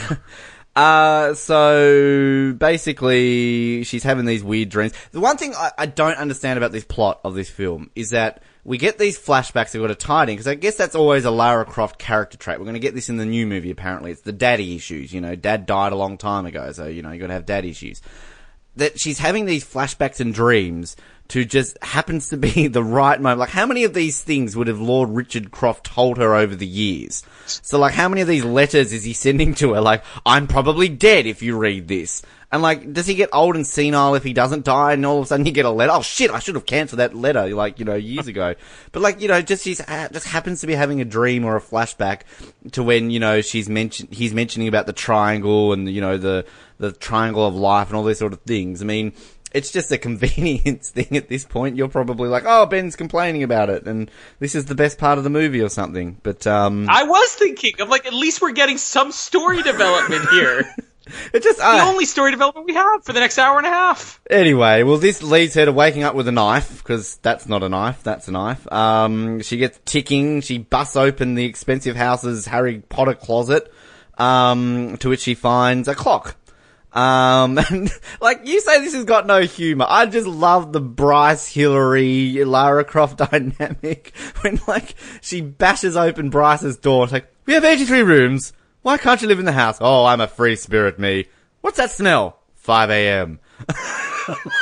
Uh, 0.76 1.34
so 1.34 2.54
basically, 2.58 3.84
she's 3.84 4.04
having 4.04 4.26
these 4.26 4.44
weird 4.44 4.70
dreams. 4.70 4.94
The 5.12 5.20
one 5.20 5.38
thing 5.38 5.54
I, 5.56 5.72
I 5.78 5.86
don't 5.86 6.18
understand 6.18 6.58
about 6.58 6.72
this 6.72 6.86
plot 6.86 7.20
of 7.24 7.36
this 7.36 7.50
film 7.50 7.90
is 7.96 8.12
that 8.12 8.42
we 8.64 8.78
get 8.78 8.98
these 8.98 9.20
flashbacks 9.20 9.72
that 9.72 9.80
got 9.80 9.88
to 9.88 9.96
tie 9.96 10.24
in, 10.24 10.28
because 10.28 10.48
I 10.48 10.56
guess 10.56 10.76
that's 10.76 10.96
always 10.96 11.26
a 11.26 11.32
Lara 11.32 11.66
Croft 11.66 11.98
character 11.98 12.38
trait. 12.38 12.60
We're 12.60 12.66
going 12.66 12.76
to 12.76 12.80
get 12.80 12.94
this 12.96 13.10
in 13.10 13.18
the 13.18 13.26
new 13.26 13.48
movie, 13.48 13.72
apparently. 13.72 14.12
It's 14.12 14.22
the 14.22 14.32
daddy 14.32 14.76
issues, 14.76 15.12
you 15.12 15.20
know, 15.20 15.36
dad 15.36 15.66
died 15.66 15.94
a 15.94 15.96
long 15.96 16.18
time 16.18 16.46
ago, 16.46 16.72
so, 16.72 16.88
you 16.88 17.02
know, 17.02 17.12
you 17.12 17.20
got 17.20 17.28
to 17.28 17.34
have 17.34 17.46
dad 17.46 17.66
issues. 17.66 18.02
That 18.78 19.00
she's 19.00 19.20
having 19.20 19.46
these 19.46 19.66
flashbacks 19.66 20.20
and 20.22 20.34
dreams 20.34 20.96
to 21.32 21.46
just 21.46 21.82
happens 21.82 22.28
to 22.28 22.38
be 22.38 22.68
the 22.68 22.84
right 22.84 23.20
moment. 23.20 23.40
Like, 23.40 23.50
how 23.50 23.66
many 23.66 23.86
of 23.86 23.94
these 23.94 24.22
things 24.22 24.56
would 24.56 24.68
have 24.68 24.82
Lord 24.82 25.10
Richard 25.10 25.50
Croft 25.52 25.86
told 25.86 26.18
her 26.18 26.36
over 26.36 26.56
the 26.56 26.68
years? 26.68 27.24
So, 27.46 27.80
like, 27.80 27.94
how 27.94 28.10
many 28.10 28.20
of 28.20 28.28
these 28.28 28.44
letters 28.44 28.92
is 28.92 29.06
he 29.06 29.14
sending 29.14 29.54
to 29.56 29.74
her? 29.74 29.82
Like, 29.82 30.04
I'm 30.26 30.46
probably 30.46 30.90
dead 30.90 31.26
if 31.26 31.42
you 31.42 31.58
read 31.58 31.88
this. 31.88 32.22
And 32.54 32.62
like, 32.62 32.92
does 32.92 33.08
he 33.08 33.16
get 33.16 33.30
old 33.32 33.56
and 33.56 33.66
senile 33.66 34.14
if 34.16 34.26
he 34.26 34.34
doesn't 34.34 34.66
die? 34.66 34.92
And 34.92 35.06
all 35.06 35.20
of 35.20 35.24
a 35.24 35.28
sudden 35.28 35.46
you 35.46 35.54
get 35.54 35.64
a 35.64 35.70
letter. 35.70 35.94
Oh 35.94 36.02
shit! 36.02 36.30
I 36.32 36.40
should 36.40 36.56
have 36.56 36.66
cancelled 36.66 37.00
that 37.00 37.16
letter, 37.16 37.48
like 37.56 37.80
you 37.80 37.86
know, 37.86 37.96
years 37.96 38.28
ago. 38.28 38.56
But 38.92 39.02
like, 39.02 39.22
you 39.22 39.30
know, 39.30 39.42
just 39.42 39.64
she's 39.64 39.80
uh, 39.80 40.10
just 40.12 40.28
happens 40.28 40.60
to 40.60 40.68
be 40.68 40.76
having 40.76 41.00
a 41.00 41.06
dream 41.06 41.46
or 41.46 41.56
a 41.56 41.62
flashback 41.62 42.24
to 42.74 42.84
when 42.84 43.10
you 43.10 43.22
know 43.22 43.40
she's 43.40 43.70
mentioned 43.70 44.14
he's 44.14 44.34
mentioning 44.34 44.68
about 44.68 44.86
the 44.86 44.92
triangle 44.92 45.72
and 45.72 45.90
you 45.90 46.02
know 46.02 46.18
the 46.18 46.46
the 46.78 46.92
triangle 46.92 47.48
of 47.48 47.56
life 47.56 47.88
and 47.88 47.96
all 47.96 48.04
these 48.04 48.20
sort 48.20 48.34
of 48.34 48.42
things. 48.42 48.82
I 48.82 48.86
mean, 48.86 49.14
it's 49.54 49.72
just 49.72 49.92
a 49.92 49.98
convenience 49.98 50.90
thing 50.92 51.18
at 51.18 51.30
this 51.30 51.46
point. 51.46 51.76
You're 51.76 51.90
probably 51.90 52.30
like, 52.30 52.44
oh, 52.46 52.66
Ben's 52.66 52.96
complaining 52.96 53.44
about 53.44 53.70
it, 53.70 53.86
and 53.86 54.10
this 54.40 54.56
is 54.56 54.66
the 54.66 54.76
best 54.76 54.98
part 54.98 55.18
of 55.18 55.24
the 55.24 55.30
movie 55.30 55.62
or 55.62 55.70
something. 55.70 56.18
But 56.24 56.48
um, 56.48 56.88
I 56.90 57.04
was 57.04 57.34
thinking, 57.34 57.74
I'm 57.80 57.90
like, 57.90 58.06
at 58.06 58.14
least 58.14 58.42
we're 58.42 58.52
getting 58.52 58.78
some 58.78 59.12
story 59.12 59.62
development 59.64 60.30
here. 60.30 60.74
it 61.34 61.44
just 61.44 61.58
the 61.58 61.66
uh, 61.66 61.86
only 61.86 62.06
story 62.06 62.32
development 62.32 62.68
we 62.68 62.74
have 62.74 63.04
for 63.04 63.14
the 63.14 63.20
next 63.20 63.38
hour 63.38 63.58
and 63.58 63.68
a 63.68 63.72
half. 63.72 64.22
Anyway, 64.30 64.84
well, 64.84 64.98
this 64.98 65.22
leads 65.22 65.56
her 65.56 65.66
to 65.66 65.72
waking 65.72 66.04
up 66.04 66.16
with 66.16 66.28
a 66.28 66.32
knife 66.32 66.78
because 66.78 67.18
that's 67.18 67.48
not 67.48 67.64
a 67.64 67.70
knife, 67.70 68.04
that's 68.04 68.28
a 68.28 68.32
knife. 68.32 68.72
Um, 68.72 69.42
she 69.42 69.58
gets 69.58 69.80
ticking. 69.86 70.42
She 70.42 70.60
busts 70.60 70.96
open 70.96 71.36
the 71.36 71.46
expensive 71.46 71.96
house's 71.96 72.46
Harry 72.46 72.80
Potter 72.88 73.16
closet, 73.16 73.72
um, 74.18 74.98
to 74.98 75.10
which 75.10 75.22
she 75.22 75.34
finds 75.34 75.88
a 75.88 75.96
clock. 75.96 76.38
Um, 76.94 77.58
and 77.58 77.92
like 78.22 78.46
you 78.46 78.60
say, 78.62 78.82
this 78.82 78.94
has 78.94 79.06
got 79.06 79.26
no 79.26 79.42
humor. 79.42 79.86
I 79.88 80.06
just 80.06 80.28
love 80.28 80.74
the 80.74 80.82
Bryce 80.82 81.48
Hillary 81.48 82.44
Lara 82.44 82.84
Croft 82.84 83.18
dynamic 83.32 84.14
when 84.42 84.60
like 84.68 84.96
she 85.22 85.42
bashes 85.42 85.96
open 85.96 86.30
Bryce's 86.30 86.78
door. 86.78 87.04
It's 87.04 87.14
like, 87.14 87.34
we 87.46 87.54
have 87.54 87.64
83 87.66 88.02
rooms. 88.02 88.54
Why 88.82 88.98
can't 88.98 89.22
you 89.22 89.28
live 89.28 89.40
in 89.40 89.46
the 89.46 89.52
house? 89.52 89.78
Oh, 89.80 90.06
I'm 90.06 90.22
a 90.22 90.28
free 90.28 90.56
spirit, 90.56 90.98
me. 91.00 91.28
What's 91.62 91.78
that 91.78 91.92
smell? 91.92 92.40
5 92.56 92.90
a.m. 92.90 93.40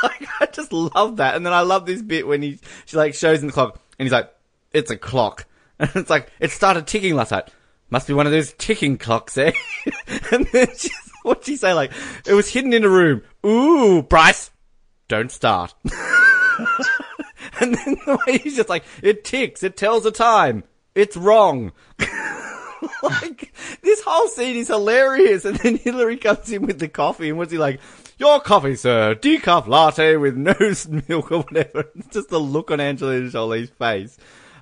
like, 0.04 0.28
I 0.40 0.48
just 0.52 0.74
love 0.74 1.18
that. 1.18 1.36
And 1.36 1.46
then 1.46 1.54
I 1.54 1.62
love 1.62 1.86
this 1.86 2.02
bit 2.02 2.28
when 2.28 2.42
he, 2.42 2.60
she 2.86 2.98
like 2.98 3.14
shows 3.14 3.42
him 3.42 3.48
the 3.48 3.54
clock 3.54 3.80
and 3.98 4.06
he's 4.06 4.14
like, 4.14 4.34
it's 4.72 4.92
a 4.92 4.98
clock. 4.98 5.46
And 5.82 5.90
it's 5.96 6.10
like, 6.10 6.30
it 6.42 6.52
started 6.52 6.88
ticking 6.88 7.16
last 7.16 7.32
night. 7.32 7.50
Must 7.90 8.06
be 8.06 8.14
one 8.14 8.26
of 8.26 8.34
those 8.34 8.54
ticking 8.58 8.98
clocks, 8.98 9.38
eh? 9.38 9.54
and 10.32 10.46
then 10.48 10.68
she's, 10.78 11.09
what'd 11.24 11.46
she 11.46 11.56
say? 11.56 11.74
Like, 11.74 11.92
it 12.26 12.34
was 12.34 12.50
hidden 12.50 12.74
in 12.74 12.84
a 12.84 12.90
room. 12.90 13.22
Ooh, 13.46 14.02
Bryce, 14.02 14.52
don't 15.08 15.32
start. 15.32 15.74
and 17.60 17.76
then 17.76 17.98
the 18.06 18.20
way 18.26 18.38
he's 18.38 18.56
just 18.56 18.70
like, 18.70 18.84
it 19.02 19.24
ticks, 19.24 19.64
it 19.64 19.78
tells 19.78 20.04
the 20.04 20.12
time. 20.12 20.64
It's 20.96 21.18
wrong. 21.18 21.72
like, 23.04 23.54
this 23.82 24.02
whole 24.04 24.28
scene 24.28 24.58
is 24.58 24.68
hilarious. 24.68 25.46
And 25.46 25.58
then 25.58 25.78
Hillary 25.78 26.18
comes 26.18 26.52
in 26.52 26.66
with 26.66 26.80
the 26.80 26.88
coffee, 26.88 27.30
and 27.30 27.38
what's 27.38 27.52
he 27.52 27.58
like? 27.58 27.80
Your 28.18 28.42
coffee, 28.42 28.76
sir. 28.76 29.16
Decaf 29.16 29.68
latte 29.68 30.18
with 30.18 30.36
no 30.36 30.54
milk 31.08 31.32
or 31.32 31.40
whatever. 31.40 31.86
It's 31.96 32.14
just 32.14 32.30
the 32.30 32.40
look 32.40 32.70
on 32.70 32.82
Angelina 32.82 33.30
Jolie's 33.30 33.70
face. 33.70 34.18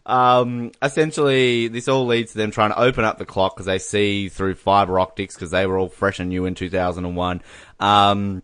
Um, 0.07 0.71
essentially, 0.81 1.67
this 1.67 1.87
all 1.87 2.05
leads 2.05 2.31
to 2.31 2.37
them 2.37 2.49
trying 2.49 2.71
to 2.71 2.79
open 2.79 3.03
up 3.03 3.17
the 3.17 3.25
clock 3.25 3.55
because 3.55 3.65
they 3.65 3.77
see 3.77 4.29
through 4.29 4.55
fiber 4.55 4.99
optics 4.99 5.35
because 5.35 5.51
they 5.51 5.67
were 5.67 5.77
all 5.77 5.89
fresh 5.89 6.19
and 6.19 6.29
new 6.29 6.45
in 6.45 6.55
2001. 6.55 7.41
Um, 7.79 8.41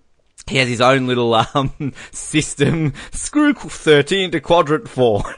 he 0.47 0.57
has 0.57 0.67
his 0.67 0.81
own 0.81 1.07
little 1.07 1.33
um 1.53 1.93
system. 2.11 2.93
Screw 3.11 3.53
thirteen 3.53 4.31
to 4.31 4.39
quadrant 4.39 4.87
four. 4.87 5.23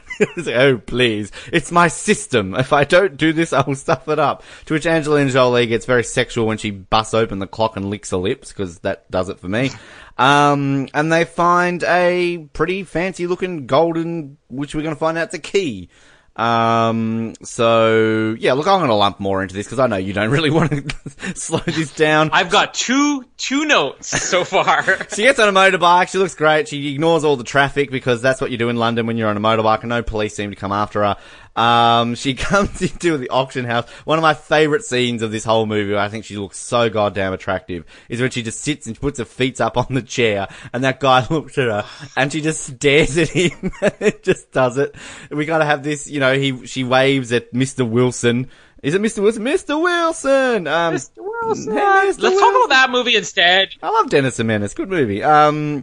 Oh 0.46 0.78
please, 0.78 1.30
it's 1.52 1.70
my 1.70 1.88
system. 1.88 2.54
If 2.54 2.72
I 2.72 2.84
don't 2.84 3.18
do 3.18 3.34
this, 3.34 3.52
I 3.52 3.60
will 3.60 3.74
stuff 3.74 4.08
it 4.08 4.18
up. 4.18 4.44
To 4.64 4.72
which 4.72 4.86
Angelina 4.86 5.30
Jolie 5.30 5.66
gets 5.66 5.84
very 5.84 6.04
sexual 6.04 6.46
when 6.46 6.56
she 6.56 6.70
busts 6.70 7.12
open 7.12 7.38
the 7.38 7.46
clock 7.46 7.76
and 7.76 7.90
licks 7.90 8.12
her 8.12 8.16
lips 8.16 8.48
because 8.48 8.78
that 8.78 9.10
does 9.10 9.28
it 9.28 9.38
for 9.38 9.48
me. 9.48 9.72
Um, 10.16 10.88
and 10.94 11.12
they 11.12 11.26
find 11.26 11.84
a 11.84 12.38
pretty 12.54 12.84
fancy 12.84 13.26
looking 13.26 13.66
golden, 13.66 14.38
which 14.48 14.74
we're 14.74 14.80
going 14.80 14.94
to 14.94 14.98
find 14.98 15.18
out's 15.18 15.34
a 15.34 15.38
key. 15.38 15.90
Um, 16.36 17.34
so 17.42 18.36
yeah, 18.38 18.52
look, 18.52 18.66
I'm 18.66 18.80
going 18.80 18.90
to 18.90 18.94
lump 18.94 19.20
more 19.20 19.42
into 19.42 19.54
this 19.54 19.66
because 19.66 19.78
I 19.78 19.86
know 19.86 19.96
you 19.96 20.12
don't 20.12 20.30
really 20.30 20.50
want 20.58 20.70
to 20.70 21.34
slow 21.34 21.60
this 21.60 21.94
down. 21.94 22.30
I've 22.32 22.50
got 22.50 22.74
two 22.74 23.24
two 23.38 23.64
notes 23.64 24.08
so 24.08 24.44
far. 24.44 24.84
She 25.16 25.22
gets 25.22 25.38
on 25.38 25.48
a 25.48 25.52
motorbike. 25.52 26.08
She 26.08 26.18
looks 26.18 26.34
great. 26.34 26.68
She 26.68 26.92
ignores 26.92 27.24
all 27.24 27.36
the 27.36 27.44
traffic 27.44 27.90
because 27.90 28.20
that's 28.20 28.40
what 28.40 28.50
you 28.50 28.58
do 28.58 28.68
in 28.68 28.76
London 28.76 29.06
when 29.06 29.16
you're 29.16 29.28
on 29.28 29.36
a 29.36 29.40
motorbike, 29.40 29.80
and 29.80 29.88
no 29.88 30.02
police 30.02 30.34
seem 30.34 30.50
to 30.50 30.56
come 30.56 30.72
after 30.72 31.02
her. 31.02 31.16
Um, 31.56 32.14
she 32.14 32.34
comes 32.34 32.82
into 32.82 33.16
the 33.16 33.30
auction 33.30 33.64
house. 33.64 33.88
One 34.04 34.18
of 34.18 34.22
my 34.22 34.34
favourite 34.34 34.84
scenes 34.84 35.22
of 35.22 35.32
this 35.32 35.44
whole 35.44 35.66
movie, 35.66 35.96
I 35.96 36.08
think 36.08 36.24
she 36.24 36.36
looks 36.36 36.58
so 36.58 36.90
goddamn 36.90 37.32
attractive, 37.32 37.84
is 38.08 38.20
when 38.20 38.30
she 38.30 38.42
just 38.42 38.60
sits 38.60 38.86
and 38.86 39.00
puts 39.00 39.18
her 39.18 39.24
feet 39.24 39.60
up 39.60 39.76
on 39.76 39.86
the 39.90 40.02
chair, 40.02 40.48
and 40.72 40.84
that 40.84 41.00
guy 41.00 41.26
looks 41.30 41.56
at 41.58 41.66
her, 41.66 41.84
and 42.16 42.32
she 42.32 42.40
just 42.40 42.64
stares 42.64 43.16
at 43.16 43.30
him. 43.30 43.72
it 44.00 44.22
just 44.22 44.52
does 44.52 44.76
it. 44.78 44.94
We 45.30 45.46
gotta 45.46 45.64
have 45.64 45.82
this, 45.82 46.06
you 46.08 46.20
know. 46.20 46.38
He 46.38 46.66
she 46.66 46.84
waves 46.84 47.32
at 47.32 47.52
Mr. 47.52 47.88
Wilson. 47.88 48.50
Is 48.82 48.94
it 48.94 49.00
Mr. 49.00 49.22
Wilson? 49.22 49.42
Mr. 49.42 49.80
Wilson. 49.80 50.66
Um, 50.66 50.94
Mr. 50.94 51.10
Wilson. 51.16 51.72
Hey, 51.72 51.78
Mr. 51.78 52.04
Let's 52.04 52.18
Wilson. 52.18 52.38
talk 52.38 52.54
about 52.54 52.68
that 52.68 52.90
movie 52.90 53.16
instead. 53.16 53.70
I 53.82 53.90
love 53.90 54.10
Dennis 54.10 54.36
the 54.36 54.44
Menace. 54.44 54.74
Good 54.74 54.90
movie. 54.90 55.22
Um, 55.22 55.82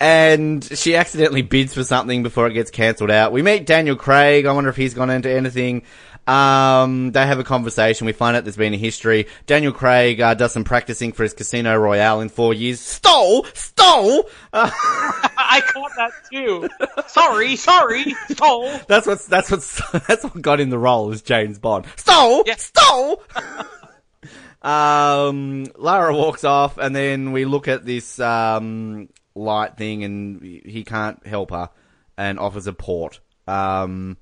and 0.00 0.62
she 0.64 0.94
accidentally 0.96 1.42
bids 1.42 1.74
for 1.74 1.84
something 1.84 2.22
before 2.22 2.46
it 2.46 2.52
gets 2.52 2.70
cancelled 2.70 3.10
out. 3.10 3.32
We 3.32 3.42
meet 3.42 3.66
Daniel 3.66 3.96
Craig. 3.96 4.46
I 4.46 4.52
wonder 4.52 4.70
if 4.70 4.76
he's 4.76 4.94
gone 4.94 5.10
into 5.10 5.30
anything. 5.30 5.82
Um, 6.26 7.10
they 7.12 7.26
have 7.26 7.38
a 7.38 7.44
conversation. 7.44 8.04
We 8.06 8.12
find 8.12 8.36
out 8.36 8.44
there's 8.44 8.56
been 8.56 8.74
a 8.74 8.78
history. 8.78 9.28
Daniel 9.46 9.72
Craig 9.72 10.20
uh, 10.20 10.34
does 10.34 10.52
some 10.52 10.62
practicing 10.62 11.12
for 11.12 11.22
his 11.22 11.32
Casino 11.32 11.74
Royale 11.76 12.20
in 12.20 12.28
four 12.28 12.52
years. 12.52 12.80
Stole, 12.80 13.44
stole. 13.54 14.28
Uh, 14.52 14.70
I 14.74 15.62
caught 15.66 15.90
that 15.96 16.10
too. 16.30 16.68
sorry, 17.06 17.56
sorry, 17.56 18.14
stole. 18.28 18.70
that's 18.88 19.06
what's 19.06 19.24
that's 19.26 19.50
what's 19.50 19.80
that's 20.06 20.22
what 20.22 20.40
got 20.42 20.60
in 20.60 20.68
the 20.68 20.78
role 20.78 21.10
as 21.12 21.22
James 21.22 21.58
Bond. 21.58 21.86
Stole, 21.96 22.42
Yeah. 22.46 22.56
stole. 22.56 23.22
um, 24.62 25.66
Lara 25.76 26.14
walks 26.14 26.44
off, 26.44 26.76
and 26.76 26.94
then 26.94 27.32
we 27.32 27.46
look 27.46 27.68
at 27.68 27.86
this 27.86 28.20
um 28.20 29.08
light 29.38 29.76
thing, 29.76 30.04
and 30.04 30.42
he 30.42 30.84
can't 30.84 31.26
help 31.26 31.50
her, 31.50 31.70
and 32.16 32.38
offers 32.38 32.66
a 32.66 32.72
port. 32.72 33.20
Um, 33.46 34.16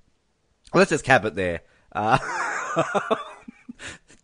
let's 0.74 0.90
just 0.90 1.04
cap 1.04 1.24
it 1.24 1.34
there. 1.34 1.62
Uh, 1.92 2.18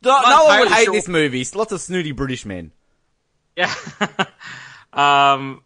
no, 0.03 0.21
no 0.23 0.45
one 0.45 0.61
would 0.61 0.69
hate 0.69 0.85
sure- 0.85 0.95
this 0.95 1.09
movie. 1.09 1.45
Lots 1.55 1.73
of 1.73 1.81
snooty 1.81 2.13
British 2.13 2.45
men. 2.45 2.73
Yeah. 3.57 3.75
um. 4.93 5.63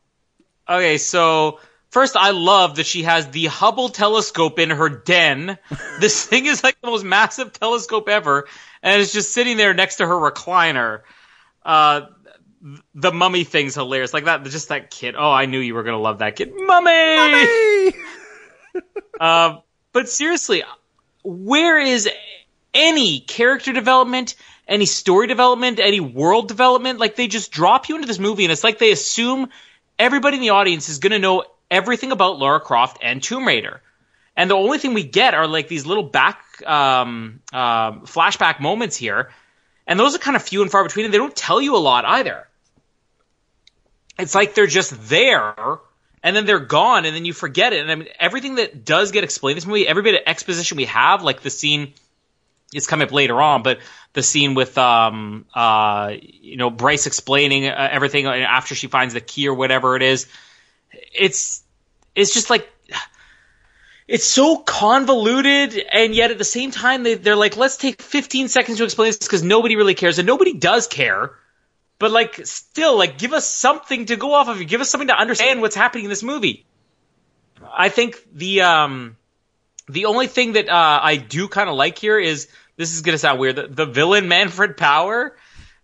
Okay, 0.68 0.99
so 0.99 1.61
first, 1.91 2.16
I 2.16 2.31
love 2.31 2.77
that 2.77 2.87
she 2.87 3.05
has 3.05 3.29
the 3.29 3.47
Hubble 3.47 3.89
telescope 3.89 4.59
in 4.59 4.70
her 4.70 4.89
den. 4.89 5.59
this 6.01 6.24
thing 6.27 6.47
is 6.47 6.64
like 6.64 6.81
the 6.81 6.89
most 6.89 7.05
massive 7.05 7.53
telescope 7.53 8.09
ever, 8.09 8.47
and 8.83 9.01
it's 9.01 9.12
just 9.12 9.33
sitting 9.33 9.57
there 9.57 9.74
next 9.74 9.97
to 9.97 10.07
her 10.07 10.14
recliner. 10.14 11.03
Uh, 11.64 12.03
the 12.94 13.12
mummy 13.12 13.44
thing's 13.44 13.74
hilarious. 13.74 14.12
Like 14.12 14.24
that, 14.24 14.44
just 14.44 14.68
that 14.68 14.90
kid. 14.90 15.14
Oh, 15.16 15.30
I 15.30 15.46
knew 15.46 15.60
you 15.60 15.74
were 15.74 15.82
gonna 15.82 15.98
love 16.00 16.18
that 16.18 16.36
kid, 16.36 16.52
mummy. 16.54 17.92
Uh, 19.18 19.60
but 19.92 20.10
seriously, 20.10 20.62
where 21.22 21.78
is 21.78 22.06
any 22.74 23.20
character 23.20 23.72
development, 23.72 24.34
any 24.68 24.84
story 24.84 25.26
development, 25.26 25.78
any 25.78 26.00
world 26.00 26.48
development? 26.48 26.98
Like 26.98 27.16
they 27.16 27.26
just 27.26 27.50
drop 27.50 27.88
you 27.88 27.94
into 27.94 28.06
this 28.06 28.18
movie, 28.18 28.44
and 28.44 28.52
it's 28.52 28.62
like 28.62 28.78
they 28.78 28.92
assume 28.92 29.48
everybody 29.98 30.36
in 30.36 30.42
the 30.42 30.50
audience 30.50 30.90
is 30.90 30.98
going 30.98 31.12
to 31.12 31.18
know 31.18 31.44
everything 31.70 32.12
about 32.12 32.38
Lara 32.38 32.60
Croft 32.60 32.98
and 33.00 33.22
Tomb 33.22 33.46
Raider. 33.46 33.80
And 34.36 34.50
the 34.50 34.54
only 34.54 34.76
thing 34.76 34.92
we 34.92 35.02
get 35.02 35.32
are 35.32 35.46
like 35.46 35.68
these 35.68 35.86
little 35.86 36.02
back 36.02 36.44
um, 36.66 37.40
um 37.54 38.02
flashback 38.02 38.60
moments 38.60 38.96
here, 38.96 39.30
and 39.86 39.98
those 39.98 40.14
are 40.14 40.18
kind 40.18 40.36
of 40.36 40.42
few 40.42 40.60
and 40.60 40.70
far 40.70 40.84
between. 40.84 41.06
And 41.06 41.14
they 41.14 41.18
don't 41.18 41.34
tell 41.34 41.62
you 41.62 41.74
a 41.74 41.78
lot 41.78 42.04
either. 42.04 42.46
It's 44.18 44.34
like 44.34 44.54
they're 44.54 44.66
just 44.66 45.08
there, 45.08 45.54
and 46.22 46.34
then 46.34 46.46
they're 46.46 46.58
gone, 46.58 47.04
and 47.04 47.14
then 47.14 47.24
you 47.24 47.32
forget 47.32 47.72
it. 47.72 47.80
And 47.80 47.90
I 47.90 47.94
mean, 47.94 48.08
everything 48.18 48.56
that 48.56 48.84
does 48.84 49.10
get 49.12 49.24
explained 49.24 49.52
in 49.52 49.56
this 49.58 49.66
movie, 49.66 49.86
every 49.86 50.02
bit 50.02 50.14
of 50.14 50.20
exposition 50.26 50.76
we 50.76 50.86
have, 50.86 51.22
like 51.22 51.42
the 51.42 51.50
scene 51.50 51.92
it's 52.72 52.86
coming 52.86 53.06
up 53.06 53.12
later 53.12 53.40
on, 53.40 53.62
but 53.62 53.78
the 54.12 54.22
scene 54.22 54.54
with 54.54 54.76
um 54.78 55.44
uh 55.54 56.12
you 56.20 56.56
know 56.56 56.70
Bryce 56.70 57.06
explaining 57.06 57.66
uh, 57.66 57.88
everything 57.92 58.26
after 58.26 58.74
she 58.74 58.88
finds 58.88 59.14
the 59.14 59.20
key 59.20 59.48
or 59.48 59.54
whatever 59.54 59.96
it 59.96 60.02
is, 60.02 60.26
it's 61.14 61.62
it's 62.14 62.32
just 62.34 62.50
like 62.50 62.68
it's 64.08 64.24
so 64.24 64.56
convoluted, 64.56 65.76
and 65.92 66.14
yet 66.14 66.30
at 66.30 66.38
the 66.38 66.44
same 66.44 66.70
time 66.70 67.02
they 67.02 67.14
they're 67.14 67.36
like 67.36 67.56
let's 67.56 67.76
take 67.76 68.02
15 68.02 68.48
seconds 68.48 68.78
to 68.78 68.84
explain 68.84 69.08
this 69.08 69.18
because 69.18 69.42
nobody 69.42 69.76
really 69.76 69.94
cares, 69.94 70.18
and 70.18 70.26
nobody 70.26 70.52
does 70.52 70.86
care. 70.86 71.32
But 71.99 72.11
like, 72.11 72.47
still, 72.47 72.97
like, 72.97 73.18
give 73.18 73.32
us 73.32 73.47
something 73.51 74.07
to 74.07 74.16
go 74.16 74.34
off 74.34 74.49
of. 74.49 74.66
Give 74.66 74.80
us 74.80 74.90
something 74.90 75.09
to 75.09 75.18
understand 75.18 75.61
what's 75.62 75.76
happening 75.76 76.05
in 76.05 76.11
this 76.11 76.22
movie. 76.22 76.66
I 77.76 77.88
think 77.88 78.16
the 78.32 78.62
um, 78.62 79.16
the 79.88 80.07
only 80.07 80.26
thing 80.26 80.53
that 80.53 80.68
uh, 80.68 81.01
I 81.03 81.16
do 81.16 81.49
kind 81.49 81.70
of 81.70 81.76
like 81.76 81.99
here 81.99 82.18
is 82.18 82.49
this 82.76 82.92
is 82.92 83.03
gonna 83.03 83.18
sound 83.18 83.40
weird. 83.40 83.57
The, 83.57 83.66
the 83.68 83.86
villain 83.86 84.28
Manfred 84.28 84.76
Power, 84.76 85.36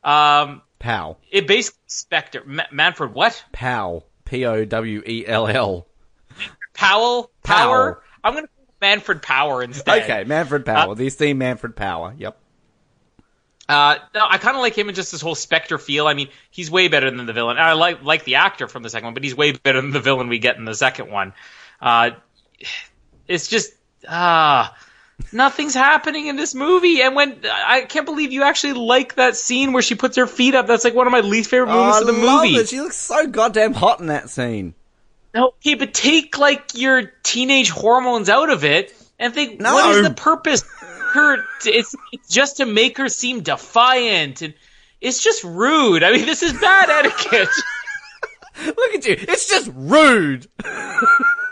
um, 0.04 0.62
Pow. 0.78 1.16
it 1.30 1.46
basically 1.46 1.80
Spectre. 1.86 2.42
Ma- 2.44 2.64
Manfred 2.70 3.14
what? 3.14 3.42
Pow. 3.52 4.04
P 4.24 4.44
O 4.46 4.64
W 4.64 5.02
E 5.06 5.26
L 5.26 5.46
L. 5.46 5.86
Powell 6.74 7.30
Powell. 7.42 7.68
Power. 7.68 8.02
I'm 8.24 8.34
gonna 8.34 8.48
Manfred 8.80 9.22
Power 9.22 9.62
instead. 9.62 10.02
Okay, 10.02 10.24
Manfred 10.24 10.64
Power. 10.64 10.94
the 10.94 11.06
esteemed 11.06 11.38
Manfred 11.38 11.76
Power. 11.76 12.14
Yep. 12.18 12.38
Uh, 13.68 13.96
no, 14.14 14.26
I 14.28 14.38
kind 14.38 14.56
of 14.56 14.60
like 14.60 14.76
him 14.76 14.88
in 14.88 14.94
just 14.94 15.12
this 15.12 15.20
whole 15.20 15.34
Spectre 15.34 15.78
feel. 15.78 16.06
I 16.06 16.14
mean, 16.14 16.28
he's 16.50 16.70
way 16.70 16.88
better 16.88 17.10
than 17.10 17.24
the 17.26 17.32
villain. 17.32 17.58
I 17.58 17.72
like 17.74 18.02
like 18.02 18.24
the 18.24 18.34
actor 18.36 18.66
from 18.68 18.82
the 18.82 18.90
second 18.90 19.06
one, 19.06 19.14
but 19.14 19.22
he's 19.24 19.36
way 19.36 19.52
better 19.52 19.80
than 19.80 19.92
the 19.92 20.00
villain 20.00 20.28
we 20.28 20.38
get 20.38 20.56
in 20.56 20.64
the 20.64 20.74
second 20.74 21.10
one. 21.10 21.32
Uh, 21.80 22.10
it's 23.28 23.48
just 23.48 23.72
ah, 24.08 24.76
nothing's 25.32 25.74
happening 25.74 26.26
in 26.26 26.36
this 26.36 26.54
movie. 26.54 27.00
And 27.02 27.14
when 27.14 27.40
I 27.46 27.82
can't 27.82 28.04
believe 28.04 28.32
you 28.32 28.42
actually 28.42 28.72
like 28.74 29.14
that 29.14 29.36
scene 29.36 29.72
where 29.72 29.82
she 29.82 29.94
puts 29.94 30.16
her 30.16 30.26
feet 30.26 30.54
up. 30.54 30.66
That's 30.66 30.84
like 30.84 30.94
one 30.94 31.06
of 31.06 31.12
my 31.12 31.20
least 31.20 31.48
favorite 31.48 31.68
moments 31.68 32.00
of 32.00 32.06
the 32.08 32.14
Oh, 32.14 32.36
movie. 32.42 32.56
it. 32.56 32.68
She 32.68 32.80
looks 32.80 32.96
so 32.96 33.26
goddamn 33.28 33.74
hot 33.74 34.00
in 34.00 34.06
that 34.06 34.28
scene. 34.28 34.74
No, 35.34 35.46
okay, 35.46 35.74
but 35.76 35.94
take 35.94 36.36
like 36.36 36.72
your 36.74 37.02
teenage 37.22 37.70
hormones 37.70 38.28
out 38.28 38.50
of 38.50 38.64
it 38.64 38.92
and 39.18 39.32
think, 39.32 39.60
No. 39.60 39.72
what 39.74 39.96
is 39.96 40.02
the 40.06 40.12
purpose? 40.14 40.62
Her, 41.12 41.44
it's, 41.64 41.94
it's 42.12 42.28
just 42.28 42.56
to 42.58 42.66
make 42.66 42.96
her 42.98 43.08
seem 43.08 43.42
defiant, 43.42 44.42
and 44.42 44.54
it's 45.00 45.22
just 45.22 45.44
rude. 45.44 46.02
I 46.02 46.12
mean, 46.12 46.26
this 46.26 46.42
is 46.42 46.52
bad 46.54 46.88
etiquette. 47.04 47.48
Look 48.66 48.94
at 48.94 49.06
you. 49.06 49.16
It's 49.18 49.48
just 49.48 49.70
rude. 49.74 50.46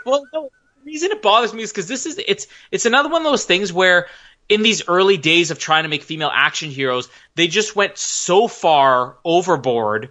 well, 0.05 0.25
no, 0.33 0.49
the 0.83 0.85
reason 0.85 1.11
it 1.11 1.21
bothers 1.21 1.53
me 1.53 1.63
is 1.63 1.71
because 1.71 1.87
this 1.87 2.05
is 2.05 2.19
it's 2.27 2.47
it's 2.71 2.85
another 2.85 3.09
one 3.09 3.21
of 3.21 3.31
those 3.31 3.45
things 3.45 3.71
where 3.71 4.07
in 4.49 4.63
these 4.63 4.87
early 4.87 5.17
days 5.17 5.51
of 5.51 5.59
trying 5.59 5.83
to 5.83 5.89
make 5.89 6.03
female 6.03 6.31
action 6.33 6.69
heroes, 6.69 7.09
they 7.35 7.47
just 7.47 7.75
went 7.75 7.97
so 7.97 8.47
far 8.47 9.17
overboard 9.23 10.09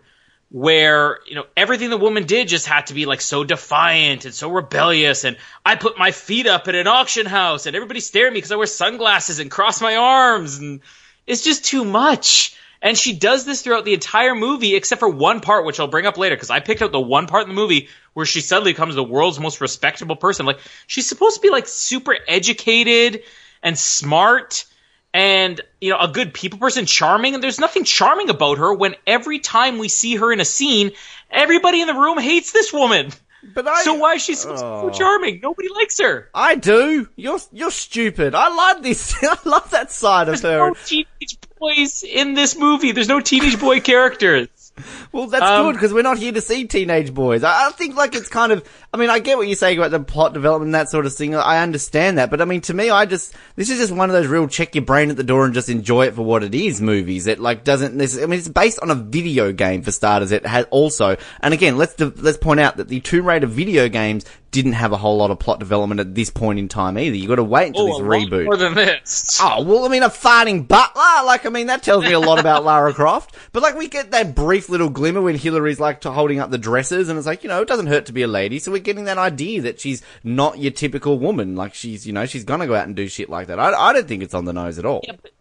where 0.50 1.20
you 1.26 1.36
know 1.36 1.44
everything 1.56 1.90
the 1.90 1.96
woman 1.96 2.24
did 2.24 2.48
just 2.48 2.66
had 2.66 2.86
to 2.88 2.94
be 2.94 3.06
like 3.06 3.20
so 3.20 3.44
defiant 3.44 4.24
and 4.24 4.34
so 4.34 4.50
rebellious 4.50 5.22
and 5.22 5.36
i 5.64 5.76
put 5.76 5.96
my 5.96 6.10
feet 6.10 6.48
up 6.48 6.66
at 6.66 6.74
an 6.74 6.88
auction 6.88 7.24
house 7.24 7.66
and 7.66 7.76
everybody 7.76 8.00
stare 8.00 8.26
at 8.26 8.32
me 8.32 8.38
because 8.38 8.50
i 8.50 8.56
wear 8.56 8.66
sunglasses 8.66 9.38
and 9.38 9.48
cross 9.48 9.80
my 9.80 9.94
arms 9.94 10.58
and 10.58 10.80
it's 11.26 11.44
just 11.44 11.64
too 11.64 11.84
much. 11.84 12.56
And 12.82 12.96
she 12.96 13.12
does 13.12 13.44
this 13.44 13.60
throughout 13.60 13.84
the 13.84 13.92
entire 13.92 14.34
movie 14.34 14.74
except 14.74 15.00
for 15.00 15.08
one 15.08 15.40
part 15.40 15.66
which 15.66 15.78
i'll 15.78 15.86
bring 15.86 16.06
up 16.06 16.16
later 16.16 16.34
because 16.34 16.50
i 16.50 16.60
picked 16.60 16.82
out 16.82 16.92
the 16.92 17.00
one 17.00 17.26
part 17.26 17.42
in 17.42 17.50
the 17.50 17.54
movie 17.54 17.88
where 18.14 18.26
she 18.26 18.40
suddenly 18.40 18.72
becomes 18.72 18.94
the 18.94 19.04
world's 19.04 19.38
most 19.38 19.60
respectable 19.60 20.16
person. 20.16 20.46
Like 20.46 20.58
she's 20.86 21.08
supposed 21.08 21.36
to 21.36 21.40
be 21.42 21.50
like 21.50 21.68
super 21.68 22.16
educated 22.26 23.22
and 23.62 23.78
smart 23.78 24.64
and 25.12 25.60
you 25.80 25.90
know 25.90 25.98
a 25.98 26.08
good 26.08 26.32
people 26.32 26.58
person 26.58 26.86
charming 26.86 27.34
and 27.34 27.42
there's 27.42 27.58
nothing 27.60 27.84
charming 27.84 28.30
about 28.30 28.58
her 28.58 28.72
when 28.72 28.94
every 29.06 29.38
time 29.40 29.78
we 29.78 29.88
see 29.88 30.16
her 30.16 30.32
in 30.32 30.40
a 30.40 30.44
scene 30.44 30.92
everybody 31.30 31.80
in 31.80 31.86
the 31.86 31.94
room 31.94 32.18
hates 32.18 32.52
this 32.52 32.72
woman 32.72 33.10
But 33.54 33.66
I, 33.66 33.82
so 33.82 33.94
why 33.94 34.14
is 34.14 34.22
she 34.22 34.34
to 34.36 34.48
Oh. 34.50 34.90
so 34.90 34.90
charming 34.98 35.40
nobody 35.42 35.68
likes 35.74 35.98
her 36.00 36.28
I 36.34 36.54
do. 36.56 37.08
You're 37.16 37.38
you're 37.52 37.70
stupid. 37.70 38.34
I 38.34 38.48
love 38.54 38.82
this. 38.82 39.14
I 39.22 39.36
love 39.44 39.70
that 39.70 39.90
side 39.90 40.28
of 40.28 40.40
there's 40.40 40.42
her. 40.42 40.68
no 40.68 40.74
teenage 40.84 41.38
boys 41.58 42.04
in 42.04 42.34
this 42.34 42.56
movie 42.56 42.92
there's 42.92 43.08
no 43.08 43.20
teenage 43.20 43.58
boy 43.58 43.80
characters 43.80 44.48
Well, 45.12 45.26
that's 45.26 45.42
Um, 45.44 45.66
good 45.66 45.72
because 45.74 45.92
we're 45.92 46.02
not 46.02 46.16
here 46.18 46.32
to 46.32 46.40
see 46.40 46.66
teenage 46.66 47.12
boys. 47.12 47.42
I, 47.44 47.66
I 47.66 47.70
think 47.72 47.96
like 47.96 48.14
it's 48.14 48.28
kind 48.28 48.50
of 48.52 48.66
I 48.92 48.96
mean, 48.96 49.08
I 49.08 49.20
get 49.20 49.38
what 49.38 49.46
you're 49.46 49.54
saying 49.54 49.78
about 49.78 49.92
the 49.92 50.00
plot 50.00 50.32
development 50.34 50.68
and 50.68 50.74
that 50.74 50.88
sort 50.88 51.06
of 51.06 51.14
thing. 51.14 51.34
I 51.36 51.62
understand 51.62 52.18
that, 52.18 52.28
but 52.28 52.40
I 52.40 52.44
mean, 52.44 52.60
to 52.62 52.74
me, 52.74 52.90
I 52.90 53.06
just 53.06 53.32
this 53.54 53.70
is 53.70 53.78
just 53.78 53.92
one 53.92 54.10
of 54.10 54.14
those 54.14 54.26
real 54.26 54.48
check 54.48 54.74
your 54.74 54.84
brain 54.84 55.10
at 55.10 55.16
the 55.16 55.22
door 55.22 55.44
and 55.44 55.54
just 55.54 55.68
enjoy 55.68 56.06
it 56.06 56.14
for 56.14 56.22
what 56.22 56.42
it 56.42 56.54
is. 56.56 56.80
Movies 56.80 57.26
that 57.26 57.38
like 57.38 57.62
doesn't. 57.62 57.94
Necessarily, 57.94 58.24
I 58.24 58.30
mean, 58.30 58.38
it's 58.40 58.48
based 58.48 58.80
on 58.80 58.90
a 58.90 58.96
video 58.96 59.52
game 59.52 59.82
for 59.82 59.92
starters. 59.92 60.32
It 60.32 60.44
has 60.44 60.66
also, 60.70 61.16
and 61.40 61.54
again, 61.54 61.78
let's 61.78 61.98
let's 62.00 62.38
point 62.38 62.58
out 62.58 62.78
that 62.78 62.88
the 62.88 62.98
Tomb 63.00 63.26
Raider 63.26 63.46
video 63.46 63.88
games 63.88 64.24
didn't 64.50 64.72
have 64.72 64.90
a 64.90 64.96
whole 64.96 65.16
lot 65.18 65.30
of 65.30 65.38
plot 65.38 65.60
development 65.60 66.00
at 66.00 66.12
this 66.12 66.28
point 66.28 66.58
in 66.58 66.66
time 66.66 66.98
either. 66.98 67.14
You 67.14 67.28
got 67.28 67.36
to 67.36 67.44
wait 67.44 67.68
until 67.68 67.82
Oh, 67.82 67.86
this 67.86 68.00
reboot. 68.00 68.46
more 68.46 68.56
than 68.56 68.74
this. 68.74 69.38
Oh, 69.40 69.62
well, 69.62 69.84
I 69.84 69.88
mean, 69.88 70.02
a 70.02 70.08
farting 70.08 70.66
butler, 70.66 71.24
like, 71.24 71.46
I 71.46 71.50
mean, 71.50 71.68
that 71.68 71.84
tells 71.84 72.04
me 72.04 72.10
a 72.10 72.18
lot 72.18 72.40
about 72.40 72.64
Lara 72.64 72.92
Croft. 72.94 73.36
But, 73.52 73.62
like, 73.62 73.76
we 73.76 73.86
get 73.86 74.10
that 74.10 74.34
brief 74.34 74.68
little 74.68 74.88
glimmer 74.88 75.22
when 75.22 75.36
Hillary's, 75.36 75.78
like, 75.78 76.00
to 76.00 76.10
holding 76.10 76.40
up 76.40 76.50
the 76.50 76.58
dresses, 76.58 77.08
and 77.08 77.16
it's 77.16 77.28
like, 77.28 77.44
you 77.44 77.48
know, 77.48 77.62
it 77.62 77.68
doesn't 77.68 77.86
hurt 77.86 78.06
to 78.06 78.12
be 78.12 78.22
a 78.22 78.26
lady, 78.26 78.58
so 78.58 78.72
we're 78.80 78.84
getting 78.84 79.04
that 79.04 79.18
idea 79.18 79.62
that 79.62 79.78
she's 79.80 80.02
not 80.24 80.58
your 80.58 80.72
typical 80.72 81.18
woman. 81.18 81.54
Like, 81.54 81.74
she's, 81.74 82.06
you 82.06 82.12
know, 82.12 82.26
she's 82.26 82.44
gonna 82.44 82.66
go 82.66 82.74
out 82.74 82.86
and 82.86 82.96
do 82.96 83.08
shit 83.08 83.28
like 83.28 83.48
that. 83.48 83.60
I, 83.60 83.72
I 83.72 83.92
don't 83.92 84.08
think 84.08 84.22
it's 84.22 84.34
on 84.34 84.46
the 84.46 84.52
nose 84.52 84.78
at 84.78 84.84
all. 84.84 85.02
Yeah, 85.04 85.16
but 85.20 85.32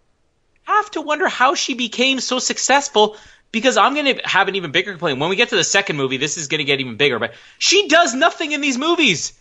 have 0.75 0.91
to 0.91 1.01
wonder 1.01 1.27
how 1.27 1.55
she 1.55 1.73
became 1.73 2.19
so 2.19 2.39
successful 2.39 3.17
because 3.51 3.77
I'm 3.77 3.93
going 3.93 4.17
to 4.17 4.21
have 4.27 4.47
an 4.47 4.55
even 4.55 4.71
bigger 4.71 4.91
complaint. 4.91 5.19
When 5.19 5.29
we 5.29 5.35
get 5.35 5.49
to 5.49 5.55
the 5.55 5.63
second 5.63 5.97
movie, 5.97 6.17
this 6.17 6.37
is 6.37 6.47
going 6.47 6.59
to 6.59 6.65
get 6.65 6.79
even 6.79 6.95
bigger, 6.95 7.19
but 7.19 7.33
she 7.57 7.87
does 7.87 8.13
nothing 8.13 8.51
in 8.51 8.61
these 8.61 8.77
movies. 8.77 9.33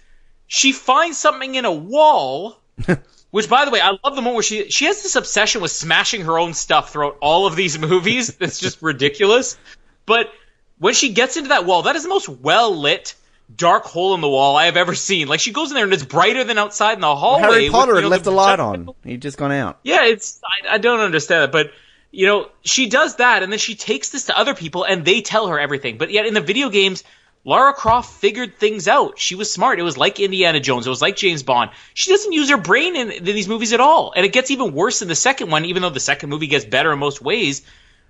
She 0.46 0.72
finds 0.72 1.18
something 1.18 1.54
in 1.54 1.64
a 1.64 1.72
wall, 1.72 2.58
which 3.30 3.48
by 3.48 3.64
the 3.64 3.70
way, 3.70 3.80
I 3.80 3.90
love 3.90 4.16
the 4.16 4.22
moment 4.22 4.34
where 4.34 4.42
she 4.42 4.70
she 4.70 4.86
has 4.86 5.02
this 5.02 5.16
obsession 5.16 5.60
with 5.60 5.70
smashing 5.70 6.22
her 6.22 6.38
own 6.38 6.54
stuff 6.54 6.92
throughout 6.92 7.18
all 7.20 7.46
of 7.46 7.56
these 7.56 7.78
movies. 7.88 8.34
That's 8.36 8.58
just 8.58 8.80
ridiculous. 8.80 9.58
But 10.06 10.32
when 10.78 10.94
she 10.94 11.12
gets 11.12 11.36
into 11.36 11.50
that 11.50 11.66
wall, 11.66 11.82
that 11.82 11.96
is 11.96 12.02
the 12.02 12.08
most 12.08 12.28
well 12.28 12.74
lit 12.74 13.14
dark 13.54 13.84
hole 13.84 14.14
in 14.14 14.20
the 14.20 14.28
wall 14.28 14.56
I 14.56 14.66
have 14.66 14.76
ever 14.76 14.94
seen. 14.94 15.28
Like 15.28 15.40
she 15.40 15.52
goes 15.52 15.70
in 15.70 15.74
there 15.74 15.84
and 15.84 15.92
it's 15.92 16.04
brighter 16.04 16.44
than 16.44 16.58
outside 16.58 16.94
in 16.94 17.00
the 17.00 17.14
hallway. 17.14 17.42
Harry 17.42 17.62
with, 17.64 17.72
Potter 17.72 17.94
had 17.94 18.02
know, 18.02 18.08
left 18.08 18.24
the 18.24 18.30
the 18.30 18.36
light 18.36 18.60
on. 18.60 18.90
He'd 19.04 19.22
just 19.22 19.38
gone 19.38 19.52
out. 19.52 19.78
yeah, 19.82 20.04
it's 20.04 20.40
I, 20.44 20.74
I 20.74 20.78
don't 20.78 21.00
understand 21.00 21.44
it, 21.44 21.52
but 21.52 21.72
you 22.10 22.26
know 22.26 22.50
she 22.62 22.88
does 22.88 23.16
that, 23.16 23.42
and 23.42 23.50
then 23.50 23.58
she 23.58 23.74
takes 23.74 24.10
this 24.10 24.26
to 24.26 24.38
other 24.38 24.54
people, 24.54 24.84
and 24.84 25.04
they 25.04 25.22
tell 25.22 25.48
her 25.48 25.58
everything. 25.58 25.98
But 25.98 26.10
yet 26.10 26.26
in 26.26 26.34
the 26.34 26.40
video 26.40 26.68
games, 26.68 27.04
Lara 27.44 27.72
Croft 27.72 28.20
figured 28.20 28.58
things 28.58 28.88
out. 28.88 29.18
She 29.18 29.34
was 29.34 29.50
smart. 29.50 29.78
It 29.78 29.82
was 29.82 29.96
like 29.96 30.20
Indiana 30.20 30.60
Jones. 30.60 30.86
It 30.86 30.90
was 30.90 31.02
like 31.02 31.16
James 31.16 31.42
Bond. 31.42 31.70
She 31.94 32.10
doesn't 32.10 32.32
use 32.32 32.50
her 32.50 32.58
brain 32.58 32.96
in, 32.96 33.10
in 33.10 33.24
these 33.24 33.48
movies 33.48 33.72
at 33.72 33.80
all, 33.80 34.12
and 34.14 34.26
it 34.26 34.32
gets 34.32 34.50
even 34.50 34.74
worse 34.74 35.02
in 35.02 35.08
the 35.08 35.14
second 35.14 35.50
one. 35.50 35.64
Even 35.64 35.82
though 35.82 35.90
the 35.90 36.00
second 36.00 36.28
movie 36.28 36.46
gets 36.46 36.64
better 36.64 36.92
in 36.92 36.98
most 36.98 37.22
ways, 37.22 37.62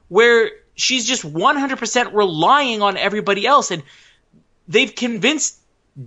where 0.09 0.51
she's 0.75 1.07
just 1.07 1.23
100% 1.23 2.15
relying 2.15 2.83
on 2.83 2.97
everybody 2.97 3.47
else, 3.47 3.71
and 3.71 3.83
they've 4.69 4.95
convinced 4.95 5.59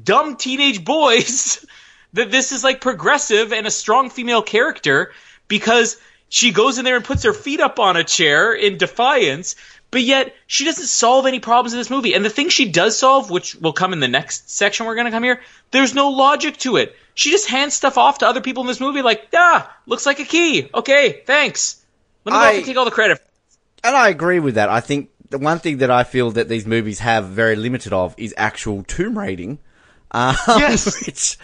dumb 0.04 0.38
teenage 0.38 0.86
boys 0.86 1.66
that 2.14 2.32
this 2.32 2.52
is 2.52 2.64
like 2.64 2.82
progressive 2.82 3.52
and 3.52 3.68
a 3.68 3.72
strong 3.72 4.10
female 4.10 4.42
character 4.42 5.12
because 5.48 5.98
she 6.30 6.52
goes 6.52 6.78
in 6.78 6.86
there 6.86 6.96
and 6.96 7.04
puts 7.04 7.24
her 7.24 7.34
feet 7.34 7.60
up 7.60 7.78
on 7.80 7.98
a 7.98 8.06
chair 8.06 8.54
in 8.54 8.78
defiance, 8.78 9.56
but 9.92 10.02
yet 10.02 10.34
she 10.48 10.64
doesn't 10.64 10.88
solve 10.88 11.26
any 11.26 11.42
problems 11.42 11.74
in 11.74 11.80
this 11.80 11.90
movie. 11.90 12.14
And 12.14 12.24
the 12.24 12.30
thing 12.30 12.48
she 12.48 12.70
does 12.70 12.98
solve, 12.98 13.30
which 13.30 13.56
will 13.56 13.74
come 13.74 13.92
in 13.92 14.00
the 14.00 14.08
next 14.08 14.50
section 14.50 14.86
we're 14.86 14.96
going 14.96 15.06
to 15.06 15.12
come 15.12 15.24
here, 15.24 15.42
there's 15.72 15.94
no 15.94 16.10
logic 16.10 16.56
to 16.60 16.78
it. 16.78 16.96
She 17.16 17.32
just 17.32 17.48
hands 17.50 17.74
stuff 17.74 17.98
off 17.98 18.20
to 18.20 18.28
other 18.28 18.40
people 18.40 18.64
in 18.64 18.68
this 18.68 18.80
movie 18.80 19.02
like, 19.02 19.28
ah, 19.36 19.76
looks 19.86 20.06
like 20.06 20.20
a 20.20 20.24
key. 20.24 20.70
Okay, 20.74 21.22
thanks. 21.26 21.84
Let 22.24 22.32
me 22.34 22.40
go 22.40 22.60
I- 22.60 22.62
take 22.62 22.78
all 22.78 22.86
the 22.86 22.92
credit. 22.92 23.22
And 23.84 23.96
I 23.96 24.10
agree 24.10 24.40
with 24.40 24.56
that. 24.56 24.70
I 24.70 24.80
think 24.80 25.10
the 25.32 25.40
one 25.40 25.60
thing 25.60 25.78
that 25.80 25.90
I 25.90 26.04
feel 26.04 26.32
that 26.32 26.48
these 26.48 26.66
movies 26.68 27.00
have 27.00 27.26
very 27.26 27.56
limited 27.56 27.92
of 27.94 28.14
is 28.18 28.34
actual 28.38 28.84
tomb 28.84 29.18
raiding. 29.18 29.60
Um, 30.12 30.36
Yes. 30.48 31.06
which, 31.08 31.38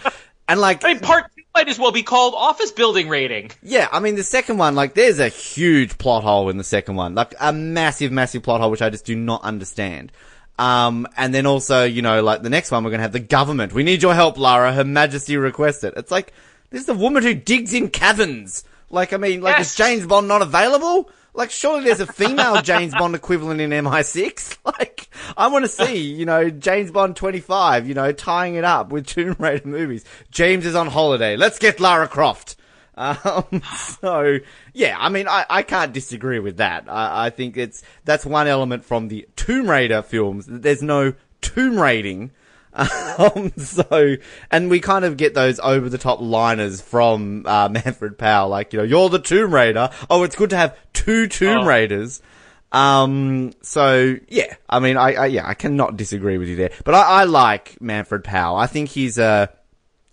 and 0.46 0.60
like, 0.60 0.84
I 0.84 0.88
mean, 0.94 1.00
part 1.00 1.24
two 1.36 1.42
might 1.54 1.68
as 1.68 1.78
well 1.78 1.90
be 1.90 2.02
called 2.02 2.34
office 2.36 2.70
building 2.70 3.08
raiding. 3.08 3.50
Yeah, 3.62 3.88
I 3.90 3.98
mean 4.00 4.14
the 4.14 4.22
second 4.22 4.58
one, 4.58 4.74
like 4.74 4.94
there's 4.94 5.18
a 5.18 5.28
huge 5.28 5.98
plot 5.98 6.22
hole 6.22 6.48
in 6.50 6.56
the 6.58 6.64
second 6.64 6.94
one, 6.96 7.14
like 7.14 7.34
a 7.40 7.52
massive, 7.52 8.12
massive 8.12 8.42
plot 8.44 8.60
hole 8.60 8.70
which 8.70 8.82
I 8.82 8.90
just 8.90 9.04
do 9.06 9.16
not 9.16 9.42
understand. 9.42 10.12
Um, 10.58 11.06
and 11.16 11.32
then 11.34 11.46
also, 11.46 11.84
you 11.84 12.02
know, 12.02 12.22
like 12.22 12.42
the 12.42 12.50
next 12.50 12.70
one, 12.70 12.84
we're 12.84 12.90
gonna 12.90 13.02
have 13.02 13.12
the 13.12 13.20
government. 13.20 13.72
We 13.72 13.84
need 13.84 14.02
your 14.02 14.14
help, 14.14 14.38
Lara. 14.38 14.72
Her 14.72 14.84
Majesty 14.84 15.36
requests 15.36 15.84
it. 15.84 15.94
It's 15.96 16.10
like 16.10 16.32
this 16.70 16.82
is 16.82 16.88
a 16.88 16.94
woman 16.94 17.22
who 17.22 17.32
digs 17.34 17.72
in 17.74 17.88
caverns. 17.88 18.64
Like, 18.90 19.12
I 19.12 19.16
mean, 19.18 19.40
like 19.40 19.56
Yes. 19.58 19.70
is 19.70 19.76
James 19.76 20.06
Bond 20.06 20.28
not 20.28 20.42
available? 20.42 21.10
Like, 21.38 21.52
surely 21.52 21.84
there's 21.84 22.00
a 22.00 22.06
female 22.06 22.60
James 22.62 22.92
Bond 22.92 23.14
equivalent 23.14 23.60
in 23.60 23.70
MI6. 23.70 24.58
Like, 24.78 25.08
I 25.36 25.46
want 25.48 25.64
to 25.64 25.68
see, 25.68 25.96
you 25.98 26.26
know, 26.26 26.50
James 26.50 26.90
Bond 26.90 27.16
25, 27.16 27.88
you 27.88 27.94
know, 27.94 28.12
tying 28.12 28.56
it 28.56 28.64
up 28.64 28.90
with 28.90 29.06
Tomb 29.06 29.34
Raider 29.38 29.66
movies. 29.66 30.04
James 30.30 30.66
is 30.66 30.74
on 30.74 30.88
holiday. 30.88 31.36
Let's 31.36 31.58
get 31.58 31.80
Lara 31.80 32.08
Croft. 32.08 32.56
Um, 32.98 33.62
so 33.86 34.38
yeah, 34.72 34.96
I 34.98 35.08
mean, 35.08 35.28
I, 35.28 35.46
I 35.48 35.62
can't 35.62 35.92
disagree 35.92 36.40
with 36.40 36.56
that. 36.56 36.88
I, 36.88 37.26
I 37.26 37.30
think 37.30 37.56
it's, 37.56 37.84
that's 38.04 38.26
one 38.26 38.48
element 38.48 38.84
from 38.84 39.06
the 39.06 39.28
Tomb 39.36 39.70
Raider 39.70 40.02
films. 40.02 40.46
There's 40.48 40.82
no 40.82 41.14
tomb 41.40 41.78
raiding. 41.78 42.32
Um, 43.18 43.52
so, 43.56 44.14
and 44.48 44.70
we 44.70 44.78
kind 44.78 45.04
of 45.04 45.16
get 45.16 45.34
those 45.34 45.58
over 45.58 45.88
the 45.88 45.98
top 45.98 46.20
liners 46.20 46.80
from, 46.80 47.44
uh, 47.46 47.68
Manfred 47.68 48.16
Powell, 48.16 48.48
like, 48.48 48.72
you 48.72 48.78
know, 48.78 48.84
you're 48.84 49.08
the 49.08 49.18
Tomb 49.18 49.52
Raider. 49.52 49.90
Oh, 50.08 50.22
it's 50.22 50.36
good 50.36 50.50
to 50.50 50.56
have 50.56 50.78
two 50.92 51.26
Tomb 51.26 51.62
Oh. 51.62 51.66
Raiders. 51.66 52.22
Um, 52.70 53.54
so 53.62 54.14
yeah, 54.28 54.54
I 54.68 54.78
mean, 54.78 54.96
I, 54.96 55.14
I, 55.14 55.26
yeah, 55.26 55.48
I 55.48 55.54
cannot 55.54 55.96
disagree 55.96 56.38
with 56.38 56.46
you 56.48 56.54
there, 56.54 56.70
but 56.84 56.94
I, 56.94 57.00
I 57.02 57.24
like 57.24 57.80
Manfred 57.80 58.22
Powell. 58.22 58.56
I 58.56 58.66
think 58.68 58.90
he's, 58.90 59.18
uh, 59.18 59.46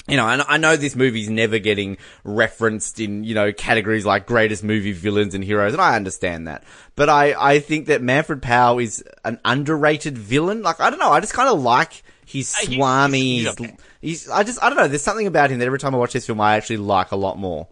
you 0.08 0.18
know, 0.18 0.28
and 0.28 0.42
I 0.48 0.58
know 0.58 0.76
this 0.76 0.96
movie's 0.96 1.30
never 1.30 1.60
getting 1.60 1.98
referenced 2.24 3.00
in, 3.00 3.24
you 3.24 3.36
know, 3.36 3.52
categories 3.54 4.06
like 4.06 4.26
greatest 4.26 4.64
movie 4.64 4.94
villains 4.94 5.36
and 5.36 5.44
heroes, 5.44 5.74
and 5.74 5.82
I 5.82 5.96
understand 5.96 6.48
that. 6.48 6.64
But 6.96 7.10
I, 7.10 7.36
I 7.38 7.60
think 7.60 7.88
that 7.88 8.02
Manfred 8.02 8.42
Powell 8.42 8.80
is 8.80 9.04
an 9.24 9.40
underrated 9.46 10.18
villain. 10.18 10.62
Like, 10.64 10.80
I 10.80 10.90
don't 10.90 11.00
know, 11.00 11.12
I 11.12 11.20
just 11.20 11.34
kind 11.34 11.50
of 11.50 11.62
like 11.62 12.04
his 12.26 12.54
Uh, 12.54 12.68
he- 12.68 12.76
swami. 12.76 13.40
he's- 13.40 13.56
He's, 13.58 13.68
he's 13.68 13.80
he's, 14.02 14.30
I 14.30 14.44
just, 14.44 14.62
I 14.64 14.70
don't 14.70 14.78
know, 14.78 14.88
there's 14.88 15.02
something 15.04 15.28
about 15.28 15.50
him 15.52 15.60
that 15.60 15.66
every 15.66 15.80
time 15.80 15.96
I 15.96 15.98
watch 15.98 16.14
this 16.14 16.26
film, 16.26 16.42
I 16.42 16.56
actually 16.58 16.78
like 16.78 17.12
a 17.12 17.16
lot 17.16 17.38
more. 17.38 17.68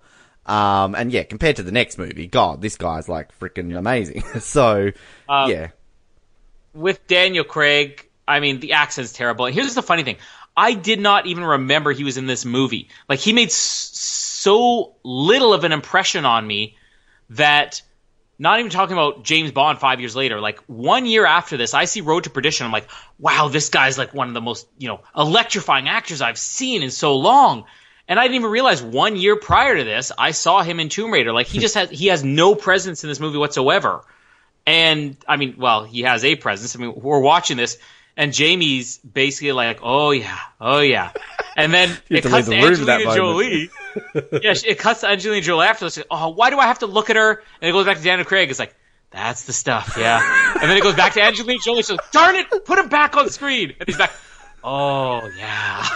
Um, 0.46 0.94
and 0.96 1.12
yeah, 1.12 1.24
compared 1.24 1.56
to 1.58 1.64
the 1.64 1.72
next 1.72 1.98
movie, 1.98 2.28
God, 2.28 2.62
this 2.62 2.76
guy's 2.78 3.08
like 3.08 3.38
freaking 3.40 3.78
amazing. 3.78 4.24
so, 4.40 4.92
Um, 5.30 5.50
yeah. 5.50 5.68
with 6.74 7.06
Daniel 7.08 7.44
Craig, 7.44 8.10
I 8.28 8.40
mean, 8.40 8.60
the 8.60 8.74
accent's 8.74 9.14
terrible. 9.14 9.46
And 9.46 9.56
here's 9.56 9.76
the 9.76 9.84
funny 9.84 10.04
thing. 10.04 10.18
I 10.56 10.74
did 10.74 11.00
not 11.00 11.26
even 11.28 11.44
remember 11.44 11.92
he 11.92 12.04
was 12.04 12.18
in 12.18 12.28
this 12.28 12.46
movie. 12.46 12.90
Like, 13.10 13.20
he 13.20 13.34
made 13.34 13.48
s- 13.50 13.54
so 13.56 14.96
little 15.04 15.54
of 15.54 15.64
an 15.64 15.72
impression 15.72 16.26
on 16.26 16.46
me 16.46 16.78
that, 17.32 17.82
not 18.40 18.60
even 18.60 18.72
talking 18.72 18.94
about 18.94 19.24
James 19.24 19.52
Bond 19.52 19.80
five 19.80 20.00
years 20.00 20.16
later, 20.16 20.40
like, 20.40 20.60
one 20.68 21.06
year 21.06 21.26
after 21.26 21.56
this, 21.58 21.74
I 21.74 21.86
see 21.86 22.02
Road 22.02 22.26
to 22.26 22.30
Perdition. 22.30 22.66
I'm 22.66 22.72
like, 22.72 22.90
wow, 23.20 23.48
this 23.48 23.70
guy's 23.70 23.98
like 23.98 24.14
one 24.14 24.28
of 24.28 24.34
the 24.34 24.42
most, 24.42 24.68
you 24.78 24.88
know, 24.88 25.02
electrifying 25.16 25.88
actors 25.88 26.22
I've 26.22 26.38
seen 26.38 26.84
in 26.84 26.92
so 26.92 27.18
long. 27.18 27.66
And 28.08 28.20
I 28.20 28.24
didn't 28.24 28.36
even 28.36 28.52
realize 28.52 28.82
one 28.84 29.16
year 29.16 29.36
prior 29.36 29.78
to 29.78 29.84
this, 29.84 30.12
I 30.18 30.32
saw 30.32 30.62
him 30.62 30.80
in 30.80 30.90
Tomb 30.90 31.12
Raider. 31.12 31.32
Like, 31.32 31.48
he 31.48 31.60
just 31.60 31.76
has, 31.76 31.90
he 31.90 32.08
has 32.08 32.24
no 32.24 32.56
presence 32.56 33.04
in 33.04 33.10
this 33.10 33.20
movie 33.20 33.38
whatsoever. 33.38 34.04
And 34.66 35.18
I 35.28 35.38
mean, 35.38 35.56
well, 35.58 35.84
he 35.84 36.02
has 36.04 36.24
a 36.24 36.36
presence. 36.36 36.76
I 36.76 36.80
mean, 36.80 36.94
we're 36.96 37.20
watching 37.20 37.58
this, 37.58 37.78
and 38.16 38.32
Jamie's 38.34 38.98
basically 38.98 39.52
like, 39.52 39.80
"Oh 39.84 40.12
yeah, 40.12 40.40
oh 40.62 40.80
yeah," 40.80 41.12
and 41.56 41.74
then 41.74 41.98
it 42.10 42.24
cuts 42.24 42.46
to 42.46 42.52
the 42.52 42.62
room 42.62 42.86
that 42.86 43.02
Angelina. 43.02 43.16
Jolie. 43.16 43.70
yeah, 44.44 44.54
it 44.66 44.80
cuts 44.80 45.02
to 45.02 45.08
Angelina 45.08 45.42
Jolie 45.42 45.68
after 45.68 45.86
this. 45.86 46.00
Oh, 46.10 46.30
why 46.30 46.50
do 46.50 46.60
I 46.60 46.66
have 46.66 46.80
to 46.80 46.88
look 46.88 47.10
at 47.10 47.16
her? 47.16 47.44
And 47.62 47.70
it 47.70 47.72
goes 47.72 47.86
back 47.86 47.98
to 47.98 48.04
Daniel 48.04 48.26
Craig. 48.26 48.50
It's 48.50 48.60
like, 48.60 48.76
that's 49.12 49.46
the 49.46 49.54
stuff, 49.54 49.96
yeah. 49.98 50.54
and 50.60 50.70
then 50.70 50.76
it 50.76 50.82
goes 50.82 50.96
back 50.96 51.14
to 51.14 51.22
Angelina 51.22 51.60
Jolie. 51.64 51.84
She's 51.84 51.92
like, 51.92 52.12
"Darn 52.12 52.36
it, 52.36 52.66
put 52.66 52.80
him 52.80 52.90
back 52.90 53.16
on 53.16 53.30
screen." 53.30 53.74
And 53.80 53.88
he's 53.88 53.98
back. 53.98 54.12
Oh 54.64 55.30
yeah. 55.38 55.88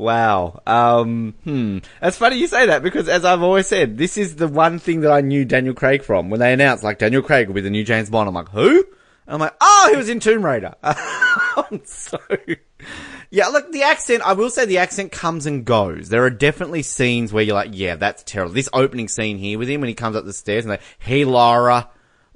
Wow. 0.00 0.62
Um, 0.66 1.34
hmm. 1.44 1.78
It's 2.00 2.16
funny 2.16 2.36
you 2.36 2.46
say 2.46 2.66
that 2.66 2.82
because 2.82 3.06
as 3.06 3.26
I've 3.26 3.42
always 3.42 3.66
said, 3.66 3.98
this 3.98 4.16
is 4.16 4.36
the 4.36 4.48
one 4.48 4.78
thing 4.78 5.02
that 5.02 5.12
I 5.12 5.20
knew 5.20 5.44
Daniel 5.44 5.74
Craig 5.74 6.02
from. 6.02 6.30
When 6.30 6.40
they 6.40 6.54
announced 6.54 6.82
like 6.82 6.98
Daniel 6.98 7.20
Craig 7.20 7.48
will 7.48 7.54
be 7.54 7.60
the 7.60 7.68
new 7.68 7.84
James 7.84 8.08
Bond, 8.08 8.26
I'm 8.26 8.34
like, 8.34 8.48
who? 8.48 8.78
And 8.78 9.34
I'm 9.34 9.40
like, 9.40 9.54
oh, 9.60 9.88
he 9.90 9.98
was 9.98 10.08
in 10.08 10.18
Tomb 10.18 10.42
Raider. 10.42 10.74
I'm 10.82 11.82
so, 11.84 12.18
yeah, 13.30 13.48
look, 13.48 13.72
the 13.72 13.82
accent, 13.82 14.22
I 14.24 14.32
will 14.32 14.50
say 14.50 14.64
the 14.64 14.78
accent 14.78 15.12
comes 15.12 15.46
and 15.46 15.64
goes. 15.64 16.08
There 16.08 16.24
are 16.24 16.30
definitely 16.30 16.82
scenes 16.82 17.32
where 17.32 17.42
you're 17.42 17.54
like, 17.54 17.70
yeah, 17.72 17.96
that's 17.96 18.22
terrible. 18.22 18.54
This 18.54 18.68
opening 18.72 19.08
scene 19.08 19.38
here 19.38 19.58
with 19.58 19.68
him 19.68 19.80
when 19.80 19.88
he 19.88 19.94
comes 19.94 20.16
up 20.16 20.24
the 20.24 20.32
stairs 20.32 20.64
and 20.64 20.70
like, 20.70 20.82
hey 20.98 21.24
Laura, 21.24 21.88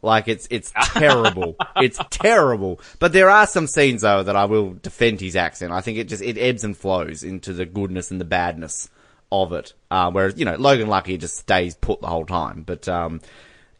like 0.02 0.28
it's 0.28 0.46
it's 0.50 0.72
terrible. 0.92 1.56
it's 1.76 1.98
terrible. 2.10 2.80
But 2.98 3.12
there 3.12 3.30
are 3.30 3.46
some 3.46 3.66
scenes 3.66 4.02
though 4.02 4.22
that 4.22 4.36
I 4.36 4.44
will 4.44 4.74
defend 4.74 5.20
his 5.20 5.36
accent. 5.36 5.72
I 5.72 5.80
think 5.80 5.98
it 5.98 6.08
just 6.08 6.22
it 6.22 6.38
ebbs 6.38 6.64
and 6.64 6.76
flows 6.76 7.22
into 7.22 7.52
the 7.52 7.66
goodness 7.66 8.10
and 8.10 8.20
the 8.20 8.24
badness 8.24 8.88
of 9.32 9.52
it. 9.52 9.72
Uh, 9.90 10.10
whereas 10.10 10.38
you 10.38 10.44
know 10.44 10.56
Logan 10.56 10.88
Lucky 10.88 11.16
just 11.16 11.36
stays 11.36 11.74
put 11.74 12.00
the 12.00 12.06
whole 12.06 12.26
time. 12.26 12.62
But 12.62 12.88
um, 12.88 13.20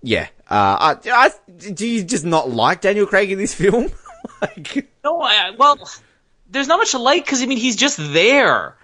yeah. 0.05 0.29
Uh, 0.49 0.97
I, 1.05 1.11
I, 1.11 1.31
do 1.73 1.87
you 1.87 2.05
just 2.05 2.25
not 2.27 2.51
like 2.51 2.83
Daniel 2.83 3.07
Craig 3.07 3.33
in 3.33 3.39
this 3.39 3.55
film? 3.63 3.91
like, 4.41 4.89
No, 5.03 5.21
I, 5.21 5.51
well, 5.59 5.79
there's 6.55 6.69
not 6.69 6.79
much 6.79 6.93
to 6.93 6.99
like 6.99 7.25
because 7.25 7.43
I 7.43 7.47
mean 7.47 7.59
he's 7.59 7.77
just 7.77 7.99
there, 7.99 8.77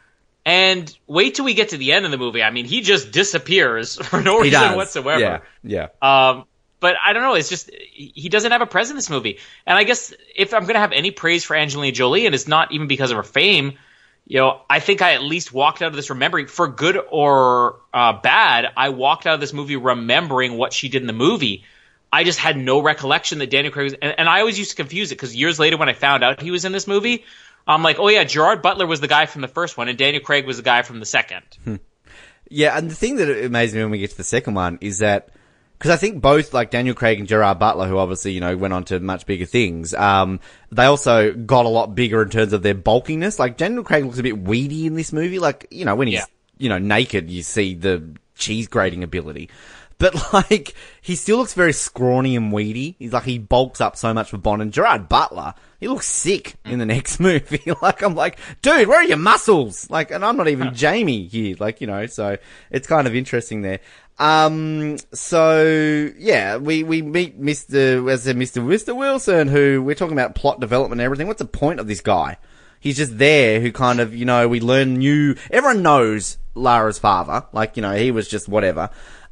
and 0.44 0.94
wait 1.06 1.36
till 1.36 1.44
we 1.44 1.54
get 1.54 1.70
to 1.70 1.76
the 1.78 1.92
end 1.92 2.04
of 2.04 2.10
the 2.10 2.18
movie. 2.18 2.42
I 2.42 2.50
mean 2.50 2.66
he 2.66 2.82
just 2.82 3.12
disappears 3.12 3.96
for 4.08 4.20
no 4.20 4.38
he 4.38 4.50
reason 4.50 4.60
does. 4.60 4.76
whatsoever. 4.76 5.20
Yeah, 5.20 5.88
yeah. 6.02 6.30
Um, 6.30 6.44
but 6.80 6.96
I 7.04 7.12
don't 7.12 7.22
know. 7.22 7.34
It's 7.34 7.48
just 7.48 7.70
he 7.72 8.28
doesn't 8.28 8.52
have 8.52 8.62
a 8.62 8.66
presence 8.66 8.90
in 8.90 8.96
this 8.96 9.10
movie. 9.10 9.38
And 9.66 9.78
I 9.78 9.84
guess 9.84 10.12
if 10.34 10.52
I'm 10.52 10.66
gonna 10.66 10.78
have 10.78 10.92
any 10.92 11.10
praise 11.10 11.44
for 11.44 11.56
Angelina 11.56 11.92
Jolie, 11.92 12.26
and 12.26 12.34
it's 12.34 12.48
not 12.48 12.72
even 12.72 12.88
because 12.88 13.10
of 13.10 13.16
her 13.16 13.22
fame, 13.22 13.78
you 14.26 14.38
know, 14.38 14.62
I 14.68 14.80
think 14.80 15.02
I 15.02 15.14
at 15.14 15.22
least 15.22 15.52
walked 15.52 15.82
out 15.82 15.88
of 15.88 15.96
this 15.96 16.10
remembering, 16.10 16.46
for 16.46 16.68
good 16.68 16.98
or 17.10 17.80
uh, 17.92 18.14
bad, 18.14 18.66
I 18.76 18.90
walked 18.90 19.26
out 19.26 19.34
of 19.34 19.40
this 19.40 19.52
movie 19.52 19.76
remembering 19.76 20.56
what 20.56 20.72
she 20.72 20.88
did 20.88 21.02
in 21.02 21.06
the 21.06 21.12
movie. 21.12 21.64
I 22.12 22.24
just 22.24 22.38
had 22.38 22.56
no 22.56 22.80
recollection 22.80 23.38
that 23.38 23.50
Daniel 23.50 23.72
Craig 23.72 23.84
was, 23.84 23.94
and, 23.94 24.14
and 24.18 24.28
I 24.28 24.40
always 24.40 24.58
used 24.58 24.70
to 24.70 24.76
confuse 24.76 25.12
it 25.12 25.16
because 25.16 25.34
years 25.34 25.58
later 25.58 25.76
when 25.76 25.88
I 25.88 25.92
found 25.92 26.24
out 26.24 26.40
he 26.40 26.50
was 26.50 26.64
in 26.64 26.72
this 26.72 26.86
movie, 26.86 27.24
I'm 27.66 27.82
like, 27.82 27.98
oh 27.98 28.08
yeah, 28.08 28.24
Gerard 28.24 28.62
Butler 28.62 28.86
was 28.86 29.00
the 29.00 29.08
guy 29.08 29.26
from 29.26 29.42
the 29.42 29.48
first 29.48 29.76
one, 29.76 29.88
and 29.88 29.96
Daniel 29.98 30.22
Craig 30.22 30.46
was 30.46 30.56
the 30.56 30.62
guy 30.62 30.82
from 30.82 30.98
the 31.00 31.06
second. 31.06 31.42
Yeah, 32.48 32.76
and 32.76 32.90
the 32.90 32.94
thing 32.94 33.16
that 33.16 33.44
amazed 33.44 33.74
me 33.74 33.82
when 33.82 33.90
we 33.92 33.98
get 33.98 34.10
to 34.10 34.16
the 34.16 34.24
second 34.24 34.54
one 34.54 34.78
is 34.80 34.98
that 34.98 35.28
because 35.78 35.92
I 35.92 35.96
think 35.96 36.20
both 36.20 36.52
like 36.52 36.70
Daniel 36.70 36.94
Craig 36.94 37.18
and 37.20 37.28
Gerard 37.28 37.58
Butler, 37.58 37.86
who 37.86 37.96
obviously 37.98 38.32
you 38.32 38.40
know 38.40 38.56
went 38.56 38.74
on 38.74 38.84
to 38.84 38.98
much 39.00 39.24
bigger 39.24 39.46
things, 39.46 39.94
um, 39.94 40.40
they 40.72 40.84
also 40.84 41.32
got 41.32 41.64
a 41.64 41.68
lot 41.68 41.94
bigger 41.94 42.22
in 42.22 42.30
terms 42.30 42.52
of 42.52 42.62
their 42.62 42.74
bulkiness. 42.74 43.38
Like 43.38 43.56
Daniel 43.56 43.84
Craig 43.84 44.04
looks 44.04 44.18
a 44.18 44.22
bit 44.24 44.36
weedy 44.38 44.86
in 44.86 44.94
this 44.94 45.12
movie. 45.12 45.38
Like 45.38 45.66
you 45.70 45.84
know 45.84 45.94
when 45.94 46.08
he's 46.08 46.18
Yeah. 46.18 46.24
you 46.58 46.68
know 46.68 46.78
naked, 46.78 47.30
you 47.30 47.42
see 47.42 47.74
the 47.74 48.16
cheese 48.34 48.66
grating 48.68 49.04
ability. 49.04 49.48
But 49.98 50.32
like, 50.32 50.74
he 51.02 51.14
still 51.14 51.36
looks 51.36 51.52
very 51.54 51.74
scrawny 51.74 52.34
and 52.34 52.50
weedy. 52.52 52.96
He's 52.98 53.12
like, 53.12 53.24
he 53.24 53.38
bulks 53.38 53.80
up 53.82 53.96
so 53.96 54.12
much 54.14 54.30
for 54.30 54.38
Bond. 54.38 54.62
And 54.62 54.72
Gerard 54.72 55.10
Butler, 55.10 55.52
he 55.80 55.88
looks 55.88 56.06
sick 56.06 56.54
in 56.64 56.78
the 56.78 56.86
next 56.96 57.18
movie. 57.18 57.72
like, 57.82 58.02
I'm 58.02 58.14
like, 58.14 58.38
dude, 58.62 58.86
where 58.86 59.00
are 59.00 59.04
your 59.04 59.16
muscles? 59.16 59.90
Like, 59.90 60.10
and 60.10 60.24
I'm 60.24 60.36
not 60.36 60.48
even 60.48 60.74
Jamie 60.74 61.26
here. 61.26 61.56
Like, 61.58 61.80
you 61.80 61.86
know, 61.86 62.06
so 62.06 62.36
it's 62.70 62.86
kind 62.86 63.06
of 63.06 63.16
interesting 63.16 63.62
there. 63.62 63.80
Um, 64.18 64.98
so 65.14 66.12
yeah, 66.18 66.58
we, 66.58 66.82
we 66.82 67.00
meet 67.00 67.40
Mr. 67.40 68.10
as 68.12 68.26
Mr. 68.26 68.62
Mr. 68.62 68.94
Wilson, 68.94 69.48
who 69.48 69.82
we're 69.82 69.94
talking 69.94 70.12
about 70.12 70.34
plot 70.34 70.60
development 70.60 71.00
and 71.00 71.06
everything. 71.06 71.26
What's 71.26 71.38
the 71.38 71.46
point 71.46 71.80
of 71.80 71.88
this 71.88 72.02
guy? 72.02 72.36
He's 72.80 72.98
just 72.98 73.18
there 73.18 73.60
who 73.60 73.72
kind 73.72 74.00
of, 74.00 74.14
you 74.14 74.26
know, 74.26 74.46
we 74.46 74.60
learn 74.60 74.98
new, 74.98 75.36
everyone 75.50 75.82
knows 75.82 76.38
Lara's 76.54 76.98
father. 76.98 77.46
Like, 77.52 77.76
you 77.76 77.82
know, 77.82 77.94
he 77.94 78.10
was 78.10 78.28
just 78.28 78.48
whatever. 78.48 78.90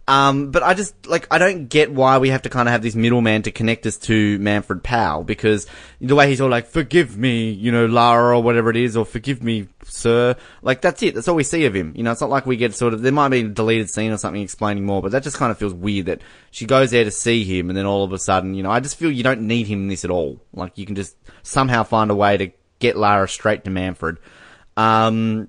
Um, 0.08 0.52
but 0.52 0.62
I 0.62 0.72
just, 0.72 1.06
like, 1.06 1.26
I 1.30 1.36
don't 1.36 1.68
get 1.68 1.92
why 1.92 2.16
we 2.16 2.30
have 2.30 2.40
to 2.42 2.48
kind 2.48 2.66
of 2.66 2.72
have 2.72 2.80
this 2.80 2.94
middleman 2.94 3.42
to 3.42 3.50
connect 3.50 3.84
us 3.84 3.98
to 3.98 4.38
Manfred 4.38 4.82
Powell 4.82 5.22
because 5.22 5.66
the 6.00 6.14
way 6.14 6.30
he's 6.30 6.40
all 6.40 6.48
like, 6.48 6.66
forgive 6.66 7.18
me, 7.18 7.50
you 7.50 7.70
know, 7.70 7.84
Lara 7.84 8.38
or 8.38 8.42
whatever 8.42 8.70
it 8.70 8.76
is, 8.76 8.96
or 8.96 9.04
forgive 9.04 9.42
me, 9.42 9.68
sir. 9.84 10.34
Like, 10.62 10.80
that's 10.80 11.02
it. 11.02 11.14
That's 11.14 11.28
all 11.28 11.34
we 11.34 11.44
see 11.44 11.66
of 11.66 11.76
him. 11.76 11.92
You 11.94 12.04
know, 12.04 12.12
it's 12.12 12.22
not 12.22 12.30
like 12.30 12.46
we 12.46 12.56
get 12.56 12.74
sort 12.74 12.94
of, 12.94 13.02
there 13.02 13.12
might 13.12 13.28
be 13.28 13.40
a 13.40 13.48
deleted 13.48 13.90
scene 13.90 14.10
or 14.10 14.16
something 14.16 14.40
explaining 14.40 14.86
more, 14.86 15.02
but 15.02 15.12
that 15.12 15.24
just 15.24 15.36
kind 15.36 15.52
of 15.52 15.58
feels 15.58 15.74
weird 15.74 16.06
that 16.06 16.22
she 16.52 16.64
goes 16.64 16.90
there 16.90 17.04
to 17.04 17.10
see 17.10 17.44
him 17.44 17.68
and 17.68 17.76
then 17.76 17.84
all 17.84 18.02
of 18.02 18.14
a 18.14 18.18
sudden, 18.18 18.54
you 18.54 18.62
know, 18.62 18.70
I 18.70 18.80
just 18.80 18.96
feel 18.96 19.12
you 19.12 19.22
don't 19.22 19.42
need 19.42 19.66
him 19.66 19.82
in 19.82 19.88
this 19.88 20.06
at 20.06 20.10
all. 20.10 20.40
Like, 20.54 20.78
you 20.78 20.86
can 20.86 20.94
just 20.94 21.16
somehow 21.42 21.82
find 21.82 22.10
a 22.10 22.14
way 22.14 22.38
to 22.38 22.50
get 22.78 22.96
Lara 22.96 23.28
straight 23.28 23.64
to 23.64 23.70
Manfred. 23.70 24.16
Um, 24.74 25.48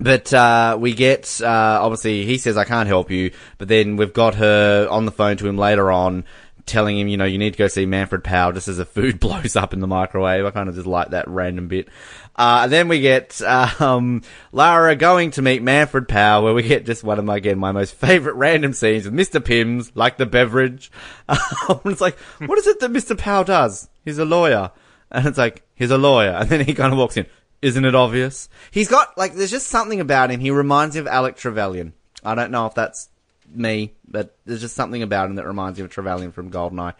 but 0.00 0.32
uh, 0.32 0.76
we 0.80 0.94
get 0.94 1.40
uh, 1.42 1.78
obviously 1.82 2.24
he 2.24 2.38
says 2.38 2.56
I 2.56 2.64
can't 2.64 2.88
help 2.88 3.10
you, 3.10 3.32
but 3.58 3.68
then 3.68 3.96
we've 3.96 4.12
got 4.12 4.36
her 4.36 4.88
on 4.90 5.04
the 5.04 5.12
phone 5.12 5.36
to 5.38 5.48
him 5.48 5.56
later 5.56 5.90
on, 5.90 6.24
telling 6.66 6.98
him 6.98 7.08
you 7.08 7.16
know 7.16 7.24
you 7.24 7.38
need 7.38 7.52
to 7.54 7.58
go 7.58 7.68
see 7.68 7.86
Manfred 7.86 8.22
Powell 8.22 8.52
just 8.52 8.68
as 8.68 8.76
the 8.76 8.84
food 8.84 9.20
blows 9.20 9.56
up 9.56 9.72
in 9.72 9.80
the 9.80 9.86
microwave. 9.86 10.44
I 10.44 10.50
kind 10.50 10.68
of 10.68 10.74
just 10.74 10.86
like 10.86 11.10
that 11.10 11.28
random 11.28 11.68
bit. 11.68 11.88
Uh, 12.36 12.60
and 12.62 12.72
then 12.72 12.86
we 12.86 13.00
get 13.00 13.42
um, 13.42 14.22
Lara 14.52 14.94
going 14.94 15.32
to 15.32 15.42
meet 15.42 15.60
Manfred 15.60 16.06
Powell, 16.06 16.44
where 16.44 16.54
we 16.54 16.62
get 16.62 16.86
just 16.86 17.02
one 17.02 17.18
of 17.18 17.24
my 17.24 17.36
again 17.36 17.58
my 17.58 17.72
most 17.72 17.94
favourite 17.94 18.36
random 18.36 18.72
scenes 18.72 19.04
with 19.04 19.14
Mr. 19.14 19.44
Pimms, 19.44 19.90
like 19.96 20.16
the 20.16 20.26
beverage. 20.26 20.90
Um, 21.68 21.80
it's 21.84 22.00
like, 22.00 22.18
what 22.46 22.58
is 22.58 22.66
it 22.66 22.80
that 22.80 22.90
Mr. 22.90 23.18
Powell 23.18 23.44
does? 23.44 23.90
He's 24.02 24.16
a 24.16 24.24
lawyer, 24.24 24.70
and 25.10 25.26
it's 25.26 25.36
like 25.36 25.62
he's 25.74 25.90
a 25.90 25.98
lawyer, 25.98 26.30
and 26.30 26.48
then 26.48 26.64
he 26.64 26.72
kind 26.72 26.92
of 26.92 26.98
walks 26.98 27.18
in. 27.18 27.26
Isn't 27.60 27.84
it 27.84 27.94
obvious? 27.94 28.48
He's 28.70 28.88
got, 28.88 29.16
like, 29.18 29.34
there's 29.34 29.50
just 29.50 29.66
something 29.66 30.00
about 30.00 30.30
him. 30.30 30.40
He 30.40 30.50
reminds 30.50 30.94
me 30.94 31.00
of 31.00 31.06
Alec 31.06 31.36
Trevelyan. 31.36 31.92
I 32.24 32.34
don't 32.34 32.50
know 32.50 32.66
if 32.66 32.74
that's 32.74 33.08
me, 33.52 33.94
but 34.06 34.36
there's 34.44 34.60
just 34.60 34.76
something 34.76 35.02
about 35.02 35.28
him 35.28 35.36
that 35.36 35.46
reminds 35.46 35.78
me 35.78 35.84
of 35.84 35.90
Trevelyan 35.90 36.32
from 36.32 36.50
Goldeneye. 36.50 36.94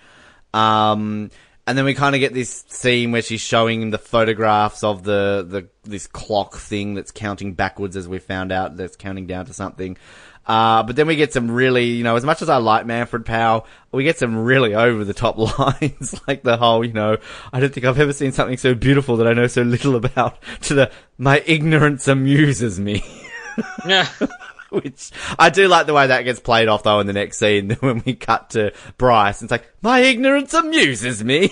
Um, 0.53 1.31
and 1.67 1.77
then 1.77 1.85
we 1.85 1.95
kind 1.95 2.15
of 2.15 2.21
get 2.21 2.33
this 2.33 2.65
scene 2.69 3.13
where 3.13 3.23
she's 3.23 3.43
showing 3.43 3.83
him 3.83 3.91
the 3.91 3.99
photographs 3.99 4.83
of 4.83 5.05
the, 5.05 5.45
the, 5.47 5.69
this 5.89 6.07
clock 6.07 6.57
thing 6.57 6.95
that's 6.95 7.11
counting 7.11 7.53
backwards 7.53 7.95
as 7.97 8.09
we 8.09 8.19
found 8.19 8.53
out 8.53 8.77
that's 8.77 8.97
counting 8.97 9.27
down 9.27 9.47
to 9.47 9.53
something. 9.53 9.97
Uh, 10.49 10.83
but 10.83 10.97
then 10.97 11.07
we 11.07 11.15
get 11.15 11.33
some 11.35 11.51
really, 11.51 11.85
you 11.85 12.03
know, 12.03 12.17
as 12.17 12.25
much 12.25 12.41
as 12.41 12.49
I 12.49 12.57
like 12.57 12.87
Manfred 12.87 13.27
Powell, 13.27 13.67
we 13.93 14.03
get 14.03 14.19
some 14.19 14.35
really 14.35 14.75
over 14.75 15.05
the 15.05 15.13
top 15.13 15.37
lines, 15.59 16.19
like 16.27 16.43
the 16.43 16.57
whole, 16.57 16.83
you 16.83 16.95
know, 16.95 17.19
I 17.53 17.61
don't 17.61 17.73
think 17.73 17.85
I've 17.85 18.01
ever 18.01 18.15
seen 18.15 18.33
something 18.33 18.57
so 18.57 18.75
beautiful 18.75 19.19
that 19.19 19.27
I 19.27 19.35
know 19.35 19.47
so 19.47 19.61
little 19.61 19.95
about, 19.95 20.43
to 20.63 20.75
the, 20.75 20.91
my 21.19 21.43
ignorance 21.47 22.09
amuses 22.09 22.81
me. 22.81 23.05
Yeah. 23.87 24.09
Which, 24.71 25.11
I 25.39 25.49
do 25.49 25.67
like 25.67 25.87
the 25.87 25.95
way 25.95 26.09
that 26.09 26.23
gets 26.23 26.41
played 26.41 26.69
off 26.69 26.83
though 26.83 27.01
in 27.01 27.07
the 27.07 27.15
next 27.15 27.39
scene 27.39 27.71
when 27.81 28.03
we 28.05 28.15
cut 28.15 28.51
to 28.51 28.73
Bryce. 28.99 29.41
And 29.41 29.47
it's 29.47 29.51
like, 29.51 29.71
my 29.81 30.01
ignorance 30.01 30.53
amuses 30.53 31.25
me. 31.25 31.51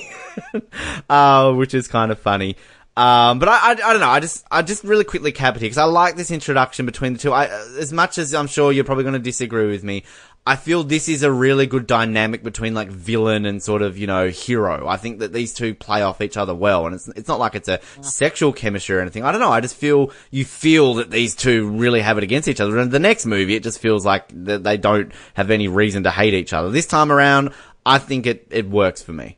uh, 1.08 1.52
which 1.54 1.72
is 1.72 1.88
kind 1.88 2.12
of 2.12 2.18
funny. 2.18 2.56
Um, 2.96 3.38
but 3.38 3.50
I, 3.50 3.58
I, 3.58 3.70
I 3.72 3.74
don't 3.74 4.00
know. 4.00 4.08
I 4.08 4.20
just, 4.20 4.46
I 4.50 4.62
just 4.62 4.82
really 4.82 5.04
quickly 5.04 5.30
cap 5.30 5.54
it 5.56 5.60
here 5.60 5.66
because 5.66 5.76
I 5.76 5.84
like 5.84 6.16
this 6.16 6.30
introduction 6.30 6.86
between 6.86 7.12
the 7.12 7.18
two. 7.18 7.30
I, 7.30 7.44
as 7.78 7.92
much 7.92 8.16
as 8.16 8.34
I'm 8.34 8.46
sure 8.46 8.72
you're 8.72 8.84
probably 8.84 9.04
going 9.04 9.12
to 9.12 9.18
disagree 9.18 9.66
with 9.66 9.84
me, 9.84 10.04
I 10.46 10.56
feel 10.56 10.82
this 10.82 11.08
is 11.08 11.22
a 11.22 11.30
really 11.30 11.66
good 11.66 11.86
dynamic 11.86 12.42
between 12.42 12.72
like 12.72 12.88
villain 12.88 13.44
and 13.44 13.62
sort 13.62 13.82
of, 13.82 13.98
you 13.98 14.06
know, 14.06 14.28
hero. 14.28 14.86
I 14.86 14.96
think 14.96 15.18
that 15.18 15.32
these 15.32 15.52
two 15.52 15.74
play 15.74 16.00
off 16.00 16.22
each 16.22 16.38
other 16.38 16.54
well 16.54 16.86
and 16.86 16.94
it's, 16.94 17.08
it's 17.08 17.28
not 17.28 17.38
like 17.38 17.54
it's 17.54 17.68
a 17.68 17.80
sexual 18.00 18.52
chemistry 18.52 18.96
or 18.96 19.00
anything. 19.00 19.24
I 19.24 19.32
don't 19.32 19.40
know. 19.40 19.50
I 19.50 19.60
just 19.60 19.76
feel, 19.76 20.12
you 20.30 20.46
feel 20.46 20.94
that 20.94 21.10
these 21.10 21.34
two 21.34 21.68
really 21.68 22.00
have 22.00 22.16
it 22.16 22.24
against 22.24 22.48
each 22.48 22.60
other. 22.60 22.78
And 22.78 22.90
the 22.90 22.98
next 22.98 23.26
movie, 23.26 23.56
it 23.56 23.62
just 23.62 23.80
feels 23.80 24.06
like 24.06 24.28
that 24.44 24.62
they 24.62 24.78
don't 24.78 25.12
have 25.34 25.50
any 25.50 25.68
reason 25.68 26.04
to 26.04 26.10
hate 26.10 26.32
each 26.32 26.52
other. 26.52 26.70
This 26.70 26.86
time 26.86 27.12
around, 27.12 27.52
I 27.84 27.98
think 27.98 28.24
it, 28.26 28.46
it 28.50 28.70
works 28.70 29.02
for 29.02 29.12
me. 29.12 29.36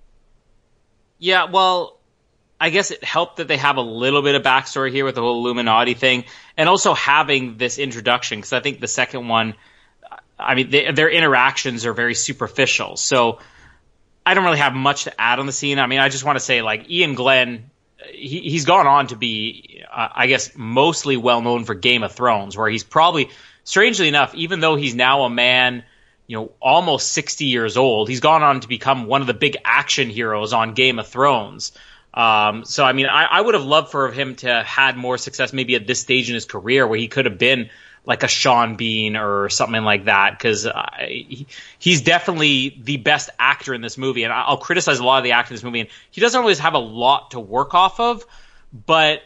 Yeah, 1.19 1.47
well, 1.51 1.98
I 2.61 2.71
guess 2.71 2.91
it 2.91 3.05
helped 3.05 3.37
that 3.37 3.49
they 3.49 3.57
have 3.57 3.77
a 3.77 3.83
little 3.83 4.23
bit 4.23 4.35
of 4.35 4.43
backstory 4.43 4.91
here 4.91 5.05
with 5.05 5.15
the 5.15 5.21
whole 5.21 5.45
Illuminati 5.45 5.95
thing, 5.95 6.25
and 6.57 6.69
also 6.69 6.95
having 6.95 7.57
this 7.57 7.79
introduction 7.79 8.39
because 8.39 8.53
I 8.53 8.61
think 8.61 8.81
the 8.81 8.89
second 8.89 9.29
one, 9.29 9.55
I 10.39 10.55
mean, 10.55 10.71
they, 10.71 10.91
their 10.91 11.09
interactions 11.09 11.87
are 11.87 11.93
very 11.93 12.15
superficial. 12.15 12.97
So 12.97 13.39
I 14.27 14.35
don't 14.35 14.45
really 14.45 14.59
have 14.59 14.75
much 14.75 15.05
to 15.05 15.21
add 15.21 15.39
on 15.39 15.47
the 15.47 15.53
scene. 15.53 15.79
I 15.79 15.87
mean, 15.87 16.01
I 16.01 16.09
just 16.09 16.25
want 16.25 16.37
to 16.37 16.45
say 16.45 16.63
like 16.63 16.91
Iain 16.91 17.15
Glen, 17.15 17.71
he, 18.13 18.41
he's 18.41 18.65
gone 18.65 18.87
on 18.87 19.07
to 19.09 19.17
be, 19.17 19.85
uh, 19.91 20.09
I 20.15 20.27
guess, 20.27 20.53
mostly 20.57 21.17
well 21.17 21.43
known 21.43 21.65
for 21.65 21.75
Game 21.75 22.03
of 22.03 22.13
Thrones, 22.13 22.57
where 22.57 22.69
he's 22.69 22.85
probably, 22.85 23.31
strangely 23.65 24.09
enough, 24.09 24.35
even 24.35 24.61
though 24.61 24.77
he's 24.77 24.95
now 24.95 25.25
a 25.25 25.31
man 25.31 25.85
you 26.27 26.37
know, 26.37 26.53
almost 26.61 27.13
60 27.13 27.47
years 27.47 27.77
old. 27.77 28.09
He's 28.09 28.21
gone 28.21 28.43
on 28.43 28.61
to 28.61 28.69
become 28.69 29.07
one 29.07 29.23
of 29.23 29.27
the 29.27 29.35
big 29.35 29.57
action 29.65 30.11
heroes 30.11 30.53
on 30.53 30.75
Game 30.75 30.99
of 30.99 31.09
Thrones. 31.09 31.73
Um, 32.19 32.65
so, 32.65 32.85
I 32.85 32.95
mean, 32.95 33.07
I, 33.07 33.27
I 33.27 33.41
would 33.41 33.55
have 33.55 33.63
loved 33.63 33.93
for 33.93 34.11
him 34.11 34.35
to 34.37 34.63
had 34.65 34.97
more 34.97 35.19
success 35.19 35.53
maybe 35.53 35.77
at 35.77 35.87
this 35.87 36.01
stage 36.01 36.29
in 36.29 36.35
his 36.35 36.47
career 36.47 36.85
where 36.85 36.99
he 36.99 37.07
could 37.07 37.27
have 37.27 37.39
been 37.39 37.71
like 38.05 38.25
a 38.25 38.29
Sean 38.29 38.75
Bean 38.75 39.17
or 39.17 39.49
something 39.51 39.85
like 39.85 40.07
that 40.07 40.37
because 40.37 40.67
uh, 40.67 40.89
he, 41.07 41.47
he's 41.79 42.03
definitely 42.03 42.77
the 42.83 42.97
best 42.97 43.31
actor 43.39 43.73
in 43.73 43.83
this 43.83 43.97
movie. 43.97 44.25
And 44.25 44.33
I'll 44.33 44.57
criticize 44.57 44.99
a 44.99 45.05
lot 45.05 45.19
of 45.19 45.25
the 45.25 45.33
actors 45.33 45.51
in 45.51 45.55
this 45.57 45.65
movie, 45.65 45.81
and 45.81 45.89
he 46.11 46.21
doesn't 46.21 46.41
always 46.41 46.59
have 46.59 46.75
a 46.75 46.81
lot 46.81 47.31
to 47.31 47.41
work 47.41 47.75
off 47.75 48.01
of, 48.01 48.27
but 48.73 49.23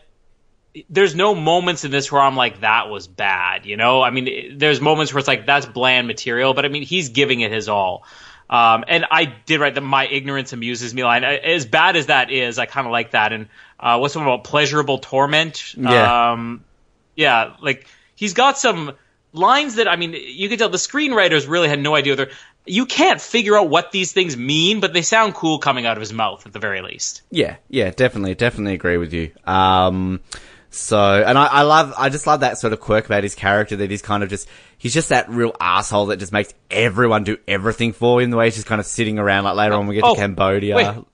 there's 0.90 1.14
no 1.14 1.34
moments 1.34 1.84
in 1.84 1.90
this 1.90 2.12
where 2.12 2.20
I'm 2.20 2.36
like, 2.36 2.60
that 2.60 2.90
was 2.90 3.06
bad, 3.06 3.64
you 3.64 3.78
know? 3.78 4.02
I 4.02 4.10
mean, 4.10 4.58
there's 4.58 4.82
moments 4.82 5.14
where 5.14 5.18
it's 5.18 5.28
like, 5.28 5.46
that's 5.46 5.64
bland 5.64 6.06
material, 6.06 6.52
but 6.52 6.66
I 6.66 6.68
mean, 6.68 6.82
he's 6.82 7.08
giving 7.08 7.40
it 7.40 7.52
his 7.52 7.70
all. 7.70 8.04
Um, 8.52 8.84
and 8.86 9.06
I 9.10 9.24
did 9.24 9.60
write 9.60 9.76
that 9.76 9.80
my 9.80 10.06
ignorance 10.06 10.52
amuses 10.52 10.92
me 10.92 11.02
line. 11.02 11.24
As 11.24 11.64
bad 11.64 11.96
as 11.96 12.06
that 12.06 12.30
is, 12.30 12.58
I 12.58 12.66
kind 12.66 12.86
of 12.86 12.92
like 12.92 13.12
that. 13.12 13.32
And, 13.32 13.48
uh, 13.80 13.96
what's 13.98 14.12
the 14.12 14.20
one 14.20 14.28
about 14.28 14.44
pleasurable 14.44 14.98
torment? 14.98 15.74
Yeah. 15.74 16.32
Um, 16.32 16.62
yeah, 17.16 17.54
like, 17.62 17.86
he's 18.14 18.34
got 18.34 18.58
some 18.58 18.92
lines 19.32 19.76
that, 19.76 19.88
I 19.88 19.96
mean, 19.96 20.14
you 20.14 20.50
can 20.50 20.58
tell 20.58 20.68
the 20.68 20.76
screenwriters 20.76 21.48
really 21.48 21.68
had 21.70 21.80
no 21.80 21.94
idea. 21.94 22.14
They're, 22.14 22.30
you 22.66 22.84
can't 22.84 23.22
figure 23.22 23.56
out 23.56 23.70
what 23.70 23.90
these 23.90 24.12
things 24.12 24.36
mean, 24.36 24.80
but 24.80 24.92
they 24.92 25.02
sound 25.02 25.34
cool 25.34 25.58
coming 25.58 25.86
out 25.86 25.96
of 25.96 26.00
his 26.02 26.12
mouth 26.12 26.46
at 26.46 26.52
the 26.52 26.58
very 26.58 26.82
least. 26.82 27.22
Yeah, 27.30 27.56
yeah, 27.70 27.90
definitely, 27.90 28.34
definitely 28.34 28.74
agree 28.74 28.98
with 28.98 29.14
you. 29.14 29.30
Um, 29.46 30.20
so, 30.72 31.22
and 31.22 31.38
I, 31.38 31.46
I 31.46 31.62
love, 31.62 31.94
I 31.96 32.08
just 32.08 32.26
love 32.26 32.40
that 32.40 32.58
sort 32.58 32.72
of 32.72 32.80
quirk 32.80 33.06
about 33.06 33.22
his 33.22 33.34
character 33.34 33.76
that 33.76 33.90
he's 33.90 34.02
kind 34.02 34.22
of 34.22 34.28
just, 34.28 34.48
he's 34.78 34.92
just 34.94 35.10
that 35.10 35.28
real 35.28 35.54
asshole 35.60 36.06
that 36.06 36.16
just 36.16 36.32
makes 36.32 36.52
everyone 36.70 37.24
do 37.24 37.36
everything 37.46 37.92
for 37.92 38.20
him. 38.20 38.30
The 38.30 38.36
way 38.36 38.46
he's 38.46 38.54
just 38.56 38.66
kind 38.66 38.80
of 38.80 38.86
sitting 38.86 39.18
around, 39.18 39.44
like 39.44 39.54
later 39.56 39.74
on 39.74 39.86
we 39.86 39.94
get 39.94 40.04
Oh, 40.04 40.14
to 40.14 40.20
Cambodia. 40.20 40.74
wait. 40.76 41.04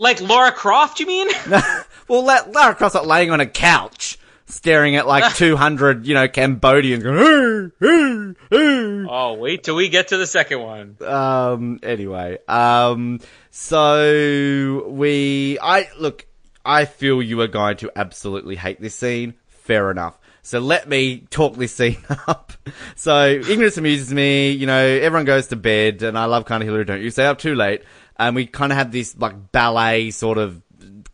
Like 0.00 0.20
Laura 0.20 0.52
Croft, 0.52 1.00
you 1.00 1.06
mean? 1.06 1.28
well, 2.08 2.22
Lara 2.22 2.74
Croft's 2.76 2.94
not 2.94 3.06
laying 3.06 3.32
on 3.32 3.40
a 3.40 3.46
couch, 3.46 4.16
staring 4.46 4.94
at 4.94 5.08
like 5.08 5.34
200, 5.36 6.06
you 6.06 6.14
know, 6.14 6.28
Cambodians 6.28 7.02
going, 7.02 7.72
"Hey, 7.80 7.86
hey, 7.88 8.34
hey." 8.50 9.04
oh, 9.10 9.34
wait 9.40 9.64
till 9.64 9.74
we 9.74 9.88
get 9.88 10.08
to 10.08 10.16
the 10.16 10.26
second 10.26 10.60
one. 10.60 10.96
um 11.04 11.80
anyway 11.82 12.38
um 12.46 13.18
so 13.50 14.86
we 14.88 15.58
i 15.60 15.88
look 15.98 16.26
i 16.68 16.84
feel 16.84 17.20
you 17.20 17.40
are 17.40 17.48
going 17.48 17.76
to 17.76 17.90
absolutely 17.96 18.54
hate 18.54 18.80
this 18.80 18.94
scene 18.94 19.34
fair 19.48 19.90
enough 19.90 20.16
so 20.42 20.60
let 20.60 20.88
me 20.88 21.18
talk 21.30 21.56
this 21.56 21.74
scene 21.74 21.98
up 22.28 22.52
so 22.94 23.26
ignorance 23.26 23.76
amuses 23.76 24.12
me 24.14 24.50
you 24.52 24.66
know 24.66 24.78
everyone 24.86 25.24
goes 25.24 25.48
to 25.48 25.56
bed 25.56 26.02
and 26.02 26.16
i 26.16 26.26
love 26.26 26.44
kind 26.44 26.62
of 26.62 26.66
hillary 26.68 26.84
don't 26.84 27.02
you 27.02 27.10
stay 27.10 27.26
up 27.26 27.38
too 27.38 27.54
late 27.56 27.82
and 28.16 28.36
we 28.36 28.46
kind 28.46 28.70
of 28.72 28.78
have 28.78 28.92
this 28.92 29.16
like 29.18 29.50
ballet 29.52 30.10
sort 30.10 30.38
of 30.38 30.62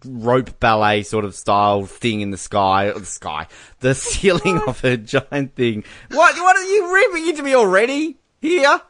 rope 0.07 0.59
ballet 0.61 1.03
sort 1.03 1.25
of 1.25 1.35
style 1.35 1.85
thing 1.87 2.21
in 2.21 2.31
the 2.31 2.37
sky, 2.37 2.93
the 2.93 3.07
sky, 3.07 3.47
the 3.81 3.95
ceiling 3.95 4.61
of 4.67 4.85
a 4.85 4.97
giant 4.99 5.55
thing. 5.55 5.85
What? 6.11 6.35
What 6.37 6.57
are 6.57 6.63
you 6.63 6.95
ripping 6.95 7.29
into 7.29 7.43
me 7.43 7.55
already? 7.55 8.19
Here? 8.41 8.81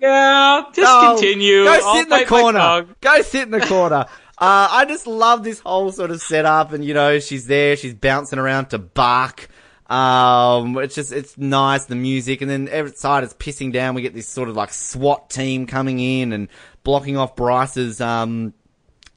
Yeah, 0.00 0.62
just 0.72 0.88
Oh, 0.88 1.16
continue. 1.16 1.64
Go 1.64 1.72
I'll 1.72 1.94
sit 1.96 2.04
in 2.04 2.08
the 2.10 2.24
corner. 2.26 2.86
Go 3.00 3.22
sit 3.22 3.42
in 3.42 3.50
the 3.50 3.60
corner. 3.60 4.06
Uh, 4.40 4.68
I 4.70 4.84
just 4.84 5.08
love 5.08 5.42
this 5.42 5.58
whole 5.58 5.90
sort 5.90 6.12
of 6.12 6.22
setup, 6.22 6.72
and 6.72 6.84
you 6.84 6.94
know, 6.94 7.18
she's 7.18 7.46
there, 7.46 7.74
she's 7.74 7.94
bouncing 7.94 8.38
around 8.38 8.66
to 8.66 8.78
bark. 8.78 9.48
Um, 9.90 10.78
it's 10.78 10.94
just, 10.94 11.12
it's 11.12 11.36
nice, 11.36 11.86
the 11.86 11.96
music, 11.96 12.40
and 12.40 12.48
then 12.48 12.68
every 12.68 12.92
side 12.92 13.24
is 13.24 13.34
pissing 13.34 13.72
down. 13.72 13.94
We 13.94 14.02
get 14.02 14.14
this 14.14 14.28
sort 14.28 14.48
of 14.48 14.54
like 14.54 14.72
SWAT 14.72 15.28
team 15.30 15.66
coming 15.66 15.98
in 15.98 16.32
and 16.32 16.48
blocking 16.84 17.16
off 17.16 17.34
Bryce's, 17.34 18.00
um, 18.00 18.54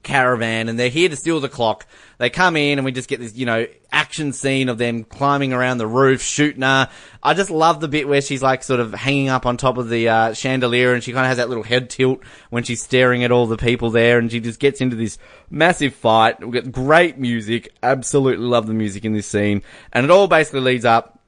caravan 0.03 0.69
and 0.69 0.79
they're 0.79 0.89
here 0.89 1.09
to 1.09 1.15
steal 1.15 1.39
the 1.39 1.49
clock. 1.49 1.85
They 2.17 2.29
come 2.29 2.55
in 2.55 2.77
and 2.77 2.85
we 2.85 2.91
just 2.91 3.09
get 3.09 3.19
this, 3.19 3.35
you 3.35 3.45
know, 3.45 3.67
action 3.91 4.33
scene 4.33 4.69
of 4.69 4.77
them 4.77 5.03
climbing 5.03 5.53
around 5.53 5.77
the 5.77 5.87
roof, 5.87 6.21
shooting 6.21 6.61
her. 6.61 6.89
I 7.23 7.33
just 7.33 7.49
love 7.49 7.79
the 7.81 7.87
bit 7.87 8.07
where 8.07 8.21
she's 8.21 8.43
like 8.43 8.63
sort 8.63 8.79
of 8.79 8.93
hanging 8.93 9.29
up 9.29 9.45
on 9.45 9.57
top 9.57 9.77
of 9.77 9.89
the 9.89 10.09
uh, 10.09 10.33
chandelier 10.33 10.93
and 10.93 11.03
she 11.03 11.13
kind 11.13 11.25
of 11.25 11.29
has 11.29 11.37
that 11.37 11.49
little 11.49 11.63
head 11.63 11.89
tilt 11.89 12.23
when 12.49 12.63
she's 12.63 12.81
staring 12.81 13.23
at 13.23 13.31
all 13.31 13.47
the 13.47 13.57
people 13.57 13.89
there 13.89 14.19
and 14.19 14.31
she 14.31 14.39
just 14.39 14.59
gets 14.59 14.81
into 14.81 14.95
this 14.95 15.17
massive 15.49 15.95
fight. 15.95 16.45
We 16.45 16.51
get 16.51 16.71
great 16.71 17.17
music. 17.17 17.73
Absolutely 17.83 18.45
love 18.45 18.67
the 18.67 18.73
music 18.73 19.05
in 19.05 19.13
this 19.13 19.27
scene. 19.27 19.63
And 19.91 20.05
it 20.05 20.11
all 20.11 20.27
basically 20.27 20.61
leads 20.61 20.85
up 20.85 21.19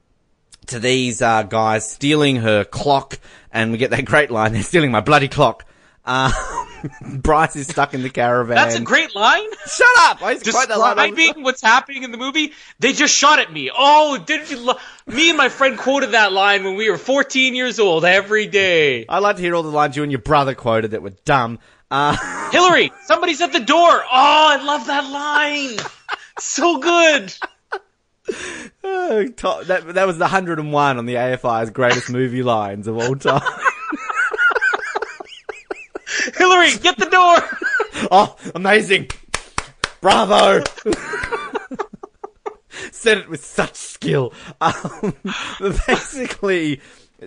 to 0.66 0.78
these 0.78 1.20
uh, 1.22 1.42
guys 1.42 1.90
stealing 1.90 2.36
her 2.36 2.64
clock, 2.64 3.18
and 3.52 3.72
we 3.72 3.78
get 3.78 3.90
that 3.90 4.04
great 4.04 4.30
line: 4.30 4.52
"They're 4.52 4.62
stealing 4.62 4.90
my 4.90 5.00
bloody 5.00 5.28
clock." 5.28 5.64
Uh, 6.04 6.32
Bryce 7.00 7.56
is 7.56 7.68
stuck 7.68 7.94
in 7.94 8.02
the 8.02 8.10
caravan. 8.10 8.56
That's 8.56 8.76
a 8.76 8.80
great 8.80 9.14
line. 9.14 9.48
Shut 9.66 9.86
up! 10.00 10.22
I 10.22 10.32
used 10.32 10.44
to 10.44 10.52
quote 10.52 10.68
that 10.68 10.78
line 10.78 10.98
all 10.98 11.06
the 11.06 11.14
Describing 11.14 11.42
what's 11.42 11.62
happening 11.62 12.02
in 12.02 12.12
the 12.12 12.18
movie. 12.18 12.52
They 12.78 12.92
just 12.92 13.14
shot 13.14 13.38
at 13.38 13.52
me. 13.52 13.70
Oh, 13.74 14.18
didn't 14.18 14.50
you? 14.50 14.58
Lo- 14.58 14.78
me 15.06 15.30
and 15.30 15.38
my 15.38 15.48
friend 15.48 15.78
quoted 15.78 16.12
that 16.12 16.32
line 16.32 16.64
when 16.64 16.76
we 16.76 16.90
were 16.90 16.98
14 16.98 17.54
years 17.54 17.78
old 17.78 18.04
every 18.04 18.46
day. 18.46 19.06
I 19.08 19.18
like 19.18 19.36
to 19.36 19.42
hear 19.42 19.54
all 19.54 19.62
the 19.62 19.70
lines 19.70 19.96
you 19.96 20.02
and 20.02 20.12
your 20.12 20.20
brother 20.20 20.54
quoted 20.54 20.90
that 20.92 21.02
were 21.02 21.14
dumb. 21.24 21.58
Uh, 21.90 22.50
Hillary, 22.50 22.92
somebody's 23.04 23.40
at 23.40 23.52
the 23.52 23.60
door. 23.60 23.90
Oh, 23.90 24.06
I 24.12 24.62
love 24.62 24.86
that 24.86 25.10
line. 25.10 25.78
so 26.38 26.78
good. 26.78 27.34
oh, 28.84 29.28
top, 29.28 29.64
that 29.64 29.94
that 29.94 30.06
was 30.06 30.18
the 30.18 30.28
hundred 30.28 30.58
and 30.58 30.72
one 30.72 30.98
on 30.98 31.06
the 31.06 31.14
AFI's 31.14 31.70
greatest 31.70 32.10
movie 32.10 32.42
lines 32.42 32.86
of 32.86 32.96
all 32.96 33.16
time. 33.16 33.42
Hillary, 36.36 36.76
get 36.78 36.98
the 36.98 37.06
door. 37.06 38.08
oh, 38.10 38.36
amazing! 38.54 39.08
Bravo! 40.00 40.62
Said 42.92 43.18
it 43.18 43.28
with 43.28 43.44
such 43.44 43.74
skill. 43.74 44.32
Um, 44.60 45.14
basically, 45.86 46.80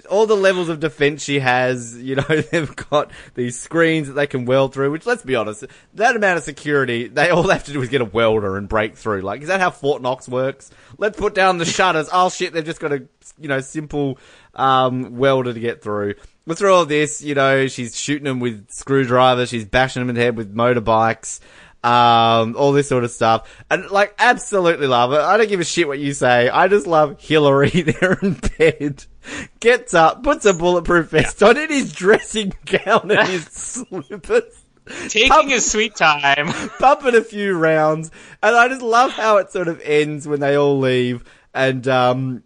all 0.05 0.25
the 0.25 0.35
levels 0.35 0.69
of 0.69 0.79
defense 0.79 1.23
she 1.23 1.39
has, 1.39 1.97
you 1.97 2.15
know, 2.15 2.23
they've 2.51 2.75
got 2.75 3.11
these 3.33 3.59
screens 3.59 4.07
that 4.07 4.13
they 4.13 4.27
can 4.27 4.45
weld 4.45 4.73
through, 4.73 4.91
which 4.91 5.05
let's 5.05 5.23
be 5.23 5.35
honest, 5.35 5.65
that 5.95 6.15
amount 6.15 6.37
of 6.37 6.43
security, 6.43 7.07
they 7.07 7.29
all 7.29 7.47
have 7.47 7.63
to 7.65 7.73
do 7.73 7.81
is 7.81 7.89
get 7.89 8.01
a 8.01 8.05
welder 8.05 8.57
and 8.57 8.69
break 8.69 8.95
through. 8.95 9.21
Like, 9.21 9.41
is 9.41 9.47
that 9.47 9.59
how 9.59 9.71
Fort 9.71 10.01
Knox 10.01 10.27
works? 10.27 10.71
Let's 10.97 11.17
put 11.17 11.33
down 11.33 11.57
the 11.57 11.65
shutters. 11.65 12.09
Oh 12.11 12.29
shit, 12.29 12.53
they've 12.53 12.65
just 12.65 12.79
got 12.79 12.91
a, 12.91 13.03
you 13.39 13.47
know, 13.47 13.59
simple, 13.59 14.19
um, 14.53 15.17
welder 15.17 15.53
to 15.53 15.59
get 15.59 15.81
through. 15.81 16.15
But 16.45 16.57
through 16.57 16.73
all 16.73 16.85
this, 16.85 17.21
you 17.21 17.35
know, 17.35 17.67
she's 17.67 17.99
shooting 17.99 18.23
them 18.23 18.39
with 18.39 18.69
screwdrivers, 18.71 19.49
she's 19.49 19.65
bashing 19.65 20.01
them 20.01 20.09
in 20.09 20.15
the 20.15 20.21
head 20.21 20.37
with 20.37 20.55
motorbikes 20.55 21.41
um, 21.83 22.55
all 22.57 22.71
this 22.71 22.89
sort 22.89 23.03
of 23.03 23.11
stuff. 23.11 23.63
And 23.69 23.89
like, 23.89 24.13
absolutely 24.19 24.87
love 24.87 25.13
it. 25.13 25.19
I 25.19 25.37
don't 25.37 25.49
give 25.49 25.59
a 25.59 25.65
shit 25.65 25.87
what 25.87 25.99
you 25.99 26.13
say. 26.13 26.49
I 26.49 26.67
just 26.67 26.87
love 26.87 27.21
Hillary 27.21 27.69
there 27.81 28.13
in 28.21 28.33
bed. 28.57 29.05
Gets 29.59 29.93
up, 29.93 30.23
puts 30.23 30.45
a 30.45 30.53
bulletproof 30.53 31.09
vest 31.09 31.41
on 31.43 31.57
in 31.57 31.69
his 31.69 31.91
dressing 31.91 32.53
gown 32.65 33.11
and 33.11 33.27
his 33.27 33.45
slippers. 33.51 34.63
Taking 35.09 35.29
Pump- 35.29 35.49
his 35.49 35.69
sweet 35.69 35.95
time. 35.95 36.47
pumping 36.79 37.15
a 37.15 37.21
few 37.21 37.57
rounds, 37.57 38.09
and 38.41 38.55
I 38.55 38.69
just 38.69 38.81
love 38.81 39.11
how 39.11 39.37
it 39.37 39.51
sort 39.51 39.67
of 39.67 39.81
ends 39.83 40.25
when 40.27 40.39
they 40.39 40.55
all 40.55 40.79
leave, 40.79 41.25
and 41.53 41.85
um, 41.89 42.43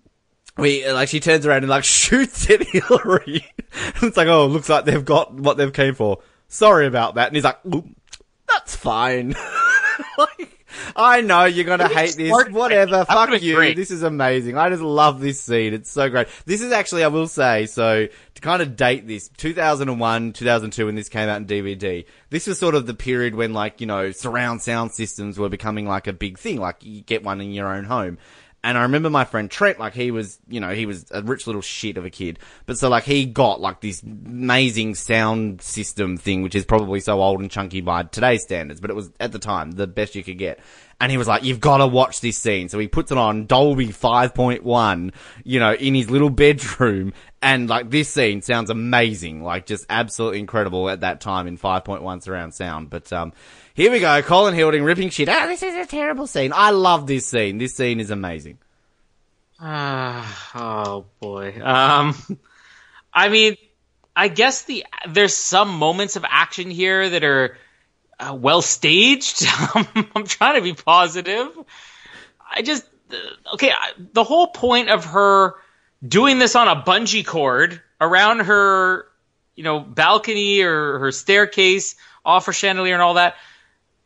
we 0.58 0.90
like 0.92 1.08
she 1.10 1.20
turns 1.20 1.46
around 1.46 1.60
and 1.60 1.70
like 1.70 1.84
shoots 1.84 2.50
at 2.50 2.64
Hillary. 2.64 3.46
it's 4.02 4.18
like, 4.18 4.28
oh, 4.28 4.48
looks 4.48 4.70
like 4.70 4.86
they've 4.86 5.06
got 5.06 5.34
what 5.36 5.58
they've 5.58 5.72
came 5.72 5.94
for. 5.94 6.18
Sorry 6.48 6.88
about 6.88 7.14
that, 7.16 7.28
and 7.28 7.36
he's 7.36 7.44
like, 7.46 7.60
that's 8.48 8.76
fine. 8.76 9.36
like, 10.18 10.61
I 10.96 11.22
know 11.22 11.46
you're 11.46 11.66
gonna 11.66 11.88
hate 11.88 12.16
this. 12.16 12.32
Whatever. 12.32 13.06
Fuck 13.06 13.42
you. 13.42 13.56
great. 13.56 13.76
This 13.76 13.92
is 13.92 14.04
amazing. 14.04 14.58
I 14.58 14.70
just 14.70 14.82
love 14.82 15.20
this 15.20 15.42
scene. 15.42 15.74
It's 15.74 15.92
so 15.92 16.10
great. 16.10 16.28
This 16.46 16.62
is 16.62 16.72
actually, 16.72 17.04
I 17.04 17.08
will 17.08 17.28
say, 17.28 17.66
so 17.66 18.08
to 18.08 18.42
kind 18.42 18.62
of 18.62 18.76
date 18.76 19.08
this, 19.08 19.30
2001, 19.30 20.34
2002 20.34 20.86
when 20.86 20.96
this 20.96 21.10
came 21.10 21.30
out 21.30 21.38
in 21.38 21.46
DVD, 21.46 22.06
this 22.30 22.48
was 22.48 22.60
sort 22.60 22.76
of 22.76 22.86
the 22.88 22.94
period 22.94 23.36
when 23.36 23.54
like, 23.54 23.82
you 23.82 23.88
know, 23.88 24.12
surround 24.12 24.62
sound 24.62 24.92
systems 24.92 25.38
were 25.38 25.50
becoming 25.50 25.88
like 25.88 26.08
a 26.08 26.14
big 26.14 26.38
thing. 26.38 26.60
Like 26.60 26.84
you 26.84 27.02
get 27.02 27.24
one 27.24 27.42
in 27.42 27.52
your 27.52 27.74
own 27.74 27.86
home. 27.86 28.18
And 28.64 28.78
I 28.78 28.84
remember 28.84 29.10
my 29.10 29.26
friend 29.26 29.50
Trent, 29.50 29.80
like 29.80 29.94
he 29.94 30.12
was, 30.12 30.40
you 30.48 30.60
know, 30.60 30.70
he 30.70 30.86
was 30.86 31.06
a 31.12 31.24
rich 31.24 31.48
little 31.48 31.64
shit 31.64 31.98
of 31.98 32.06
a 32.06 32.12
kid. 32.12 32.38
But 32.68 32.78
so 32.78 32.90
like 32.90 33.06
he 33.06 33.26
got 33.26 33.60
like 33.60 33.82
this 33.82 34.04
amazing 34.04 34.94
sound 34.96 35.62
system 35.64 36.16
thing, 36.16 36.44
which 36.44 36.54
is 36.54 36.66
probably 36.66 37.00
so 37.00 37.22
old 37.22 37.42
and 37.42 37.50
chunky 37.50 37.82
by 37.82 38.04
today's 38.04 38.44
standards, 38.44 38.80
but 38.80 38.92
it 38.92 38.96
was 38.96 39.12
at 39.20 39.32
the 39.32 39.40
time 39.40 39.72
the 39.72 39.88
best 39.88 40.14
you 40.14 40.24
could 40.24 40.38
get. 40.38 40.60
And 41.00 41.12
he 41.12 41.18
was 41.18 41.28
like, 41.28 41.44
you've 41.44 41.60
got 41.60 41.78
to 41.78 41.88
watch 41.88 42.22
this 42.22 42.38
scene. 42.38 42.70
So 42.70 42.78
he 42.78 42.88
puts 42.88 43.12
it 43.12 43.18
on 43.18 43.48
Dolby 43.48 43.88
5.1, 43.88 45.12
you 45.44 45.60
know, 45.60 45.74
in 45.74 45.96
his 45.96 46.12
little 46.12 46.30
bedroom. 46.30 47.14
And 47.42 47.68
like 47.68 47.90
this 47.90 48.10
scene 48.10 48.44
sounds 48.44 48.70
amazing. 48.70 49.44
Like 49.44 49.66
just 49.66 49.88
absolutely 49.90 50.38
incredible 50.38 50.88
at 50.88 51.02
that 51.02 51.20
time 51.20 51.48
in 51.48 51.58
5.1 51.58 52.22
surround 52.22 52.54
sound. 52.54 52.92
But, 52.92 53.12
um, 53.12 53.34
here 53.74 53.92
we 53.92 54.00
go. 54.00 54.22
Colin 54.22 54.54
Hilding 54.54 54.84
ripping 54.84 55.10
shit. 55.10 55.30
Ah, 55.30 55.46
this 55.48 55.64
is 55.64 55.76
a 55.76 55.86
terrible 55.86 56.28
scene. 56.28 56.52
I 56.54 56.72
love 56.72 57.08
this 57.08 57.28
scene. 57.28 57.58
This 57.58 57.74
scene 57.74 58.00
is 58.00 58.12
amazing. 58.12 58.58
Ah, 59.60 60.52
oh 60.56 61.06
boy. 61.20 61.62
Um, 61.62 62.16
I 63.14 63.30
mean, 63.30 63.58
I 64.16 64.28
guess 64.28 64.64
the 64.64 64.86
there's 65.08 65.36
some 65.36 65.76
moments 65.76 66.16
of 66.16 66.26
action 66.28 66.70
here 66.70 67.10
that 67.10 67.24
are 67.24 67.58
uh, 68.20 68.36
well 68.36 68.62
staged. 68.62 69.46
I'm 70.16 70.26
trying 70.26 70.56
to 70.56 70.62
be 70.62 70.74
positive. 70.74 71.50
I 72.54 72.62
just 72.62 72.84
uh, 73.12 73.54
okay. 73.54 73.72
The 74.14 74.24
whole 74.24 74.48
point 74.48 74.90
of 74.90 75.06
her 75.06 75.56
doing 76.06 76.40
this 76.40 76.56
on 76.56 76.68
a 76.68 76.76
bungee 76.76 77.26
cord 77.26 77.82
around 78.00 78.40
her, 78.40 79.06
you 79.56 79.64
know, 79.64 79.80
balcony 79.80 80.62
or 80.62 81.00
her 81.00 81.12
staircase 81.12 81.96
off 82.26 82.48
her 82.48 82.54
chandelier 82.54 82.94
and 82.94 83.02
all 83.02 83.14
that 83.16 83.36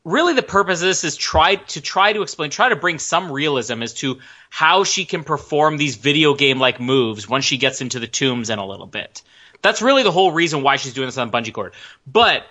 really 0.06 0.34
the 0.34 0.44
purpose 0.44 0.82
of 0.82 0.88
this 0.88 1.04
is 1.04 1.18
try 1.18 1.56
to 1.56 1.82
try 1.82 2.14
to 2.14 2.22
explain, 2.22 2.52
try 2.52 2.70
to 2.70 2.76
bring 2.76 3.00
some 3.00 3.32
realism 3.32 3.82
as 3.82 3.96
to 3.96 4.20
how 4.50 4.84
she 4.84 5.04
can 5.04 5.24
perform 5.24 5.76
these 5.76 5.96
video 5.96 6.36
game 6.36 6.60
like 6.60 6.80
moves 6.80 7.28
once 7.28 7.44
she 7.44 7.58
gets 7.58 7.82
into 7.82 8.00
the 8.00 8.08
tombs 8.08 8.50
in 8.52 8.60
a 8.60 8.66
little 8.66 8.86
bit. 8.86 9.24
That's 9.62 9.82
really 9.82 10.04
the 10.04 10.12
whole 10.12 10.32
reason 10.32 10.62
why 10.62 10.76
she's 10.76 10.94
doing 10.94 11.08
this 11.08 11.18
on 11.18 11.32
bungee 11.32 11.52
cord. 11.52 11.74
But 12.06 12.46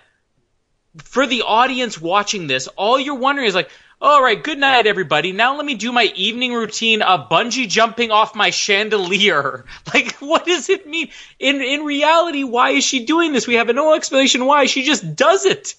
for 0.99 1.27
the 1.27 1.43
audience 1.43 2.01
watching 2.01 2.49
this, 2.49 2.67
all 2.67 2.99
you're 2.99 3.15
wondering 3.15 3.47
is 3.47 3.55
like, 3.55 3.71
all 4.01 4.21
right, 4.21 4.43
good 4.43 4.59
night, 4.59 4.89
everybody. 4.89 5.31
Now 5.31 5.57
let 5.57 5.65
me 5.65 5.77
do 5.77 5.93
my 5.93 6.13
evening 6.17 6.53
routine 6.53 7.03
of 7.03 7.29
bungee 7.31 7.69
jumping 7.69 8.11
off 8.11 8.35
my 8.35 8.51
chandelier. 8.51 9.65
Like, 9.95 10.15
what 10.17 10.45
does 10.45 10.69
it 10.69 10.89
mean? 10.89 11.11
In 11.39 11.63
in 11.63 11.85
reality, 11.85 12.43
why 12.43 12.71
is 12.71 12.85
she 12.85 13.05
doing 13.05 13.33
this? 13.33 13.47
We 13.47 13.55
have 13.55 13.73
no 13.73 13.95
explanation 13.95 14.45
why. 14.45 14.67
She 14.67 14.83
just 14.83 15.15
does 15.15 15.45
it 15.45 15.77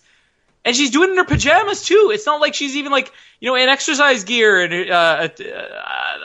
and 0.65 0.75
she's 0.75 0.91
doing 0.91 1.09
it 1.09 1.11
in 1.13 1.17
her 1.17 1.23
pajamas 1.23 1.83
too. 1.83 2.11
It's 2.13 2.25
not 2.25 2.41
like 2.41 2.53
she's 2.53 2.75
even 2.75 2.91
like 2.91 3.13
you 3.39 3.49
know 3.49 3.55
in 3.55 3.69
exercise 3.69 4.25
gear 4.25 4.61
and 4.61 4.89
uh, 4.89 4.93
uh, 4.93 5.27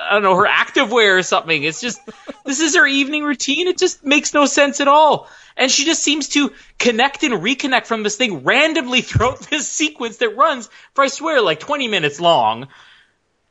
I 0.03 0.09
don't 0.13 0.23
know 0.23 0.37
her 0.37 0.47
active 0.47 0.91
wear 0.91 1.19
or 1.19 1.23
something. 1.23 1.63
It's 1.63 1.81
just 1.81 2.01
This 2.51 2.61
is 2.61 2.75
her 2.75 2.87
evening 2.87 3.23
routine. 3.23 3.69
It 3.69 3.79
just 3.79 4.05
makes 4.05 4.35
no 4.35 4.45
sense 4.47 4.81
at 4.81 4.89
all. 4.89 5.29
And 5.57 5.71
she 5.71 5.85
just 5.85 6.03
seems 6.03 6.31
to 6.31 6.53
connect 6.79 7.23
and 7.23 7.35
reconnect 7.35 7.87
from 7.87 8.03
this 8.03 8.17
thing 8.17 8.43
randomly 8.45 9.01
throughout 9.03 9.39
this 9.41 9.69
sequence 9.69 10.17
that 10.17 10.37
runs 10.37 10.69
for, 10.95 11.05
I 11.05 11.09
swear, 11.09 11.41
like 11.43 11.61
20 11.61 11.87
minutes 11.87 12.21
long. 12.21 12.67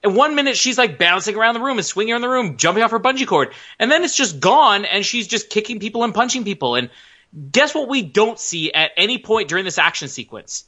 And 0.04 0.16
one 0.16 0.36
minute 0.36 0.58
she's 0.58 0.78
like 0.78 0.98
bouncing 0.98 1.36
around 1.36 1.54
the 1.54 1.62
room 1.62 1.78
and 1.78 1.86
swinging 1.86 2.14
around 2.14 2.22
the 2.22 2.30
room, 2.30 2.58
jumping 2.58 2.84
off 2.84 2.92
her 2.92 3.00
bungee 3.00 3.28
cord. 3.28 3.54
And 3.80 3.92
then 3.92 4.04
it's 4.04 4.18
just 4.18 4.40
gone 4.40 4.86
and 4.86 5.06
she's 5.06 5.28
just 5.28 5.50
kicking 5.50 5.80
people 5.80 6.04
and 6.04 6.14
punching 6.14 6.44
people. 6.44 6.76
And 6.76 6.90
guess 7.52 7.76
what 7.76 7.88
we 7.88 8.02
don't 8.02 8.40
see 8.40 8.74
at 8.74 8.92
any 8.98 9.18
point 9.18 9.50
during 9.50 9.66
this 9.66 9.78
action 9.78 10.08
sequence? 10.08 10.66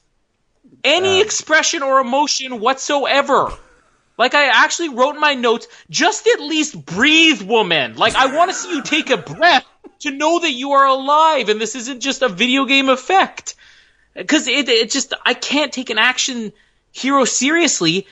Any 0.83 1.21
expression 1.21 1.83
or 1.83 1.99
emotion 1.99 2.59
whatsoever. 2.59 3.51
Like 4.17 4.35
I 4.35 4.45
actually 4.45 4.89
wrote 4.89 5.15
in 5.15 5.21
my 5.21 5.33
notes, 5.33 5.67
just 5.89 6.27
at 6.27 6.39
least 6.41 6.85
breathe, 6.85 7.41
woman. 7.41 7.95
Like 7.95 8.15
I 8.15 8.35
want 8.35 8.51
to 8.51 8.55
see 8.55 8.69
you 8.69 8.83
take 8.83 9.09
a 9.09 9.17
breath 9.17 9.65
to 9.99 10.11
know 10.11 10.39
that 10.39 10.51
you 10.51 10.71
are 10.71 10.85
alive 10.85 11.49
and 11.49 11.59
this 11.59 11.75
isn't 11.75 12.01
just 12.01 12.21
a 12.21 12.29
video 12.29 12.65
game 12.65 12.89
effect. 12.89 13.55
Cause 14.27 14.47
it, 14.47 14.67
it 14.67 14.91
just, 14.91 15.13
I 15.25 15.33
can't 15.33 15.71
take 15.71 15.89
an 15.89 15.97
action 15.97 16.51
hero 16.91 17.23
seriously 17.25 18.05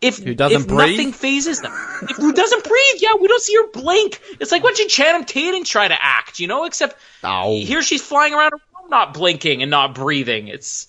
if, 0.00 0.18
if 0.24 0.24
breathe? 0.68 0.96
nothing 0.96 1.12
phases 1.12 1.60
them. 1.60 1.72
if 2.02 2.16
who 2.16 2.32
doesn't 2.32 2.62
breathe, 2.64 2.96
yeah, 3.02 3.14
we 3.20 3.26
don't 3.26 3.42
see 3.42 3.54
her 3.56 3.68
blink. 3.72 4.20
It's 4.40 4.52
like 4.52 4.62
watching 4.62 4.88
Channing 4.88 5.24
Tatum 5.24 5.64
try 5.64 5.88
to 5.88 5.96
act, 6.00 6.38
you 6.38 6.46
know, 6.46 6.64
except 6.64 6.96
Oh. 7.24 7.58
here 7.58 7.82
she's 7.82 8.02
flying 8.02 8.34
around 8.34 8.52
not 8.90 9.12
blinking 9.14 9.62
and 9.62 9.70
not 9.70 9.94
breathing. 9.94 10.48
It's, 10.48 10.86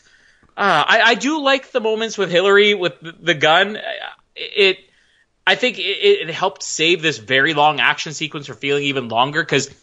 uh, 0.59 0.83
I, 0.87 1.01
I 1.01 1.15
do 1.15 1.41
like 1.41 1.71
the 1.71 1.79
moments 1.79 2.17
with 2.17 2.29
Hillary 2.29 2.73
with 2.73 2.93
the, 2.99 3.33
gun. 3.33 3.77
It, 4.35 4.77
I 5.47 5.55
think 5.55 5.79
it, 5.79 5.81
it 5.81 6.29
helped 6.29 6.63
save 6.63 7.01
this 7.01 7.17
very 7.17 7.53
long 7.53 7.79
action 7.79 8.13
sequence 8.13 8.47
for 8.47 8.53
feeling 8.53 8.83
even 8.83 9.07
longer 9.07 9.41
because 9.41 9.73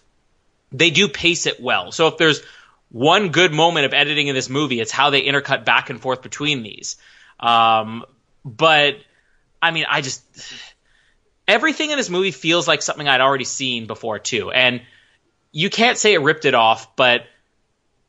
they 0.72 0.90
do 0.90 1.08
pace 1.08 1.46
it 1.46 1.62
well. 1.62 1.92
So 1.92 2.08
if 2.08 2.18
there's 2.18 2.42
one 2.90 3.30
good 3.30 3.54
moment 3.54 3.86
of 3.86 3.94
editing 3.94 4.26
in 4.26 4.34
this 4.34 4.50
movie, 4.50 4.78
it's 4.78 4.92
how 4.92 5.08
they 5.08 5.22
intercut 5.22 5.64
back 5.64 5.88
and 5.88 5.98
forth 5.98 6.20
between 6.20 6.62
these. 6.62 6.98
Um, 7.40 8.04
but 8.44 8.96
I 9.62 9.70
mean, 9.70 9.86
I 9.88 10.02
just 10.02 10.22
everything 11.48 11.90
in 11.90 11.96
this 11.96 12.10
movie 12.10 12.32
feels 12.32 12.68
like 12.68 12.82
something 12.82 13.08
I'd 13.08 13.22
already 13.22 13.44
seen 13.44 13.86
before 13.86 14.18
too, 14.18 14.50
and 14.50 14.82
you 15.52 15.70
can't 15.70 15.96
say 15.96 16.12
it 16.12 16.20
ripped 16.20 16.44
it 16.44 16.54
off, 16.54 16.94
but 16.96 17.22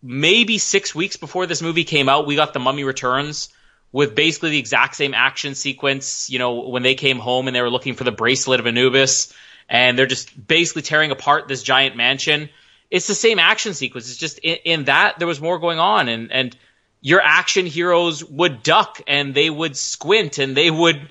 maybe 0.01 0.57
six 0.57 0.93
weeks 0.93 1.17
before 1.17 1.45
this 1.45 1.61
movie 1.61 1.83
came 1.83 2.09
out, 2.09 2.27
we 2.27 2.35
got 2.35 2.53
The 2.53 2.59
Mummy 2.59 2.83
Returns 2.83 3.49
with 3.91 4.15
basically 4.15 4.51
the 4.51 4.59
exact 4.59 4.95
same 4.95 5.13
action 5.13 5.55
sequence. 5.55 6.29
You 6.29 6.39
know, 6.39 6.67
when 6.67 6.83
they 6.83 6.95
came 6.95 7.19
home 7.19 7.47
and 7.47 7.55
they 7.55 7.61
were 7.61 7.69
looking 7.69 7.95
for 7.95 8.03
the 8.03 8.11
bracelet 8.11 8.59
of 8.59 8.67
Anubis, 8.67 9.33
and 9.69 9.97
they're 9.97 10.05
just 10.05 10.47
basically 10.47 10.81
tearing 10.81 11.11
apart 11.11 11.47
this 11.47 11.63
giant 11.63 11.95
mansion. 11.95 12.49
It's 12.89 13.07
the 13.07 13.15
same 13.15 13.39
action 13.39 13.73
sequence. 13.73 14.09
It's 14.09 14.17
just 14.17 14.39
in, 14.39 14.57
in 14.63 14.83
that 14.85 15.19
there 15.19 15.27
was 15.27 15.41
more 15.41 15.59
going 15.59 15.79
on, 15.79 16.09
and 16.09 16.31
and 16.31 16.57
your 17.01 17.21
action 17.21 17.65
heroes 17.65 18.23
would 18.23 18.63
duck 18.63 19.01
and 19.07 19.33
they 19.33 19.49
would 19.49 19.77
squint 19.77 20.37
and 20.37 20.55
they 20.55 20.71
would. 20.71 21.09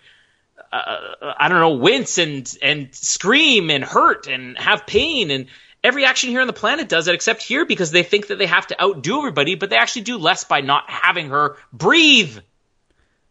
Uh, 0.73 0.97
I 1.39 1.49
don't 1.49 1.61
know, 1.61 1.77
wince 1.77 2.19
and 2.19 2.53
and 2.61 2.95
scream 2.95 3.71
and 3.71 3.85
hurt 3.85 4.27
and 4.27 4.59
have 4.59 4.87
pain 4.87 5.31
and 5.31 5.47
every 5.83 6.05
action 6.05 6.31
here 6.31 6.41
on 6.41 6.47
the 6.47 6.53
planet 6.53 6.89
does 6.89 7.09
it 7.09 7.15
except 7.15 7.43
here 7.43 7.65
because 7.65 7.91
they 7.91 8.03
think 8.03 8.29
that 8.29 8.39
they 8.39 8.47
have 8.47 8.67
to 8.69 8.83
outdo 8.83 9.19
everybody, 9.19 9.55
but 9.55 9.71
they 9.71 9.77
actually 9.77 10.03
do 10.03 10.19
less 10.19 10.45
by 10.45 10.61
not 10.61 10.89
having 10.89 11.31
her 11.31 11.57
breathe. 11.73 12.39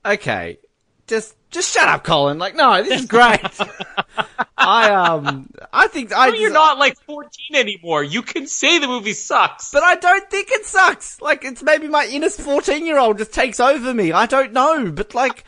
Okay, 0.05 0.59
just 1.07 1.35
just 1.51 1.73
shut 1.73 1.87
up, 1.87 2.03
Colin. 2.03 2.37
Like, 2.37 2.55
no, 2.55 2.83
this 2.83 3.01
is 3.01 3.07
great. 3.07 3.39
I 4.57 4.91
um, 4.91 5.49
I 5.71 5.87
think 5.87 6.11
I. 6.11 6.27
You're 6.27 6.51
not 6.51 6.77
like 6.77 6.97
14 7.01 7.29
anymore. 7.55 8.03
You 8.03 8.21
can 8.21 8.47
say 8.47 8.79
the 8.79 8.87
movie 8.87 9.13
sucks. 9.13 9.71
But 9.71 9.83
I 9.83 9.95
don't 9.95 10.29
think 10.29 10.49
it 10.51 10.65
sucks. 10.65 11.21
Like, 11.21 11.45
it's 11.45 11.63
maybe 11.63 11.87
my 11.87 12.07
inner 12.07 12.29
14 12.29 12.85
year 12.85 12.99
old 12.99 13.17
just 13.17 13.33
takes 13.33 13.59
over 13.59 13.93
me. 13.93 14.11
I 14.11 14.25
don't 14.25 14.53
know. 14.53 14.91
But 14.91 15.13
like, 15.13 15.43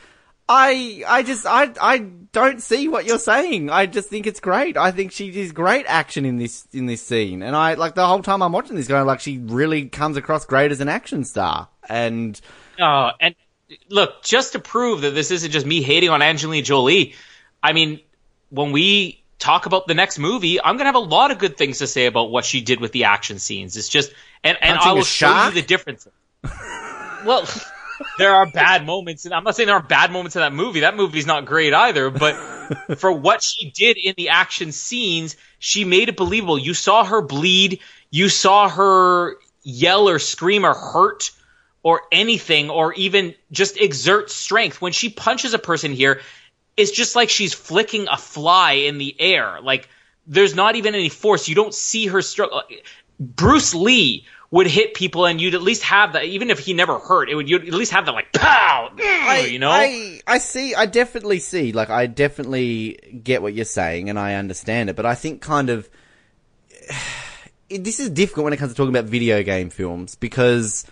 I, 0.50 1.04
I 1.08 1.24
just, 1.24 1.46
I, 1.46 1.74
I 1.82 1.98
don't 1.98 2.62
see 2.62 2.88
what 2.88 3.06
you're 3.06 3.20
saying. 3.20 3.70
I 3.70 3.86
just 3.86 4.10
think 4.10 4.28
it's 4.28 4.40
great. 4.40 4.78
I 4.78 4.92
think 4.92 5.12
she 5.12 5.32
does 5.32 5.52
great 5.52 5.86
action 5.88 6.26
in 6.26 6.38
this, 6.38 6.68
in 6.72 6.86
this 6.86 7.02
scene. 7.02 7.44
And 7.44 7.56
I, 7.56 7.74
like, 7.74 7.96
the 7.96 8.08
whole 8.08 8.22
time 8.22 8.42
I'm 8.42 8.54
watching 8.54 8.76
this 8.76 8.88
going, 8.88 9.06
like, 9.06 9.20
she 9.20 9.40
really 9.40 9.90
comes 9.90 10.16
across 10.16 10.46
great 10.46 10.72
as 10.72 10.80
an 10.80 10.88
action 10.90 11.26
star. 11.26 11.68
And, 11.90 12.40
Oh, 12.80 13.12
and 13.20 13.36
look, 13.90 14.24
just 14.24 14.54
to 14.54 14.60
prove 14.60 15.02
that 15.02 15.12
this 15.12 15.32
isn't 15.32 15.52
just 15.52 15.66
me 15.66 15.82
hating 15.82 16.10
on 16.10 16.22
Angelina 16.22 16.64
Jolie, 16.64 17.16
I 17.62 17.74
mean, 17.74 18.00
when 18.50 18.72
we 18.72 19.24
talk 19.40 19.66
about 19.66 19.88
the 19.88 19.94
next 19.94 20.20
movie, 20.20 20.62
I'm 20.62 20.78
gonna 20.78 20.88
have 20.88 20.96
a 20.96 21.00
lot 21.00 21.32
of 21.32 21.40
good 21.40 21.58
things 21.58 21.80
to 21.80 21.88
say 21.88 22.06
about 22.06 22.32
what 22.32 22.46
she 22.46 22.62
did 22.62 22.80
with 22.80 22.92
the 22.92 23.06
action 23.06 23.40
scenes. 23.40 23.78
It's 23.78 23.90
just, 23.90 24.14
and 24.44 24.58
and 24.62 24.78
I 24.78 24.94
will 24.94 25.04
show 25.04 25.46
you 25.46 25.52
the 25.52 25.62
differences. 25.62 26.14
well, 27.26 27.48
there 28.18 28.34
are 28.34 28.46
bad 28.46 28.86
moments, 28.86 29.26
and 29.26 29.34
I'm 29.34 29.44
not 29.44 29.56
saying 29.56 29.68
there 29.68 29.76
are 29.76 29.82
bad 29.82 30.12
moments 30.12 30.36
in 30.36 30.42
that 30.42 30.54
movie. 30.54 30.82
That 30.82 30.96
movie's 30.96 31.26
not 31.26 31.46
great 31.46 31.74
either, 31.74 32.10
but 32.10 32.34
for 32.98 33.12
what 33.12 33.44
she 33.44 33.72
did 33.72 33.98
in 33.98 34.14
the 34.18 34.30
action 34.30 34.72
scenes, 34.72 35.36
she 35.60 35.86
made 35.86 36.10
it 36.10 36.18
believable. 36.18 36.58
You 36.58 36.74
saw 36.74 37.04
her 37.04 37.22
bleed, 37.22 37.80
you 38.10 38.30
saw 38.30 38.70
her 38.70 39.38
yell 39.64 40.10
or 40.10 40.20
scream 40.20 40.66
or 40.66 40.74
hurt 40.74 41.32
or 41.84 42.02
anything 42.12 42.70
or 42.70 42.94
even 42.94 43.36
just 43.52 43.80
exert 43.80 44.32
strength. 44.32 44.82
When 44.82 44.92
she 44.92 45.10
punches 45.10 45.54
a 45.54 45.60
person 45.60 45.92
here, 45.92 46.22
it's 46.76 46.92
just 46.92 47.16
like 47.16 47.30
she's 47.30 47.54
flicking 47.54 48.08
a 48.10 48.18
fly 48.18 48.74
in 48.74 48.98
the 48.98 49.16
air. 49.20 49.60
Like 49.62 49.90
there's 50.26 50.56
not 50.56 50.76
even 50.76 50.96
any 50.96 51.10
force. 51.10 51.48
You 51.48 51.56
don't 51.56 51.74
see 51.74 52.08
her 52.08 52.22
struggle. 52.22 52.62
Bruce 53.20 53.74
Lee 53.74 54.26
would 54.50 54.68
hit 54.68 54.94
people 54.94 55.26
and 55.26 55.42
you'd 55.42 55.56
at 55.56 55.62
least 55.62 55.84
have 55.84 56.14
that 56.14 56.24
even 56.24 56.50
if 56.50 56.60
he 56.60 56.74
never 56.74 57.00
hurt, 57.00 57.30
it 57.30 57.36
would 57.36 57.50
you'd 57.50 57.68
at 57.68 57.74
least 57.74 57.92
have 57.92 58.06
that 58.06 58.14
like 58.14 58.32
pow 58.32 58.90
mm, 58.96 59.52
you 59.52 59.60
know? 59.60 59.70
I, 59.70 60.22
I 60.26 60.38
see, 60.38 60.74
I 60.74 60.86
definitely 60.86 61.40
see, 61.40 61.74
like, 61.74 61.90
I 61.90 62.08
definitely 62.08 63.20
get 63.24 63.42
what 63.42 63.54
you're 63.54 63.66
saying 63.66 64.10
and 64.10 64.18
I 64.18 64.36
understand 64.36 64.90
it, 64.90 64.96
but 64.96 65.06
I 65.06 65.16
think 65.16 65.42
kind 65.42 65.70
of, 65.70 65.90
it- 67.70 67.84
this 67.84 68.00
is 68.00 68.10
difficult 68.10 68.46
when 68.46 68.54
it 68.54 68.58
comes 68.58 68.72
to 68.72 68.78
talking 68.78 68.96
about 68.96 69.06
video 69.10 69.44
game 69.44 69.70
films 69.70 70.16
because 70.16 70.86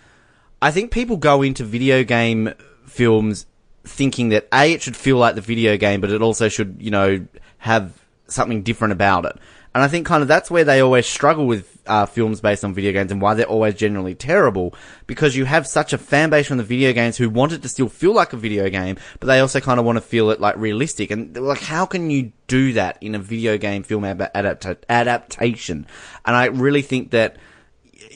I 0.62 0.72
think 0.72 0.92
people 0.92 1.18
go 1.18 1.42
into 1.42 1.64
video 1.64 2.04
game 2.04 2.54
films 2.86 3.46
thinking 3.86 4.30
that 4.30 4.48
A, 4.52 4.74
it 4.74 4.82
should 4.82 4.98
feel 4.98 5.18
like 5.18 5.36
the 5.36 5.42
video 5.42 5.78
game, 5.78 6.02
but 6.02 6.10
it 6.12 6.22
also 6.22 6.50
should, 6.50 6.78
you 6.80 6.92
know, 6.92 7.26
have 7.60 7.94
something 8.28 8.64
different 8.64 8.92
about 8.92 9.26
it. 9.26 9.38
And 9.74 9.84
I 9.84 9.88
think 9.88 10.06
kind 10.08 10.22
of 10.22 10.28
that's 10.28 10.50
where 10.50 10.64
they 10.64 10.80
always 10.82 11.06
struggle 11.06 11.46
with 11.46 11.75
uh, 11.88 12.06
films 12.06 12.42
based 12.42 12.64
on 12.64 12.74
video 12.74 12.92
games 12.92 13.12
and 13.12 13.22
why 13.22 13.34
they're 13.34 13.46
always 13.46 13.76
generally 13.76 14.16
terrible 14.16 14.74
because 15.08 15.36
you 15.36 15.46
have 15.46 15.68
such 15.68 15.94
a 15.94 15.98
fan 15.98 16.30
base 16.30 16.48
from 16.48 16.58
the 16.58 16.64
video 16.64 16.94
games 16.94 17.18
who 17.18 17.30
want 17.30 17.52
it 17.52 17.62
to 17.62 17.70
still 17.70 17.90
feel 17.90 18.14
like 18.14 18.34
a 18.34 18.38
video 18.38 18.70
game, 18.70 18.98
but 19.20 19.28
they 19.28 19.40
also 19.40 19.60
kind 19.60 19.80
of 19.80 19.86
want 19.86 19.98
to 19.98 20.02
feel 20.02 20.30
it 20.32 20.40
like 20.40 20.58
realistic. 20.58 21.12
And 21.12 21.36
like, 21.38 21.62
how 21.62 21.86
can 21.86 22.10
you 22.10 22.32
do 22.48 22.74
that 22.74 22.98
in 23.02 23.16
a 23.16 23.20
video 23.20 23.58
game 23.58 23.84
film 23.84 24.04
adapta- 24.04 24.84
adaptation? 24.90 25.88
And 26.26 26.36
I 26.36 26.46
really 26.46 26.82
think 26.82 27.12
that 27.12 27.38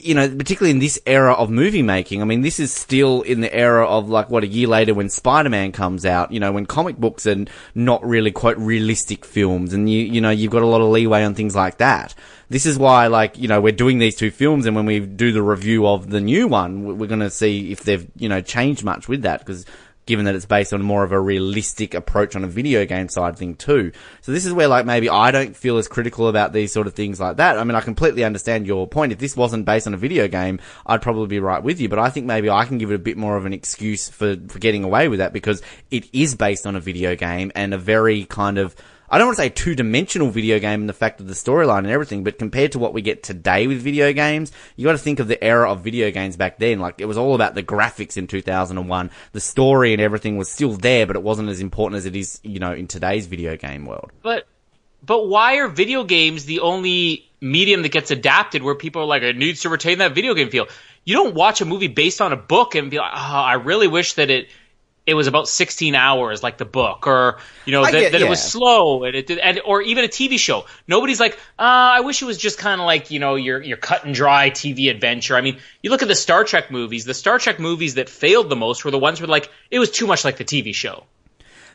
you 0.02 0.14
know, 0.14 0.28
particularly 0.28 0.70
in 0.70 0.78
this 0.78 0.98
era 1.06 1.32
of 1.32 1.50
movie 1.50 1.82
making, 1.82 2.22
I 2.22 2.24
mean, 2.24 2.42
this 2.42 2.58
is 2.58 2.72
still 2.72 3.22
in 3.22 3.40
the 3.40 3.54
era 3.54 3.86
of 3.86 4.08
like 4.08 4.30
what 4.30 4.44
a 4.44 4.46
year 4.46 4.66
later 4.66 4.94
when 4.94 5.08
Spider-Man 5.08 5.72
comes 5.72 6.04
out, 6.04 6.32
you 6.32 6.40
know, 6.40 6.52
when 6.52 6.66
comic 6.66 6.96
books 6.96 7.26
are 7.26 7.44
not 7.74 8.04
really 8.04 8.30
quite 8.30 8.58
realistic 8.58 9.24
films 9.24 9.72
and 9.72 9.88
you, 9.90 10.00
you 10.00 10.20
know, 10.20 10.30
you've 10.30 10.52
got 10.52 10.62
a 10.62 10.66
lot 10.66 10.80
of 10.80 10.88
leeway 10.88 11.24
on 11.24 11.34
things 11.34 11.54
like 11.54 11.78
that. 11.78 12.14
This 12.48 12.66
is 12.66 12.78
why, 12.78 13.06
like, 13.06 13.38
you 13.38 13.48
know, 13.48 13.60
we're 13.60 13.72
doing 13.72 13.98
these 13.98 14.16
two 14.16 14.30
films 14.30 14.66
and 14.66 14.74
when 14.74 14.86
we 14.86 15.00
do 15.00 15.32
the 15.32 15.42
review 15.42 15.86
of 15.86 16.10
the 16.10 16.20
new 16.20 16.48
one, 16.48 16.98
we're 16.98 17.06
going 17.06 17.20
to 17.20 17.30
see 17.30 17.70
if 17.70 17.84
they've, 17.84 18.06
you 18.16 18.28
know, 18.28 18.40
changed 18.40 18.84
much 18.84 19.08
with 19.08 19.22
that 19.22 19.40
because 19.40 19.64
given 20.10 20.24
that 20.24 20.34
it's 20.34 20.44
based 20.44 20.74
on 20.74 20.82
more 20.82 21.04
of 21.04 21.12
a 21.12 21.20
realistic 21.20 21.94
approach 21.94 22.34
on 22.34 22.42
a 22.42 22.48
video 22.48 22.84
game 22.84 23.08
side 23.08 23.38
thing 23.38 23.54
too. 23.54 23.92
So 24.22 24.32
this 24.32 24.44
is 24.44 24.52
where 24.52 24.66
like 24.66 24.84
maybe 24.84 25.08
I 25.08 25.30
don't 25.30 25.56
feel 25.56 25.78
as 25.78 25.86
critical 25.86 26.26
about 26.26 26.52
these 26.52 26.72
sort 26.72 26.88
of 26.88 26.94
things 26.94 27.20
like 27.20 27.36
that. 27.36 27.56
I 27.56 27.62
mean, 27.62 27.76
I 27.76 27.80
completely 27.80 28.24
understand 28.24 28.66
your 28.66 28.88
point. 28.88 29.12
If 29.12 29.20
this 29.20 29.36
wasn't 29.36 29.66
based 29.66 29.86
on 29.86 29.94
a 29.94 29.96
video 29.96 30.26
game, 30.26 30.58
I'd 30.84 31.00
probably 31.00 31.28
be 31.28 31.38
right 31.38 31.62
with 31.62 31.80
you, 31.80 31.88
but 31.88 32.00
I 32.00 32.10
think 32.10 32.26
maybe 32.26 32.50
I 32.50 32.64
can 32.64 32.76
give 32.78 32.90
it 32.90 32.96
a 32.96 32.98
bit 32.98 33.16
more 33.16 33.36
of 33.36 33.46
an 33.46 33.52
excuse 33.52 34.08
for, 34.08 34.34
for 34.48 34.58
getting 34.58 34.82
away 34.82 35.06
with 35.06 35.20
that 35.20 35.32
because 35.32 35.62
it 35.92 36.12
is 36.12 36.34
based 36.34 36.66
on 36.66 36.74
a 36.74 36.80
video 36.80 37.14
game 37.14 37.52
and 37.54 37.72
a 37.72 37.78
very 37.78 38.24
kind 38.24 38.58
of 38.58 38.74
I 39.10 39.18
don't 39.18 39.26
want 39.26 39.38
to 39.38 39.42
say 39.42 39.48
two 39.48 39.74
dimensional 39.74 40.30
video 40.30 40.60
game 40.60 40.82
in 40.82 40.86
the 40.86 40.92
fact 40.92 41.20
of 41.20 41.26
the 41.26 41.34
storyline 41.34 41.78
and 41.78 41.88
everything, 41.88 42.22
but 42.22 42.38
compared 42.38 42.72
to 42.72 42.78
what 42.78 42.94
we 42.94 43.02
get 43.02 43.24
today 43.24 43.66
with 43.66 43.82
video 43.82 44.12
games, 44.12 44.52
you 44.76 44.84
got 44.84 44.92
to 44.92 44.98
think 44.98 45.18
of 45.18 45.26
the 45.26 45.42
era 45.42 45.70
of 45.70 45.80
video 45.80 46.12
games 46.12 46.36
back 46.36 46.58
then. 46.58 46.78
Like 46.78 47.00
it 47.00 47.06
was 47.06 47.18
all 47.18 47.34
about 47.34 47.56
the 47.56 47.62
graphics 47.62 48.16
in 48.16 48.28
2001. 48.28 49.10
The 49.32 49.40
story 49.40 49.92
and 49.92 50.00
everything 50.00 50.36
was 50.36 50.48
still 50.48 50.74
there, 50.74 51.06
but 51.06 51.16
it 51.16 51.24
wasn't 51.24 51.48
as 51.48 51.60
important 51.60 51.98
as 51.98 52.06
it 52.06 52.14
is, 52.14 52.38
you 52.44 52.60
know, 52.60 52.72
in 52.72 52.86
today's 52.86 53.26
video 53.26 53.56
game 53.56 53.84
world. 53.84 54.12
But 54.22 54.46
but 55.04 55.26
why 55.26 55.56
are 55.56 55.66
video 55.66 56.04
games 56.04 56.44
the 56.44 56.60
only 56.60 57.28
medium 57.40 57.82
that 57.82 57.90
gets 57.90 58.12
adapted 58.12 58.62
where 58.62 58.76
people 58.76 59.02
are 59.02 59.06
like 59.06 59.22
it 59.22 59.36
needs 59.36 59.62
to 59.62 59.70
retain 59.70 59.98
that 59.98 60.14
video 60.14 60.34
game 60.34 60.50
feel? 60.50 60.68
You 61.04 61.14
don't 61.16 61.34
watch 61.34 61.60
a 61.60 61.64
movie 61.64 61.88
based 61.88 62.20
on 62.20 62.32
a 62.32 62.36
book 62.36 62.76
and 62.76 62.92
be 62.92 62.98
like, 62.98 63.12
"Oh, 63.12 63.18
I 63.18 63.54
really 63.54 63.88
wish 63.88 64.12
that 64.14 64.30
it 64.30 64.50
it 65.10 65.14
was 65.14 65.26
about 65.26 65.48
16 65.48 65.94
hours 65.96 66.42
like 66.42 66.56
the 66.56 66.64
book 66.64 67.06
or 67.08 67.38
you 67.66 67.72
know 67.72 67.82
that, 67.84 67.92
get- 67.92 68.12
that 68.12 68.22
it 68.22 68.28
was 68.28 68.40
slow 68.40 69.02
and 69.02 69.16
it 69.16 69.26
did, 69.26 69.38
and 69.38 69.60
or 69.64 69.82
even 69.82 70.04
a 70.04 70.08
TV 70.08 70.38
show. 70.38 70.66
Nobody's 70.86 71.18
like 71.18 71.34
uh, 71.58 71.98
I 71.98 72.00
wish 72.00 72.22
it 72.22 72.26
was 72.26 72.38
just 72.38 72.58
kind 72.58 72.80
of 72.80 72.86
like 72.86 73.10
you 73.10 73.18
know 73.18 73.34
your 73.34 73.60
your 73.60 73.76
cut 73.76 74.04
and 74.04 74.14
dry 74.14 74.50
TV 74.50 74.88
adventure. 74.90 75.36
I 75.36 75.40
mean 75.40 75.58
you 75.82 75.90
look 75.90 76.02
at 76.02 76.08
the 76.08 76.14
Star 76.14 76.44
Trek 76.44 76.70
movies 76.70 77.04
the 77.04 77.14
Star 77.14 77.38
Trek 77.38 77.58
movies 77.58 77.96
that 77.96 78.08
failed 78.08 78.48
the 78.48 78.56
most 78.56 78.84
were 78.84 78.92
the 78.92 78.98
ones 78.98 79.20
where 79.20 79.28
like 79.28 79.50
it 79.70 79.80
was 79.80 79.90
too 79.90 80.06
much 80.06 80.24
like 80.24 80.36
the 80.36 80.44
TV 80.44 80.74
show. 80.74 81.04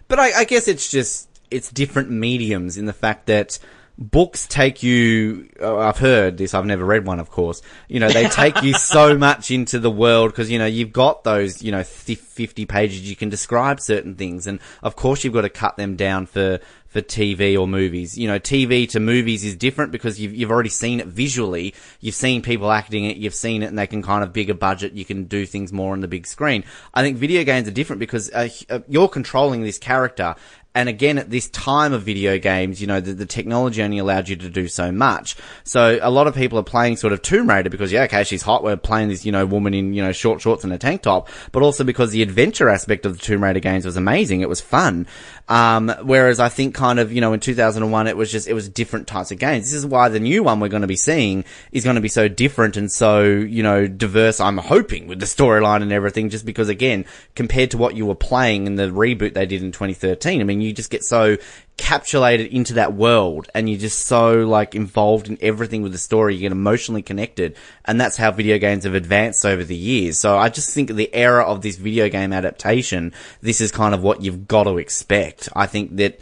But 0.07 0.19
I, 0.19 0.31
I 0.39 0.43
guess 0.45 0.67
it's 0.67 0.89
just 0.89 1.27
it's 1.51 1.69
different 1.69 2.09
mediums 2.09 2.77
in 2.77 2.85
the 2.85 2.93
fact 2.93 3.25
that 3.27 3.59
books 3.97 4.47
take 4.47 4.83
you. 4.83 5.49
oh, 5.59 5.79
I've 5.79 5.97
heard 5.97 6.37
this. 6.37 6.53
I've 6.53 6.65
never 6.65 6.85
read 6.85 7.05
one, 7.05 7.19
of 7.19 7.29
course. 7.29 7.61
You 7.87 7.99
know, 7.99 8.09
they 8.09 8.27
take 8.29 8.61
you 8.61 8.73
so 8.73 9.17
much 9.17 9.51
into 9.51 9.79
the 9.79 9.91
world 9.91 10.31
because 10.31 10.51
you 10.51 10.59
know 10.59 10.65
you've 10.65 10.93
got 10.93 11.23
those 11.23 11.61
you 11.61 11.71
know 11.71 11.83
fifty 11.83 12.65
pages 12.65 13.09
you 13.09 13.15
can 13.15 13.29
describe 13.29 13.79
certain 13.79 14.15
things, 14.15 14.47
and 14.47 14.59
of 14.83 14.95
course 14.95 15.23
you've 15.23 15.33
got 15.33 15.41
to 15.41 15.49
cut 15.49 15.77
them 15.77 15.95
down 15.95 16.25
for 16.25 16.59
for 16.95 17.01
TV 17.01 17.59
or 17.59 17.67
movies. 17.67 18.17
You 18.17 18.29
know, 18.29 18.39
TV 18.39 18.87
to 18.91 19.01
movies 19.01 19.43
is 19.43 19.57
different 19.57 19.91
because 19.91 20.17
you've, 20.17 20.33
you've 20.33 20.49
already 20.49 20.69
seen 20.69 21.01
it 21.01 21.07
visually. 21.07 21.73
You've 21.99 22.15
seen 22.15 22.41
people 22.41 22.71
acting 22.71 23.03
it. 23.03 23.17
You've 23.17 23.35
seen 23.35 23.63
it 23.63 23.65
and 23.65 23.77
they 23.77 23.85
can 23.85 24.01
kind 24.01 24.23
of 24.23 24.31
bigger 24.31 24.53
budget. 24.53 24.93
You 24.93 25.03
can 25.03 25.25
do 25.25 25.45
things 25.45 25.73
more 25.73 25.91
on 25.91 25.99
the 25.99 26.07
big 26.07 26.25
screen. 26.25 26.63
I 26.93 27.01
think 27.01 27.17
video 27.17 27.43
games 27.43 27.67
are 27.67 27.71
different 27.71 27.99
because 27.99 28.31
uh, 28.31 28.47
uh, 28.69 28.79
you're 28.87 29.09
controlling 29.09 29.61
this 29.61 29.77
character. 29.77 30.35
And 30.75 30.89
again, 30.89 31.17
at 31.17 31.29
this 31.29 31.47
time 31.49 31.93
of 31.93 32.03
video 32.03 32.37
games, 32.37 32.81
you 32.81 32.87
know, 32.87 32.99
the, 32.99 33.13
the 33.13 33.25
technology 33.25 33.81
only 33.81 33.97
allowed 33.97 34.27
you 34.27 34.35
to 34.35 34.49
do 34.49 34.67
so 34.67 34.91
much. 34.91 35.37
So 35.63 35.97
a 36.01 36.11
lot 36.11 36.27
of 36.27 36.35
people 36.35 36.59
are 36.59 36.63
playing 36.63 36.97
sort 36.97 37.13
of 37.13 37.21
Tomb 37.21 37.49
Raider 37.49 37.69
because, 37.69 37.93
yeah, 37.93 38.03
okay, 38.03 38.25
she's 38.25 38.41
hot. 38.41 38.61
We're 38.61 38.75
playing 38.75 39.07
this, 39.07 39.25
you 39.25 39.31
know, 39.31 39.45
woman 39.45 39.73
in, 39.73 39.93
you 39.93 40.03
know, 40.03 40.11
short 40.11 40.41
shorts 40.41 40.65
and 40.65 40.73
a 40.73 40.77
tank 40.77 41.01
top, 41.01 41.29
but 41.53 41.63
also 41.63 41.85
because 41.85 42.11
the 42.11 42.21
adventure 42.21 42.67
aspect 42.67 43.05
of 43.05 43.17
the 43.17 43.23
Tomb 43.23 43.41
Raider 43.41 43.61
games 43.61 43.85
was 43.85 43.95
amazing. 43.95 44.41
It 44.41 44.49
was 44.49 44.59
fun. 44.59 45.07
Um, 45.47 45.93
whereas 46.03 46.39
I 46.39 46.49
think 46.49 46.73
kind 46.73 46.99
of, 46.99 47.11
you 47.11 47.21
know, 47.21 47.33
in 47.33 47.39
2001, 47.39 48.07
it 48.07 48.17
was 48.17 48.31
just, 48.31 48.47
it 48.47 48.53
was 48.53 48.67
different 48.67 49.07
types 49.07 49.31
of 49.31 49.37
games. 49.37 49.65
This 49.65 49.73
is 49.73 49.85
why 49.85 50.09
the 50.09 50.19
new 50.19 50.41
one 50.43 50.59
we're 50.59 50.69
going 50.69 50.81
to 50.81 50.87
be 50.87 50.95
seeing 50.95 51.45
is 51.71 51.83
going 51.83 51.95
to 51.95 52.01
be 52.01 52.07
so 52.07 52.27
different 52.27 52.77
and 52.77 52.91
so, 52.91 53.23
you 53.23 53.61
know, 53.61 53.87
diverse. 53.87 54.39
I'm 54.39 54.57
hoping 54.57 55.07
with 55.07 55.19
the 55.19 55.25
storyline 55.25 55.83
and 55.83 55.91
everything, 55.91 56.29
just 56.29 56.45
because 56.45 56.69
again, 56.69 57.05
compared 57.35 57.71
to 57.71 57.77
what 57.77 57.95
you 57.95 58.05
were 58.05 58.15
playing 58.15 58.65
in 58.65 58.75
the 58.75 58.87
reboot 58.87 59.33
they 59.33 59.45
did 59.45 59.61
in 59.61 59.71
2013, 59.71 60.41
I 60.41 60.43
mean, 60.43 60.61
you 60.61 60.73
just 60.73 60.89
get 60.89 61.03
so 61.03 61.37
capsulated 61.77 62.49
into 62.51 62.73
that 62.75 62.93
world 62.93 63.49
and 63.53 63.69
you're 63.69 63.79
just 63.79 64.05
so 64.05 64.45
like 64.47 64.75
involved 64.75 65.27
in 65.27 65.37
everything 65.41 65.81
with 65.81 65.91
the 65.91 65.97
story. 65.97 66.33
You 66.35 66.41
get 66.41 66.51
emotionally 66.51 67.01
connected 67.01 67.57
and 67.83 67.99
that's 67.99 68.17
how 68.17 68.31
video 68.31 68.57
games 68.57 68.85
have 68.85 68.95
advanced 68.95 69.45
over 69.45 69.63
the 69.63 69.75
years. 69.75 70.17
So 70.17 70.37
I 70.37 70.49
just 70.49 70.73
think 70.73 70.89
the 70.89 71.13
era 71.13 71.43
of 71.43 71.61
this 71.61 71.75
video 71.75 72.07
game 72.09 72.31
adaptation, 72.31 73.13
this 73.41 73.59
is 73.61 73.71
kind 73.71 73.93
of 73.93 74.01
what 74.03 74.21
you've 74.21 74.47
got 74.47 74.63
to 74.63 74.77
expect. 74.77 75.49
I 75.55 75.65
think 75.67 75.97
that 75.97 76.19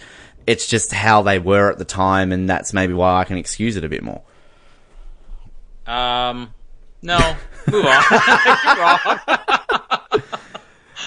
it's 0.48 0.68
just 0.68 0.92
how 0.92 1.22
they 1.22 1.40
were 1.40 1.72
at 1.72 1.78
the 1.78 1.86
time 1.86 2.32
and 2.32 2.50
that's 2.50 2.74
maybe 2.74 2.94
why 2.94 3.20
I 3.20 3.24
can 3.24 3.38
excuse 3.38 3.76
it 3.78 3.84
a 3.84 3.90
bit 3.90 4.04
more. 4.04 4.22
um 5.86 6.54
no 7.02 7.36
move 7.70 7.86
on. 7.86 9.20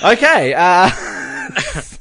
Okay, 0.05 0.53
uh, 0.55 0.90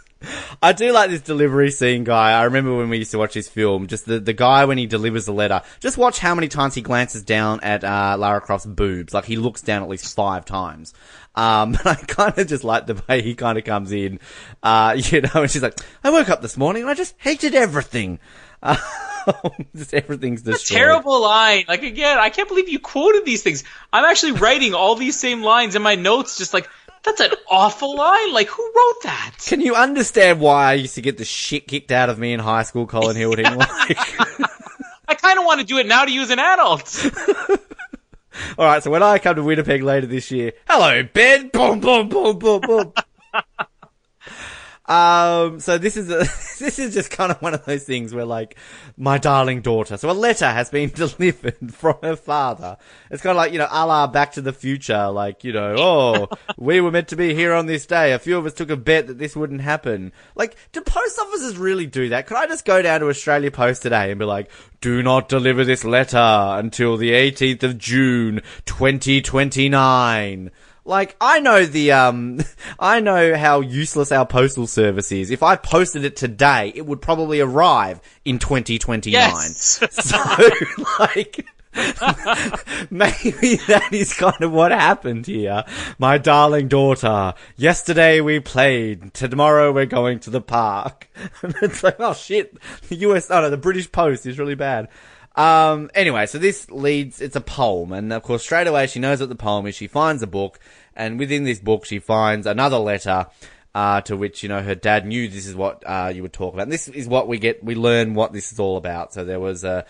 I 0.62 0.74
do 0.74 0.92
like 0.92 1.10
this 1.10 1.22
delivery 1.22 1.72
scene 1.72 2.04
guy. 2.04 2.32
I 2.32 2.44
remember 2.44 2.76
when 2.76 2.90
we 2.90 2.98
used 2.98 3.12
to 3.12 3.18
watch 3.18 3.34
this 3.34 3.50
film, 3.50 3.88
just 3.88 4.06
the, 4.06 4.20
the 4.20 4.34
guy 4.34 4.66
when 4.66 4.78
he 4.78 4.86
delivers 4.86 5.26
the 5.26 5.34
letter, 5.34 5.62
just 5.80 5.98
watch 5.98 6.20
how 6.20 6.36
many 6.36 6.48
times 6.48 6.76
he 6.76 6.82
glances 6.82 7.24
down 7.24 7.60
at, 7.62 7.84
uh, 7.84 8.16
Lara 8.18 8.42
Croft's 8.42 8.66
boobs. 8.66 9.14
Like 9.14 9.26
he 9.26 9.36
looks 9.36 9.62
down 9.62 9.84
at 9.84 9.90
least 9.90 10.16
five 10.16 10.46
times. 10.46 10.94
Um, 11.36 11.72
but 11.84 11.86
I 11.86 11.96
kind 11.96 12.38
of 12.38 12.48
just 12.48 12.64
like 12.64 12.88
the 12.88 13.02
way 13.08 13.22
he 13.22 13.36
kind 13.36 13.58
of 13.58 13.64
comes 13.64 13.92
in, 13.92 14.20
uh, 14.64 14.96
you 14.98 15.22
know, 15.22 15.42
and 15.42 15.52
she's 15.52 15.64
like, 15.64 15.80
I 16.04 16.10
woke 16.10 16.30
up 16.30 16.42
this 16.42 16.58
morning 16.58 16.84
and 16.84 16.90
I 16.90 16.94
just 16.94 17.16
hated 17.18 17.56
everything. 17.56 18.20
Uh, 18.64 18.78
just 19.76 19.94
everything's 19.94 20.42
destroyed. 20.42 20.78
terrible 20.78 21.22
line 21.22 21.66
like 21.68 21.84
again 21.84 22.18
I 22.18 22.30
can't 22.30 22.48
believe 22.48 22.70
you 22.70 22.80
quoted 22.80 23.26
these 23.26 23.44
things 23.44 23.64
I'm 23.92 24.06
actually 24.06 24.34
writing 24.34 24.74
all 24.74 24.96
these 24.96 25.20
same 25.20 25.44
lines 25.44 25.76
in 25.76 25.82
my 25.82 25.96
notes 25.96 26.38
just 26.38 26.54
like 26.54 26.68
that's 27.06 27.22
an 27.22 27.32
awful 27.50 27.96
line 27.96 28.34
like 28.34 28.48
who 28.48 28.64
wrote 28.64 29.04
that 29.04 29.36
Can 29.46 29.62
you 29.62 29.76
understand 29.76 30.40
why 30.40 30.72
I 30.72 30.74
used 30.74 30.96
to 30.96 31.02
get 31.02 31.18
the 31.18 31.26
shit 31.26 31.68
kicked 31.68 31.92
out 31.92 32.10
of 32.10 32.20
me 32.20 32.34
in 32.34 32.40
high 32.40 32.64
school, 32.64 32.88
Colin 32.88 33.16
Hilding? 33.16 33.46
Like, 33.58 33.98
I 35.08 35.14
kind 35.14 35.38
of 35.38 35.46
want 35.46 35.60
to 35.60 35.66
do 35.66 35.78
it 35.78 35.86
now 35.86 36.04
to 36.04 36.12
you 36.12 36.22
as 36.22 36.32
an 36.32 36.40
adult 36.40 37.06
All 38.58 38.66
right, 38.66 38.84
so 38.84 38.90
when 38.92 39.04
I 39.04 39.20
come 39.20 39.36
to 39.36 39.44
Winnipeg 39.44 39.82
later 39.84 40.08
this 40.08 40.32
year, 40.32 40.54
hello 40.68 41.04
Ben, 41.14 41.50
boom, 41.50 41.80
boom, 41.80 42.10
boom, 42.10 42.38
boom, 42.40 42.62
boom. 42.62 42.94
um, 44.88 45.60
so 45.60 45.80
this 45.80 45.98
is 45.98 46.10
a, 46.10 46.20
this 46.60 46.78
is 46.78 46.94
just 46.94 47.10
kind 47.10 47.32
of 47.32 47.42
one 47.42 47.54
of 47.54 47.66
those 47.66 47.84
things 47.84 48.14
where 48.14 48.26
like 48.26 48.56
my 48.98 49.18
darling 49.18 49.62
daughter. 49.62 49.98
So 49.98 50.10
a 50.10 50.14
letter 50.14 50.46
has 50.46 50.70
been 50.70 50.90
delivered 50.94 51.74
from 51.74 51.98
her 52.04 52.16
father. 52.16 52.78
It's 53.10 53.22
kind 53.22 53.32
of 53.32 53.38
like 53.38 53.52
you 53.52 53.60
know, 53.60 53.68
a 53.70 53.86
la 53.86 54.08
Back 54.08 54.34
to 54.34 54.42
the 54.42 54.54
Future. 54.54 55.10
Like 55.10 55.44
you 55.44 55.54
know, 55.54 55.76
oh, 55.78 56.30
we 56.58 56.82
were 56.82 56.92
meant 56.92 57.08
to 57.10 57.16
be 57.16 57.34
here 57.34 57.54
on 57.54 57.66
this 57.66 57.86
day. 57.86 58.14
A 58.14 58.20
few 58.20 58.38
of 58.38 58.46
us 58.46 58.54
took 58.54 58.70
a 58.70 58.78
bet 58.78 59.08
that 59.08 59.18
this 59.18 59.36
wouldn't 59.36 59.62
happen. 59.62 60.12
Like, 60.36 60.56
do 60.72 60.82
post 60.82 61.18
offices 61.20 61.58
really 61.58 61.88
do 61.88 62.10
that? 62.10 62.28
Could 62.28 62.38
I 62.38 62.46
just 62.46 62.66
go 62.66 62.82
down 62.82 63.00
to 63.00 63.10
Australia 63.10 63.50
Post 63.50 63.82
today 63.82 64.12
and 64.12 64.20
be 64.20 64.26
like, 64.26 64.52
do 64.82 65.02
not 65.02 65.30
deliver 65.30 65.66
this 65.66 65.84
letter 65.84 66.18
until 66.18 66.98
the 66.98 67.12
18th 67.12 67.64
of 67.64 67.78
June, 67.80 68.42
2029. 68.66 70.52
Like, 70.86 71.16
I 71.20 71.40
know 71.40 71.66
the, 71.66 71.92
um, 71.94 72.42
I 72.80 73.00
know 73.00 73.36
how 73.36 73.62
useless 73.62 74.12
our 74.12 74.26
postal 74.26 74.68
service 74.68 75.12
is. 75.12 75.32
If 75.32 75.42
I 75.44 75.56
posted 75.56 76.06
it 76.06 76.16
today, 76.16 76.72
it 76.76 76.86
would 76.86 77.02
probably 77.02 77.40
arrive 77.40 78.00
in 78.24 78.40
2029. 78.40 79.12
yes 79.12 79.84
So, 79.92 80.18
like, 81.00 81.46
maybe 82.90 83.56
that 83.68 83.90
is 83.92 84.14
kind 84.14 84.42
of 84.42 84.52
what 84.54 84.72
happened 84.72 85.26
here. 85.26 85.66
My 86.00 86.18
darling 86.18 86.70
daughter, 86.70 87.34
yesterday 87.58 88.22
we 88.22 88.40
played, 88.40 89.14
tomorrow 89.14 89.74
we're 89.74 89.86
going 89.86 90.20
to 90.22 90.30
the 90.30 90.40
park. 90.40 91.10
It's 91.44 91.84
like, 91.84 91.98
oh 92.00 92.14
shit, 92.14 92.58
the 92.88 92.96
US, 92.98 93.30
oh 93.30 93.42
no, 93.42 93.50
the 93.50 93.58
British 93.58 93.92
Post 93.92 94.26
is 94.26 94.40
really 94.40 94.56
bad. 94.56 94.88
Um, 95.36 95.90
anyway, 95.94 96.28
so 96.28 96.38
this 96.38 96.72
leads, 96.72 97.20
it's 97.20 97.36
a 97.36 97.42
poem, 97.42 97.92
and 97.92 98.14
of 98.14 98.24
course 98.24 98.44
straight 98.44 98.68
away 98.68 98.88
she 98.88 99.00
knows 99.00 99.20
what 99.20 99.30
the 99.30 99.36
poem 99.36 99.68
is, 99.68 99.76
she 99.76 99.88
finds 99.88 100.24
a 100.24 100.28
book, 100.28 100.60
and 100.96 101.20
within 101.20 101.44
this 101.44 101.60
book 101.60 101.86
she 101.86 102.00
finds 102.00 102.48
another 102.48 102.78
letter, 102.78 103.28
uh, 103.76 104.00
to 104.00 104.16
which, 104.16 104.42
you 104.42 104.48
know, 104.48 104.64
her 104.64 104.76
dad 104.76 105.06
knew 105.06 105.28
this 105.28 105.46
is 105.46 105.54
what, 105.54 105.84
uh, 105.86 106.10
you 106.14 106.22
would 106.22 106.32
talk 106.32 106.54
about. 106.54 106.64
And 106.64 106.72
this 106.72 106.88
is 106.88 107.10
what 107.10 107.28
we 107.28 107.38
get, 107.38 107.62
we 107.62 107.76
learn 107.76 108.14
what 108.14 108.32
this 108.32 108.54
is 108.54 108.60
all 108.60 108.78
about. 108.78 109.14
So 109.14 109.26
there 109.26 109.42
was 109.42 109.66
a, 109.66 109.86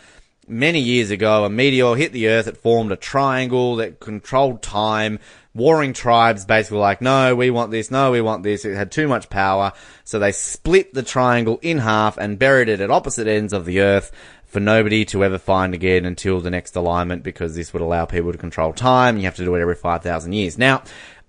many 0.48 0.80
years 0.80 1.12
ago, 1.12 1.46
a 1.46 1.50
meteor 1.52 1.94
hit 1.94 2.12
the 2.12 2.30
Earth. 2.30 2.48
It 2.48 2.58
formed 2.58 2.92
a 2.92 2.96
triangle 2.96 3.76
that 3.76 4.00
controlled 4.00 4.64
time. 4.64 5.20
Warring 5.54 5.94
tribes 5.94 6.46
basically 6.46 6.78
were 6.78 6.82
like, 6.82 7.00
no, 7.00 7.36
we 7.36 7.52
want 7.52 7.70
this, 7.70 7.92
no, 7.92 8.12
we 8.12 8.22
want 8.22 8.42
this. 8.42 8.66
It 8.66 8.76
had 8.76 8.92
too 8.92 9.08
much 9.08 9.30
power. 9.30 9.72
So 10.04 10.18
they 10.18 10.32
split 10.32 10.96
the 10.96 11.04
triangle 11.04 11.60
in 11.62 11.78
half 11.78 12.18
and 12.18 12.40
buried 12.40 12.70
it 12.70 12.82
at 12.82 12.90
opposite 12.90 13.28
ends 13.28 13.54
of 13.54 13.66
the 13.66 13.82
Earth 13.82 14.12
for 14.56 14.62
nobody 14.62 15.04
to 15.04 15.22
ever 15.22 15.38
find 15.38 15.74
again 15.74 16.06
until 16.06 16.40
the 16.40 16.50
next 16.50 16.78
alignment 16.78 17.24
because 17.24 17.56
this 17.56 17.74
would 17.74 17.82
allow 17.82 18.06
people 18.06 18.32
to 18.32 18.38
control 18.38 18.72
time. 18.72 19.18
You 19.18 19.26
have 19.26 19.36
to 19.36 19.44
do 19.44 19.54
it 19.54 19.60
every 19.60 19.76
5,000 19.76 20.32
years. 20.32 20.58
Now, 20.58 20.82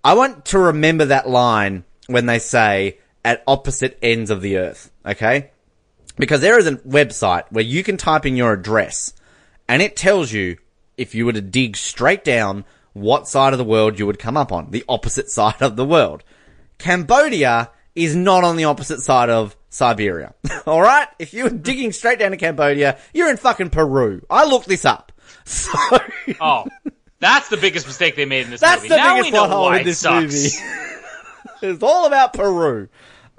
I 0.05 0.15
want 0.15 0.45
to 0.45 0.61
remember 0.61 1.07
that 1.07 1.29
line 1.29 1.83
when 2.07 2.27
they 2.27 2.39
say 2.39 2.99
at 3.25 3.43
opposite 3.49 3.99
ends 4.01 4.31
of 4.31 4.43
the 4.43 4.59
Earth, 4.59 4.93
okay? 5.05 5.51
Because 6.17 6.41
there 6.41 6.57
is 6.57 6.69
a 6.69 6.77
website 6.77 7.51
where 7.51 7.65
you 7.65 7.83
can 7.83 7.97
type 7.97 8.25
in 8.27 8.37
your 8.37 8.53
address 8.53 9.13
and 9.69 9.83
it 9.83 9.97
tells 9.97 10.31
you 10.31 10.59
if 10.97 11.13
you 11.13 11.27
were 11.27 11.33
to 11.33 11.41
dig 11.41 11.77
straight 11.77 12.23
down 12.23 12.65
what 12.93 13.27
side 13.27 13.53
of 13.53 13.59
the 13.59 13.65
world 13.65 13.99
you 13.99 14.07
would 14.07 14.21
come 14.21 14.37
up 14.37 14.53
on. 14.53 14.71
The 14.71 14.85
opposite 14.89 15.31
side 15.33 15.61
of 15.61 15.75
the 15.75 15.85
world. 15.85 16.23
Cambodia 16.79 17.73
is 17.97 18.15
not 18.15 18.45
on 18.45 18.57
the 18.57 18.67
opposite 18.67 19.01
side 19.01 19.31
of 19.31 19.56
Siberia. 19.69 20.35
Alright? 20.67 21.09
If 21.19 21.35
you're 21.35 21.51
digging 21.51 21.93
straight 21.93 22.19
down 22.19 22.31
to 22.33 22.37
Cambodia, 22.37 22.99
you're 23.13 23.31
in 23.31 23.37
fucking 23.37 23.71
Peru. 23.71 24.23
I 24.31 24.45
looked 24.47 24.69
this 24.69 24.85
up. 24.85 25.13
So, 25.45 25.71
oh 26.41 26.67
that's 27.21 27.49
the 27.49 27.57
biggest 27.57 27.87
mistake 27.87 28.17
they 28.17 28.25
made 28.25 28.45
in 28.45 28.51
this 28.51 28.61
that's 28.61 28.83
movie 28.83 28.89
the 28.91 28.97
now 28.97 29.15
biggest 29.17 29.33
we 29.33 29.39
know 29.39 29.61
why 29.61 29.79
in 29.79 29.87
this 29.87 29.99
sucks. 29.99 30.33
movie. 30.33 30.49
it's 31.63 31.83
all 31.83 32.07
about 32.07 32.33
Peru. 32.33 32.89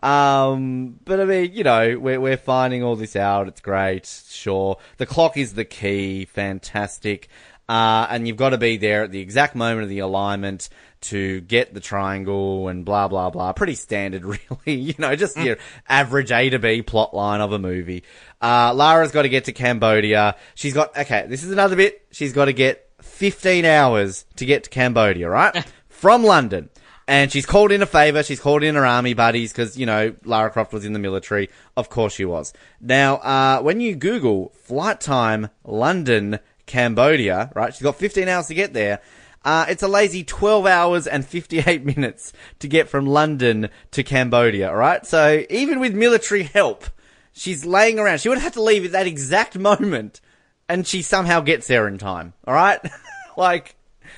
Um, 0.01 0.99
but 1.05 1.19
I 1.19 1.25
mean, 1.25 1.53
you 1.53 1.63
know, 1.63 1.97
we're, 1.99 2.19
we're 2.19 2.38
finding 2.38 2.84
all 2.84 2.95
this 2.95 3.15
out. 3.15 3.47
It's 3.47 3.61
great. 3.61 4.05
Sure. 4.30 4.78
The 4.97 5.05
clock 5.05 5.38
is 5.38 5.53
the 5.53 5.65
key. 5.65 6.26
Fantastic. 6.26 7.30
Uh, 7.69 8.07
and 8.10 8.27
you've 8.27 8.38
got 8.38 8.49
to 8.49 8.57
be 8.57 8.77
there 8.77 9.03
at 9.03 9.11
the 9.11 9.19
exact 9.19 9.56
moment 9.56 9.84
of 9.84 9.89
the 9.89 9.99
alignment 9.99 10.69
to 11.07 11.41
get 11.41 11.73
the 11.73 11.79
triangle 11.79 12.67
and 12.67 12.85
blah, 12.85 13.07
blah, 13.07 13.29
blah. 13.29 13.53
Pretty 13.53 13.75
standard, 13.75 14.23
really. 14.65 14.79
You 14.79 14.93
know, 14.97 15.15
just 15.15 15.38
your 15.38 15.57
average 15.88 16.31
A 16.31 16.49
to 16.49 16.59
B 16.59 16.81
plot 16.81 17.13
line 17.13 17.41
of 17.41 17.51
a 17.51 17.59
movie. 17.59 18.03
Uh, 18.41 18.73
Lara's 18.73 19.11
got 19.11 19.23
to 19.23 19.29
get 19.29 19.45
to 19.45 19.51
Cambodia. 19.51 20.35
She's 20.55 20.73
got, 20.73 20.97
okay, 20.97 21.25
this 21.27 21.43
is 21.43 21.51
another 21.51 21.75
bit. 21.75 22.05
She's 22.11 22.34
got 22.34 22.45
to 22.45 22.53
get 22.53 22.89
15 23.01 23.65
hours 23.65 24.25
to 24.35 24.45
get 24.45 24.63
to 24.65 24.69
Cambodia, 24.69 25.29
right? 25.29 25.65
From 25.89 26.23
London. 26.23 26.69
And 27.09 27.31
she's 27.31 27.45
called 27.45 27.71
in 27.71 27.81
a 27.81 27.85
favor. 27.85 28.21
She's 28.21 28.39
called 28.39 28.63
in 28.63 28.75
her 28.75 28.85
army 28.85 29.13
buddies 29.13 29.53
because, 29.53 29.77
you 29.77 29.85
know, 29.85 30.13
Lara 30.25 30.49
Croft 30.49 30.73
was 30.73 30.84
in 30.84 30.91
the 30.91 30.99
military. 30.99 31.49
Of 31.77 31.89
course 31.89 32.13
she 32.13 32.25
was. 32.25 32.51
Now, 32.81 33.15
uh, 33.15 33.61
when 33.61 33.79
you 33.79 33.95
Google 33.95 34.49
flight 34.63 34.99
time 34.99 35.49
London, 35.63 36.39
Cambodia, 36.65 37.49
right? 37.55 37.73
She's 37.73 37.81
got 37.81 37.95
15 37.95 38.27
hours 38.27 38.47
to 38.47 38.53
get 38.53 38.73
there. 38.73 38.99
Uh, 39.48 39.65
it's 39.69 39.82
a 39.82 39.88
lazy 39.88 40.26
12 40.26 40.65
hours 40.65 41.07
and 41.07 41.26
58 41.26 41.86
minutes 41.86 42.34
to 42.60 42.68
get 42.68 42.90
from 42.90 43.06
London 43.06 43.69
to 43.91 44.03
Cambodia, 44.03 44.68
alright? 44.68 45.06
So 45.06 45.45
even 45.49 45.80
with 45.80 45.95
military 45.95 46.44
help, 46.44 46.84
she's 47.32 47.65
laying 47.65 47.98
around. 47.98 48.19
She 48.19 48.28
would 48.28 48.40
have 48.40 48.56
to 48.56 48.61
leave 48.61 48.84
at 48.84 48.91
that 48.91 49.07
exact 49.07 49.57
moment 49.57 50.19
and 50.68 50.86
she 50.86 51.02
somehow 51.02 51.40
gets 51.40 51.65
there 51.68 51.88
in 51.88 51.98
time, 51.98 52.34
alright? 52.45 52.82
like, 53.38 53.78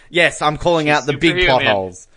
yes, 0.10 0.42
I'm 0.42 0.58
calling 0.58 0.90
out 0.90 1.06
the 1.06 1.16
big 1.16 1.48
potholes. 1.48 2.08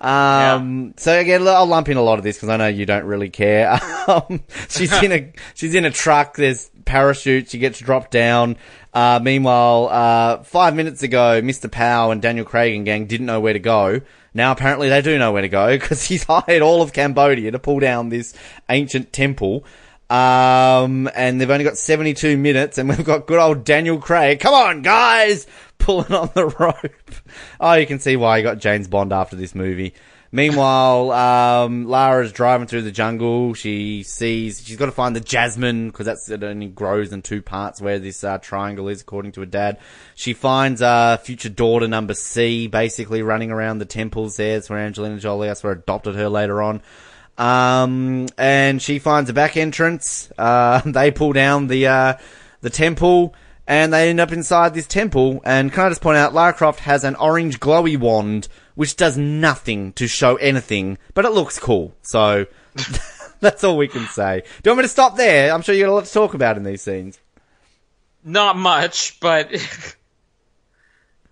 Um, 0.00 0.94
so 0.96 1.18
again, 1.18 1.46
I'll 1.46 1.66
lump 1.66 1.88
in 1.88 1.96
a 1.96 2.02
lot 2.02 2.18
of 2.18 2.24
this 2.24 2.36
because 2.36 2.48
I 2.48 2.56
know 2.56 2.66
you 2.66 2.86
don't 2.86 3.04
really 3.04 3.30
care. 3.30 3.78
Um, 4.06 4.42
she's 4.68 4.92
in 5.02 5.12
a, 5.12 5.32
she's 5.54 5.74
in 5.74 5.86
a 5.86 5.90
truck. 5.90 6.36
There's 6.36 6.70
parachutes. 6.84 7.52
She 7.52 7.58
gets 7.58 7.78
dropped 7.78 8.10
down. 8.10 8.58
Uh, 8.92 9.18
meanwhile, 9.22 9.88
uh, 9.90 10.42
five 10.42 10.76
minutes 10.76 11.02
ago, 11.02 11.40
Mr. 11.40 11.70
Powell 11.70 12.10
and 12.10 12.20
Daniel 12.20 12.44
Craig 12.44 12.76
and 12.76 12.84
gang 12.84 13.06
didn't 13.06 13.24
know 13.24 13.40
where 13.40 13.54
to 13.54 13.58
go. 13.58 14.02
Now 14.34 14.52
apparently 14.52 14.90
they 14.90 15.00
do 15.00 15.18
know 15.18 15.32
where 15.32 15.40
to 15.40 15.48
go 15.48 15.68
because 15.78 16.04
he's 16.04 16.24
hired 16.24 16.60
all 16.60 16.82
of 16.82 16.92
Cambodia 16.92 17.50
to 17.52 17.58
pull 17.58 17.80
down 17.80 18.10
this 18.10 18.34
ancient 18.68 19.12
temple. 19.12 19.64
Um, 20.10 21.08
and 21.14 21.40
they've 21.40 21.50
only 21.50 21.64
got 21.64 21.78
72 21.78 22.36
minutes 22.36 22.78
and 22.78 22.88
we've 22.90 23.04
got 23.04 23.26
good 23.26 23.38
old 23.38 23.64
Daniel 23.64 23.98
Craig. 23.98 24.40
Come 24.40 24.54
on, 24.54 24.82
guys! 24.82 25.46
Pulling 25.78 26.12
on 26.12 26.30
the 26.34 26.46
rope. 26.46 26.76
Oh, 27.60 27.72
you 27.72 27.86
can 27.86 27.98
see 27.98 28.16
why 28.16 28.36
he 28.38 28.42
got 28.42 28.58
James 28.58 28.86
Bond 28.86 29.12
after 29.12 29.34
this 29.34 29.54
movie. 29.54 29.94
Meanwhile, 30.30 31.12
um, 31.12 31.86
Lara's 31.86 32.32
driving 32.32 32.66
through 32.66 32.82
the 32.82 32.90
jungle. 32.90 33.54
She 33.54 34.02
sees, 34.02 34.64
she's 34.64 34.76
got 34.76 34.86
to 34.86 34.92
find 34.92 35.14
the 35.14 35.20
jasmine 35.20 35.88
because 35.88 36.06
that's, 36.06 36.28
it 36.28 36.42
only 36.42 36.66
grows 36.66 37.12
in 37.12 37.22
two 37.22 37.40
parts 37.40 37.80
where 37.80 38.00
this, 38.00 38.24
uh, 38.24 38.38
triangle 38.38 38.88
is 38.88 39.00
according 39.00 39.32
to 39.32 39.40
her 39.40 39.46
dad. 39.46 39.78
She 40.16 40.32
finds, 40.32 40.82
uh, 40.82 41.18
future 41.18 41.48
daughter 41.48 41.86
number 41.86 42.14
C 42.14 42.66
basically 42.66 43.22
running 43.22 43.52
around 43.52 43.78
the 43.78 43.84
temples 43.84 44.36
there. 44.36 44.56
That's 44.56 44.68
where 44.68 44.80
Angelina 44.80 45.18
Jolie, 45.18 45.46
that's 45.46 45.62
where 45.62 45.72
adopted 45.72 46.16
her 46.16 46.28
later 46.28 46.62
on. 46.62 46.82
Um, 47.36 48.26
and 48.38 48.80
she 48.80 48.98
finds 48.98 49.30
a 49.30 49.32
back 49.32 49.56
entrance. 49.56 50.30
Uh, 50.38 50.80
they 50.86 51.10
pull 51.10 51.32
down 51.32 51.66
the, 51.66 51.86
uh, 51.86 52.14
the 52.60 52.70
temple 52.70 53.34
and 53.66 53.92
they 53.92 54.10
end 54.10 54.20
up 54.20 54.32
inside 54.32 54.74
this 54.74 54.86
temple. 54.86 55.40
And 55.44 55.72
can 55.72 55.86
I 55.86 55.88
just 55.88 56.00
point 56.00 56.18
out, 56.18 56.34
Lara 56.34 56.52
Croft 56.52 56.80
has 56.80 57.04
an 57.04 57.16
orange 57.16 57.60
glowy 57.60 57.98
wand, 57.98 58.48
which 58.74 58.96
does 58.96 59.16
nothing 59.16 59.92
to 59.94 60.06
show 60.06 60.36
anything, 60.36 60.98
but 61.14 61.24
it 61.24 61.32
looks 61.32 61.58
cool. 61.58 61.94
So, 62.02 62.46
that's 63.40 63.64
all 63.64 63.76
we 63.76 63.88
can 63.88 64.06
say. 64.08 64.42
Do 64.62 64.70
you 64.70 64.72
want 64.72 64.78
me 64.78 64.84
to 64.84 64.88
stop 64.88 65.16
there? 65.16 65.52
I'm 65.52 65.62
sure 65.62 65.74
you 65.74 65.84
got 65.84 65.90
a 65.90 65.94
lot 65.94 66.04
to 66.04 66.12
talk 66.12 66.34
about 66.34 66.56
in 66.56 66.64
these 66.64 66.82
scenes. 66.82 67.18
Not 68.24 68.56
much, 68.56 69.20
but 69.20 69.52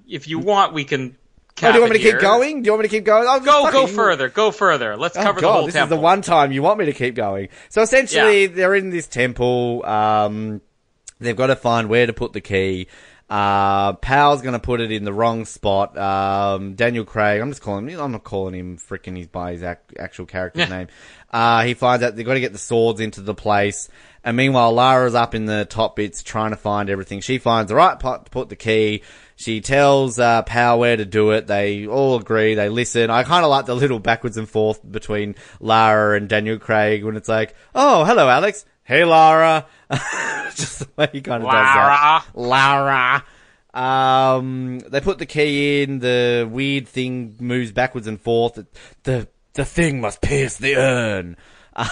if 0.09 0.29
you 0.29 0.39
want, 0.39 0.75
we 0.75 0.85
can. 0.85 1.17
Oh, 1.63 1.69
do 1.71 1.75
you 1.75 1.81
want 1.81 1.93
me 1.93 1.99
to 1.99 2.05
keep 2.11 2.19
going? 2.21 2.63
Do 2.63 2.67
you 2.67 2.73
want 2.73 2.83
me 2.83 2.89
to 2.89 2.97
keep 2.97 3.05
going? 3.05 3.27
Oh, 3.29 3.41
Go, 3.41 3.71
go 3.71 3.87
further, 3.87 4.29
go 4.29 4.51
further. 4.51 4.97
Let's 4.97 5.17
Oh 5.17 5.23
cover 5.23 5.41
God, 5.41 5.49
the 5.49 5.53
whole 5.53 5.67
this 5.67 5.75
temple. 5.75 5.97
is 5.97 5.99
the 5.99 6.03
one 6.03 6.23
time 6.23 6.51
you 6.53 6.63
want 6.63 6.79
me 6.79 6.87
to 6.87 6.93
keep 6.93 7.15
going. 7.15 7.49
So 7.69 7.83
essentially, 7.83 8.47
they're 8.47 8.75
in 8.75 8.91
this 8.91 9.07
temple. 9.07 9.85
Um, 9.85 10.61
they've 11.21 11.37
got 11.37 11.49
to 11.49 11.57
find 11.57 11.89
where 11.89 12.07
to 12.07 12.13
put 12.13 12.33
the 12.33 12.41
key. 12.41 12.89
Uh, 13.31 13.95
Powell's 13.95 14.43
going 14.43 14.53
to 14.53 14.59
put 14.59 14.81
it 14.83 14.91
in 14.91 15.05
the 15.05 15.13
wrong 15.13 15.47
spot. 15.47 15.97
Um, 15.97 16.75
Daniel 16.75 17.05
Craig, 17.05 17.41
I'm 17.41 17.51
just 17.51 17.63
calling 17.63 17.89
him. 17.89 17.99
I'm 18.01 18.13
not 18.13 18.25
calling 18.25 18.55
him 18.55 18.77
freaking 18.77 19.17
his 19.17 19.27
by 19.27 19.53
his 19.53 19.63
ac- 19.63 19.79
actual 19.99 20.27
character's 20.27 20.69
name. 20.69 20.89
Uh, 21.33 21.63
he 21.65 21.73
finds 21.73 22.05
out 22.05 22.15
they've 22.15 22.27
got 22.27 22.35
to 22.35 22.41
get 22.41 22.53
the 22.53 22.59
swords 22.59 23.01
into 23.01 23.23
the 23.23 23.35
place. 23.35 23.89
And 24.23 24.37
meanwhile, 24.37 24.73
Lara's 24.73 25.15
up 25.15 25.35
in 25.35 25.47
the 25.47 25.65
top 25.65 25.97
bits 25.97 26.23
trying 26.23 26.51
to 26.51 26.57
find 26.57 26.91
everything. 26.91 27.21
She 27.21 27.39
finds 27.39 27.71
the 27.71 27.75
right 27.75 27.99
pot 27.99 28.27
to 28.27 28.31
put 28.31 28.51
the 28.51 28.57
key. 28.57 29.03
She 29.37 29.61
tells 29.61 30.19
uh, 30.19 30.43
Powell 30.43 30.79
where 30.81 30.97
to 30.97 31.05
do 31.05 31.31
it. 31.33 31.47
They 31.47 31.87
all 31.87 32.17
agree. 32.17 32.55
They 32.55 32.69
listen. 32.69 33.11
I 33.11 33.23
kind 33.25 33.45
of 33.45 33.51
like 33.51 33.67
the 33.67 33.75
little 33.75 33.99
backwards 33.99 34.37
and 34.37 34.49
forth 34.49 34.81
between 34.89 35.35
Lara 35.61 36.17
and 36.17 36.29
Daniel 36.29 36.59
Craig 36.59 37.05
when 37.05 37.17
it's 37.17 37.29
like, 37.29 37.55
"Oh, 37.75 38.05
hello, 38.05 38.29
Alex. 38.29 38.65
Hey, 38.85 39.05
Lara." 39.05 39.67
Just 40.55 40.81
the 40.81 40.89
way 40.97 41.09
he 41.13 41.21
kind 41.21 41.43
of 41.43 41.51
does 41.51 41.75
that. 41.75 42.25
Lara. 42.35 43.25
Um, 43.75 44.81
they 44.81 45.01
put 45.01 45.19
the 45.19 45.27
key 45.27 45.83
in. 45.83 46.01
The 46.01 46.49
weird 46.51 46.87
thing 46.89 47.37
moves 47.41 47.73
backwards 47.73 48.07
and 48.07 48.21
forth. 48.21 48.59
The 49.05 49.29
the 49.55 49.65
thing 49.65 50.01
must 50.01 50.21
pierce 50.21 50.57
the 50.57 50.77
urn. 50.77 51.37
Um, 51.75 51.87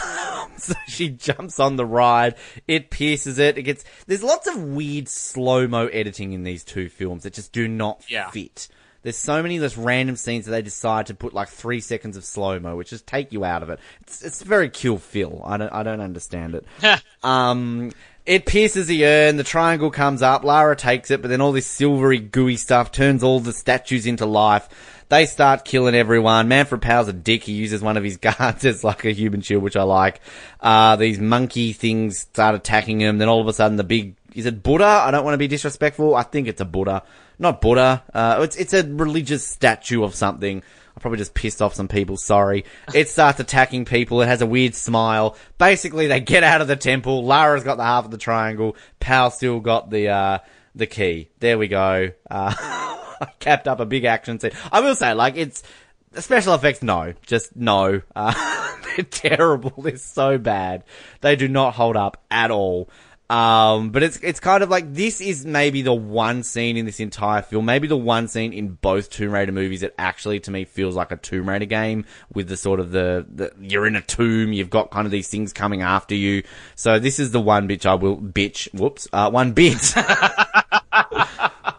so 0.56 0.74
she 0.88 1.08
jumps 1.10 1.58
on 1.60 1.76
the 1.76 1.86
ride. 1.86 2.34
It 2.68 2.90
pierces 2.90 3.38
it. 3.38 3.58
It 3.58 3.62
gets. 3.62 3.84
There's 4.06 4.22
lots 4.22 4.46
of 4.46 4.62
weird 4.62 5.08
slow 5.08 5.66
mo 5.66 5.86
editing 5.88 6.32
in 6.32 6.42
these 6.42 6.64
two 6.64 6.88
films 6.88 7.22
that 7.22 7.32
just 7.34 7.52
do 7.52 7.66
not 7.68 8.04
Yeah. 8.08 8.30
fit. 8.30 8.68
There's 9.02 9.16
so 9.16 9.42
many 9.42 9.58
just 9.58 9.78
random 9.78 10.16
scenes 10.16 10.44
that 10.44 10.50
they 10.50 10.60
decide 10.60 11.06
to 11.06 11.14
put 11.14 11.32
like 11.32 11.48
three 11.48 11.80
seconds 11.80 12.18
of 12.18 12.24
slow 12.24 12.60
mo, 12.60 12.76
which 12.76 12.90
just 12.90 13.06
take 13.06 13.32
you 13.32 13.44
out 13.44 13.62
of 13.62 13.70
it. 13.70 13.80
It's 14.02 14.22
it's 14.22 14.42
very 14.42 14.68
Kill 14.68 15.00
Bill. 15.12 15.40
I 15.44 15.56
don't 15.56 15.72
I 15.72 15.82
don't 15.82 16.00
understand 16.00 16.54
it. 16.54 16.66
Um, 17.22 17.92
it 18.26 18.46
pierces 18.46 18.86
the 18.86 19.04
urn, 19.06 19.36
the 19.36 19.44
triangle 19.44 19.90
comes 19.90 20.22
up, 20.22 20.42
Lara 20.44 20.74
takes 20.76 21.10
it, 21.10 21.20
but 21.22 21.28
then 21.28 21.40
all 21.40 21.52
this 21.52 21.66
silvery, 21.66 22.18
gooey 22.18 22.56
stuff 22.56 22.92
turns 22.92 23.22
all 23.22 23.40
the 23.40 23.52
statues 23.52 24.06
into 24.06 24.24
life. 24.26 24.68
They 25.10 25.26
start 25.26 25.64
killing 25.64 25.96
everyone. 25.96 26.46
Manfred 26.46 26.82
Powell's 26.82 27.08
a 27.08 27.12
dick. 27.12 27.42
He 27.42 27.52
uses 27.52 27.82
one 27.82 27.96
of 27.96 28.04
his 28.04 28.16
guards 28.18 28.64
as 28.64 28.84
like 28.84 29.04
a 29.04 29.10
human 29.10 29.40
shield, 29.40 29.64
which 29.64 29.76
I 29.76 29.82
like. 29.82 30.20
Uh, 30.60 30.94
these 30.94 31.18
monkey 31.18 31.72
things 31.72 32.20
start 32.20 32.54
attacking 32.54 33.00
him. 33.00 33.18
Then 33.18 33.28
all 33.28 33.40
of 33.40 33.48
a 33.48 33.52
sudden 33.52 33.76
the 33.76 33.82
big, 33.82 34.14
is 34.34 34.46
it 34.46 34.62
Buddha? 34.62 34.84
I 34.84 35.10
don't 35.10 35.24
want 35.24 35.34
to 35.34 35.38
be 35.38 35.48
disrespectful. 35.48 36.14
I 36.14 36.22
think 36.22 36.46
it's 36.46 36.60
a 36.60 36.64
Buddha. 36.64 37.02
Not 37.40 37.60
Buddha. 37.60 38.04
Uh, 38.14 38.38
it's, 38.42 38.54
it's 38.56 38.72
a 38.72 38.84
religious 38.84 39.44
statue 39.44 40.04
of 40.04 40.14
something. 40.14 40.62
I 40.96 41.00
probably 41.00 41.18
just 41.18 41.34
pissed 41.34 41.60
off 41.60 41.74
some 41.74 41.88
people, 41.88 42.16
sorry. 42.16 42.64
It 42.94 43.08
starts 43.08 43.40
attacking 43.40 43.86
people, 43.86 44.22
it 44.22 44.26
has 44.26 44.42
a 44.42 44.46
weird 44.46 44.74
smile. 44.76 45.36
Basically, 45.58 46.06
they 46.06 46.20
get 46.20 46.44
out 46.44 46.60
of 46.60 46.68
the 46.68 46.76
temple, 46.76 47.24
Lara's 47.24 47.64
got 47.64 47.76
the 47.76 47.84
half 47.84 48.04
of 48.04 48.10
the 48.10 48.18
triangle, 48.18 48.76
Powell 48.98 49.30
still 49.30 49.60
got 49.60 49.90
the, 49.90 50.08
uh, 50.08 50.38
the 50.74 50.86
key. 50.86 51.30
There 51.38 51.58
we 51.58 51.68
go. 51.68 52.10
Uh, 52.30 52.96
capped 53.38 53.68
up 53.68 53.80
a 53.80 53.86
big 53.86 54.04
action 54.04 54.40
scene. 54.40 54.52
I 54.72 54.80
will 54.80 54.94
say, 54.94 55.14
like, 55.14 55.36
it's, 55.36 55.62
special 56.18 56.54
effects, 56.54 56.82
no. 56.82 57.14
Just 57.26 57.56
no. 57.56 58.02
Uh, 58.14 58.76
they're 58.96 59.04
terrible. 59.04 59.70
They're 59.78 59.96
so 59.96 60.38
bad. 60.38 60.84
They 61.20 61.36
do 61.36 61.48
not 61.48 61.74
hold 61.74 61.96
up 61.96 62.22
at 62.30 62.50
all. 62.50 62.88
Um, 63.28 63.90
but 63.90 64.02
it's, 64.02 64.18
it's 64.24 64.40
kind 64.40 64.64
of 64.64 64.70
like, 64.70 64.92
this 64.92 65.20
is 65.20 65.46
maybe 65.46 65.82
the 65.82 65.94
one 65.94 66.42
scene 66.42 66.76
in 66.76 66.84
this 66.84 66.98
entire 66.98 67.42
film, 67.42 67.64
maybe 67.64 67.86
the 67.86 67.96
one 67.96 68.26
scene 68.26 68.52
in 68.52 68.70
both 68.70 69.08
Tomb 69.08 69.30
Raider 69.30 69.52
movies 69.52 69.82
that 69.82 69.94
actually 69.96 70.40
to 70.40 70.50
me 70.50 70.64
feels 70.64 70.96
like 70.96 71.12
a 71.12 71.16
Tomb 71.16 71.48
Raider 71.48 71.66
game 71.66 72.06
with 72.34 72.48
the 72.48 72.56
sort 72.56 72.80
of 72.80 72.90
the, 72.90 73.24
the, 73.32 73.52
you're 73.60 73.86
in 73.86 73.94
a 73.94 74.02
tomb, 74.02 74.52
you've 74.52 74.68
got 74.68 74.90
kind 74.90 75.06
of 75.06 75.12
these 75.12 75.28
things 75.28 75.52
coming 75.52 75.80
after 75.80 76.16
you. 76.16 76.42
So 76.74 76.98
this 76.98 77.20
is 77.20 77.30
the 77.30 77.40
one 77.40 77.68
bitch 77.68 77.86
I 77.86 77.94
will, 77.94 78.16
bitch, 78.16 78.66
whoops, 78.74 79.06
uh, 79.12 79.30
one 79.30 79.52
bit. 79.52 79.94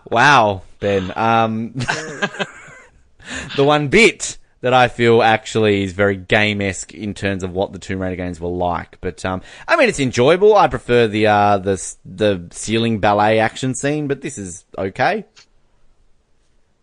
wow, 0.09 0.61
Ben. 0.82 1.14
Um, 1.16 1.72
the 3.56 3.64
one 3.64 3.88
bit 3.88 4.38
that 4.60 4.74
I 4.74 4.90
feel 4.90 5.24
actually 5.24 5.84
is 5.84 5.94
very 5.94 6.18
game-esque 6.18 6.94
in 6.94 7.14
terms 7.14 7.44
of 7.44 7.53
what 7.53 7.72
the 7.72 7.80
Tomb 7.80 7.99
Raider 7.99 8.18
games 8.18 8.40
were 8.40 8.49
like. 8.49 8.99
But, 8.99 9.24
um, 9.26 9.41
I 9.68 9.78
mean, 9.78 9.88
it's 9.88 9.99
enjoyable. 9.99 10.56
I 10.56 10.68
prefer 10.68 11.08
the, 11.08 11.28
uh, 11.28 11.58
the, 11.58 11.95
the 12.06 12.48
ceiling 12.52 12.99
ballet 12.99 13.40
action 13.40 13.74
scene, 13.74 14.08
but 14.08 14.22
this 14.22 14.38
is 14.38 14.66
okay. 14.78 15.26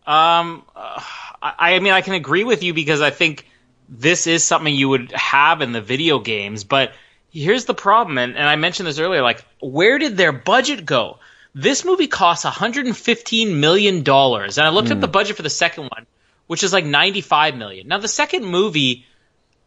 Um, 0.07 0.65
uh, 0.75 1.03
I, 1.43 1.75
I 1.75 1.79
mean, 1.81 1.93
I 1.93 2.01
can 2.01 2.15
agree 2.15 2.45
with 2.45 2.63
you 2.63 2.75
because 2.75 3.01
I 3.01 3.11
think 3.11 3.47
this 3.89 4.27
is 4.27 4.43
something 4.43 4.75
you 4.75 4.89
would 4.89 5.13
have 5.13 5.61
in 5.61 5.73
the 5.73 5.81
video 5.81 6.19
games. 6.19 6.65
But 6.65 6.93
here's 7.31 7.67
the 7.67 7.75
problem, 7.75 8.19
and, 8.19 8.37
and 8.37 8.49
I 8.49 8.57
mentioned 8.57 8.89
this 8.89 8.99
earlier. 8.99 9.23
Like, 9.23 9.45
where 9.61 9.99
did 9.99 10.17
their 10.17 10.33
budget 10.33 10.85
go? 10.85 11.19
This 11.61 11.85
movie 11.85 12.07
costs 12.07 12.45
115 12.45 13.59
million 13.59 14.05
dollars, 14.05 14.59
and 14.59 14.67
I 14.67 14.71
looked 14.71 14.93
up 14.93 14.99
hmm. 14.99 15.01
the 15.01 15.09
budget 15.09 15.35
for 15.35 15.43
the 15.43 15.51
second 15.51 15.89
one, 15.91 16.07
which 16.47 16.63
is 16.63 16.73
like 16.73 16.85
95 16.85 17.57
million. 17.57 17.89
Now, 17.89 17.99
the 17.99 18.07
second 18.07 18.45
movie. 18.45 19.05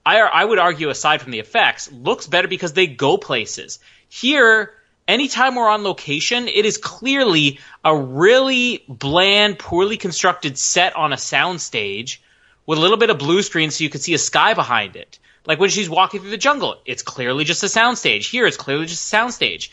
I, 0.06 0.20
I 0.22 0.46
would 0.46 0.58
argue, 0.58 0.90
aside 0.90 1.22
from 1.22 1.32
the 1.32 1.40
effects, 1.40 1.92
looks 1.92 2.28
better 2.28 2.48
because 2.48 2.72
they 2.72 2.88
go 2.88 3.18
places. 3.18 3.80
Here, 4.08 4.74
anytime 5.06 5.56
we're 5.56 5.68
on 5.68 5.84
location, 5.84 6.48
it 6.48 6.66
is 6.66 6.78
clearly 6.78 7.60
a 7.84 7.94
really 7.96 8.86
bland, 8.88 9.60
poorly 9.60 9.98
constructed 9.98 10.58
set 10.58 10.96
on 10.96 11.12
a 11.12 11.18
soundstage 11.18 12.20
with 12.66 12.80
a 12.80 12.82
little 12.82 12.98
bit 12.98 13.10
of 13.10 13.20
blue 13.20 13.44
screen 13.44 13.70
so 13.70 13.84
you 13.84 13.90
can 13.90 14.00
see 14.00 14.14
a 14.14 14.18
sky 14.18 14.54
behind 14.54 14.96
it. 14.96 15.20
Like 15.46 15.60
when 15.60 15.70
she's 15.70 15.90
walking 15.90 16.22
through 16.22 16.32
the 16.32 16.38
jungle, 16.38 16.78
it's 16.86 17.04
clearly 17.04 17.44
just 17.44 17.64
a 17.64 17.68
soundstage. 17.68 18.30
Here, 18.30 18.48
it's 18.48 18.58
clearly 18.58 18.86
just 18.86 19.14
a 19.14 19.18
soundstage. 19.18 19.70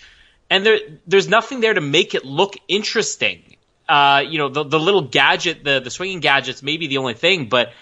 And 0.51 0.65
there, 0.65 0.79
there's 1.07 1.29
nothing 1.29 1.61
there 1.61 1.75
to 1.75 1.81
make 1.81 2.15
it 2.15 2.25
look 2.25 2.57
interesting. 2.69 3.57
Uh, 3.89 4.23
you 4.27 4.39
know, 4.39 4.49
the, 4.49 4.65
the 4.65 4.81
little 4.81 5.03
gadget, 5.03 5.65
the, 5.65 5.81
the 5.81 5.91
swinging 5.91 6.21
gadgets 6.21 6.63
may 6.63 6.77
be 6.77 6.87
the 6.87 6.99
only 6.99 7.15
thing, 7.15 7.49
but 7.49 7.73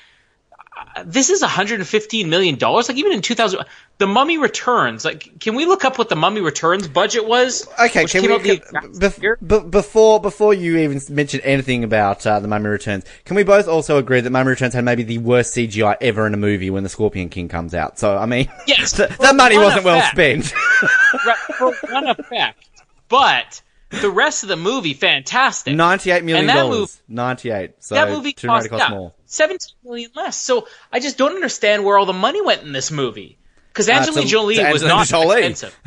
this 1.04 1.30
is 1.30 1.40
115 1.42 2.28
million 2.28 2.56
dollars. 2.56 2.88
Like 2.88 2.98
even 2.98 3.12
in 3.12 3.22
2000, 3.22 3.60
The 3.98 4.06
Mummy 4.06 4.38
Returns. 4.38 5.04
Like, 5.04 5.38
can 5.40 5.54
we 5.54 5.66
look 5.66 5.84
up 5.84 5.98
what 5.98 6.08
The 6.08 6.16
Mummy 6.16 6.40
Returns 6.40 6.88
budget 6.88 7.26
was? 7.26 7.68
Okay, 7.78 8.04
can 8.06 8.22
we 8.22 8.38
can- 8.38 8.50
exact 8.56 8.92
bef- 8.92 9.36
b- 9.46 9.68
before 9.68 10.20
before 10.20 10.54
you 10.54 10.76
even 10.78 11.00
mention 11.14 11.40
anything 11.40 11.84
about 11.84 12.26
uh, 12.26 12.40
the 12.40 12.48
Mummy 12.48 12.68
Returns? 12.68 13.04
Can 13.24 13.36
we 13.36 13.42
both 13.42 13.68
also 13.68 13.98
agree 13.98 14.20
that 14.20 14.30
Mummy 14.30 14.50
Returns 14.50 14.74
had 14.74 14.84
maybe 14.84 15.02
the 15.02 15.18
worst 15.18 15.54
CGI 15.54 15.96
ever 16.00 16.26
in 16.26 16.34
a 16.34 16.38
movie 16.38 16.70
when 16.70 16.82
the 16.82 16.88
Scorpion 16.88 17.28
King 17.28 17.48
comes 17.48 17.74
out? 17.74 17.98
So 17.98 18.16
I 18.16 18.26
mean, 18.26 18.50
Yes, 18.66 18.92
th- 18.96 19.10
for 19.10 19.22
that 19.22 19.36
money 19.36 19.58
wasn't 19.58 19.84
well 19.84 20.02
spent. 20.10 20.52
right, 21.26 21.36
for 21.58 21.72
one 21.90 22.06
effect, 22.08 22.68
but 23.08 23.62
the 23.90 24.10
rest 24.10 24.42
of 24.42 24.48
the 24.48 24.56
movie 24.56 24.94
fantastic. 24.94 25.74
Ninety-eight 25.74 26.24
million 26.24 26.46
dollars. 26.54 27.00
Ninety-eight. 27.08 27.72
So 27.80 27.94
that 27.94 28.08
movie 28.10 28.32
cost, 28.32 28.68
cost 28.68 28.82
yeah, 28.82 28.90
more. 28.90 29.12
17 29.26 29.58
million 29.84 30.10
less. 30.14 30.36
So 30.36 30.66
I 30.92 31.00
just 31.00 31.18
don't 31.18 31.34
understand 31.34 31.84
where 31.84 31.98
all 31.98 32.06
the 32.06 32.12
money 32.12 32.40
went 32.40 32.62
in 32.62 32.72
this 32.72 32.90
movie. 32.90 33.38
Because 33.72 33.88
Angelina 33.88 34.22
to- 34.22 34.28
Jolie 34.28 34.54
was 34.58 34.82
Angelina 34.82 34.88
not 34.88 35.06
Jolie. 35.06 35.36
expensive, 35.44 35.78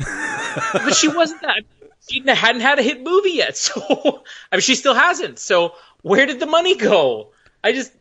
but 0.72 0.94
she 0.94 1.08
wasn't 1.08 1.42
that. 1.42 1.62
She 2.08 2.22
hadn't 2.26 2.60
had 2.62 2.78
a 2.78 2.82
hit 2.82 3.02
movie 3.02 3.32
yet, 3.32 3.56
so 3.56 4.22
I 4.50 4.56
mean, 4.56 4.60
she 4.60 4.74
still 4.74 4.94
hasn't. 4.94 5.38
So 5.38 5.74
where 6.02 6.26
did 6.26 6.40
the 6.40 6.46
money 6.46 6.76
go? 6.76 7.32
I 7.62 7.72
just 7.72 7.92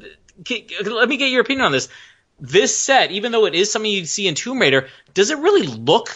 uh, 0.00 0.90
let 0.90 1.08
me 1.08 1.16
get 1.16 1.30
your 1.30 1.40
opinion 1.40 1.66
on 1.66 1.72
this. 1.72 1.88
This 2.40 2.76
set, 2.76 3.12
even 3.12 3.32
though 3.32 3.46
it 3.46 3.54
is 3.54 3.70
something 3.70 3.90
you'd 3.90 4.08
see 4.08 4.26
in 4.26 4.34
Tomb 4.34 4.60
Raider, 4.60 4.88
does 5.14 5.30
it 5.30 5.38
really 5.38 5.66
look 5.66 6.08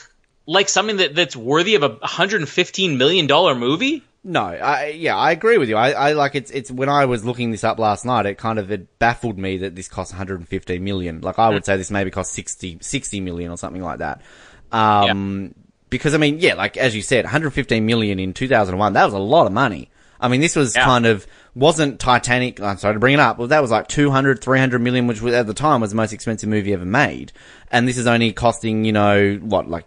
like 0.46 0.68
something 0.68 0.96
that, 0.96 1.14
that's 1.14 1.36
worthy 1.36 1.74
of 1.76 1.82
a 1.82 1.88
115 1.88 2.98
million 2.98 3.26
dollar 3.26 3.54
movie? 3.54 4.02
No, 4.30 4.42
I 4.42 4.88
yeah, 4.88 5.16
I 5.16 5.30
agree 5.32 5.56
with 5.56 5.70
you. 5.70 5.76
I, 5.76 5.92
I 5.92 6.12
like 6.12 6.34
it's 6.34 6.50
it's 6.50 6.70
when 6.70 6.90
I 6.90 7.06
was 7.06 7.24
looking 7.24 7.50
this 7.50 7.64
up 7.64 7.78
last 7.78 8.04
night, 8.04 8.26
it 8.26 8.36
kind 8.36 8.58
of 8.58 8.70
it 8.70 8.98
baffled 8.98 9.38
me 9.38 9.56
that 9.58 9.74
this 9.74 9.88
cost 9.88 10.12
115 10.12 10.84
million. 10.84 11.22
Like 11.22 11.38
I 11.38 11.48
would 11.48 11.64
say 11.64 11.78
this 11.78 11.90
maybe 11.90 12.10
cost 12.10 12.32
60 12.32 12.78
60 12.82 13.20
million 13.20 13.50
or 13.50 13.56
something 13.56 13.82
like 13.82 14.00
that. 14.00 14.20
Um 14.70 15.54
because 15.90 16.12
I 16.14 16.18
mean, 16.18 16.38
yeah, 16.40 16.54
like 16.54 16.76
as 16.76 16.94
you 16.94 17.00
said, 17.00 17.24
115 17.24 17.86
million 17.86 18.18
in 18.18 18.34
2001, 18.34 18.92
that 18.92 19.04
was 19.06 19.14
a 19.14 19.18
lot 19.18 19.46
of 19.46 19.52
money. 19.52 19.90
I 20.20 20.28
mean, 20.28 20.42
this 20.42 20.56
was 20.56 20.76
Yeah. 20.76 20.84
kind 20.84 21.06
of 21.06 21.26
wasn't 21.54 21.98
Titanic. 21.98 22.60
I'm 22.60 22.76
sorry 22.76 22.94
to 22.94 23.00
bring 23.00 23.14
it 23.14 23.20
up, 23.20 23.38
but 23.38 23.48
that 23.48 23.62
was 23.62 23.70
like 23.70 23.88
200, 23.88 24.42
300 24.42 24.80
million, 24.80 25.06
which 25.06 25.22
was- 25.22 25.32
at 25.32 25.46
the 25.46 25.54
time 25.54 25.80
was 25.80 25.90
the 25.90 25.96
most 25.96 26.12
expensive 26.12 26.48
movie 26.50 26.72
ever 26.74 26.84
made. 26.84 27.32
And 27.70 27.88
this 27.88 27.96
is 27.96 28.06
only 28.06 28.32
costing, 28.32 28.84
you 28.84 28.92
know, 28.92 29.36
what, 29.36 29.68
like 29.70 29.86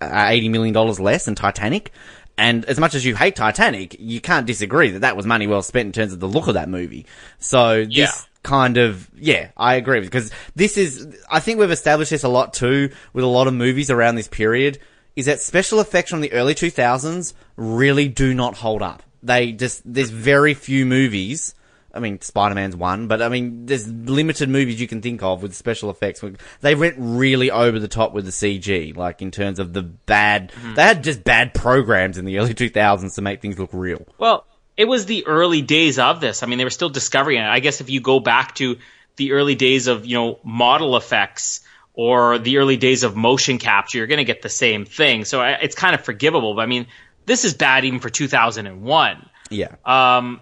uh, 0.00 0.26
80 0.28 0.48
million 0.48 0.74
dollars 0.74 0.98
less 0.98 1.26
than 1.26 1.36
Titanic. 1.36 1.92
And 2.38 2.64
as 2.66 2.78
much 2.78 2.94
as 2.94 3.04
you 3.04 3.16
hate 3.16 3.34
Titanic, 3.36 3.96
you 3.98 4.20
can't 4.20 4.46
disagree 4.46 4.90
that 4.90 5.00
that 5.00 5.16
was 5.16 5.24
money 5.26 5.46
well 5.46 5.62
spent 5.62 5.86
in 5.86 5.92
terms 5.92 6.12
of 6.12 6.20
the 6.20 6.28
look 6.28 6.48
of 6.48 6.54
that 6.54 6.68
movie. 6.68 7.06
So 7.38 7.84
this 7.84 7.94
Yeah. 7.96 8.10
kind 8.42 8.76
of, 8.76 9.08
yeah, 9.18 9.48
I 9.56 9.74
agree 9.76 10.00
with 10.00 10.10
because 10.10 10.30
this 10.54 10.76
is, 10.76 11.06
I 11.30 11.40
think 11.40 11.58
we've 11.58 11.70
established 11.70 12.10
this 12.10 12.24
a 12.24 12.28
lot 12.28 12.52
too 12.52 12.90
with 13.14 13.24
a 13.24 13.28
lot 13.28 13.46
of 13.46 13.54
movies 13.54 13.90
around 13.90 14.16
this 14.16 14.28
period, 14.28 14.78
is 15.16 15.24
that 15.26 15.40
special 15.40 15.80
effects 15.80 16.10
from 16.10 16.20
the 16.20 16.32
early 16.32 16.54
2000s 16.54 17.32
really 17.56 18.06
do 18.08 18.34
not 18.34 18.56
hold 18.56 18.82
up. 18.82 19.02
They 19.22 19.52
just, 19.52 19.80
there's 19.86 20.10
very 20.10 20.52
few 20.52 20.84
movies. 20.84 21.54
I 21.96 21.98
mean, 22.00 22.20
Spider-Man's 22.20 22.76
one, 22.76 23.08
but 23.08 23.20
I 23.22 23.28
mean, 23.28 23.66
there's 23.66 23.88
limited 23.88 24.48
movies 24.48 24.80
you 24.80 24.86
can 24.86 25.02
think 25.02 25.22
of 25.22 25.42
with 25.42 25.54
special 25.54 25.90
effects. 25.90 26.22
They 26.60 26.74
went 26.74 26.94
really 26.98 27.50
over 27.50 27.78
the 27.78 27.88
top 27.88 28.12
with 28.12 28.24
the 28.26 28.30
CG, 28.30 28.96
like 28.96 29.22
in 29.22 29.30
terms 29.30 29.58
of 29.58 29.72
the 29.72 29.82
bad, 29.82 30.52
they 30.74 30.82
had 30.82 31.02
just 31.02 31.24
bad 31.24 31.54
programs 31.54 32.18
in 32.18 32.24
the 32.24 32.38
early 32.38 32.54
2000s 32.54 33.14
to 33.14 33.22
make 33.22 33.40
things 33.42 33.58
look 33.58 33.70
real. 33.72 34.06
Well, 34.18 34.46
it 34.76 34.84
was 34.84 35.06
the 35.06 35.26
early 35.26 35.62
days 35.62 35.98
of 35.98 36.20
this. 36.20 36.42
I 36.42 36.46
mean, 36.46 36.58
they 36.58 36.64
were 36.64 36.70
still 36.70 36.90
discovering 36.90 37.38
it. 37.38 37.44
I 37.46 37.60
guess 37.60 37.80
if 37.80 37.88
you 37.90 38.00
go 38.00 38.20
back 38.20 38.54
to 38.56 38.76
the 39.16 39.32
early 39.32 39.54
days 39.54 39.86
of, 39.86 40.04
you 40.04 40.14
know, 40.14 40.38
model 40.44 40.96
effects 40.96 41.62
or 41.94 42.38
the 42.38 42.58
early 42.58 42.76
days 42.76 43.02
of 43.02 43.16
motion 43.16 43.56
capture, 43.56 43.96
you're 43.98 44.06
going 44.06 44.18
to 44.18 44.24
get 44.24 44.42
the 44.42 44.50
same 44.50 44.84
thing. 44.84 45.24
So 45.24 45.40
I- 45.40 45.52
it's 45.62 45.74
kind 45.74 45.94
of 45.94 46.02
forgivable. 46.04 46.54
But 46.54 46.60
I 46.60 46.66
mean, 46.66 46.86
this 47.24 47.46
is 47.46 47.54
bad 47.54 47.86
even 47.86 48.00
for 48.00 48.10
2001. 48.10 49.28
Yeah. 49.48 49.76
Um, 49.84 50.40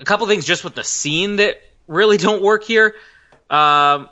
a 0.00 0.04
couple 0.04 0.26
things 0.26 0.44
just 0.44 0.64
with 0.64 0.74
the 0.74 0.84
scene 0.84 1.36
that 1.36 1.62
really 1.86 2.16
don't 2.16 2.42
work 2.42 2.64
here. 2.64 2.94
Um, 3.50 4.08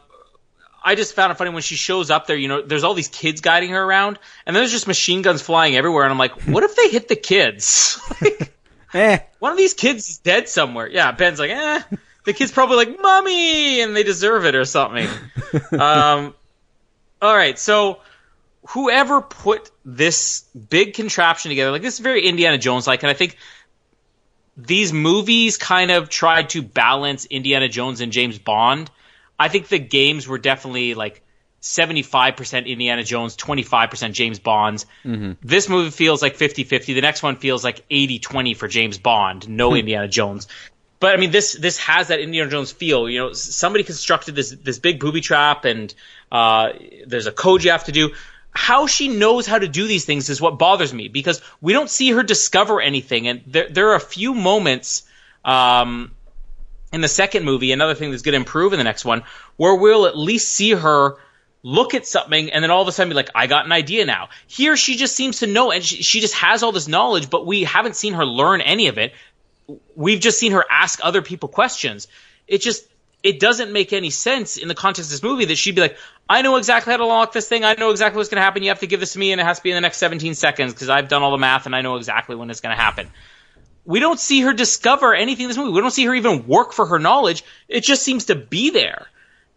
I 0.83 0.95
just 0.95 1.15
found 1.15 1.33
it 1.33 1.35
funny 1.35 1.51
when 1.51 1.63
she 1.63 1.75
shows 1.75 2.11
up 2.11 2.27
there. 2.27 2.37
You 2.37 2.49
know, 2.49 2.63
there's 2.63 2.85
all 2.85 2.95
these 2.95 3.09
kids 3.09 3.41
guiding 3.41 3.71
her 3.71 3.83
around, 3.83 4.19
and 4.47 4.55
there's 4.55 4.71
just 4.71 4.87
machine 4.87 5.23
guns 5.23 5.43
flying 5.43 5.75
everywhere. 5.75 6.05
And 6.05 6.13
I'm 6.13 6.19
like, 6.19 6.43
what 6.43 6.63
if 6.63 6.77
they 6.77 6.89
hit 6.89 7.09
the 7.09 7.17
kids? 7.17 8.01
Like, 8.21 8.53
eh. 8.95 9.19
one 9.41 9.51
of 9.51 9.59
these 9.59 9.75
kids 9.75 10.09
is 10.09 10.19
dead 10.19 10.49
somewhere. 10.49 10.89
Yeah, 10.89 11.11
Ben's 11.13 11.39
like, 11.39 11.51
eh. 11.51 11.81
The 12.27 12.33
kid's 12.33 12.51
probably 12.51 12.77
like, 12.77 13.01
"Mommy," 13.01 13.81
and 13.81 13.95
they 13.95 14.03
deserve 14.03 14.47
it 14.47 14.55
or 14.55 14.65
something. 14.65 15.09
um, 15.73 16.35
all 17.23 17.37
right, 17.37 17.59
so 17.59 18.01
whoever 18.69 19.21
put 19.21 19.71
this 19.85 20.43
big 20.69 20.95
contraption 20.95 21.51
together, 21.51 21.71
like 21.71 21.83
this 21.83 21.95
is 21.95 22.01
very 22.01 22.27
Indiana 22.27 22.59
Jones 22.59 22.87
like, 22.87 23.03
and 23.03 23.11
I 23.11 23.15
think 23.15 23.37
these 24.57 24.93
movies 24.93 25.57
kind 25.59 25.91
of 25.91 26.09
tried 26.09 26.51
to 26.51 26.63
balance 26.63 27.27
Indiana 27.27 27.69
Jones 27.69 28.01
and 28.01 28.13
James 28.13 28.39
Bond. 28.39 28.91
I 29.39 29.49
think 29.49 29.69
the 29.69 29.79
games 29.79 30.27
were 30.27 30.39
definitely 30.39 30.95
like 30.95 31.23
75% 31.61 32.67
Indiana 32.67 33.03
Jones, 33.03 33.37
25% 33.37 34.13
James 34.13 34.39
Bonds. 34.39 34.87
This 35.43 35.69
movie 35.69 35.91
feels 35.91 36.23
like 36.23 36.37
50 36.37 36.65
50. 36.65 36.95
The 36.95 37.01
next 37.01 37.23
one 37.23 37.37
feels 37.37 37.65
like 37.65 37.85
80 37.91 38.19
20 38.21 38.55
for 38.55 38.69
James 38.69 38.99
Bond, 38.99 39.49
no 39.49 39.75
Indiana 39.75 40.09
Jones. 40.09 40.49
But 40.99 41.15
I 41.15 41.19
mean, 41.19 41.31
this 41.31 41.53
this 41.53 41.77
has 41.79 42.09
that 42.09 42.21
Indiana 42.21 42.51
Jones 42.51 42.73
feel. 42.73 43.09
You 43.11 43.19
know, 43.19 43.33
somebody 43.33 43.85
constructed 43.85 44.35
this 44.35 44.51
this 44.51 44.79
big 44.79 44.99
booby 44.99 45.21
trap, 45.21 45.67
and 45.67 45.93
uh, 46.33 46.71
there's 47.07 47.27
a 47.27 47.33
code 47.33 47.65
you 47.65 47.73
have 47.73 47.85
to 47.85 47.93
do. 47.93 48.13
How 48.57 48.87
she 48.87 49.09
knows 49.09 49.47
how 49.47 49.59
to 49.59 49.69
do 49.69 49.87
these 49.87 50.05
things 50.05 50.29
is 50.31 50.41
what 50.41 50.59
bothers 50.59 50.93
me 50.93 51.09
because 51.09 51.43
we 51.61 51.73
don't 51.73 51.91
see 51.91 52.11
her 52.11 52.23
discover 52.23 52.81
anything, 52.81 53.29
and 53.29 53.43
there 53.47 53.69
there 53.69 53.89
are 53.91 53.97
a 53.97 54.01
few 54.01 54.35
moments. 54.35 55.03
Um, 55.45 56.13
in 56.93 57.01
the 57.01 57.09
second 57.09 57.45
movie, 57.45 57.73
another 57.73 57.95
thing 57.95 58.11
that's 58.11 58.23
going 58.23 58.33
to 58.33 58.39
improve 58.39 58.73
in 58.73 58.79
the 58.79 58.85
next 58.85 59.05
one, 59.05 59.23
where 59.57 59.75
we'll 59.75 60.07
at 60.07 60.17
least 60.17 60.49
see 60.49 60.71
her 60.71 61.17
look 61.63 61.95
at 61.95 62.07
something 62.07 62.53
and 62.53 62.63
then 62.63 62.71
all 62.71 62.81
of 62.81 62.87
a 62.87 62.93
sudden 62.93 63.11
be 63.11 63.15
like, 63.15 63.31
I 63.35 63.49
got 63.49 63.67
an 63.67 63.73
idea 63.73 64.07
now. 64.07 64.29
Here, 64.47 64.77
she 64.77 64.97
just 64.97 65.17
seems 65.17 65.41
to 65.41 65.49
know 65.49 65.73
and 65.73 65.85
she, 65.85 66.03
she 66.03 66.21
just 66.21 66.35
has 66.35 66.63
all 66.63 66.71
this 66.71 66.87
knowledge, 66.87 67.29
but 67.29 67.45
we 67.45 67.65
haven't 67.65 67.97
seen 67.97 68.15
her 68.15 68.25
learn 68.25 68.61
any 68.61 68.87
of 68.87 68.99
it. 68.99 69.13
We've 69.97 70.21
just 70.21 70.39
seen 70.39 70.53
her 70.53 70.65
ask 70.71 71.01
other 71.03 71.23
people 71.23 71.49
questions. 71.49 72.07
It 72.47 72.63
just, 72.63 72.87
it 73.27 73.41
doesn't 73.41 73.73
make 73.73 73.93
any 73.93 74.11
sense 74.11 74.57
in 74.57 74.69
the 74.69 74.75
context 74.75 75.11
of 75.11 75.13
this 75.13 75.23
movie 75.23 75.47
that 75.47 75.57
she'd 75.57 75.75
be 75.75 75.81
like, 75.81 75.97
I 76.29 76.43
know 76.43 76.57
exactly 76.57 76.93
how 76.93 76.99
to 76.99 77.07
lock 77.07 77.33
this 77.33 77.49
thing. 77.49 77.65
I 77.65 77.75
know 77.75 77.91
exactly 77.91 78.17
what's 78.19 78.29
going 78.29 78.41
to 78.41 78.45
happen. 78.45 78.63
You 78.63 78.71
have 78.71 78.81
to 78.81 78.87
give 78.87 79.01
this 79.01 79.13
to 79.15 79.19
me 79.19 79.33
and 79.33 79.41
it 79.41 79.45
has 79.45 79.59
to 79.59 79.63
be 79.63 79.71
in 79.71 79.75
the 79.75 79.81
next 79.81 79.99
17 79.99 80.35
seconds 80.35 80.73
because 80.73 80.89
I've 80.89 81.09
done 81.09 81.23
all 81.23 81.33
the 81.33 81.39
math 81.39 81.67
and 81.67 81.75
I 81.75 81.83
know 81.83 81.97
exactly 81.97 82.37
when 82.37 82.51
it's 82.51 82.61
going 82.61 82.77
to 82.77 82.83
happen 82.83 83.11
we 83.87 84.01
don't 84.01 84.19
see 84.19 84.41
her 84.43 84.53
discover 84.53 85.15
anything 85.15 85.45
in 85.45 85.49
this 85.49 85.57
movie. 85.57 85.71
We 85.71 85.81
don't 85.81 85.93
see 85.93 86.05
her 86.07 86.15
even 86.15 86.47
work 86.47 86.73
for 86.73 86.87
her 86.87 86.99
knowledge. 86.99 87.45
It 87.69 87.85
just 87.85 88.03
seems 88.03 88.27
to 88.27 88.35
be 88.35 88.71
there. 88.71 89.07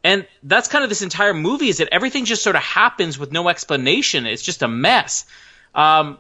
And 0.04 0.26
that's 0.44 0.68
kind 0.68 0.84
of 0.84 0.90
this 0.90 1.02
entire 1.02 1.34
movie 1.34 1.68
is 1.68 1.80
that 1.80 1.90
everything 1.92 2.26
just 2.26 2.44
sort 2.44 2.56
of 2.56 2.62
happens 2.62 3.18
with 3.20 3.32
no 3.32 3.50
explanation. 3.50 4.26
It's 4.26 4.44
just 4.44 4.62
a 4.62 4.68
mess. 4.68 5.26
Um, 5.76 6.20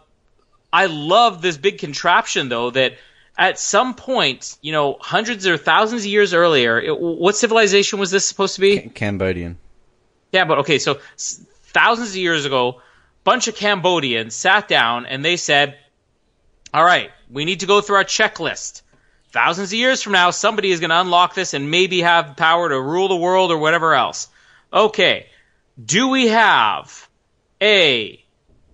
I 0.73 0.87
love 0.87 1.41
this 1.41 1.55
big 1.57 1.77
contraption 1.77 2.49
though 2.49 2.71
that 2.71 2.97
at 3.39 3.57
some 3.57 3.95
point, 3.95 4.57
you 4.61 4.73
know, 4.73 4.97
hundreds 4.99 5.47
or 5.47 5.55
thousands 5.55 6.01
of 6.01 6.07
years 6.07 6.33
earlier, 6.33 6.79
it, 6.79 6.99
what 6.99 7.37
civilization 7.37 7.97
was 7.97 8.11
this 8.11 8.25
supposed 8.25 8.55
to 8.55 8.61
be? 8.61 8.79
Cambodian. 8.79 9.57
Yeah, 10.33 10.43
but 10.43 10.59
okay, 10.59 10.77
so 10.77 10.99
s- 11.15 11.41
thousands 11.63 12.09
of 12.09 12.17
years 12.17 12.43
ago, 12.43 12.69
a 12.69 12.81
bunch 13.23 13.47
of 13.47 13.55
Cambodians 13.55 14.35
sat 14.35 14.67
down 14.67 15.05
and 15.05 15.23
they 15.23 15.37
said, 15.37 15.77
"All 16.73 16.83
right, 16.83 17.11
we 17.31 17.45
need 17.45 17.61
to 17.61 17.65
go 17.65 17.79
through 17.79 17.95
our 17.95 18.03
checklist. 18.03 18.81
Thousands 19.31 19.69
of 19.69 19.79
years 19.79 20.03
from 20.03 20.13
now, 20.13 20.31
somebody 20.31 20.69
is 20.69 20.81
going 20.81 20.89
to 20.89 20.99
unlock 20.99 21.33
this 21.33 21.53
and 21.53 21.71
maybe 21.71 22.01
have 22.01 22.35
power 22.35 22.67
to 22.67 22.79
rule 22.79 23.07
the 23.07 23.15
world 23.15 23.51
or 23.51 23.57
whatever 23.57 23.95
else." 23.95 24.27
Okay, 24.73 25.27
do 25.83 26.09
we 26.09 26.27
have 26.27 27.07
a 27.61 28.21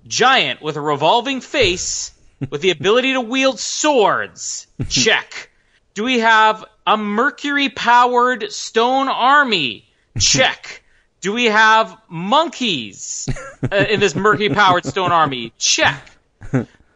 giant 0.07 0.63
with 0.63 0.75
a 0.75 0.81
revolving 0.81 1.39
face 1.39 2.14
with 2.49 2.61
the 2.61 2.71
ability 2.71 3.13
to 3.13 3.21
wield 3.21 3.59
swords? 3.59 4.67
Check. 4.89 5.49
Do 5.93 6.03
we 6.03 6.19
have 6.19 6.65
a 6.85 6.97
mercury 6.97 7.69
powered 7.69 8.51
stone 8.51 9.07
army? 9.07 9.85
Check. 10.19 10.83
Do 11.21 11.33
we 11.33 11.45
have 11.45 11.97
monkeys 12.07 13.27
uh, 13.71 13.75
in 13.75 13.99
this 13.99 14.15
mercury 14.15 14.49
powered 14.49 14.85
stone 14.85 15.11
army? 15.11 15.53
Check. 15.57 16.11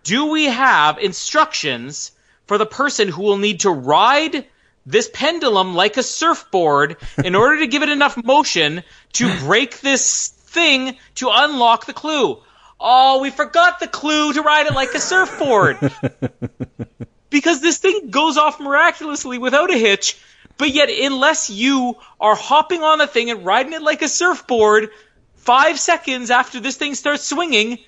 Do 0.03 0.27
we 0.27 0.45
have 0.45 0.97
instructions 0.99 2.11
for 2.45 2.57
the 2.57 2.65
person 2.65 3.07
who 3.07 3.23
will 3.23 3.37
need 3.37 3.61
to 3.61 3.71
ride 3.71 4.45
this 4.85 5.09
pendulum 5.13 5.75
like 5.75 5.97
a 5.97 6.03
surfboard 6.03 6.97
in 7.23 7.35
order 7.35 7.59
to 7.59 7.67
give 7.67 7.83
it 7.83 7.89
enough 7.89 8.23
motion 8.23 8.83
to 9.13 9.39
break 9.39 9.81
this 9.81 10.29
thing 10.29 10.97
to 11.15 11.29
unlock 11.31 11.85
the 11.85 11.93
clue? 11.93 12.41
Oh, 12.79 13.21
we 13.21 13.29
forgot 13.29 13.79
the 13.79 13.87
clue 13.87 14.33
to 14.33 14.41
ride 14.41 14.67
it 14.67 14.73
like 14.73 14.93
a 14.93 14.99
surfboard 14.99 15.77
because 17.29 17.61
this 17.61 17.77
thing 17.77 18.09
goes 18.09 18.37
off 18.37 18.59
miraculously 18.59 19.37
without 19.37 19.71
a 19.73 19.77
hitch. 19.77 20.17
But 20.57 20.71
yet, 20.71 20.89
unless 20.89 21.49
you 21.49 21.95
are 22.19 22.35
hopping 22.35 22.83
on 22.83 22.99
the 22.99 23.07
thing 23.07 23.29
and 23.31 23.45
riding 23.45 23.73
it 23.73 23.81
like 23.81 24.01
a 24.01 24.07
surfboard, 24.07 24.89
five 25.35 25.79
seconds 25.79 26.31
after 26.31 26.59
this 26.59 26.77
thing 26.77 26.95
starts 26.95 27.23
swinging, 27.23 27.79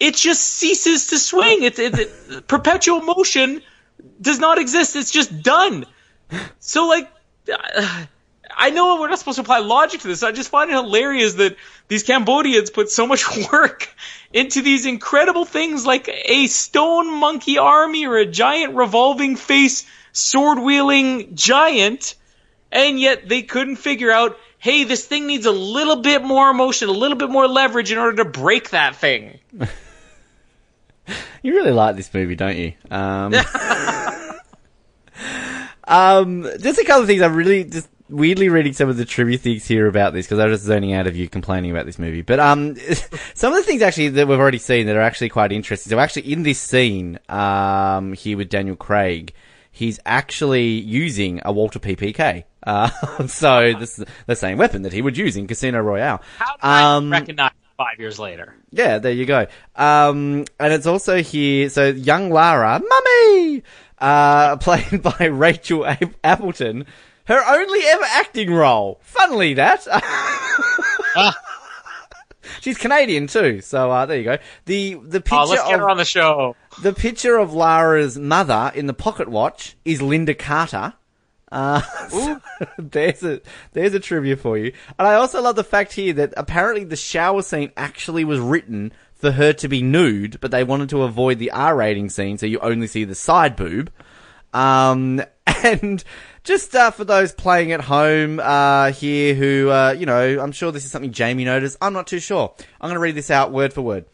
it 0.00 0.16
just 0.16 0.42
ceases 0.42 1.08
to 1.08 1.18
swing. 1.18 1.62
It's, 1.62 1.78
it's 1.78 1.98
it, 1.98 2.48
perpetual 2.48 3.00
motion 3.00 3.62
does 4.20 4.38
not 4.38 4.58
exist. 4.58 4.96
It's 4.96 5.10
just 5.10 5.42
done. 5.42 5.86
So 6.58 6.88
like, 6.88 7.10
uh, 7.52 8.06
I 8.60 8.68
know 8.68 9.00
we're 9.00 9.08
not 9.08 9.18
supposed 9.18 9.36
to 9.36 9.42
apply 9.42 9.60
logic 9.60 10.02
to 10.02 10.08
this. 10.08 10.22
I 10.22 10.32
just 10.32 10.50
find 10.50 10.70
it 10.70 10.74
hilarious 10.74 11.32
that 11.34 11.56
these 11.88 12.02
Cambodians 12.02 12.68
put 12.68 12.90
so 12.90 13.06
much 13.06 13.24
work 13.52 13.88
into 14.34 14.60
these 14.60 14.84
incredible 14.84 15.46
things 15.46 15.86
like 15.86 16.08
a 16.08 16.46
stone 16.46 17.18
monkey 17.18 17.56
army 17.56 18.06
or 18.06 18.18
a 18.18 18.26
giant 18.26 18.74
revolving 18.74 19.36
face 19.36 19.86
sword 20.12 20.58
wielding 20.58 21.34
giant, 21.34 22.16
and 22.70 23.00
yet 23.00 23.26
they 23.26 23.40
couldn't 23.40 23.76
figure 23.76 24.10
out, 24.10 24.38
hey, 24.58 24.84
this 24.84 25.06
thing 25.06 25.26
needs 25.26 25.46
a 25.46 25.52
little 25.52 25.96
bit 25.96 26.22
more 26.22 26.52
motion, 26.52 26.90
a 26.90 26.92
little 26.92 27.16
bit 27.16 27.30
more 27.30 27.48
leverage 27.48 27.90
in 27.90 27.96
order 27.96 28.22
to 28.22 28.28
break 28.28 28.70
that 28.70 28.94
thing. 28.94 29.40
You 31.42 31.54
really 31.54 31.72
like 31.72 31.96
this 31.96 32.12
movie, 32.12 32.36
don't 32.36 32.56
you? 32.56 32.74
Um, 32.90 33.34
um, 35.88 36.46
just 36.60 36.78
a 36.78 36.84
couple 36.84 37.02
of 37.02 37.08
things. 37.08 37.22
I'm 37.22 37.34
really 37.34 37.64
just 37.64 37.88
weirdly 38.10 38.48
reading 38.48 38.72
some 38.72 38.88
of 38.88 38.96
the 38.96 39.04
trivia 39.04 39.38
things 39.38 39.66
here 39.66 39.86
about 39.86 40.12
this 40.12 40.26
because 40.26 40.38
I 40.38 40.46
was 40.46 40.58
just 40.58 40.66
zoning 40.66 40.92
out 40.92 41.06
of 41.06 41.16
you 41.16 41.28
complaining 41.28 41.70
about 41.70 41.86
this 41.86 41.98
movie. 41.98 42.22
But 42.22 42.40
um, 42.40 42.76
some 43.34 43.52
of 43.52 43.58
the 43.58 43.62
things 43.62 43.82
actually 43.82 44.08
that 44.10 44.26
we've 44.28 44.38
already 44.38 44.58
seen 44.58 44.86
that 44.86 44.96
are 44.96 45.00
actually 45.00 45.28
quite 45.30 45.52
interesting. 45.52 45.90
So 45.90 45.98
actually, 45.98 46.32
in 46.32 46.42
this 46.42 46.58
scene 46.58 47.18
um, 47.28 48.12
here 48.12 48.36
with 48.36 48.48
Daniel 48.48 48.76
Craig, 48.76 49.32
he's 49.70 49.98
actually 50.04 50.68
using 50.68 51.40
a 51.44 51.52
Walther 51.52 51.78
PPK. 51.78 52.44
Uh, 52.66 52.90
so 53.26 53.72
this 53.78 53.98
is 53.98 54.04
the 54.26 54.36
same 54.36 54.58
weapon 54.58 54.82
that 54.82 54.92
he 54.92 55.00
would 55.02 55.16
use 55.16 55.36
in 55.36 55.46
Casino 55.46 55.80
Royale. 55.80 56.20
How 56.38 56.52
did 56.56 56.60
I 56.62 56.96
Um, 56.96 57.10
recognize 57.12 57.52
five 57.78 57.98
years 57.98 58.18
later? 58.18 58.54
Yeah, 58.70 58.98
there 58.98 59.12
you 59.12 59.24
go. 59.24 59.46
Um, 59.76 60.44
and 60.58 60.72
it's 60.72 60.86
also 60.86 61.22
here, 61.22 61.70
so 61.70 61.86
young 61.88 62.30
Lara, 62.30 62.80
mummy, 62.86 63.62
uh, 63.98 64.56
played 64.60 65.02
by 65.02 65.26
Rachel 65.26 65.86
A- 65.86 65.98
Appleton, 66.22 66.84
her 67.30 67.42
only 67.46 67.80
ever 67.86 68.04
acting 68.04 68.52
role. 68.52 68.98
Funnily 69.02 69.54
that. 69.54 69.86
She's 72.60 72.76
Canadian 72.76 73.28
too, 73.28 73.60
so 73.60 73.90
uh, 73.90 74.06
there 74.06 74.18
you 74.18 74.24
go. 74.24 74.38
The 74.66 74.94
the 74.94 75.20
picture 75.20 75.36
Oh, 75.36 75.44
let's 75.44 75.62
get 75.62 75.74
of 75.74 75.80
her 75.80 75.90
on 75.90 75.96
the 75.96 76.04
show. 76.04 76.56
the 76.82 76.92
picture 76.92 77.36
of 77.36 77.54
Lara's 77.54 78.18
mother 78.18 78.72
in 78.74 78.86
the 78.86 78.94
pocket 78.94 79.28
watch 79.28 79.76
is 79.84 80.02
Linda 80.02 80.34
Carter. 80.34 80.94
Uh, 81.52 81.80
so 82.08 82.40
there's 82.78 83.22
a 83.22 83.40
there's 83.72 83.94
a 83.94 84.00
trivia 84.00 84.36
for 84.36 84.58
you, 84.58 84.72
and 84.98 85.06
I 85.06 85.14
also 85.14 85.40
love 85.40 85.54
the 85.56 85.64
fact 85.64 85.92
here 85.92 86.12
that 86.14 86.34
apparently 86.36 86.84
the 86.84 86.96
shower 86.96 87.42
scene 87.42 87.70
actually 87.76 88.24
was 88.24 88.40
written 88.40 88.92
for 89.14 89.30
her 89.30 89.52
to 89.52 89.68
be 89.68 89.82
nude, 89.82 90.40
but 90.40 90.50
they 90.50 90.64
wanted 90.64 90.88
to 90.88 91.02
avoid 91.02 91.38
the 91.38 91.52
R 91.52 91.76
rating 91.76 92.08
scene, 92.08 92.38
so 92.38 92.46
you 92.46 92.58
only 92.58 92.88
see 92.88 93.04
the 93.04 93.14
side 93.14 93.54
boob. 93.54 93.92
Um, 94.52 95.22
and 95.64 96.02
just 96.44 96.74
uh, 96.74 96.90
for 96.90 97.04
those 97.04 97.32
playing 97.32 97.72
at 97.72 97.80
home 97.82 98.40
uh, 98.40 98.92
here, 98.92 99.34
who 99.34 99.70
uh, 99.70 99.92
you 99.98 100.06
know, 100.06 100.40
I'm 100.40 100.52
sure 100.52 100.72
this 100.72 100.84
is 100.84 100.90
something 100.90 101.12
Jamie 101.12 101.44
noticed. 101.44 101.76
I'm 101.80 101.92
not 101.92 102.06
too 102.06 102.20
sure. 102.20 102.54
I'm 102.80 102.88
going 102.88 102.94
to 102.94 103.00
read 103.00 103.14
this 103.14 103.30
out 103.30 103.52
word 103.52 103.72
for 103.72 103.82
word. 103.82 104.06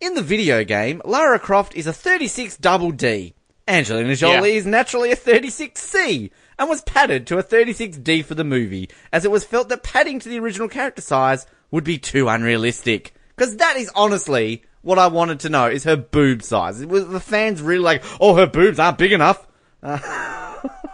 In 0.00 0.14
the 0.14 0.22
video 0.22 0.62
game, 0.64 1.00
Lara 1.04 1.38
Croft 1.38 1.74
is 1.74 1.86
a 1.86 1.92
36 1.92 2.56
double 2.58 2.90
D. 2.92 3.34
Angelina 3.68 4.14
Jolie 4.14 4.52
Yeah. 4.52 4.58
is 4.58 4.66
naturally 4.66 5.10
a 5.10 5.16
36C 5.16 6.30
and 6.58 6.68
was 6.68 6.82
padded 6.82 7.26
to 7.26 7.38
a 7.38 7.42
36D 7.42 8.24
for 8.24 8.34
the 8.34 8.44
movie, 8.44 8.88
as 9.12 9.24
it 9.24 9.30
was 9.30 9.44
felt 9.44 9.68
that 9.70 9.82
padding 9.82 10.18
to 10.20 10.28
the 10.28 10.38
original 10.38 10.68
character 10.68 11.02
size 11.02 11.46
would 11.70 11.82
be 11.82 11.98
too 11.98 12.28
unrealistic. 12.28 13.12
Because 13.34 13.56
that 13.56 13.76
is 13.76 13.90
honestly 13.96 14.62
what 14.82 14.98
I 15.00 15.08
wanted 15.08 15.40
to 15.40 15.48
know 15.48 15.66
is 15.66 15.82
her 15.84 15.96
boob 15.96 16.42
size. 16.42 16.80
It 16.80 16.88
was 16.88 17.08
the 17.08 17.18
fans 17.18 17.60
really 17.60 17.80
like, 17.82 18.04
oh, 18.20 18.36
her 18.36 18.46
boobs 18.46 18.78
aren't 18.78 18.98
big 18.98 19.12
enough. 19.12 19.46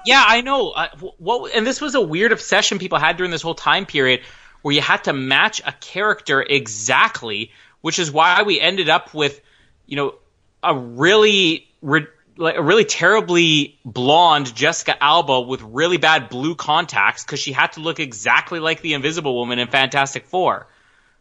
Yeah, 0.04 0.24
I 0.26 0.40
know. 0.40 0.70
Uh, 0.70 0.88
what 1.18 1.54
and 1.54 1.66
this 1.66 1.80
was 1.80 1.94
a 1.94 2.00
weird 2.00 2.32
obsession 2.32 2.78
people 2.78 2.98
had 2.98 3.16
during 3.16 3.30
this 3.30 3.42
whole 3.42 3.54
time 3.54 3.86
period 3.86 4.22
where 4.62 4.74
you 4.74 4.80
had 4.80 5.04
to 5.04 5.12
match 5.12 5.60
a 5.64 5.72
character 5.72 6.40
exactly, 6.42 7.52
which 7.80 7.98
is 7.98 8.10
why 8.10 8.42
we 8.42 8.60
ended 8.60 8.88
up 8.88 9.12
with, 9.12 9.40
you 9.86 9.96
know, 9.96 10.14
a 10.62 10.76
really 10.76 11.68
re- 11.82 12.06
like 12.36 12.56
a 12.56 12.62
really 12.62 12.84
terribly 12.84 13.78
blonde 13.84 14.54
Jessica 14.54 15.00
Alba 15.02 15.42
with 15.42 15.62
really 15.62 15.98
bad 15.98 16.28
blue 16.28 16.54
contacts 16.54 17.24
because 17.24 17.40
she 17.40 17.52
had 17.52 17.72
to 17.72 17.80
look 17.80 18.00
exactly 18.00 18.58
like 18.58 18.80
the 18.80 18.94
Invisible 18.94 19.34
Woman 19.34 19.58
in 19.58 19.68
Fantastic 19.68 20.26
Four. 20.26 20.66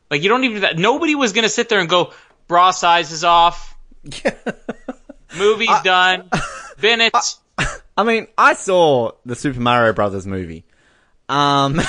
Like 0.10 0.23
you 0.23 0.30
don't 0.30 0.44
even 0.44 0.82
nobody 0.82 1.15
was 1.15 1.34
gonna 1.34 1.49
sit 1.49 1.69
there 1.69 1.80
and 1.80 1.90
go 1.90 2.14
bra 2.48 2.72
size 2.72 3.11
is 3.11 3.23
off, 3.23 3.76
movie's 5.38 5.82
done, 5.84 6.30
Bennett. 6.80 7.15
I 7.15 7.22
mean, 8.03 8.27
I 8.38 8.53
saw 8.53 9.11
the 9.26 9.35
Super 9.35 9.59
Mario 9.59 9.93
Brothers 9.93 10.26
movie. 10.26 10.65
Um, 11.30 11.80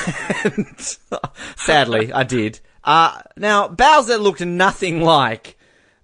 and 0.45 0.77
sadly, 1.57 2.13
I 2.13 2.23
did. 2.23 2.61
Uh, 2.85 3.21
now, 3.37 3.69
Bowser 3.69 4.19
looked 4.19 4.41
nothing 4.41 5.01
like, 5.01 5.57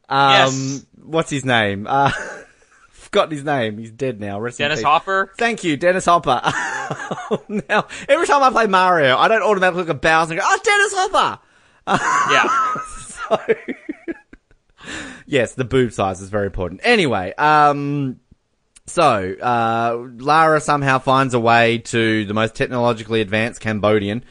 um, 0.08 0.30
Yes. 0.32 0.86
what's 1.02 1.30
his 1.30 1.44
name? 1.44 1.86
Uh, 1.88 2.10
forgotten 2.90 3.30
his 3.32 3.44
name. 3.44 3.78
He's 3.78 3.90
dead 3.90 4.20
now. 4.20 4.40
Rest 4.40 4.58
Dennis. 4.58 4.82
Hopper. 4.82 5.32
Thank 5.38 5.64
you, 5.64 5.76
Dennis 5.76 6.04
Hopper. 6.04 6.40
now, 7.68 7.86
every 8.08 8.26
time 8.26 8.42
I 8.42 8.50
play 8.50 8.66
Mario, 8.66 9.16
I 9.16 9.28
don't 9.28 9.42
automatically 9.42 9.82
look 9.82 9.90
at 9.90 10.00
Bowser 10.02 10.32
and 10.32 10.40
go, 10.40 10.46
oh, 10.48 10.58
Dennis 10.64 10.92
Hopper! 10.96 11.40
Yeah. 12.32 12.82
So, 13.18 13.54
yes, 15.26 15.54
the 15.54 15.64
boob 15.64 15.92
size 15.92 16.20
is 16.20 16.28
very 16.30 16.46
important. 16.46 16.80
Anyway, 16.84 17.34
um, 17.36 18.20
so, 18.89 19.35
uh, 19.40 20.09
Lara 20.16 20.60
somehow 20.60 20.98
finds 20.98 21.35
a 21.35 21.40
way 21.40 21.78
to 21.78 22.24
the 22.24 22.35
most 22.35 22.55
technologically 22.55 23.20
advanced 23.20 23.60
Cambodian, 23.60 24.24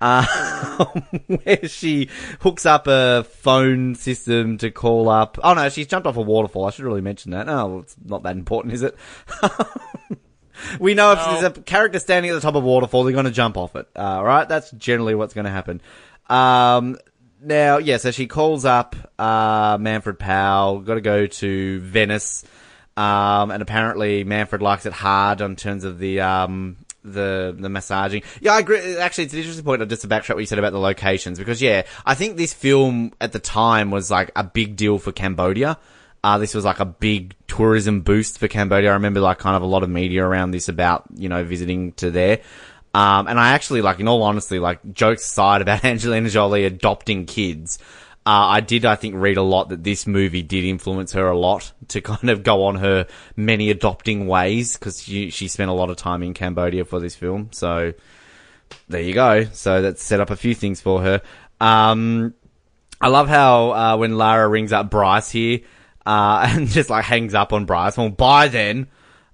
uh, 0.00 0.84
where 1.26 1.68
she 1.68 2.08
hooks 2.40 2.66
up 2.66 2.86
a 2.86 3.24
phone 3.24 3.94
system 3.94 4.58
to 4.58 4.70
call 4.70 5.08
up. 5.08 5.38
Oh 5.42 5.54
no, 5.54 5.68
she's 5.68 5.86
jumped 5.86 6.06
off 6.06 6.16
a 6.16 6.22
waterfall. 6.22 6.66
I 6.66 6.70
should 6.70 6.84
really 6.84 7.00
mention 7.00 7.32
that. 7.32 7.48
Oh, 7.48 7.66
well, 7.66 7.80
it's 7.80 7.96
not 8.04 8.22
that 8.24 8.36
important, 8.36 8.74
is 8.74 8.82
it? 8.82 8.96
we 10.80 10.94
know 10.94 11.12
if 11.12 11.24
there's 11.24 11.42
a 11.44 11.62
character 11.62 11.98
standing 11.98 12.30
at 12.30 12.34
the 12.34 12.40
top 12.40 12.54
of 12.54 12.64
a 12.64 12.66
waterfall, 12.66 13.04
they're 13.04 13.12
going 13.12 13.24
to 13.26 13.30
jump 13.30 13.56
off 13.56 13.76
it. 13.76 13.88
Uh, 13.96 14.00
all 14.00 14.24
right, 14.24 14.48
that's 14.48 14.70
generally 14.72 15.14
what's 15.14 15.34
going 15.34 15.44
to 15.44 15.50
happen. 15.50 15.80
Um, 16.28 16.98
now, 17.40 17.78
yeah, 17.78 17.96
so 17.96 18.10
she 18.10 18.26
calls 18.26 18.64
up 18.64 18.94
uh, 19.18 19.76
Manfred 19.80 20.18
Powell. 20.18 20.80
Got 20.80 20.94
to 20.94 21.00
go 21.00 21.26
to 21.26 21.80
Venice, 21.80 22.44
um, 22.96 23.50
and 23.50 23.62
apparently 23.62 24.24
Manfred 24.24 24.62
likes 24.62 24.86
it 24.86 24.92
hard 24.92 25.40
in 25.40 25.56
terms 25.56 25.84
of 25.84 25.98
the 25.98 26.20
um, 26.20 26.76
the 27.04 27.54
the 27.58 27.68
massaging. 27.68 28.22
Yeah, 28.40 28.54
I 28.54 28.60
agree. 28.60 28.96
Actually, 28.96 29.24
it's 29.24 29.32
an 29.32 29.40
interesting 29.40 29.64
point. 29.64 29.88
Just 29.88 30.02
to 30.02 30.08
backtrack 30.08 30.34
what 30.34 30.40
you 30.40 30.46
said 30.46 30.58
about 30.58 30.72
the 30.72 30.78
locations, 30.78 31.38
because 31.38 31.60
yeah, 31.62 31.82
I 32.04 32.14
think 32.14 32.36
this 32.36 32.52
film 32.52 33.12
at 33.20 33.32
the 33.32 33.38
time 33.38 33.90
was 33.90 34.10
like 34.10 34.30
a 34.36 34.44
big 34.44 34.76
deal 34.76 34.98
for 34.98 35.12
Cambodia. 35.12 35.78
Uh, 36.24 36.38
this 36.38 36.54
was 36.54 36.64
like 36.64 36.78
a 36.78 36.84
big 36.84 37.34
tourism 37.48 38.02
boost 38.02 38.38
for 38.38 38.46
Cambodia. 38.46 38.90
I 38.90 38.94
remember 38.94 39.20
like 39.20 39.38
kind 39.38 39.56
of 39.56 39.62
a 39.62 39.66
lot 39.66 39.82
of 39.82 39.90
media 39.90 40.24
around 40.24 40.52
this 40.52 40.68
about, 40.68 41.04
you 41.14 41.28
know, 41.28 41.42
visiting 41.42 41.92
to 41.94 42.12
there. 42.12 42.40
Um, 42.94 43.26
and 43.26 43.40
I 43.40 43.52
actually, 43.52 43.80
like, 43.80 44.00
in 44.00 44.08
all 44.08 44.22
honesty, 44.22 44.58
like, 44.58 44.92
jokes 44.92 45.24
aside 45.24 45.62
about 45.62 45.84
Angelina 45.84 46.28
Jolie 46.28 46.64
adopting 46.64 47.24
kids, 47.26 47.78
uh, 48.24 48.30
I 48.30 48.60
did, 48.60 48.84
I 48.84 48.94
think, 48.94 49.14
read 49.16 49.36
a 49.36 49.42
lot 49.42 49.70
that 49.70 49.82
this 49.82 50.06
movie 50.06 50.42
did 50.42 50.64
influence 50.64 51.12
her 51.12 51.26
a 51.26 51.36
lot 51.36 51.72
to 51.88 52.00
kind 52.02 52.30
of 52.30 52.42
go 52.42 52.64
on 52.64 52.76
her 52.76 53.06
many 53.36 53.70
adopting 53.70 54.26
ways, 54.26 54.76
because 54.76 55.02
she, 55.02 55.30
she 55.30 55.48
spent 55.48 55.70
a 55.70 55.74
lot 55.74 55.90
of 55.90 55.96
time 55.96 56.22
in 56.22 56.34
Cambodia 56.34 56.84
for 56.84 57.00
this 57.00 57.14
film. 57.14 57.50
So, 57.52 57.92
there 58.88 59.02
you 59.02 59.14
go. 59.14 59.44
So 59.52 59.82
that 59.82 59.98
set 59.98 60.20
up 60.20 60.30
a 60.30 60.36
few 60.36 60.54
things 60.54 60.80
for 60.80 61.02
her. 61.02 61.22
Um, 61.60 62.34
I 63.00 63.08
love 63.08 63.28
how 63.28 63.72
uh, 63.72 63.96
when 63.96 64.16
Lara 64.16 64.48
rings 64.48 64.72
up 64.72 64.90
Bryce 64.90 65.30
here 65.30 65.60
uh, 66.06 66.46
and 66.50 66.68
just 66.68 66.90
like 66.90 67.04
hangs 67.04 67.34
up 67.34 67.52
on 67.52 67.66
Bryce. 67.66 67.96
Well, 67.96 68.10
by 68.10 68.48
then. 68.48 68.88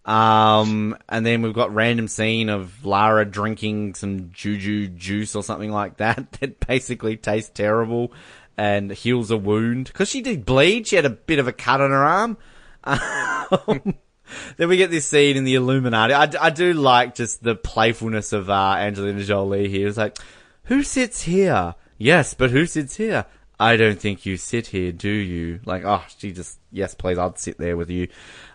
Um, 0.04 0.96
and 1.06 1.26
then 1.26 1.42
we've 1.42 1.52
got 1.52 1.74
random 1.74 2.08
scene 2.08 2.48
of 2.48 2.86
Lara 2.86 3.26
drinking 3.26 3.94
some 3.94 4.30
juju 4.30 4.88
juice 4.88 5.36
or 5.36 5.42
something 5.42 5.70
like 5.70 5.98
that 5.98 6.32
that 6.40 6.66
basically 6.66 7.18
tastes 7.18 7.50
terrible 7.50 8.12
and 8.58 8.90
heals 8.90 9.30
a 9.30 9.36
wound 9.36 9.86
because 9.86 10.10
she 10.10 10.20
did 10.20 10.44
bleed. 10.44 10.88
She 10.88 10.96
had 10.96 11.06
a 11.06 11.10
bit 11.10 11.38
of 11.38 11.46
a 11.46 11.52
cut 11.52 11.80
on 11.80 11.90
her 11.90 12.04
arm. 12.04 12.36
Um, 12.82 13.94
then 14.56 14.68
we 14.68 14.76
get 14.76 14.90
this 14.90 15.06
scene 15.06 15.36
in 15.36 15.44
the 15.44 15.54
Illuminati. 15.54 16.12
I, 16.12 16.28
I 16.40 16.50
do 16.50 16.72
like 16.72 17.14
just 17.14 17.42
the 17.42 17.54
playfulness 17.54 18.32
of 18.32 18.50
uh, 18.50 18.74
Angelina 18.78 19.22
Jolie 19.22 19.68
here. 19.68 19.86
It's 19.86 19.96
like, 19.96 20.18
who 20.64 20.82
sits 20.82 21.22
here? 21.22 21.76
Yes, 21.96 22.34
but 22.34 22.50
who 22.50 22.66
sits 22.66 22.96
here? 22.96 23.26
I 23.60 23.76
don't 23.76 23.98
think 23.98 24.26
you 24.26 24.36
sit 24.36 24.68
here, 24.68 24.92
do 24.92 25.08
you? 25.08 25.60
Like, 25.64 25.84
oh, 25.84 26.02
she 26.18 26.32
just, 26.32 26.58
yes, 26.70 26.94
please, 26.94 27.18
I'd 27.18 27.38
sit 27.38 27.58
there 27.58 27.76
with 27.76 27.90
you. 27.90 28.08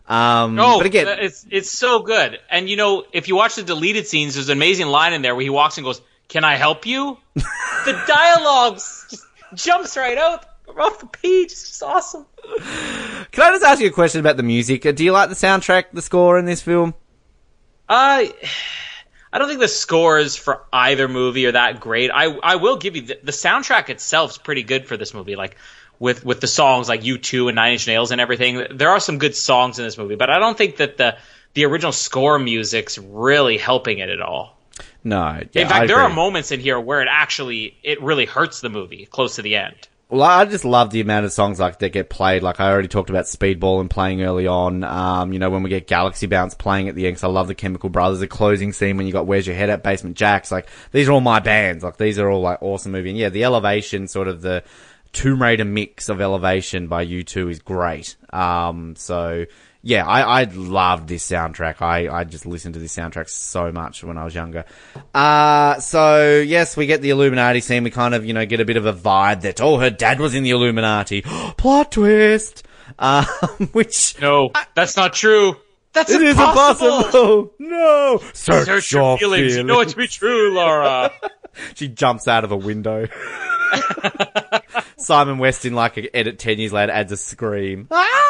Um, 0.08 0.60
Oh, 0.60 0.78
but 0.78 0.86
again, 0.86 1.08
it's 1.20 1.46
it's 1.50 1.72
so 1.72 2.02
good. 2.02 2.40
And 2.50 2.70
you 2.70 2.76
know, 2.76 3.06
if 3.14 3.30
you 3.30 3.36
watch 3.38 3.56
the 3.56 3.64
deleted 3.64 4.06
scenes, 4.06 4.34
there's 4.34 4.50
an 4.50 4.58
amazing 4.58 4.88
line 4.88 5.14
in 5.14 5.22
there 5.22 5.34
where 5.34 5.44
he 5.44 5.50
walks 5.50 5.78
and 5.78 5.86
goes, 5.86 6.02
"Can 6.28 6.44
I 6.44 6.56
help 6.56 6.86
you?" 6.86 7.18
the 7.36 8.04
dialogue 8.06 8.76
just 8.76 9.26
jumps 9.56 9.98
right 9.98 10.18
out 10.18 10.46
off 10.68 11.00
the 11.00 11.08
page. 11.08 11.52
It's 11.52 11.68
just 11.70 11.84
awesome. 11.84 12.26
can 13.32 13.44
I 13.44 13.52
just 13.52 13.64
ask 13.64 13.82
you 13.82 13.88
a 13.88 13.92
question 13.92 14.20
about 14.20 14.38
the 14.38 14.44
music? 14.44 14.86
Uh, 14.86 14.92
Do 14.92 15.04
you 15.04 15.12
like 15.12 15.30
the 15.30 15.36
soundtrack, 15.36 15.86
the 15.94 16.02
score 16.02 16.38
in 16.40 16.46
this 16.46 16.62
film? 16.62 16.94
Uh, 17.90 18.26
I 19.32 19.38
don't 19.38 19.48
think 19.48 19.60
the 19.60 19.68
scores 19.68 20.36
for 20.36 20.64
either 20.72 21.08
movie 21.08 21.46
are 21.48 21.52
that 21.52 21.80
great. 21.80 22.12
I 22.12 22.26
I 22.26 22.56
will 22.56 22.78
give 22.78 22.96
you 22.96 23.02
the, 23.04 23.20
the 23.24 23.32
soundtrack 23.32 23.90
itself 23.90 24.32
is 24.32 24.38
pretty 24.38 24.64
good 24.64 24.88
for 24.88 24.96
this 24.96 25.14
movie. 25.14 25.36
Like 25.36 25.58
with 26.00 26.26
with 26.26 26.40
the 26.40 26.48
songs 26.48 26.90
like 26.90 27.04
U 27.04 27.18
two 27.18 27.48
and 27.48 27.56
Nine 27.56 27.74
Inch 27.74 27.88
Nails 27.88 28.12
and 28.12 28.22
everything. 28.22 28.66
There 28.72 28.90
are 28.90 29.00
some 29.00 29.18
good 29.18 29.36
songs 29.36 29.80
in 29.80 29.86
this 29.86 29.98
movie, 29.98 30.16
but 30.16 30.30
I 30.30 30.40
don't 30.40 30.58
think 30.58 30.78
that 30.78 30.98
the 30.98 31.18
the 31.54 31.66
original 31.66 31.92
score 31.92 32.40
music's 32.40 32.98
really 32.98 33.58
helping 33.58 34.00
it 34.00 34.10
at 34.10 34.22
all. 34.22 34.58
No. 35.04 35.42
Yeah, 35.52 35.64
in 35.64 35.68
fact, 35.68 35.84
I 35.84 35.88
there 35.88 36.00
are 36.00 36.10
moments 36.10 36.52
in 36.52 36.60
here 36.60 36.80
where 36.80 37.02
it 37.02 37.08
actually 37.10 37.76
it 37.84 38.02
really 38.02 38.26
hurts 38.26 38.62
the 38.62 38.70
movie 38.70 39.06
close 39.06 39.36
to 39.36 39.42
the 39.42 39.56
end. 39.56 39.76
Well, 40.10 40.22
I 40.22 40.46
just 40.46 40.64
love 40.64 40.92
the 40.92 41.02
amount 41.02 41.26
of 41.26 41.32
songs 41.34 41.60
like 41.60 41.80
that 41.80 41.90
get 41.90 42.08
played. 42.10 42.44
Like 42.44 42.60
I 42.60 42.70
already 42.70 42.88
talked 42.88 43.10
about 43.10 43.26
Speedball 43.26 43.82
and 43.82 43.90
playing 43.90 44.22
early 44.22 44.46
on. 44.46 44.84
Um, 44.84 45.34
you 45.34 45.40
know, 45.40 45.50
when 45.50 45.64
we 45.64 45.72
get 45.72 45.88
Galaxy 45.88 46.28
Bounce 46.28 46.54
playing 46.54 46.88
at 46.88 46.94
the 46.94 47.08
end, 47.08 47.16
'cause 47.16 47.24
I 47.24 47.30
love 47.30 47.48
the 47.48 47.56
Chemical 47.56 47.90
Brothers, 47.90 48.20
the 48.20 48.28
closing 48.28 48.74
scene 48.74 48.96
when 48.96 49.08
you 49.08 49.14
got 49.14 49.26
Where's 49.26 49.48
Your 49.48 49.56
Head 49.56 49.72
at 49.72 49.82
Basement 49.82 50.16
Jaxx. 50.16 50.52
Like 50.52 50.68
these 50.92 51.10
are 51.10 51.14
all 51.14 51.22
my 51.22 51.40
bands. 51.40 51.84
Like 51.84 51.98
these 51.98 52.20
are 52.20 52.30
all 52.30 52.42
like 52.42 52.62
awesome 52.62 52.92
movie. 52.92 53.10
And 53.10 53.18
yeah, 53.18 53.30
the 53.30 53.44
Elevation, 53.44 54.08
sort 54.08 54.28
of 54.28 54.42
the 54.42 54.64
Tomb 55.14 55.42
Raider 55.42 55.66
mix 55.66 56.10
of 56.10 56.22
Elevation 56.22 56.88
by 56.88 57.06
U2 57.06 57.50
is 57.50 57.60
great. 57.60 58.16
Um, 58.32 58.96
so 58.96 59.46
yeah, 59.84 60.08
I, 60.08 60.42
I 60.42 60.44
loved 60.46 61.10
this 61.10 61.30
soundtrack. 61.30 61.82
I, 61.82 62.08
I 62.08 62.24
just 62.24 62.46
listened 62.46 62.74
to 62.76 62.80
this 62.80 62.96
soundtrack 62.96 63.30
so 63.30 63.72
much 63.72 64.04
when 64.04 64.18
I 64.18 64.24
was 64.24 64.34
younger. 64.34 64.64
Uh, 65.14 65.80
so 65.80 66.40
yes, 66.40 66.78
we 66.78 66.86
get 66.88 67.02
the 67.02 67.10
Illuminati 67.10 67.60
scene. 67.60 67.84
We 67.84 67.90
kind 67.92 68.16
of, 68.16 68.26
you 68.26 68.34
know, 68.34 68.46
get 68.46 68.62
a 68.62 68.66
bit 68.66 68.78
of 68.78 68.86
a 68.86 68.94
vibe 68.94 69.42
that, 69.42 69.60
oh, 69.62 69.78
her 69.80 69.90
dad 69.90 70.20
was 70.20 70.34
in 70.36 70.44
the 70.44 70.52
Illuminati. 70.52 71.22
Plot 71.58 71.92
twist. 71.92 72.64
Um, 72.98 73.26
which 73.74 74.20
No, 74.22 74.52
that's 74.74 74.96
not 74.96 75.14
true. 75.14 75.58
That's 75.92 76.10
it 76.12 76.22
is 76.22 76.32
impossible. 76.32 76.98
impossible. 76.98 77.54
No. 77.60 78.20
Search, 78.34 78.66
Search 78.66 78.92
your 78.94 79.18
feelings. 79.18 79.56
You 79.58 79.64
know 79.64 79.82
it 79.82 79.90
to 79.90 79.98
be 79.98 80.08
true, 80.08 80.54
Lara. 80.56 81.12
She 81.76 81.88
jumps 81.88 82.28
out 82.28 82.44
of 82.44 82.52
a 82.52 82.58
window. 82.58 83.08
Simon 84.98 85.38
West 85.38 85.66
in 85.66 85.74
like 85.76 85.98
a 85.98 86.16
edit 86.16 86.40
ten 86.40 86.58
years 86.58 86.74
later 86.74 86.92
adds 86.92 87.12
a 87.12 87.18
scream. 87.18 87.88
Ah! 87.92 88.23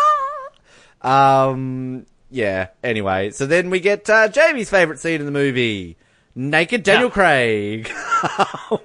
Um. 1.04 2.06
Yeah. 2.30 2.68
Anyway, 2.84 3.32
so 3.32 3.46
then 3.46 3.70
we 3.70 3.80
get 3.80 4.10
uh, 4.10 4.28
Jamie's 4.30 4.70
favorite 4.70 5.00
scene 5.00 5.20
in 5.20 5.26
the 5.26 5.32
movie: 5.32 5.98
naked 6.36 6.84
Daniel 6.84 7.10
Yeah. 7.10 7.14
Craig. 7.14 7.92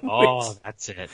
oh, 0.03 0.55
that's 0.63 0.89
it. 0.89 1.09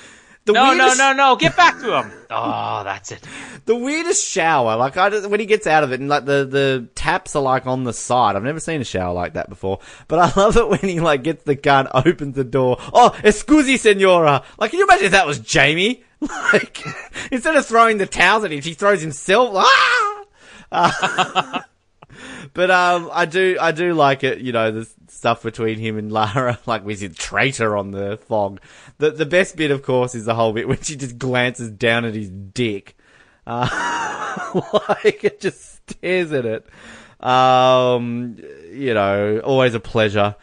The 0.46 0.54
No, 0.54 0.64
no, 0.66 0.70
weirdest- 0.78 0.98
no, 1.00 1.14
no. 1.14 1.36
Get 1.38 1.58
back 1.58 1.80
to 1.80 2.02
him. 2.02 2.12
Oh, 2.30 2.84
that's 2.84 3.12
it. 3.12 3.22
The 3.66 3.76
weirdest 3.76 4.28
shower, 4.28 4.76
like 4.76 4.98
I 4.98 5.10
just, 5.10 5.28
when 5.30 5.40
he 5.40 5.46
gets 5.46 5.66
out 5.68 5.84
of 5.84 5.92
it, 5.92 6.00
and 6.02 6.10
like 6.10 6.26
the 6.26 6.46
the 6.46 6.88
taps 6.94 7.36
are 7.36 7.42
like 7.42 7.66
on 7.66 7.84
the 7.84 7.94
side. 7.94 8.36
I've 8.36 8.44
never 8.44 8.60
seen 8.60 8.82
a 8.82 8.84
shower 8.84 9.14
like 9.14 9.34
that 9.34 9.48
before. 9.50 9.80
But 10.08 10.20
I 10.20 10.40
love 10.40 10.58
it 10.58 10.68
when 10.68 10.80
he 10.82 11.00
like 11.00 11.24
gets 11.24 11.44
the 11.46 11.56
gun, 11.56 11.88
opens 11.94 12.36
the 12.36 12.44
door. 12.44 12.78
Oh, 12.94 13.16
excuse 13.24 13.82
senora. 13.82 14.44
Like, 14.60 14.72
can 14.72 14.80
you 14.80 14.86
imagine 14.86 15.06
if 15.06 15.12
that 15.14 15.26
was 15.28 15.40
Jamie? 15.40 16.04
Like, 16.22 16.84
instead 17.32 17.56
of 17.56 17.66
throwing 17.66 17.98
the 18.00 18.06
towels 18.08 18.44
at 18.46 18.52
him, 18.52 18.62
she 18.62 18.74
throws 18.74 19.02
himself. 19.02 19.52
Ah! 19.56 20.15
But 22.56 22.72
um, 22.72 23.10
I 23.12 23.26
do 23.26 23.58
I 23.60 23.74
do 23.74 23.94
like 23.94 24.24
it. 24.24 24.40
You 24.40 24.54
know, 24.54 24.72
the 24.72 24.90
stuff 25.10 25.44
between 25.44 25.78
him 25.78 25.98
and 25.98 26.10
Lara, 26.10 26.58
like 26.66 26.86
we 26.86 26.96
said, 26.96 27.16
traitor 27.16 27.76
on 27.76 27.92
the 27.92 28.18
fog. 28.18 28.62
The 28.98 29.12
the 29.12 29.26
best 29.26 29.58
bit, 29.58 29.72
of 29.72 29.84
course, 29.84 30.16
is 30.16 30.24
the 30.24 30.36
whole 30.36 30.54
bit 30.54 30.68
when 30.68 30.82
she 30.82 30.96
just 30.96 31.20
glances 31.20 31.70
down 31.70 32.06
at 32.06 32.16
his 32.16 32.30
dick. 32.30 32.96
Uh, 33.46 34.52
like 35.04 35.24
it 35.26 35.42
just 35.42 35.90
stares 35.90 36.32
at 36.32 36.46
it. 36.46 36.66
Um, 37.20 38.38
you 38.72 38.94
know, 38.94 39.40
always 39.44 39.74
a 39.74 39.80
pleasure. 39.82 40.36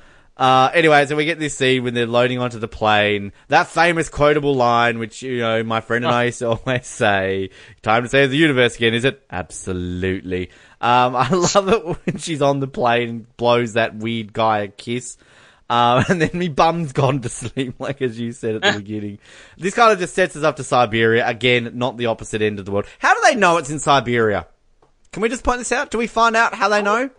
Uh, 0.43 0.73
anyway, 0.75 1.07
so 1.07 1.15
we 1.15 1.25
get 1.25 1.39
this 1.39 1.57
scene 1.57 1.85
when 1.85 1.95
they're 1.95 2.05
loading 2.05 2.41
onto 2.41 2.59
the 2.59 2.67
plane. 2.67 3.31
That 3.47 3.69
famous 3.69 4.09
quotable 4.09 4.57
line, 4.57 4.99
which, 4.99 5.23
you 5.23 5.39
know, 5.39 5.63
my 5.63 5.81
friend 5.81 6.05
and 6.05 6.13
I 6.17 6.25
used 6.25 6.41
to 6.41 6.49
always 6.49 6.85
say, 6.85 7.51
time 7.81 8.03
to 8.03 8.09
save 8.09 8.31
the 8.31 8.37
universe 8.37 8.75
again, 8.75 8.93
is 8.93 9.05
it? 9.05 9.25
Absolutely. 9.31 10.51
Um, 10.81 11.15
I 11.17 11.29
love 11.29 11.69
it 11.69 11.85
when 11.87 12.17
she's 12.19 12.43
on 12.43 12.59
the 12.59 12.67
plane 12.67 13.09
and 13.09 13.37
blows 13.37 13.75
that 13.75 13.95
weird 13.95 14.33
guy 14.33 14.63
a 14.63 14.69
kiss. 14.69 15.17
Um, 15.71 16.05
and 16.09 16.21
then 16.21 16.31
me 16.35 16.49
bum's 16.49 16.93
gone 16.93 17.21
to 17.21 17.29
sleep, 17.29 17.77
like 17.79 18.03
as 18.03 18.19
you 18.19 18.33
said 18.33 18.57
at 18.57 18.63
the 18.63 18.81
beginning. 18.81 19.21
This 19.57 19.75
kind 19.75 19.93
of 19.93 20.01
just 20.01 20.13
sets 20.13 20.35
us 20.35 20.43
up 20.43 20.57
to 20.57 20.65
Siberia. 20.65 21.25
Again, 21.25 21.71
not 21.75 21.99
the 21.99 22.07
opposite 22.07 22.43
end 22.43 22.59
of 22.59 22.65
the 22.65 22.73
world. 22.73 22.87
How 22.99 23.15
do 23.15 23.21
they 23.23 23.37
know 23.37 23.59
it's 23.59 23.71
in 23.71 23.79
Siberia? 23.79 24.49
Can 25.13 25.23
we 25.23 25.29
just 25.29 25.45
point 25.45 25.61
this 25.61 25.71
out? 25.71 25.93
Do 25.93 25.99
we 25.99 26.09
find 26.09 26.35
out 26.35 26.53
how 26.53 26.69
they 26.69 26.83
know? 26.83 27.11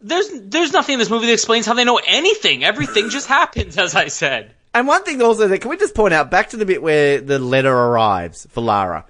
There's 0.00 0.28
there's 0.32 0.72
nothing 0.72 0.94
in 0.94 0.98
this 0.98 1.10
movie 1.10 1.26
that 1.26 1.32
explains 1.32 1.66
how 1.66 1.74
they 1.74 1.84
know 1.84 2.00
anything. 2.06 2.64
Everything 2.64 3.10
just 3.10 3.26
happens, 3.26 3.76
as 3.78 3.94
I 3.94 4.08
said. 4.08 4.52
And 4.72 4.86
one 4.86 5.02
thing 5.04 5.20
also 5.20 5.48
that, 5.48 5.58
can 5.60 5.70
we 5.70 5.76
just 5.76 5.94
point 5.94 6.14
out, 6.14 6.30
back 6.30 6.50
to 6.50 6.56
the 6.56 6.64
bit 6.64 6.82
where 6.82 7.20
the 7.20 7.38
letter 7.38 7.72
arrives 7.74 8.46
for 8.50 8.60
Lara. 8.60 9.04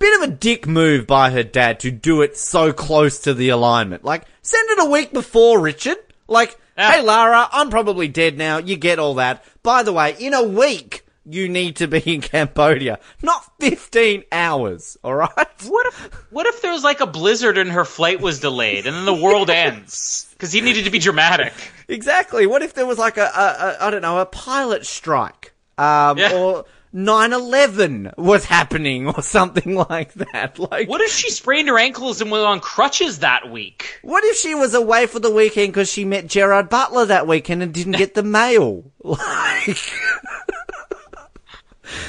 Bit 0.00 0.22
of 0.22 0.28
a 0.28 0.32
dick 0.32 0.66
move 0.66 1.06
by 1.06 1.30
her 1.30 1.44
dad 1.44 1.78
to 1.80 1.90
do 1.92 2.20
it 2.20 2.36
so 2.36 2.72
close 2.72 3.20
to 3.20 3.32
the 3.32 3.48
alignment. 3.50 4.04
Like, 4.04 4.24
send 4.42 4.68
it 4.70 4.80
a 4.84 4.90
week 4.90 5.12
before, 5.12 5.60
Richard. 5.60 5.98
Like, 6.26 6.58
Yeah. 6.76 6.92
hey 6.92 7.00
Lara, 7.02 7.48
I'm 7.52 7.70
probably 7.70 8.08
dead 8.08 8.36
now, 8.36 8.58
you 8.58 8.76
get 8.76 8.98
all 8.98 9.14
that. 9.14 9.44
By 9.62 9.84
the 9.84 9.92
way, 9.92 10.16
in 10.18 10.34
a 10.34 10.42
week, 10.42 11.03
you 11.28 11.48
need 11.48 11.76
to 11.76 11.86
be 11.88 12.00
in 12.14 12.20
Cambodia. 12.20 12.98
Not 13.22 13.44
15 13.60 14.24
hours, 14.32 14.96
alright? 15.04 15.30
What 15.66 15.86
if 15.86 16.04
what 16.30 16.46
if 16.46 16.60
there 16.62 16.72
was 16.72 16.84
like 16.84 17.00
a 17.00 17.06
blizzard 17.06 17.56
and 17.58 17.70
her 17.72 17.84
flight 17.84 18.20
was 18.20 18.40
delayed 18.40 18.86
and 18.86 18.94
then 18.96 19.04
the 19.06 19.14
world 19.14 19.48
ends 19.50 20.28
because 20.32 20.52
he 20.52 20.60
needed 20.60 20.84
to 20.84 20.90
be 20.90 20.98
dramatic? 20.98 21.52
Exactly. 21.88 22.46
What 22.46 22.62
if 22.62 22.74
there 22.74 22.86
was 22.86 22.98
like 22.98 23.16
a, 23.16 23.24
a, 23.24 23.26
a 23.26 23.86
I 23.86 23.90
don't 23.90 24.02
know, 24.02 24.18
a 24.18 24.26
pilot 24.26 24.84
strike? 24.86 25.52
Um, 25.78 26.18
Yeah. 26.18 26.32
or 26.34 26.64
9-11 26.94 28.16
was 28.16 28.44
happening 28.44 29.08
or 29.08 29.20
something 29.22 29.74
like 29.90 30.14
that. 30.14 30.58
Like, 30.58 30.88
What 30.88 31.00
if 31.00 31.10
she 31.10 31.28
sprained 31.30 31.68
her 31.68 31.78
ankles 31.78 32.20
and 32.20 32.30
went 32.30 32.44
on 32.44 32.60
crutches 32.60 33.18
that 33.20 33.50
week? 33.50 33.98
What 34.02 34.22
if 34.24 34.36
she 34.36 34.54
was 34.54 34.74
away 34.74 35.06
for 35.06 35.18
the 35.18 35.30
weekend 35.32 35.72
because 35.72 35.90
she 35.90 36.04
met 36.04 36.28
Gerard 36.28 36.68
Butler 36.68 37.06
that 37.06 37.26
weekend 37.26 37.62
and 37.64 37.74
didn't 37.74 37.96
get 37.96 38.14
the 38.14 38.22
mail? 38.22 38.84
Like, 39.04 39.76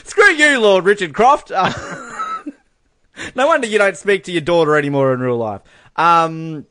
screw 0.04 0.32
you, 0.32 0.60
Lord 0.60 0.86
Richard 0.86 1.14
Croft. 1.14 1.52
Uh, 1.52 1.72
no 3.36 3.48
wonder 3.48 3.68
you 3.68 3.78
don't 3.78 3.98
speak 3.98 4.26
to 4.26 4.32
your 4.32 4.42
daughter 4.42 4.76
anymore 4.76 5.14
in 5.14 5.20
real 5.20 5.38
life. 5.38 5.62
Um, 5.96 6.66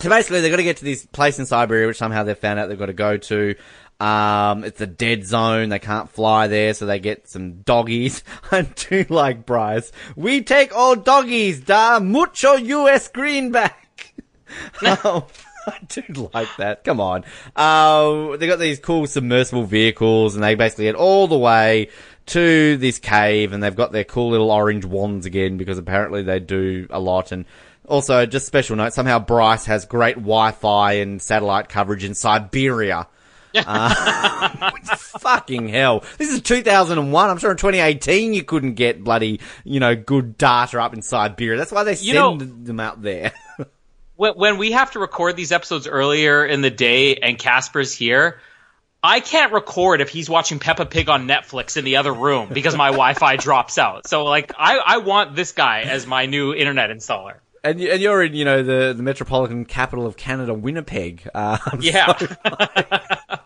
so 0.00 0.08
basically, 0.08 0.40
they've 0.40 0.50
got 0.50 0.56
to 0.56 0.62
get 0.62 0.78
to 0.78 0.84
this 0.84 1.04
place 1.06 1.38
in 1.38 1.46
Siberia, 1.46 1.86
which 1.86 1.98
somehow 1.98 2.22
they've 2.22 2.38
found 2.38 2.58
out 2.58 2.68
they've 2.68 2.78
got 2.78 2.86
to 2.86 2.92
go 2.92 3.16
to. 3.16 3.54
Um, 4.00 4.64
it's 4.64 4.80
a 4.80 4.86
dead 4.86 5.26
zone. 5.26 5.68
They 5.68 5.78
can't 5.78 6.08
fly 6.08 6.46
there, 6.46 6.72
so 6.72 6.86
they 6.86 6.98
get 6.98 7.28
some 7.28 7.60
doggies. 7.60 8.24
I 8.50 8.62
do 8.62 9.04
like 9.10 9.44
Bryce. 9.44 9.92
We 10.16 10.42
take 10.42 10.74
all 10.74 10.96
doggies, 10.96 11.60
da 11.60 12.00
mucho 12.00 12.54
US 12.54 13.08
greenback. 13.08 14.14
oh, 14.82 15.26
I 15.66 15.78
do 15.86 16.30
like 16.32 16.48
that. 16.56 16.82
Come 16.82 16.98
on. 16.98 17.24
Uh, 17.54 18.38
they 18.38 18.46
got 18.46 18.58
these 18.58 18.80
cool 18.80 19.06
submersible 19.06 19.64
vehicles, 19.64 20.34
and 20.34 20.42
they 20.42 20.54
basically 20.54 20.86
get 20.86 20.94
all 20.94 21.28
the 21.28 21.38
way 21.38 21.90
to 22.30 22.76
this 22.76 22.98
cave, 22.98 23.52
and 23.52 23.62
they've 23.62 23.74
got 23.74 23.92
their 23.92 24.04
cool 24.04 24.30
little 24.30 24.50
orange 24.50 24.84
wands 24.84 25.26
again 25.26 25.56
because 25.56 25.78
apparently 25.78 26.22
they 26.22 26.40
do 26.40 26.86
a 26.90 26.98
lot. 26.98 27.32
And 27.32 27.44
also, 27.86 28.26
just 28.26 28.46
special 28.46 28.76
note: 28.76 28.92
somehow 28.92 29.18
Bryce 29.18 29.66
has 29.66 29.84
great 29.86 30.16
Wi-Fi 30.16 30.92
and 30.94 31.20
satellite 31.22 31.68
coverage 31.68 32.04
in 32.04 32.14
Siberia. 32.14 33.06
Uh, 33.54 34.70
fucking 34.96 35.68
hell. 35.68 36.04
This 36.18 36.30
is 36.30 36.40
2001. 36.42 37.30
I'm 37.30 37.38
sure 37.38 37.50
in 37.50 37.56
2018 37.56 38.32
you 38.32 38.44
couldn't 38.44 38.74
get 38.74 39.02
bloody, 39.02 39.40
you 39.64 39.80
know, 39.80 39.96
good 39.96 40.38
data 40.38 40.80
up 40.80 40.94
in 40.94 41.02
Siberia. 41.02 41.58
That's 41.58 41.72
why 41.72 41.82
they 41.84 41.96
send 41.96 42.06
You 42.06 42.14
know- 42.14 42.36
them 42.38 42.80
out 42.80 43.02
there. 43.02 43.32
When, 44.16 44.34
when 44.34 44.58
we 44.58 44.72
have 44.72 44.90
to 44.90 44.98
record 44.98 45.34
these 45.34 45.50
episodes 45.50 45.86
earlier 45.86 46.44
in 46.44 46.60
the 46.60 46.68
day 46.68 47.14
and 47.14 47.38
Casper's 47.38 47.94
here, 47.94 48.38
I 49.02 49.20
can't 49.20 49.52
record 49.52 50.00
if 50.00 50.10
he's 50.10 50.28
watching 50.28 50.58
Peppa 50.58 50.84
Pig 50.84 51.08
on 51.08 51.26
Netflix 51.26 51.76
in 51.76 51.84
the 51.84 51.96
other 51.96 52.12
room 52.12 52.50
because 52.52 52.76
my 52.76 52.88
Wi-Fi 52.88 53.36
drops 53.38 53.78
out. 53.78 54.06
So 54.06 54.24
like, 54.24 54.52
I, 54.58 54.78
I 54.78 54.96
want 54.98 55.34
this 55.34 55.52
guy 55.52 55.82
as 55.82 56.06
my 56.06 56.26
new 56.26 56.52
internet 56.54 56.90
installer. 56.90 57.36
And, 57.64 57.80
and 57.80 58.00
you're 58.00 58.22
in, 58.22 58.34
you 58.34 58.44
know, 58.44 58.62
the, 58.62 58.92
the 58.94 59.02
metropolitan 59.02 59.64
capital 59.64 60.06
of 60.06 60.16
Canada, 60.16 60.52
Winnipeg. 60.52 61.28
Um, 61.34 61.58
Yeah. 61.80 62.12
a 62.44 63.40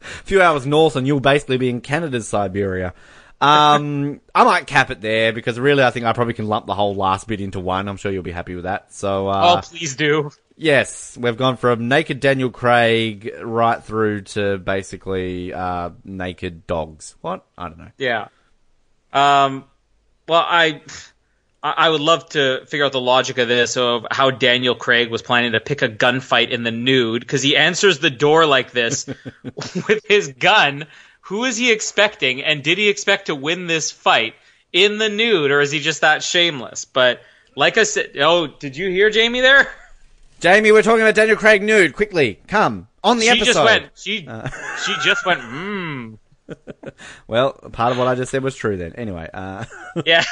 few 0.24 0.40
hours 0.40 0.66
north 0.66 0.96
and 0.96 1.06
you'll 1.06 1.20
basically 1.20 1.58
be 1.58 1.68
in 1.68 1.80
Canada's 1.82 2.26
Siberia. 2.28 2.94
um, 3.40 4.20
I 4.34 4.44
might 4.44 4.66
cap 4.66 4.90
it 4.90 5.00
there 5.02 5.32
because 5.34 5.58
really, 5.60 5.82
I 5.82 5.90
think 5.90 6.06
I 6.06 6.12
probably 6.14 6.34
can 6.34 6.46
lump 6.46 6.66
the 6.66 6.74
whole 6.74 6.94
last 6.94 7.26
bit 7.28 7.40
into 7.42 7.60
one. 7.60 7.88
I'm 7.88 7.96
sure 7.98 8.10
you'll 8.10 8.22
be 8.22 8.32
happy 8.32 8.54
with 8.54 8.64
that. 8.64 8.92
So, 8.94 9.28
uh, 9.28 9.56
oh, 9.62 9.68
please 9.68 9.96
do. 9.96 10.30
Yes, 10.56 11.16
we've 11.16 11.36
gone 11.36 11.56
from 11.56 11.88
naked 11.88 12.20
Daniel 12.20 12.50
Craig 12.50 13.32
right 13.42 13.82
through 13.82 14.22
to 14.22 14.58
basically 14.58 15.52
uh, 15.52 15.90
naked 16.04 16.66
dogs. 16.66 17.14
What? 17.20 17.44
I 17.56 17.68
don't 17.68 17.78
know. 17.78 17.90
Yeah. 17.98 18.28
Um. 19.12 19.64
Well, 20.28 20.44
I. 20.46 20.82
I 21.62 21.72
I 21.76 21.88
would 21.88 22.02
love 22.02 22.28
to 22.30 22.66
figure 22.66 22.84
out 22.84 22.92
the 22.92 23.00
logic 23.00 23.38
of 23.38 23.48
this 23.48 23.76
of 23.76 24.06
how 24.10 24.30
Daniel 24.30 24.74
Craig 24.74 25.10
was 25.10 25.22
planning 25.22 25.52
to 25.52 25.60
pick 25.60 25.80
a 25.80 25.88
gunfight 25.88 26.50
in 26.50 26.62
the 26.62 26.70
nude 26.70 27.22
because 27.22 27.42
he 27.42 27.56
answers 27.56 27.98
the 27.98 28.10
door 28.10 28.44
like 28.44 28.70
this 28.70 29.06
with 29.88 30.04
his 30.06 30.28
gun. 30.28 30.86
Who 31.22 31.44
is 31.44 31.56
he 31.56 31.72
expecting, 31.72 32.42
and 32.42 32.62
did 32.62 32.76
he 32.76 32.90
expect 32.90 33.26
to 33.26 33.34
win 33.34 33.66
this 33.66 33.90
fight 33.90 34.34
in 34.74 34.98
the 34.98 35.08
nude, 35.08 35.50
or 35.50 35.62
is 35.62 35.70
he 35.70 35.80
just 35.80 36.02
that 36.02 36.22
shameless? 36.22 36.84
But 36.84 37.22
like 37.56 37.78
I 37.78 37.84
said, 37.84 38.10
oh, 38.18 38.46
did 38.46 38.76
you 38.76 38.90
hear 38.90 39.08
Jamie 39.08 39.40
there? 39.40 39.68
Jamie, 40.44 40.72
we're 40.72 40.82
talking 40.82 41.00
about 41.00 41.14
Daniel 41.14 41.38
Craig 41.38 41.62
nude. 41.62 41.94
Quickly, 41.94 42.38
come 42.48 42.86
on 43.02 43.18
the 43.18 43.30
episode. 43.30 43.66
she 43.94 44.18
episode. 44.18 44.26
just 44.26 44.26
went. 44.26 44.84
She 44.84 44.92
she 44.92 44.94
just 45.02 45.24
went. 45.24 45.40
Mmm. 45.40 46.18
Well, 47.26 47.54
part 47.72 47.92
of 47.92 47.96
what 47.96 48.08
I 48.08 48.14
just 48.14 48.30
said 48.30 48.42
was 48.42 48.54
true 48.54 48.76
then. 48.76 48.92
Anyway, 48.96 49.26
uh, 49.32 49.64
yeah. 50.04 50.22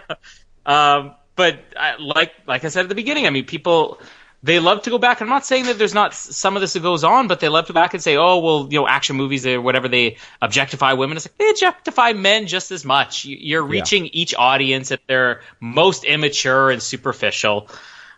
um, 0.66 1.14
but 1.36 1.60
I, 1.76 1.94
like 2.00 2.32
like 2.44 2.64
I 2.64 2.70
said 2.70 2.86
at 2.86 2.88
the 2.88 2.96
beginning, 2.96 3.28
I 3.28 3.30
mean, 3.30 3.44
people 3.44 4.00
they 4.42 4.58
love 4.58 4.82
to 4.82 4.90
go 4.90 4.98
back. 4.98 5.20
I'm 5.20 5.28
not 5.28 5.46
saying 5.46 5.66
that 5.66 5.78
there's 5.78 5.94
not 5.94 6.12
some 6.12 6.56
of 6.56 6.60
this 6.60 6.72
that 6.72 6.82
goes 6.82 7.04
on, 7.04 7.28
but 7.28 7.38
they 7.38 7.48
love 7.48 7.66
to 7.68 7.72
go 7.72 7.80
back 7.80 7.94
and 7.94 8.02
say, 8.02 8.16
oh, 8.16 8.38
well, 8.38 8.66
you 8.68 8.80
know, 8.80 8.88
action 8.88 9.14
movies 9.14 9.46
or 9.46 9.60
whatever 9.60 9.86
they 9.86 10.16
objectify 10.40 10.94
women. 10.94 11.16
It's 11.18 11.26
like 11.28 11.38
they 11.38 11.50
objectify 11.50 12.14
men 12.14 12.48
just 12.48 12.72
as 12.72 12.84
much. 12.84 13.24
You- 13.24 13.36
You're 13.40 13.62
reaching 13.62 14.06
each 14.06 14.34
audience 14.34 14.90
at 14.90 15.06
their 15.06 15.42
most 15.60 16.02
immature 16.02 16.72
and 16.72 16.82
superficial. 16.82 17.68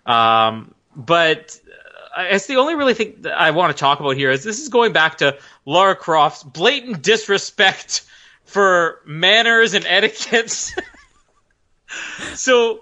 Um, 0.06 0.74
but 0.96 1.58
uh, 2.16 2.22
it's 2.30 2.46
the 2.46 2.56
only 2.56 2.74
really 2.74 2.94
thing 2.94 3.24
I 3.34 3.50
want 3.50 3.76
to 3.76 3.80
talk 3.80 4.00
about 4.00 4.16
here 4.16 4.30
is 4.30 4.44
this 4.44 4.60
is 4.60 4.68
going 4.68 4.92
back 4.92 5.18
to 5.18 5.38
Lara 5.64 5.96
Croft's 5.96 6.42
blatant 6.42 7.02
disrespect 7.02 8.02
for 8.44 9.00
manners 9.06 9.74
and 9.74 9.84
etiquettes. 9.86 10.74
so 12.34 12.80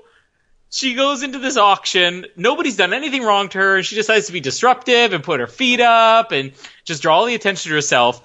she 0.70 0.94
goes 0.94 1.22
into 1.22 1.38
this 1.38 1.56
auction. 1.56 2.26
Nobody's 2.36 2.76
done 2.76 2.92
anything 2.92 3.22
wrong 3.22 3.48
to 3.50 3.58
her. 3.58 3.82
She 3.82 3.94
decides 3.94 4.26
to 4.26 4.32
be 4.32 4.40
disruptive 4.40 5.12
and 5.12 5.22
put 5.22 5.40
her 5.40 5.46
feet 5.46 5.80
up 5.80 6.32
and 6.32 6.52
just 6.84 7.02
draw 7.02 7.18
all 7.18 7.26
the 7.26 7.34
attention 7.34 7.70
to 7.70 7.74
herself. 7.74 8.22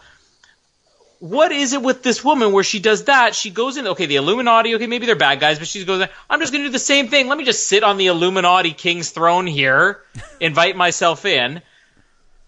What 1.20 1.52
is 1.52 1.74
it 1.74 1.82
with 1.82 2.04
this 2.04 2.24
woman 2.24 2.52
where 2.52 2.64
she 2.64 2.80
does 2.80 3.06
that? 3.06 3.34
She 3.34 3.50
goes 3.50 3.78
in, 3.78 3.88
okay, 3.88 4.06
the 4.06 4.18
Illuminati, 4.18 4.76
okay, 4.76 4.86
maybe 4.86 5.08
they're 5.08 5.16
bad 5.16 5.40
guys, 5.40 5.58
but 5.58 5.68
she 5.68 5.84
goes, 5.84 6.08
I'm 6.30 6.40
just 6.40 6.52
going 6.52 6.64
to 6.64 6.70
do 6.70 6.72
the 6.72 6.80
same 6.80 7.08
thing. 7.08 7.28
Let 7.28 7.38
me 7.38 7.44
just 7.44 7.68
sit 7.68 7.84
on 7.84 7.98
the 7.98 8.08
Illuminati 8.08 8.74
king's 8.74 9.10
throne 9.10 9.48
here, 9.48 10.04
invite 10.40 10.76
myself 10.76 11.26
in. 11.26 11.62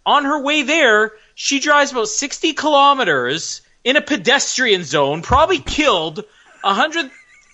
On 0.05 0.23
her 0.25 0.41
way 0.41 0.61
there, 0.63 1.13
she 1.33 1.59
drives 1.59 1.91
about 1.91 2.09
60 2.09 2.53
kilometers 2.53 3.61
in 3.83 3.95
a 3.95 4.01
pedestrian 4.01 4.83
zone, 4.83 5.21
probably 5.21 5.59
killed 5.59 6.23
a 6.63 6.73
hundred 6.73 7.09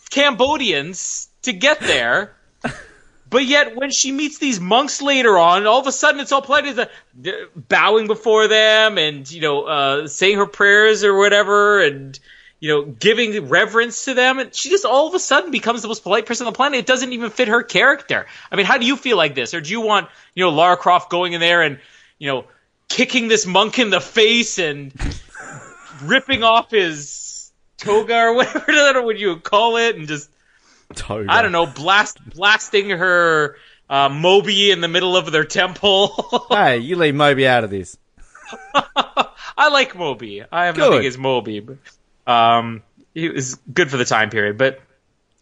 Cambodians 0.09 1.29
to 1.43 1.53
get 1.53 1.79
there. 1.79 2.34
But 3.30 3.45
yet, 3.45 3.76
when 3.76 3.91
she 3.91 4.11
meets 4.11 4.38
these 4.38 4.60
monks 4.60 5.02
later 5.02 5.38
on, 5.38 5.65
all 5.65 5.80
of 5.80 5.88
a 5.88 5.91
sudden 5.91 6.22
it's 6.22 6.31
all 6.31 6.41
polite, 6.41 6.65
is, 6.65 6.77
uh, 6.77 6.88
bowing 7.56 8.07
before 8.07 8.47
them 8.47 8.97
and 8.97 9.30
you 9.30 9.41
know 9.41 9.64
uh, 9.64 10.07
saying 10.07 10.38
her 10.38 10.45
prayers 10.45 11.03
or 11.03 11.18
whatever, 11.18 11.81
and 11.81 12.19
you 12.60 12.69
know 12.69 12.84
giving 12.84 13.49
reverence 13.49 14.06
to 14.06 14.14
them. 14.14 14.38
And 14.39 14.53
she 14.53 14.69
just 14.69 14.85
all 14.85 15.07
of 15.07 15.15
a 15.15 15.19
sudden 15.19 15.52
becomes 15.52 15.81
the 15.81 15.88
most 15.88 16.03
polite 16.03 16.27
person 16.27 16.45
on 16.45 16.53
the 16.53 16.57
planet. 16.57 16.80
It 16.80 16.85
doesn't 16.85 17.14
even 17.14 17.31
fit 17.31 17.47
her 17.47 17.64
character. 17.64 18.27
I 18.52 18.56
mean, 18.56 18.68
how 18.68 18.77
do 18.77 18.85
you 18.85 18.95
feel 18.95 19.18
like 19.18 19.34
this, 19.34 19.53
or 19.53 19.61
do 19.61 19.72
you 19.72 19.81
want 19.81 20.07
you 20.35 20.43
know 20.43 20.52
Lara 20.52 20.77
Croft 20.77 21.10
going 21.10 21.34
in 21.34 21.39
there 21.39 21.64
and 21.64 21.80
you 22.19 22.27
know 22.27 22.45
kicking 22.88 23.27
this 23.27 23.47
monk 23.47 23.80
in 23.80 23.89
the 23.89 24.02
face 24.02 24.60
and 24.60 24.93
ripping 26.03 26.43
off 26.43 26.69
his 26.69 27.52
toga 27.77 28.18
or 28.18 28.35
whatever 28.35 29.02
would 29.02 29.19
you 29.19 29.38
call 29.38 29.77
it, 29.77 29.95
and 29.95 30.07
just 30.07 30.30
Toga. 30.93 31.31
I 31.31 31.41
don't 31.41 31.51
know, 31.51 31.65
blast 31.65 32.17
blasting 32.29 32.89
her 32.89 33.57
uh, 33.89 34.09
Moby 34.09 34.71
in 34.71 34.81
the 34.81 34.87
middle 34.87 35.15
of 35.17 35.31
their 35.31 35.45
temple. 35.45 36.45
Hey, 36.49 36.77
you 36.77 36.95
leave 36.95 37.15
Moby 37.15 37.47
out 37.47 37.63
of 37.63 37.69
this. 37.69 37.97
I 39.57 39.69
like 39.69 39.95
Moby. 39.95 40.43
I 40.49 40.65
have 40.65 40.75
Good. 40.75 40.81
nothing 40.81 40.99
against 40.99 41.17
Moby, 41.17 41.59
but 41.59 41.77
um, 42.27 42.83
he 43.13 43.29
was 43.29 43.55
good 43.55 43.89
for 43.89 43.97
the 43.97 44.05
time 44.05 44.29
period. 44.29 44.57
But 44.57 44.81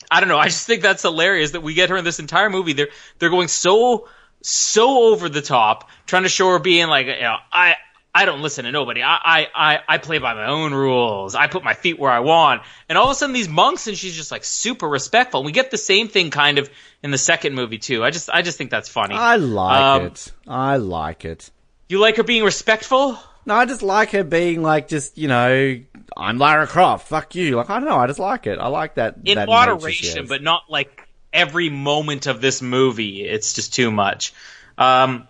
I 0.09 0.19
don't 0.19 0.29
know. 0.29 0.37
I 0.37 0.45
just 0.45 0.65
think 0.65 0.81
that's 0.81 1.01
hilarious 1.01 1.51
that 1.51 1.61
we 1.61 1.73
get 1.73 1.89
her 1.89 1.97
in 1.97 2.05
this 2.05 2.19
entire 2.19 2.49
movie. 2.49 2.73
They're 2.73 2.89
they're 3.19 3.29
going 3.29 3.47
so 3.47 4.07
so 4.41 5.11
over 5.11 5.29
the 5.29 5.41
top, 5.41 5.89
trying 6.05 6.23
to 6.23 6.29
show 6.29 6.49
her 6.49 6.59
being 6.59 6.87
like, 6.87 7.07
you 7.07 7.21
know, 7.21 7.37
I 7.51 7.75
I 8.15 8.25
don't 8.25 8.41
listen 8.43 8.65
to 8.65 8.71
nobody. 8.71 9.01
I 9.01 9.17
I 9.23 9.47
I, 9.55 9.79
I 9.87 9.97
play 9.97 10.19
by 10.19 10.33
my 10.35 10.45
own 10.45 10.73
rules. 10.73 11.33
I 11.33 11.47
put 11.47 11.63
my 11.63 11.73
feet 11.73 11.97
where 11.97 12.11
I 12.11 12.19
want. 12.19 12.61
And 12.87 12.97
all 12.97 13.05
of 13.05 13.11
a 13.11 13.15
sudden, 13.15 13.33
these 13.33 13.49
monks, 13.49 13.87
and 13.87 13.97
she's 13.97 14.15
just 14.15 14.31
like 14.31 14.43
super 14.43 14.87
respectful. 14.87 15.39
And 15.39 15.45
we 15.45 15.51
get 15.51 15.71
the 15.71 15.77
same 15.77 16.07
thing 16.09 16.29
kind 16.29 16.59
of 16.59 16.69
in 17.01 17.09
the 17.11 17.17
second 17.17 17.55
movie 17.55 17.79
too. 17.79 18.03
I 18.03 18.11
just 18.11 18.29
I 18.29 18.43
just 18.43 18.57
think 18.57 18.69
that's 18.69 18.87
funny. 18.89 19.15
I 19.15 19.37
like 19.37 19.81
Um, 19.81 20.05
it. 20.07 20.31
I 20.47 20.77
like 20.77 21.25
it. 21.25 21.49
you 21.89 21.99
like 21.99 22.17
her 22.17 22.23
being 22.23 22.43
respectful? 22.43 23.17
No, 23.45 23.55
I 23.55 23.65
just 23.65 23.81
like 23.81 24.11
her 24.11 24.23
being 24.23 24.61
like, 24.61 24.87
just 24.87 25.17
you 25.17 25.27
know, 25.27 25.79
I'm 26.15 26.37
Lara 26.37 26.67
Croft. 26.67 27.07
Fuck 27.07 27.33
you. 27.35 27.55
Like 27.55 27.69
I 27.71 27.79
don't 27.79 27.89
know. 27.89 27.97
I 27.97 28.05
just 28.07 28.19
like 28.19 28.45
it. 28.45 28.59
I 28.59 28.67
like 28.67 28.95
that. 28.95 29.15
in 29.25 29.35
that 29.35 29.47
moderation, 29.47 30.27
but 30.27 30.43
not 30.43 30.63
like 30.69 31.07
every 31.33 31.69
moment 31.71 32.27
of 32.27 32.41
this 32.41 32.61
movie. 32.61 33.23
It's 33.23 33.53
just 33.53 33.73
too 33.73 33.89
much. 33.89 34.33
Um, 34.77 35.27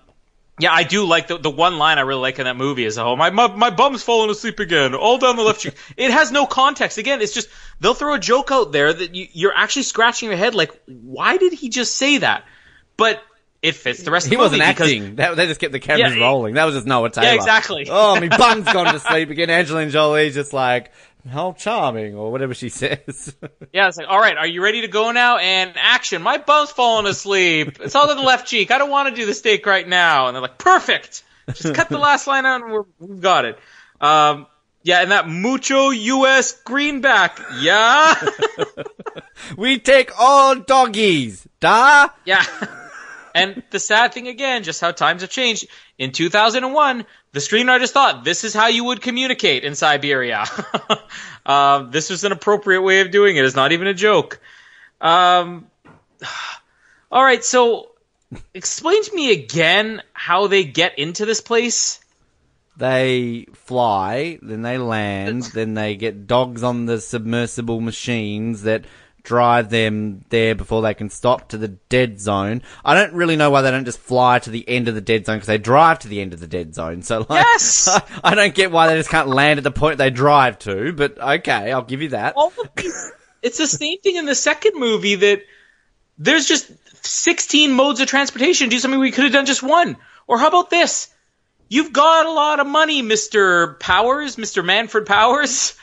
yeah, 0.59 0.71
I 0.71 0.83
do 0.83 1.05
like 1.05 1.27
the 1.27 1.37
the 1.37 1.49
one 1.49 1.77
line 1.77 1.97
I 1.97 2.01
really 2.01 2.21
like 2.21 2.37
in 2.39 2.45
that 2.45 2.55
movie 2.57 2.85
is 2.85 2.97
oh 2.97 3.15
my 3.15 3.29
my, 3.31 3.47
my 3.53 3.69
bum's 3.71 4.03
falling 4.03 4.29
asleep 4.29 4.59
again, 4.59 4.93
all 4.93 5.17
down 5.17 5.35
the 5.35 5.41
left 5.41 5.61
cheek. 5.61 5.73
It 5.97 6.11
has 6.11 6.31
no 6.31 6.45
context. 6.45 6.97
Again, 6.97 7.21
it's 7.21 7.33
just 7.33 7.49
they'll 7.79 7.93
throw 7.95 8.13
a 8.13 8.19
joke 8.19 8.51
out 8.51 8.71
there 8.71 8.93
that 8.93 9.15
you, 9.15 9.27
you're 9.33 9.55
actually 9.55 9.83
scratching 9.83 10.29
your 10.29 10.37
head 10.37 10.53
like, 10.55 10.71
why 10.85 11.37
did 11.37 11.53
he 11.53 11.69
just 11.69 11.95
say 11.95 12.19
that? 12.19 12.45
But 12.97 13.21
it 13.63 13.75
fits 13.75 14.03
the 14.03 14.11
rest 14.11 14.27
he 14.27 14.35
of 14.35 14.39
the 14.41 14.43
movie 14.43 14.55
He 14.57 14.59
wasn't 14.59 14.77
because 14.77 14.91
acting. 14.91 15.15
That, 15.15 15.35
they 15.37 15.47
just 15.47 15.59
kept 15.61 15.71
the 15.71 15.79
cameras 15.79 16.15
Yeah, 16.15 16.21
rolling. 16.21 16.53
That 16.55 16.65
was 16.65 16.75
just 16.75 16.85
Noah 16.85 17.09
Taylor. 17.09 17.33
exactly. 17.35 17.87
Oh, 17.89 18.19
my 18.19 18.27
bum's 18.37 18.65
gone 18.71 18.93
to 18.93 18.99
sleep 18.99 19.29
again. 19.29 19.49
Angelina 19.49 19.89
Jolie's 19.89 20.35
just 20.35 20.51
like, 20.53 20.91
how 21.29 21.53
charming, 21.53 22.15
or 22.15 22.31
whatever 22.31 22.53
she 22.53 22.69
says. 22.83 23.35
Yeah, 23.71 23.87
it's 23.87 23.97
like, 23.97 24.07
all 24.09 24.19
right, 24.19 24.37
are 24.37 24.47
you 24.47 24.63
ready 24.63 24.81
to 24.81 24.87
go 24.87 25.11
now? 25.11 25.37
And 25.37 25.73
action. 25.75 26.21
My 26.21 26.37
bum's 26.37 26.71
falling 26.71 27.05
asleep. 27.05 27.79
It's 27.81 27.95
all 27.95 28.07
to 28.07 28.15
the 28.15 28.21
left 28.21 28.47
cheek. 28.47 28.71
I 28.71 28.77
don't 28.77 28.89
want 28.89 29.09
to 29.09 29.15
do 29.15 29.25
the 29.25 29.33
steak 29.33 29.65
right 29.65 29.87
now. 29.87 30.27
And 30.27 30.35
they're 30.35 30.41
like, 30.41 30.57
perfect. 30.57 31.23
Just 31.53 31.73
cut 31.75 31.89
the 31.89 31.97
last 31.97 32.27
line 32.27 32.45
out 32.45 32.61
and 32.61 32.71
we're, 32.71 32.83
we've 32.99 33.21
got 33.21 33.45
it. 33.45 33.59
Um, 33.99 34.47
yeah, 34.83 35.01
and 35.01 35.11
that 35.11 35.27
mucho 35.27 35.89
U.S. 35.91 36.61
greenback. 36.63 37.39
Yeah. 37.59 38.13
we 39.57 39.79
take 39.79 40.11
all 40.19 40.55
doggies. 40.55 41.47
Da. 41.59 42.09
yeah. 42.25 42.43
And 43.35 43.63
the 43.71 43.79
sad 43.79 44.13
thing 44.13 44.27
again, 44.27 44.63
just 44.63 44.79
how 44.79 44.91
times 44.91 45.21
have 45.21 45.31
changed. 45.31 45.67
In 45.97 46.11
2001, 46.11 47.05
the 47.31 47.39
screenwriters 47.39 47.89
thought 47.89 48.23
this 48.23 48.43
is 48.43 48.53
how 48.53 48.67
you 48.67 48.83
would 48.85 49.01
communicate 49.01 49.63
in 49.63 49.73
Siberia. 49.73 50.45
uh, 51.45 51.83
this 51.89 52.09
was 52.09 52.23
an 52.23 52.31
appropriate 52.31 52.81
way 52.81 53.01
of 53.01 53.09
doing 53.09 53.35
it. 53.35 53.45
It's 53.45 53.55
not 53.55 53.71
even 53.71 53.87
a 53.87 53.93
joke. 53.93 54.39
Um, 55.01 55.67
all 57.11 57.23
right, 57.23 57.43
so 57.43 57.91
explain 58.53 59.03
to 59.03 59.15
me 59.15 59.31
again 59.31 60.01
how 60.13 60.47
they 60.47 60.63
get 60.63 60.99
into 60.99 61.25
this 61.25 61.41
place. 61.41 61.99
They 62.75 63.47
fly, 63.53 64.39
then 64.41 64.61
they 64.61 64.77
land, 64.77 65.43
then 65.53 65.73
they 65.73 65.95
get 65.95 66.27
dogs 66.27 66.63
on 66.63 66.85
the 66.85 66.99
submersible 66.99 67.81
machines 67.81 68.63
that 68.63 68.85
drive 69.23 69.69
them 69.69 70.25
there 70.29 70.53
before 70.53 70.81
they 70.81 70.93
can 70.93 71.09
stop 71.09 71.49
to 71.49 71.57
the 71.57 71.69
dead 71.69 72.19
zone. 72.19 72.61
I 72.83 72.93
don't 72.93 73.13
really 73.13 73.37
know 73.37 73.49
why 73.49 73.61
they 73.61 73.71
don't 73.71 73.85
just 73.85 73.99
fly 73.99 74.39
to 74.39 74.49
the 74.49 74.67
end 74.67 74.89
of 74.89 74.95
the 74.95 75.01
dead 75.01 75.25
zone 75.25 75.37
because 75.37 75.47
they 75.47 75.57
drive 75.57 75.99
to 75.99 76.09
the 76.09 76.21
end 76.21 76.33
of 76.33 76.41
the 76.41 76.47
dead 76.47 76.75
zone. 76.75 77.01
So 77.03 77.25
like, 77.29 77.45
Yes! 77.45 77.87
I 78.23 78.35
don't 78.35 78.53
get 78.53 78.71
why 78.71 78.87
they 78.87 78.95
just 78.95 79.09
can't 79.09 79.29
land 79.29 79.57
at 79.57 79.63
the 79.63 79.71
point 79.71 79.97
they 79.97 80.09
drive 80.09 80.59
to. 80.59 80.91
But 80.93 81.17
okay, 81.17 81.71
I'll 81.71 81.83
give 81.83 82.01
you 82.01 82.09
that. 82.09 82.35
these, 82.75 83.11
it's 83.41 83.57
the 83.57 83.67
same 83.67 83.99
thing 84.01 84.17
in 84.17 84.25
the 84.25 84.35
second 84.35 84.77
movie 84.77 85.15
that 85.15 85.41
there's 86.17 86.47
just 86.47 86.71
16 87.05 87.71
modes 87.71 88.01
of 88.01 88.07
transportation. 88.07 88.69
Do 88.69 88.79
something 88.79 88.99
we 88.99 89.11
could 89.11 89.23
have 89.23 89.33
done 89.33 89.45
just 89.45 89.63
one. 89.63 89.97
Or 90.27 90.37
how 90.37 90.47
about 90.47 90.69
this? 90.69 91.09
You've 91.69 91.93
got 91.93 92.25
a 92.25 92.31
lot 92.31 92.59
of 92.59 92.67
money, 92.67 93.01
Mr. 93.01 93.79
Powers, 93.79 94.35
Mr. 94.35 94.63
Manfred 94.63 95.05
Powers. 95.05 95.75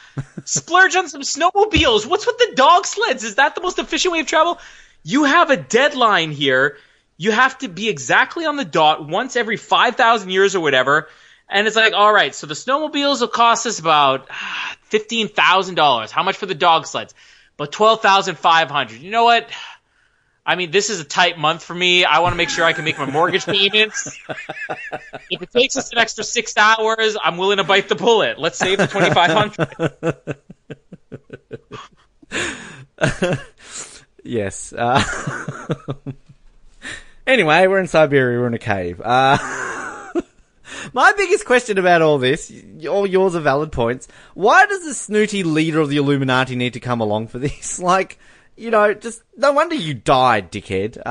Splurge 0.45 0.97
on 0.97 1.09
some 1.09 1.23
snowmobiles. 1.23 2.07
What's 2.07 2.27
with 2.27 2.39
the 2.39 2.53
dog 2.55 2.87
sleds? 2.87 3.25
Is 3.25 3.37
that 3.37 3.55
the 3.55 3.61
most 3.61 3.79
efficient 3.79 4.13
way 4.13 4.21
of 4.21 4.27
travel? 4.27 4.59
You 5.03 5.25
have 5.25 5.51
a 5.51 5.57
deadline 5.57 6.31
here. 6.31 6.77
You 7.17 7.33
have 7.33 7.59
to 7.59 7.69
be 7.69 7.89
exactly 7.89 8.47
on 8.47 8.57
the 8.57 8.65
dot 8.65 9.07
once 9.07 9.37
every 9.37 9.57
5,000 9.57 10.31
years 10.31 10.55
or 10.55 10.61
whatever. 10.61 11.09
And 11.51 11.67
it's 11.67 11.77
like, 11.77 11.93
all 11.93 12.13
right, 12.13 12.35
so 12.35 12.47
the 12.47 12.55
snowmobiles 12.55 13.21
will 13.21 13.29
cost 13.29 13.67
us 13.67 13.81
about 13.81 14.29
ah, 14.31 14.77
fifteen 14.83 15.29
thousand 15.29 15.75
dollars. 15.75 16.13
How 16.13 16.23
much 16.23 16.37
for 16.37 16.47
the 16.47 16.55
dog 16.55 16.87
sleds? 16.87 17.13
But 17.57 17.73
twelve 17.73 18.03
thousand 18.03 18.39
five 18.39 18.71
hundred. 18.71 19.01
You 19.01 19.11
know 19.11 19.25
what? 19.25 19.51
I 20.45 20.57
mean, 20.57 20.71
this 20.71 20.91
is 20.91 21.01
a 21.01 21.05
tight 21.05 21.39
month 21.39 21.63
for 21.63 21.75
me. 21.75 22.05
I 22.05 22.21
want 22.21 22.33
to 22.33 22.37
make 22.37 22.49
sure 22.49 22.65
I 22.65 22.73
can 22.73 22.85
make 22.85 22.99
my 22.99 23.07
mortgage 23.07 23.45
payments. 23.45 24.19
if 25.31 25.43
it 25.43 25.51
takes 25.53 25.77
us 25.77 25.93
an 25.93 25.99
extra 25.99 26.25
six 26.25 26.57
hours, 26.57 27.17
I'm 27.23 27.37
willing 27.37 27.59
to 27.59 27.65
bite 27.65 27.89
the 27.89 27.95
bullet. 27.95 28.39
Let's 28.39 28.59
save 28.59 28.79
the 28.79 28.87
twenty 28.87 29.11
five 29.15 29.31
hundred. 33.01 33.39
Yes. 34.25 34.73
Uh, 34.73 35.03
anyway, 37.27 37.67
we're 37.67 37.81
in 37.81 37.87
Siberia. 37.87 38.39
We're 38.39 38.47
in 38.47 38.55
a 38.55 38.59
cave. 38.59 39.01
Uh, 39.01 39.39
my 40.93 41.13
biggest 41.17 41.47
question 41.47 41.79
about 41.79 42.03
all 42.03 42.19
this, 42.19 42.53
all 42.89 43.07
yours 43.07 43.35
are 43.35 43.41
valid 43.41 43.73
points. 43.73 44.09
Why 44.35 44.67
does 44.67 44.85
the 44.85 44.95
snooty 44.95 45.43
leader 45.43 45.81
of 45.81 45.89
the 45.89 45.97
Illuminati 45.97 46.57
need 46.57 46.75
to 46.75 46.81
come 46.81 47.01
along 47.01 47.29
for 47.29 47.39
this? 47.39 47.79
Like, 47.79 48.19
you 48.61 48.71
know, 48.71 48.93
just 48.93 49.23
no 49.37 49.53
wonder 49.53 49.75
you 49.75 49.95
died, 49.95 50.53
dickhead. 50.53 51.01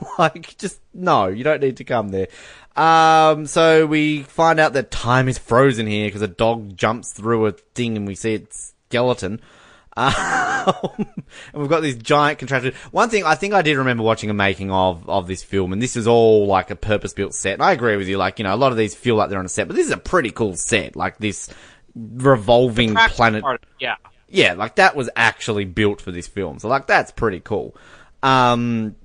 Um, 0.00 0.06
like, 0.18 0.56
just 0.56 0.80
no, 0.94 1.28
you 1.28 1.44
don't 1.44 1.60
need 1.60 1.76
to 1.76 1.84
come 1.84 2.08
there. 2.08 2.28
Um, 2.74 3.46
so 3.46 3.86
we 3.86 4.22
find 4.22 4.58
out 4.58 4.72
that 4.72 4.90
time 4.90 5.28
is 5.28 5.38
frozen 5.38 5.86
here 5.86 6.08
because 6.08 6.22
a 6.22 6.28
dog 6.28 6.76
jumps 6.76 7.12
through 7.12 7.46
a 7.46 7.52
thing 7.52 7.96
and 7.96 8.06
we 8.06 8.14
see 8.14 8.34
its 8.34 8.74
skeleton. 8.88 9.40
Um, 9.96 10.92
and 10.98 11.60
we've 11.62 11.68
got 11.68 11.80
this 11.80 11.96
giant 11.96 12.38
contraption. 12.38 12.74
One 12.90 13.08
thing 13.08 13.24
I 13.24 13.34
think 13.34 13.54
I 13.54 13.62
did 13.62 13.78
remember 13.78 14.02
watching 14.02 14.28
a 14.28 14.34
making 14.34 14.70
of 14.70 15.08
of 15.08 15.26
this 15.26 15.42
film, 15.42 15.72
and 15.72 15.80
this 15.80 15.96
is 15.96 16.06
all 16.06 16.46
like 16.46 16.70
a 16.70 16.76
purpose 16.76 17.14
built 17.14 17.34
set. 17.34 17.54
And 17.54 17.62
I 17.62 17.72
agree 17.72 17.96
with 17.96 18.08
you. 18.08 18.18
Like 18.18 18.38
you 18.38 18.42
know, 18.44 18.54
a 18.54 18.56
lot 18.56 18.70
of 18.72 18.78
these 18.78 18.94
feel 18.94 19.16
like 19.16 19.30
they're 19.30 19.38
on 19.38 19.46
a 19.46 19.48
set, 19.48 19.68
but 19.68 19.76
this 19.76 19.86
is 19.86 19.92
a 19.92 19.96
pretty 19.96 20.30
cool 20.30 20.54
set. 20.54 20.96
Like 20.96 21.18
this 21.18 21.48
revolving 21.94 22.94
planet. 22.94 23.42
Part, 23.42 23.64
yeah. 23.78 23.96
Yeah, 24.30 24.54
like 24.54 24.76
that 24.76 24.94
was 24.94 25.10
actually 25.16 25.64
built 25.64 26.00
for 26.00 26.12
this 26.12 26.26
film. 26.26 26.58
So 26.58 26.68
like 26.68 26.86
that's 26.86 27.10
pretty 27.10 27.40
cool. 27.40 27.76
Um, 28.22 28.96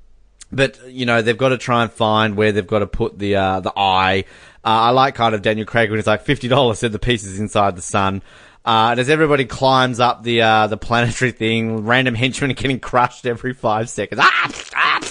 but 0.52 0.80
you 0.88 1.06
know 1.06 1.22
they've 1.22 1.38
got 1.38 1.50
to 1.50 1.58
try 1.58 1.84
and 1.84 1.92
find 1.92 2.38
where 2.38 2.52
they've 2.52 2.66
got 2.66 2.80
to 2.80 2.88
put 2.88 3.18
the 3.18 3.36
uh, 3.36 3.60
the 3.60 3.74
eye. 3.76 4.26
Uh, 4.64 4.68
I 4.68 4.90
like 4.92 5.16
kind 5.16 5.36
of 5.36 5.42
Daniel 5.42 5.66
Craig 5.66 5.90
when 5.90 5.98
he's 6.00 6.08
like 6.08 6.22
fifty 6.22 6.48
dollars 6.48 6.80
said 6.80 6.92
the 6.92 7.00
pieces 7.00 7.40
inside 7.40 7.76
the 7.76 7.82
sun. 7.82 8.22
Uh, 8.66 8.90
and 8.92 9.00
as 9.00 9.10
everybody 9.10 9.46
climbs 9.46 10.00
up 10.00 10.24
the 10.24 10.42
uh, 10.42 10.68
the 10.68 10.78
planetary 10.78 11.32
thing, 11.32 11.86
random 11.86 12.16
henchmen 12.16 12.52
are 12.52 12.56
getting 12.56 12.80
crushed 12.80 13.26
every 13.26 13.54
five 13.54 13.90
seconds. 13.90 14.20
Ah, 14.24 14.52
ah! 14.76 15.02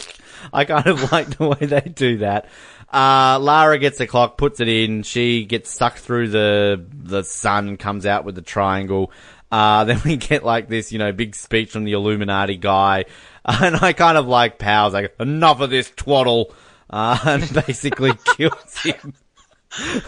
I 0.53 0.65
kind 0.65 0.86
of 0.86 1.12
like 1.12 1.36
the 1.36 1.49
way 1.49 1.66
they 1.66 1.81
do 1.81 2.19
that. 2.19 2.49
Uh, 2.93 3.39
Lara 3.41 3.78
gets 3.78 3.99
the 3.99 4.07
clock, 4.07 4.39
puts 4.39 4.61
it 4.61 4.69
in. 4.69 5.03
She 5.03 5.45
gets 5.45 5.70
sucked 5.70 5.99
through 5.99 6.28
the 6.28 6.85
the 6.93 7.24
sun, 7.24 7.77
comes 7.77 8.07
out 8.07 8.24
with 8.24 8.36
the 8.36 8.43
triangle. 8.43 9.11
Uh, 9.55 9.85
then 9.89 10.01
we 10.05 10.16
get 10.16 10.44
like 10.44 10.68
this, 10.68 10.90
you 10.90 10.98
know, 10.98 11.12
big 11.12 11.36
speech 11.36 11.70
from 11.70 11.85
the 11.85 11.93
Illuminati 11.93 12.56
guy, 12.56 13.05
and 13.44 13.76
I 13.76 13.93
kind 13.93 14.18
of 14.18 14.26
like 14.26 14.59
Powers 14.59 14.94
like 14.94 15.14
enough 15.20 15.60
of 15.60 15.70
this 15.70 15.93
twaddle, 15.94 16.52
uh, 16.90 17.16
and 17.24 17.66
basically 17.66 18.14
kills 18.36 18.78
him. 18.82 19.14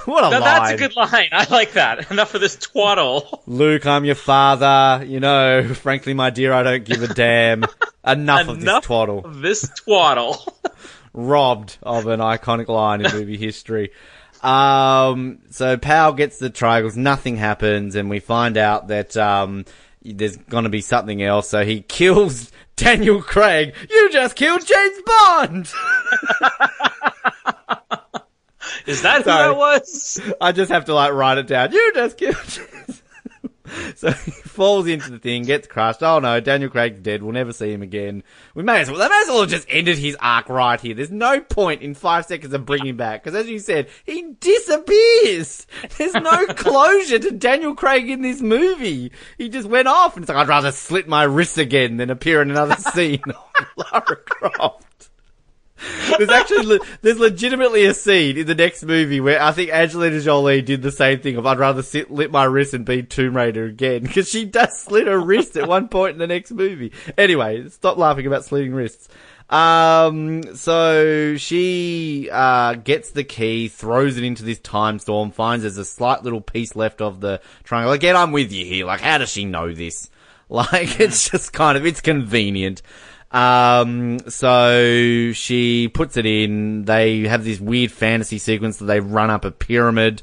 what 0.05 0.25
a 0.25 0.31
Now, 0.31 0.41
line! 0.41 0.41
that's 0.41 0.73
a 0.73 0.77
good 0.77 0.97
line. 0.97 1.29
I 1.31 1.47
like 1.49 1.73
that. 1.75 2.11
Enough 2.11 2.35
of 2.35 2.41
this 2.41 2.57
twaddle. 2.57 3.45
Luke, 3.47 3.87
I'm 3.87 4.05
your 4.05 4.17
father. 4.17 5.05
You 5.05 5.21
know, 5.21 5.75
frankly, 5.75 6.13
my 6.15 6.31
dear, 6.31 6.53
I 6.53 6.65
don't 6.65 6.85
give 6.85 7.03
a 7.05 7.15
damn. 7.15 7.65
Enough, 8.05 8.49
of 8.49 8.61
this 8.61 8.85
twaddle. 8.85 9.25
of 9.25 9.41
this 9.43 9.69
twaddle. 9.77 10.57
Robbed 11.13 11.79
of 11.83 12.09
an 12.09 12.19
iconic 12.21 12.67
line 12.69 13.05
in 13.05 13.13
movie 13.13 13.39
history. 13.39 13.93
Um, 14.47 15.41
so 15.51 15.77
Powell 15.77 16.13
gets 16.13 16.39
the 16.39 16.51
triangles, 16.51 16.97
nothing 16.97 17.37
happens, 17.37 17.97
and 17.97 18.09
we 18.09 18.21
find 18.21 18.57
out 18.57 18.89
that, 18.89 19.17
um, 19.17 19.65
there's 20.05 20.37
gonna 20.37 20.69
be 20.69 20.81
something 20.83 21.21
else, 21.23 21.49
so 21.49 21.65
he 21.65 21.81
kills 21.81 22.53
Daniel 22.77 23.21
Craig. 23.23 23.75
You 23.91 24.11
just 24.13 24.37
killed 24.37 24.65
James 24.65 24.99
Bond! 25.05 25.73
Is 28.87 29.03
that 29.03 29.19
who 29.19 29.25
Sorry. 29.25 29.49
that 29.49 29.57
was? 29.57 30.21
I 30.41 30.53
just 30.53 30.71
have 30.71 30.85
to 30.85 30.95
like 30.95 31.13
write 31.13 31.39
it 31.39 31.49
down. 31.49 31.73
You 31.73 31.93
just 31.95 32.17
killed. 32.17 32.37
so 33.97 34.11
he 34.11 34.31
falls 34.31 34.87
into 34.87 35.11
the 35.11 35.19
thing, 35.19 35.43
gets 35.43 35.67
crushed. 35.67 36.03
Oh 36.03 36.19
no, 36.19 36.41
Daniel 36.41 36.71
Craig's 36.71 37.01
dead. 37.01 37.23
We'll 37.23 37.33
never 37.33 37.53
see 37.53 37.73
him 37.73 37.83
again. 37.83 38.23
We 38.55 38.63
may 38.63 38.81
as 38.81 38.91
well. 38.91 38.99
They 38.99 39.09
may 39.09 39.21
as 39.23 39.29
well 39.29 39.41
have 39.41 39.51
just 39.51 39.67
ended 39.71 39.99
his 39.99 40.17
arc 40.21 40.49
right 40.49 40.81
here. 40.81 40.95
There's 40.95 41.11
no 41.11 41.41
point 41.41 41.83
in 41.83 41.95
five 41.95 42.27
seconds 42.27 42.53
of 42.55 42.67
bringing 42.67 42.89
him 42.89 42.97
back 42.97 43.23
because, 43.23 43.39
as 43.39 43.49
you 43.49 43.59
said, 43.59 43.89
he 44.05 44.35
disappears. 44.41 45.67
There's 45.99 46.15
no 46.15 46.47
closure 46.49 47.19
to 47.19 47.31
Daniel 47.33 47.75
Craig 47.75 48.09
in 48.09 48.23
this 48.23 48.41
movie. 48.41 49.13
He 49.39 49.49
just 49.49 49.69
went 49.69 49.89
off, 49.89 50.17
and 50.17 50.23
it's 50.23 50.29
like 50.29 50.39
I'd 50.39 50.49
rather 50.49 50.73
slit 50.73 51.09
my 51.09 51.25
wrists 51.25 51.59
again 51.59 51.97
than 51.97 52.11
appear 52.11 52.43
in 52.43 52.51
another 52.51 52.77
scene 52.95 53.23
of 53.27 53.67
Lara 53.93 54.17
Croft. 54.17 54.86
There's 56.19 56.31
actually 56.31 56.81
there's 57.03 57.19
legitimately 57.19 57.85
a 57.85 57.95
scene 57.95 58.39
in 58.39 58.47
the 58.47 58.55
next 58.55 58.83
movie 58.85 59.21
where 59.21 59.43
I 59.43 59.53
think 59.53 59.71
Angelina 59.71 60.21
Jolie 60.21 60.63
did 60.63 60.83
the 60.83 60.91
same 60.91 61.21
thing 61.21 61.37
of 61.37 61.47
I'd 61.47 61.59
rather 61.59 61.83
sit 61.83 62.11
lit 62.11 62.31
my 62.31 62.45
wrist 62.45 62.73
and 62.75 62.85
be 62.85 63.03
Tomb 63.03 63.37
Raider 63.37 63.65
again 63.65 64.03
because 64.03 64.29
she 64.29 64.45
does 64.45 64.79
slit 64.81 65.07
her 65.07 65.21
wrist 65.21 65.57
at 65.57 65.69
one 65.69 65.89
point 65.89 66.15
in 66.15 66.19
the 66.19 66.27
next 66.27 66.53
movie. 66.53 66.93
Anyway, 67.19 67.69
stop 67.69 67.99
laughing 67.99 68.27
about 68.27 68.45
slitting 68.45 68.75
wrists. 68.75 69.09
Um, 69.49 70.57
so 70.57 71.37
she 71.37 72.29
uh, 72.33 72.75
gets 72.75 73.13
the 73.13 73.25
key, 73.25 73.69
throws 73.69 74.17
it 74.17 74.25
into 74.25 74.43
this 74.43 74.59
time 74.59 74.99
storm, 74.99 75.31
finds 75.31 75.63
there's 75.63 75.79
a 75.79 75.85
slight 75.85 76.25
little 76.25 76.41
piece 76.41 76.75
left 76.75 77.01
of 77.01 77.21
the 77.21 77.41
triangle. 77.63 77.93
Again, 77.93 78.17
I'm 78.17 78.33
with 78.33 78.51
you 78.51 78.65
here. 78.65 78.87
Like, 78.87 79.01
how 79.01 79.19
does 79.19 79.31
she 79.31 79.45
know 79.45 79.73
this? 79.73 80.11
Like, 80.49 81.01
it's 81.01 81.29
just 81.29 81.53
kind 81.53 81.77
of 81.77 81.85
it's 81.85 82.01
convenient. 82.01 82.81
Um, 83.37 84.19
so 84.31 85.33
she 85.33 85.89
puts 85.89 86.17
it 86.17 86.25
in. 86.25 86.87
They 86.87 87.21
have 87.29 87.45
this 87.45 87.61
weird 87.61 87.93
fantasy 87.93 88.39
sequence 88.39 88.79
that 88.79 88.87
they 88.87 89.01
run 89.01 89.29
up 89.29 89.45
a 89.45 89.51
pyramid. 89.51 90.23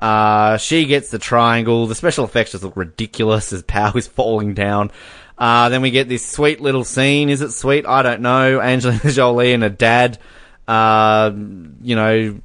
Uh, 0.00 0.56
she 0.56 0.84
gets 0.86 1.10
the 1.10 1.20
triangle. 1.20 1.86
The 1.86 1.94
special 1.94 2.24
effects 2.24 2.52
just 2.52 2.64
look 2.64 2.76
ridiculous 2.76 3.52
as 3.52 3.62
Pow 3.62 3.92
is 3.94 4.08
falling 4.08 4.54
down. 4.54 4.90
Uh, 5.36 5.68
then 5.68 5.82
we 5.82 5.92
get 5.92 6.08
this 6.08 6.26
sweet 6.26 6.60
little 6.60 6.82
scene. 6.82 7.28
Is 7.28 7.42
it 7.42 7.52
sweet? 7.52 7.86
I 7.86 8.02
don't 8.02 8.22
know. 8.22 8.60
Angelina 8.60 9.10
Jolie 9.12 9.52
and 9.52 9.62
her 9.62 9.68
dad, 9.68 10.18
uh, 10.66 11.30
you 11.32 11.94
know, 11.94 12.40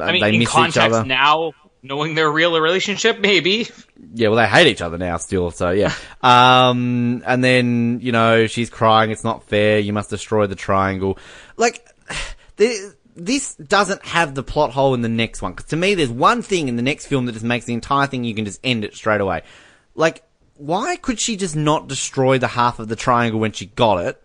I 0.00 0.12
mean, 0.12 0.22
they 0.22 0.34
in 0.34 0.38
miss 0.38 0.48
each 0.48 0.54
context 0.54 0.78
other. 0.78 1.04
now, 1.04 1.54
knowing 1.86 2.14
their 2.14 2.30
real 2.30 2.58
relationship, 2.60 3.20
maybe. 3.20 3.68
Yeah, 4.14 4.28
well, 4.28 4.36
they 4.36 4.46
hate 4.46 4.66
each 4.66 4.82
other 4.82 4.98
now 4.98 5.16
still, 5.16 5.50
so 5.50 5.70
yeah. 5.70 5.92
Um, 6.22 7.22
and 7.24 7.44
then, 7.44 8.00
you 8.02 8.10
know, 8.10 8.48
she's 8.48 8.68
crying, 8.68 9.12
it's 9.12 9.22
not 9.22 9.44
fair, 9.44 9.78
you 9.78 9.92
must 9.92 10.10
destroy 10.10 10.48
the 10.48 10.56
triangle. 10.56 11.18
Like, 11.56 11.86
the, 12.56 12.94
this 13.14 13.54
doesn't 13.54 14.04
have 14.04 14.34
the 14.34 14.42
plot 14.42 14.72
hole 14.72 14.94
in 14.94 15.02
the 15.02 15.08
next 15.08 15.40
one, 15.40 15.52
because 15.52 15.66
to 15.66 15.76
me, 15.76 15.94
there's 15.94 16.10
one 16.10 16.42
thing 16.42 16.66
in 16.66 16.74
the 16.74 16.82
next 16.82 17.06
film 17.06 17.26
that 17.26 17.32
just 17.32 17.44
makes 17.44 17.64
the 17.66 17.74
entire 17.74 18.08
thing, 18.08 18.24
you 18.24 18.34
can 18.34 18.44
just 18.44 18.58
end 18.64 18.84
it 18.84 18.96
straight 18.96 19.20
away. 19.20 19.42
Like, 19.94 20.24
why 20.56 20.96
could 20.96 21.20
she 21.20 21.36
just 21.36 21.54
not 21.54 21.86
destroy 21.86 22.38
the 22.38 22.48
half 22.48 22.80
of 22.80 22.88
the 22.88 22.96
triangle 22.96 23.38
when 23.38 23.52
she 23.52 23.66
got 23.66 24.04
it, 24.04 24.22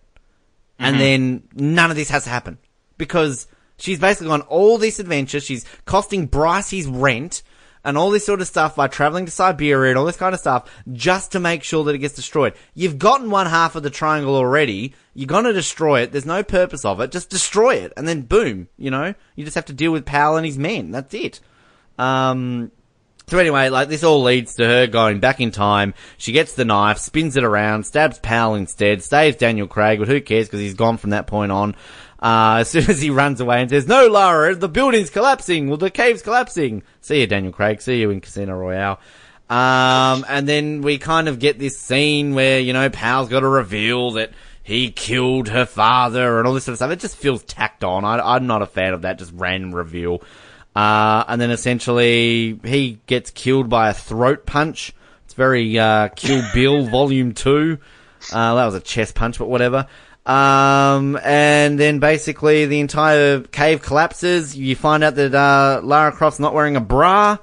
and 0.80 1.00
then 1.00 1.44
none 1.54 1.92
of 1.92 1.96
this 1.96 2.10
has 2.10 2.24
to 2.24 2.32
happen? 2.32 2.58
Because 2.98 3.46
she's 3.78 4.00
basically 4.00 4.32
on 4.32 4.42
all 4.42 4.78
this 4.78 5.00
adventure, 5.00 5.40
she's 5.40 5.66
costing 5.86 6.26
Bryce 6.26 6.70
his 6.70 6.88
rent, 6.88 7.44
and 7.84 7.98
all 7.98 8.12
this 8.12 8.26
sort 8.26 8.42
of 8.42 8.48
stuff 8.48 8.76
by 8.76 8.88
traveling 8.88 9.26
to 9.26 9.32
Siberia 9.32 9.92
and 9.92 9.98
all 9.98 10.06
this 10.06 10.18
kind 10.18 10.34
of 10.34 10.40
stuff 10.40 10.70
just 10.92 11.32
to 11.32 11.40
make 11.40 11.64
sure 11.64 11.84
that 11.86 11.96
it 11.96 12.00
gets 12.00 12.16
destroyed. 12.16 12.54
You've 12.74 13.00
gotten 13.00 13.30
one 13.30 13.48
half 13.48 13.76
of 13.76 13.84
the 13.84 13.90
triangle 13.90 14.36
already. 14.36 14.94
You're 15.14 15.28
gonna 15.28 15.54
destroy 15.54 16.02
it. 16.02 16.12
There's 16.12 16.26
no 16.26 16.44
purpose 16.44 16.86
of 16.86 17.00
it. 17.02 17.12
Just 17.12 17.30
destroy 17.30 17.76
it, 17.76 17.94
and 17.98 18.08
then 18.08 18.22
boom. 18.22 18.68
You 18.78 18.92
know, 18.92 19.14
you 19.36 19.46
just 19.46 19.56
have 19.56 19.66
to 19.66 19.74
deal 19.74 19.92
with 19.92 20.06
Powell 20.06 20.38
and 20.38 20.46
his 20.46 20.58
men. 20.58 20.92
That's 20.92 21.14
it. 21.14 21.40
Um, 21.98 22.72
so 23.32 23.38
anyway, 23.38 23.70
like 23.70 23.88
this 23.88 24.04
all 24.04 24.24
leads 24.24 24.56
to 24.56 24.66
her 24.68 24.88
going 24.88 25.22
back 25.22 25.40
in 25.40 25.52
time. 25.52 25.94
She 26.18 26.34
gets 26.34 26.54
the 26.54 26.66
knife, 26.66 26.98
spins 26.98 27.38
it 27.38 27.46
around, 27.46 27.86
stabs 27.86 28.20
Powell 28.20 28.56
instead, 28.56 29.02
saves 29.04 29.38
Daniel 29.38 29.68
Craig, 29.68 30.00
but 30.00 30.10
who 30.10 30.20
cares 30.20 30.48
because 30.48 30.60
he's 30.60 30.74
gone 30.74 30.98
from 30.98 31.12
that 31.12 31.28
point 31.28 31.52
on. 31.52 31.76
Uh, 32.22 32.58
as 32.60 32.70
soon 32.70 32.84
as 32.90 33.02
he 33.02 33.10
runs 33.10 33.42
away 33.42 33.62
and 33.62 33.70
says, 33.70 33.88
"No, 33.88 34.08
Lara, 34.08 34.56
the 34.56 34.70
building's 34.70 35.10
collapsing. 35.10 35.68
Well, 35.68 35.78
the 35.78 35.90
cave's 35.90 36.22
collapsing." 36.22 36.84
See 37.02 37.22
you, 37.22 37.28
Daniel 37.28 37.54
Craig. 37.54 37.82
See 37.82 38.00
you 38.00 38.10
in 38.12 38.22
Casino 38.22 38.56
Royale. 38.56 39.00
Um, 39.50 40.26
and 40.30 40.48
then 40.48 40.82
we 40.82 40.98
kind 40.98 41.28
of 41.28 41.40
get 41.40 41.60
this 41.60 41.78
scene 41.78 42.36
where 42.36 42.60
you 42.60 42.74
know 42.74 42.90
Powell's 42.90 43.30
got 43.30 43.42
to 43.42 43.48
reveal 43.48 44.12
that 44.12 44.32
he 44.64 44.92
killed 44.92 45.50
her 45.50 45.66
father 45.66 46.38
and 46.38 46.48
all 46.48 46.54
this 46.54 46.66
sort 46.66 46.74
of 46.74 46.78
stuff. 46.78 46.92
It 46.92 47.00
just 47.00 47.18
feels 47.18 47.44
tacked 47.44 47.84
on. 47.84 48.06
I, 48.06 48.20
I'm 48.36 48.48
not 48.48 48.62
a 48.62 48.68
fan 48.68 48.94
of 48.94 49.02
that 49.02 49.18
just 49.18 49.34
random 49.36 49.74
reveal. 49.74 50.22
Uh, 50.76 51.24
and 51.28 51.42
then 51.42 51.52
essentially 51.52 52.60
he 52.64 53.00
gets 53.08 53.32
killed 53.32 53.70
by 53.70 53.90
a 53.90 53.94
throat 53.94 54.46
punch. 54.46 54.94
It's 55.26 55.34
very, 55.34 55.78
uh, 55.78 56.10
Kill 56.10 56.44
Bill 56.54 56.86
Volume 56.90 57.34
2. 57.34 57.78
Uh, 58.32 58.56
that 58.56 58.66
was 58.66 58.76
a 58.76 58.80
chest 58.80 59.16
punch, 59.16 59.40
but 59.40 59.50
whatever. 59.50 59.88
Um, 60.26 61.18
and 61.24 61.80
then 61.80 62.00
basically 62.00 62.66
the 62.66 62.80
entire 62.80 63.42
cave 63.42 63.82
collapses. 63.82 64.56
You 64.56 64.76
find 64.76 65.04
out 65.04 65.16
that 65.16 65.34
uh, 65.34 65.82
Lara 65.84 66.12
Croft's 66.12 66.40
not 66.40 66.54
wearing 66.54 66.76
a 66.76 66.82
bra. 66.82 67.38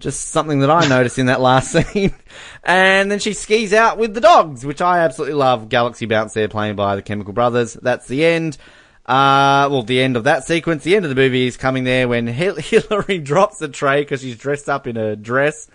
Just 0.00 0.28
something 0.28 0.60
that 0.60 0.70
I 0.70 0.86
noticed 0.86 1.18
in 1.18 1.26
that 1.26 1.40
last 1.40 1.72
scene. 1.92 2.14
And 2.62 3.10
then 3.10 3.18
she 3.18 3.32
skis 3.32 3.72
out 3.72 3.98
with 3.98 4.14
the 4.14 4.20
dogs, 4.20 4.64
which 4.64 4.80
I 4.80 5.00
absolutely 5.00 5.34
love. 5.34 5.68
Galaxy 5.68 6.06
Bounce 6.06 6.34
there 6.34 6.48
playing 6.48 6.76
by 6.76 6.96
the 6.96 7.02
Chemical 7.02 7.32
Brothers. 7.32 7.74
That's 7.74 8.06
the 8.06 8.24
end. 8.24 8.58
Uh, 9.06 9.66
well, 9.70 9.82
the 9.82 10.02
end 10.02 10.16
of 10.16 10.24
that 10.24 10.44
sequence. 10.44 10.84
The 10.84 10.94
end 10.94 11.04
of 11.04 11.08
the 11.08 11.14
movie 11.14 11.46
is 11.46 11.56
coming 11.56 11.84
there 11.84 12.06
when 12.06 12.26
Hillary 12.26 13.18
drops 13.18 13.58
the 13.58 13.68
tray 13.68 14.02
because 14.02 14.20
she's 14.20 14.36
dressed 14.36 14.68
up 14.68 14.86
in 14.86 14.96
a 14.96 15.16
dress. 15.16 15.68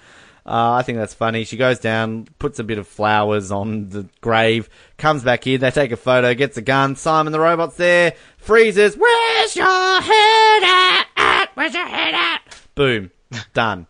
Uh, 0.46 0.74
I 0.74 0.82
think 0.84 0.98
that's 0.98 1.14
funny. 1.14 1.46
She 1.46 1.56
goes 1.56 1.80
down, 1.80 2.28
puts 2.38 2.60
a 2.60 2.64
bit 2.66 2.78
of 2.78 2.86
flowers 2.88 3.50
on 3.50 3.90
the 3.90 4.08
grave, 4.20 4.70
comes 4.98 5.24
back 5.24 5.48
in, 5.48 5.62
they 5.62 5.72
take 5.72 5.92
a 5.92 5.98
photo, 5.98 6.34
gets 6.34 6.58
a 6.58 6.62
gun. 6.62 6.98
Simon 6.98 7.32
the 7.32 7.40
robot's 7.40 7.78
there, 7.78 8.16
freezes. 8.38 8.98
Where's 8.98 9.56
your 9.56 9.66
head 10.02 10.64
at? 10.64 11.06
at? 11.16 11.50
Where's 11.56 11.74
your 11.74 11.88
head 11.88 12.14
at? 12.14 12.40
Boom. 12.76 13.12
Done. 13.54 13.88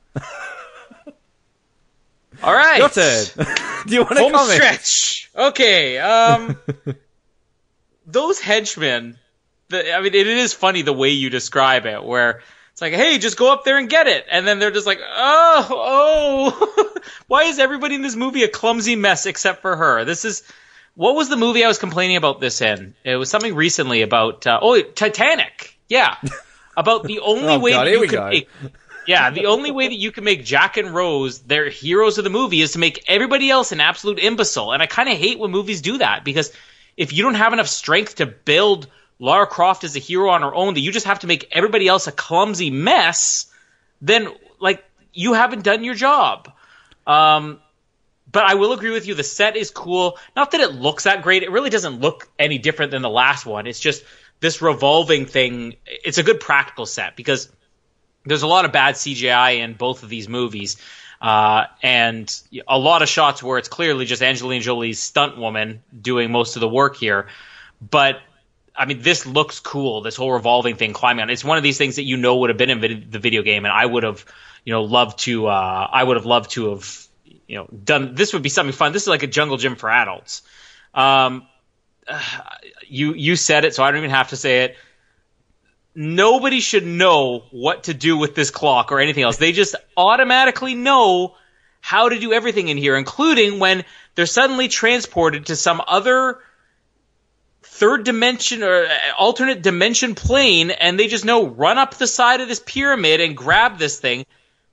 All 2.43 2.53
right. 2.53 2.77
Your 2.77 2.89
turn. 2.89 3.25
Do 3.87 3.93
you 3.93 4.01
want 4.01 4.13
to 4.17 4.19
Home 4.19 4.31
comment? 4.33 4.53
stretch. 4.53 5.31
Okay. 5.35 5.97
Um, 5.97 6.57
those 8.05 8.39
henchmen. 8.39 9.17
The, 9.69 9.93
I 9.93 10.01
mean, 10.01 10.13
it 10.13 10.27
is 10.27 10.53
funny 10.53 10.81
the 10.81 10.93
way 10.93 11.09
you 11.09 11.29
describe 11.29 11.85
it, 11.85 12.03
where 12.03 12.41
it's 12.73 12.81
like, 12.81 12.93
"Hey, 12.93 13.17
just 13.17 13.37
go 13.37 13.51
up 13.51 13.63
there 13.63 13.77
and 13.77 13.89
get 13.89 14.07
it," 14.07 14.25
and 14.29 14.45
then 14.45 14.59
they're 14.59 14.71
just 14.71 14.85
like, 14.87 14.99
"Oh, 15.01 15.67
oh, 15.71 16.99
why 17.27 17.43
is 17.43 17.59
everybody 17.59 17.95
in 17.95 18.01
this 18.01 18.15
movie 18.15 18.43
a 18.43 18.47
clumsy 18.49 18.95
mess 18.95 19.25
except 19.25 19.61
for 19.61 19.75
her?" 19.75 20.03
This 20.05 20.25
is 20.25 20.43
what 20.95 21.15
was 21.15 21.29
the 21.29 21.37
movie 21.37 21.63
I 21.63 21.67
was 21.67 21.79
complaining 21.79 22.17
about 22.17 22.39
this 22.39 22.61
in? 22.61 22.93
It 23.03 23.15
was 23.15 23.29
something 23.29 23.55
recently 23.55 24.01
about 24.01 24.45
uh, 24.45 24.59
oh, 24.61 24.81
Titanic. 24.81 25.77
Yeah, 25.87 26.17
about 26.77 27.03
the 27.03 27.19
only 27.19 27.55
Oh, 27.55 27.59
way 27.59 27.71
God, 27.71 27.85
that 27.87 27.91
you 27.91 28.07
go. 28.07 28.29
make 28.29 28.49
yeah, 29.05 29.31
the 29.31 29.47
only 29.47 29.71
way 29.71 29.87
that 29.89 29.97
you 29.99 30.11
can 30.11 30.23
make 30.23 30.45
Jack 30.45 30.77
and 30.77 30.93
Rose 30.93 31.39
their 31.39 31.69
heroes 31.69 32.17
of 32.17 32.23
the 32.23 32.29
movie 32.29 32.61
is 32.61 32.71
to 32.73 32.79
make 32.79 33.03
everybody 33.07 33.49
else 33.49 33.71
an 33.71 33.81
absolute 33.81 34.17
imbecile. 34.19 34.71
And 34.71 34.81
I 34.81 34.85
kind 34.85 35.09
of 35.09 35.17
hate 35.17 35.39
when 35.39 35.51
movies 35.51 35.81
do 35.81 35.97
that 35.97 36.23
because 36.23 36.51
if 36.95 37.11
you 37.11 37.23
don't 37.23 37.33
have 37.35 37.53
enough 37.53 37.67
strength 37.67 38.15
to 38.15 38.25
build 38.25 38.87
Lara 39.23 39.47
Croft 39.47 39.85
is 39.85 39.95
a 39.95 39.99
hero 39.99 40.31
on 40.31 40.41
her 40.41 40.53
own, 40.53 40.73
that 40.73 40.81
you 40.81 40.91
just 40.91 41.05
have 41.05 41.19
to 41.19 41.27
make 41.27 41.47
everybody 41.53 41.87
else 41.87 42.07
a 42.07 42.11
clumsy 42.11 42.69
mess, 42.69 43.49
then 44.01 44.27
like 44.59 44.83
you 45.13 45.31
haven't 45.31 45.63
done 45.63 45.85
your 45.85 45.95
job. 45.95 46.51
Um, 47.07 47.61
but 48.29 48.43
I 48.43 48.55
will 48.55 48.73
agree 48.73 48.91
with 48.91 49.07
you. 49.07 49.13
The 49.13 49.23
set 49.23 49.55
is 49.55 49.71
cool. 49.71 50.17
Not 50.35 50.51
that 50.51 50.59
it 50.59 50.73
looks 50.73 51.05
that 51.05 51.21
great. 51.21 51.41
It 51.43 51.51
really 51.51 51.69
doesn't 51.69 52.01
look 52.01 52.27
any 52.37 52.57
different 52.57 52.91
than 52.91 53.01
the 53.01 53.09
last 53.09 53.45
one. 53.45 53.65
It's 53.65 53.79
just 53.79 54.03
this 54.41 54.61
revolving 54.61 55.25
thing. 55.25 55.75
It's 55.85 56.17
a 56.17 56.23
good 56.23 56.41
practical 56.41 56.85
set 56.85 57.15
because 57.15 57.49
there's 58.25 58.43
a 58.43 58.47
lot 58.47 58.65
of 58.65 58.73
bad 58.73 58.95
CGI 58.95 59.59
in 59.59 59.75
both 59.75 60.03
of 60.03 60.09
these 60.09 60.27
movies. 60.27 60.75
Uh, 61.21 61.67
and 61.81 62.41
a 62.67 62.77
lot 62.77 63.01
of 63.01 63.07
shots 63.07 63.41
where 63.41 63.57
it's 63.57 63.69
clearly 63.69 64.03
just 64.03 64.21
Angelina 64.21 64.61
Jolie's 64.61 64.99
stunt 64.99 65.37
woman 65.37 65.81
doing 65.97 66.29
most 66.29 66.57
of 66.57 66.59
the 66.59 66.67
work 66.67 66.97
here. 66.97 67.27
But 67.79 68.19
I 68.75 68.85
mean, 68.85 69.01
this 69.01 69.25
looks 69.25 69.59
cool. 69.59 70.01
This 70.01 70.15
whole 70.15 70.31
revolving 70.31 70.75
thing 70.75 70.93
climbing 70.93 71.23
on. 71.23 71.29
It's 71.29 71.43
one 71.43 71.57
of 71.57 71.63
these 71.63 71.77
things 71.77 71.97
that 71.97 72.03
you 72.03 72.17
know 72.17 72.37
would 72.37 72.49
have 72.49 72.57
been 72.57 72.69
in 72.69 73.09
the 73.09 73.19
video 73.19 73.43
game, 73.43 73.65
and 73.65 73.73
I 73.73 73.85
would 73.85 74.03
have, 74.03 74.25
you 74.65 74.73
know, 74.73 74.83
loved 74.83 75.19
to. 75.19 75.47
Uh, 75.47 75.87
I 75.91 76.03
would 76.03 76.17
have 76.17 76.25
loved 76.25 76.51
to 76.51 76.71
have, 76.71 77.07
you 77.47 77.57
know, 77.57 77.67
done. 77.67 78.15
This 78.15 78.33
would 78.33 78.41
be 78.41 78.49
something 78.49 78.73
fun. 78.73 78.91
This 78.91 79.03
is 79.03 79.07
like 79.07 79.23
a 79.23 79.27
jungle 79.27 79.57
gym 79.57 79.75
for 79.75 79.89
adults. 79.89 80.41
Um, 80.93 81.47
you 82.87 83.13
you 83.13 83.35
said 83.35 83.65
it, 83.65 83.75
so 83.75 83.83
I 83.83 83.91
don't 83.91 83.99
even 83.99 84.09
have 84.09 84.29
to 84.29 84.37
say 84.37 84.63
it. 84.63 84.75
Nobody 85.95 86.59
should 86.59 86.85
know 86.85 87.43
what 87.51 87.83
to 87.83 87.93
do 87.93 88.17
with 88.17 88.33
this 88.33 88.49
clock 88.49 88.91
or 88.91 88.99
anything 88.99 89.23
else. 89.23 89.37
They 89.37 89.51
just 89.51 89.75
automatically 89.95 90.73
know 90.73 91.35
how 91.81 92.09
to 92.09 92.17
do 92.17 92.33
everything 92.33 92.69
in 92.69 92.77
here, 92.77 92.95
including 92.95 93.59
when 93.59 93.83
they're 94.15 94.25
suddenly 94.25 94.67
transported 94.67 95.47
to 95.47 95.55
some 95.55 95.81
other 95.85 96.39
third 97.83 98.05
dimension 98.05 98.63
or 98.63 98.85
uh, 98.85 98.97
alternate 99.19 99.61
dimension 99.61 100.15
plane 100.15 100.71
and 100.71 100.97
they 100.97 101.07
just 101.07 101.25
know 101.25 101.45
run 101.45 101.77
up 101.77 101.95
the 101.95 102.07
side 102.07 102.39
of 102.39 102.47
this 102.47 102.61
pyramid 102.65 103.19
and 103.19 103.35
grab 103.35 103.77
this 103.77 103.99
thing. 103.99 104.25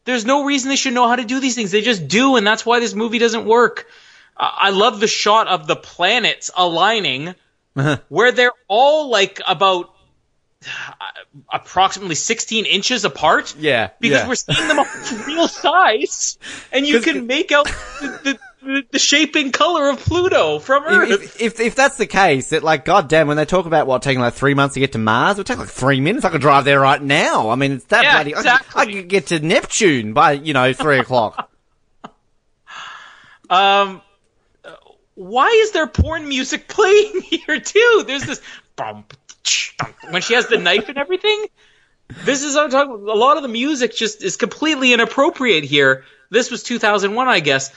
There's 0.05 0.25
no 0.25 0.45
reason 0.45 0.69
they 0.69 0.77
should 0.77 0.95
know 0.95 1.09
how 1.09 1.17
to 1.17 1.25
do 1.25 1.41
these 1.41 1.57
things. 1.57 1.73
They 1.73 1.81
just 1.81 2.07
do, 2.07 2.37
and 2.37 2.47
that's 2.47 2.65
why 2.65 2.79
this 2.79 2.95
movie 2.95 3.19
doesn't 3.19 3.47
work. 3.47 3.89
Uh, 4.37 4.49
I 4.53 4.71
love 4.71 5.01
the 5.01 5.09
shot 5.09 5.49
of 5.49 5.67
the 5.67 5.75
planets 5.75 6.53
aligning 6.57 7.35
where 8.09 8.31
they're 8.31 8.53
all 8.69 9.11
like 9.11 9.41
about 9.45 9.93
uh, 10.65 11.05
approximately 11.53 12.15
16 12.15 12.65
inches 12.65 13.05
apart. 13.05 13.57
Yeah, 13.59 13.91
Because 13.99 14.21
yeah. 14.21 14.29
we're 14.29 14.35
seeing 14.37 14.69
them 14.69 14.79
all 14.79 14.87
real 15.27 15.49
size, 15.49 16.39
and 16.71 16.87
you 16.87 17.01
can 17.01 17.27
make 17.27 17.51
out 17.51 17.67
the, 17.67 18.21
the, 18.23 18.39
the, 18.63 18.99
shape 18.99 19.37
and 19.37 19.53
color 19.53 19.89
of 19.91 19.99
Pluto 19.99 20.59
from 20.59 20.85
Earth. 20.85 21.11
If, 21.11 21.41
if, 21.41 21.61
if 21.61 21.75
that's 21.75 21.97
the 21.97 22.07
case, 22.07 22.51
that 22.51 22.63
like, 22.63 22.85
goddamn, 22.85 23.29
when 23.29 23.37
they 23.37 23.45
talk 23.45 23.67
about 23.67 23.87
what 23.87 24.03
taking 24.03 24.21
like 24.21 24.35
three 24.35 24.55
months 24.55 24.75
to 24.75 24.81
get 24.81 24.93
to 24.93 24.99
Mars, 24.99 25.37
it 25.37 25.41
would 25.41 25.47
take 25.47 25.59
like 25.59 25.69
three 25.69 26.01
minutes. 26.01 26.25
I 26.25 26.31
could 26.31 26.41
drive 26.41 26.65
there 26.65 26.81
right 26.81 27.01
now. 27.03 27.51
I 27.51 27.55
mean, 27.55 27.73
it's 27.73 27.85
that 27.87 28.03
Yeah, 28.03 28.15
bloody. 28.23 28.35
I 28.37 28.43
could- 28.59 28.77
I, 28.77 28.87
could 28.87 29.09
get 29.09 29.27
to 29.29 29.41
Neptune 29.41 30.13
by 30.13 30.33
you 30.33 30.53
know 30.53 30.73
three 30.73 30.99
o'clock. 31.01 31.51
Um, 33.49 34.01
why 35.15 35.49
is 35.65 35.73
there 35.73 35.87
porn 35.87 36.29
music 36.29 36.69
playing 36.69 37.21
here 37.23 37.59
too? 37.61 38.05
There's 38.07 38.23
this 38.25 38.41
bum, 38.77 39.05
tch, 39.43 39.77
dum, 39.79 39.93
when 40.11 40.23
she 40.23 40.35
has 40.35 40.47
the 40.47 40.59
knife 40.59 40.89
and 40.89 40.99
everything. 40.99 41.47
This 42.25 42.43
is 42.43 42.57
I'm 42.57 42.71
talking. 42.71 42.93
A 42.93 42.97
lot 43.15 43.37
of 43.37 43.43
the 43.43 43.49
music 43.49 43.95
just 43.95 44.23
is 44.23 44.37
completely 44.37 44.93
inappropriate 44.93 45.65
here. 45.65 46.05
This 46.31 46.51
was 46.51 46.63
2001, 46.63 47.27
I 47.29 47.41
guess, 47.41 47.73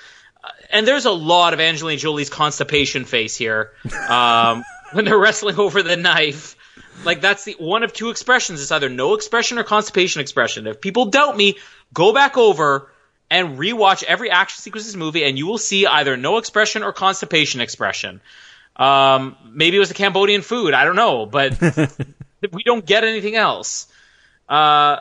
and 0.70 0.88
there's 0.88 1.06
a 1.06 1.12
lot 1.12 1.54
of 1.54 1.60
Angelina 1.60 2.00
Jolie's 2.00 2.30
constipation 2.30 3.06
face 3.06 3.36
here 3.36 3.72
um, 4.10 4.64
when 4.94 5.06
they're 5.06 5.18
wrestling 5.18 5.58
over 5.58 5.84
the 5.84 5.98
knife. 5.98 6.56
Like 7.06 7.22
that's 7.22 7.44
the 7.46 7.56
one 7.60 7.84
of 7.84 7.94
two 7.94 8.10
expressions. 8.10 8.62
It's 8.62 8.72
either 8.72 8.90
no 8.90 9.14
expression 9.14 9.58
or 9.58 9.64
constipation 9.64 10.22
expression. 10.22 10.68
If 10.68 10.82
people 10.82 11.06
doubt 11.06 11.36
me, 11.36 11.58
go 11.94 12.14
back 12.14 12.38
over 12.38 12.92
and 13.30 13.58
rewatch 13.58 14.04
every 14.04 14.30
action 14.30 14.62
sequence 14.62 14.86
this 14.86 14.96
movie, 14.96 15.24
and 15.24 15.38
you 15.38 15.48
will 15.48 15.58
see 15.58 15.88
either 15.88 16.18
no 16.18 16.38
expression 16.38 16.84
or 16.84 16.94
constipation 16.94 17.62
expression. 17.62 18.22
Um, 18.76 19.36
maybe 19.52 19.78
it 19.78 19.80
was 19.80 19.90
the 19.90 19.96
Cambodian 19.96 20.42
food. 20.42 20.74
I 20.74 20.86
don't 20.86 20.96
know, 20.96 21.26
but 21.26 21.60
we 22.52 22.64
don't 22.64 22.86
get 22.86 23.04
anything 23.04 23.36
else. 23.36 23.88
Uh, 24.48 24.98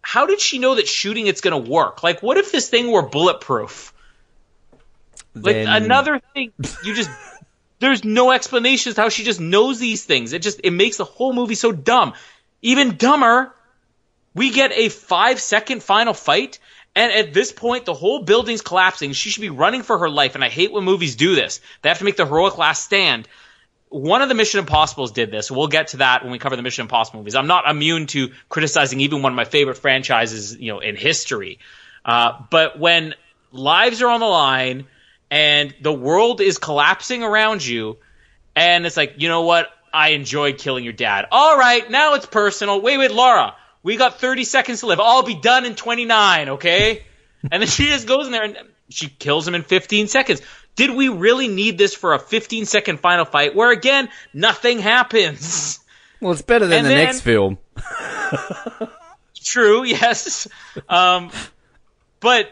how 0.00 0.26
did 0.26 0.40
she 0.40 0.58
know 0.58 0.74
that 0.74 0.86
shooting 0.86 1.26
it's 1.26 1.40
going 1.40 1.64
to 1.64 1.70
work? 1.70 2.02
Like, 2.02 2.22
what 2.22 2.36
if 2.36 2.52
this 2.52 2.68
thing 2.68 2.90
were 2.90 3.02
bulletproof? 3.02 3.93
Like 5.34 5.56
Then- 5.56 5.82
another 5.82 6.20
thing, 6.32 6.52
you 6.84 6.94
just 6.94 7.10
there's 7.80 8.04
no 8.04 8.30
explanation 8.30 8.90
as 8.90 8.94
to 8.96 9.02
how 9.02 9.08
she 9.08 9.24
just 9.24 9.40
knows 9.40 9.78
these 9.78 10.04
things. 10.04 10.32
It 10.32 10.42
just 10.42 10.60
it 10.64 10.70
makes 10.70 10.96
the 10.96 11.04
whole 11.04 11.32
movie 11.32 11.54
so 11.54 11.72
dumb. 11.72 12.14
Even 12.62 12.96
dumber, 12.96 13.54
we 14.34 14.50
get 14.50 14.72
a 14.72 14.88
five 14.88 15.40
second 15.40 15.82
final 15.82 16.14
fight, 16.14 16.58
and 16.94 17.12
at 17.12 17.34
this 17.34 17.52
point 17.52 17.84
the 17.84 17.94
whole 17.94 18.22
building's 18.22 18.62
collapsing. 18.62 19.12
She 19.12 19.30
should 19.30 19.42
be 19.42 19.50
running 19.50 19.82
for 19.82 19.98
her 19.98 20.08
life, 20.08 20.34
and 20.34 20.44
I 20.44 20.48
hate 20.48 20.72
when 20.72 20.84
movies 20.84 21.16
do 21.16 21.34
this. 21.34 21.60
They 21.82 21.88
have 21.88 21.98
to 21.98 22.04
make 22.04 22.16
the 22.16 22.26
heroic 22.26 22.56
last 22.56 22.84
stand. 22.84 23.28
One 23.90 24.22
of 24.22 24.28
the 24.28 24.34
Mission 24.34 24.58
Impossibles 24.58 25.12
did 25.12 25.30
this. 25.30 25.50
We'll 25.52 25.68
get 25.68 25.88
to 25.88 25.98
that 25.98 26.24
when 26.24 26.32
we 26.32 26.38
cover 26.38 26.56
the 26.56 26.62
Mission 26.62 26.82
Impossible 26.82 27.20
movies. 27.20 27.36
I'm 27.36 27.46
not 27.46 27.68
immune 27.68 28.06
to 28.08 28.32
criticizing 28.48 29.00
even 29.00 29.22
one 29.22 29.30
of 29.30 29.36
my 29.36 29.44
favorite 29.44 29.76
franchises, 29.76 30.56
you 30.56 30.72
know, 30.72 30.80
in 30.80 30.96
history. 30.96 31.60
Uh, 32.04 32.32
but 32.50 32.78
when 32.78 33.14
lives 33.52 34.02
are 34.02 34.08
on 34.08 34.18
the 34.18 34.26
line 34.26 34.86
and 35.34 35.74
the 35.80 35.92
world 35.92 36.40
is 36.40 36.58
collapsing 36.58 37.24
around 37.24 37.66
you, 37.66 37.96
and 38.54 38.86
it's 38.86 38.96
like, 38.96 39.14
you 39.18 39.28
know 39.28 39.42
what? 39.42 39.68
I 39.92 40.10
enjoyed 40.10 40.58
killing 40.58 40.84
your 40.84 40.92
dad. 40.92 41.26
All 41.32 41.58
right, 41.58 41.90
now 41.90 42.14
it's 42.14 42.26
personal. 42.26 42.80
Wait, 42.80 42.98
wait, 42.98 43.10
Laura, 43.10 43.54
we 43.82 43.96
got 43.96 44.20
30 44.20 44.44
seconds 44.44 44.80
to 44.80 44.86
live. 44.86 45.00
I'll 45.00 45.24
be 45.24 45.34
done 45.34 45.64
in 45.64 45.74
29, 45.74 46.48
okay? 46.50 47.02
And 47.50 47.60
then 47.60 47.68
she 47.68 47.86
just 47.86 48.06
goes 48.06 48.26
in 48.26 48.32
there 48.32 48.44
and 48.44 48.56
she 48.90 49.08
kills 49.08 49.46
him 49.46 49.54
in 49.56 49.62
15 49.62 50.06
seconds. 50.06 50.40
Did 50.76 50.90
we 50.94 51.08
really 51.08 51.48
need 51.48 51.78
this 51.78 51.94
for 51.94 52.14
a 52.14 52.18
15 52.18 52.64
second 52.66 53.00
final 53.00 53.24
fight 53.24 53.54
where 53.56 53.70
again, 53.72 54.08
nothing 54.32 54.78
happens? 54.78 55.80
well, 56.20 56.32
it's 56.32 56.42
better 56.42 56.66
than 56.66 56.78
And 56.78 56.86
the 56.86 56.90
then- 56.90 57.04
next 57.06 57.20
film. 57.22 57.58
True, 59.44 59.84
yes. 59.84 60.48
Um, 60.88 61.30
but 62.20 62.50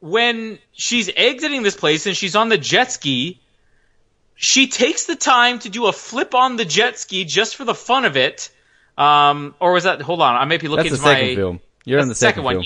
when 0.00 0.58
she's 0.72 1.10
exiting 1.14 1.62
this 1.62 1.76
place 1.76 2.06
and 2.06 2.16
she's 2.16 2.36
on 2.36 2.48
the 2.48 2.58
jet 2.58 2.92
ski, 2.92 3.40
she 4.34 4.68
takes 4.68 5.06
the 5.06 5.16
time 5.16 5.58
to 5.60 5.68
do 5.68 5.86
a 5.86 5.92
flip 5.92 6.34
on 6.34 6.56
the 6.56 6.64
jet 6.64 6.98
ski 6.98 7.24
just 7.24 7.56
for 7.56 7.64
the 7.64 7.74
fun 7.74 8.04
of 8.04 8.16
it. 8.16 8.50
Um, 8.96 9.54
or 9.60 9.72
was 9.72 9.84
that? 9.84 10.00
Hold 10.02 10.20
on, 10.22 10.36
I 10.36 10.44
may 10.44 10.56
be 10.56 10.68
looking 10.68 10.90
That's 10.90 11.02
the 11.02 11.08
second 11.08 11.28
my 11.28 11.34
film. 11.34 11.60
You're 11.84 12.00
in 12.00 12.08
the 12.08 12.14
second, 12.14 12.42
one. 12.44 12.56
yeah. 12.56 12.62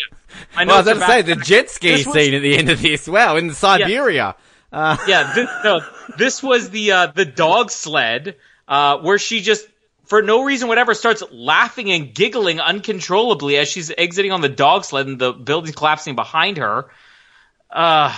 Well, 0.57 0.71
I 0.71 0.79
was 0.79 0.87
about 0.87 1.07
to 1.07 1.13
say 1.13 1.23
the 1.23 1.37
jet 1.37 1.71
ski 1.77 1.93
was- 1.93 2.13
scene 2.13 2.35
at 2.35 2.43
the 2.43 2.57
end 2.57 2.71
of 2.71 2.81
this. 2.81 3.07
Wow, 3.07 3.37
in 3.37 3.53
Siberia. 3.53 4.35
yeah, 4.73 5.33
this, 5.35 5.49
no, 5.63 5.81
this 6.19 6.43
was 6.43 6.71
the 6.71 6.93
uh, 6.93 7.07
the 7.09 7.25
dog 7.27 7.71
sled 7.71 8.37
uh, 8.67 8.99
where 8.99 9.19
she 9.19 9.41
just 9.43 9.67
for 10.05 10.23
no 10.23 10.45
reason 10.45 10.69
whatever 10.69 10.95
starts 10.95 11.23
laughing 11.31 11.91
and 11.91 12.15
giggling 12.15 12.61
uncontrollably 12.61 13.57
as 13.57 13.69
she's 13.69 13.93
exiting 13.97 14.33
on 14.33 14.41
the 14.41 14.49
dog 14.49 14.85
sled 14.85 15.07
and 15.07 15.19
the 15.19 15.33
building's 15.33 15.77
collapsing 15.77 16.17
behind 16.17 16.57
her. 16.57 16.91
Uh, 17.73 18.15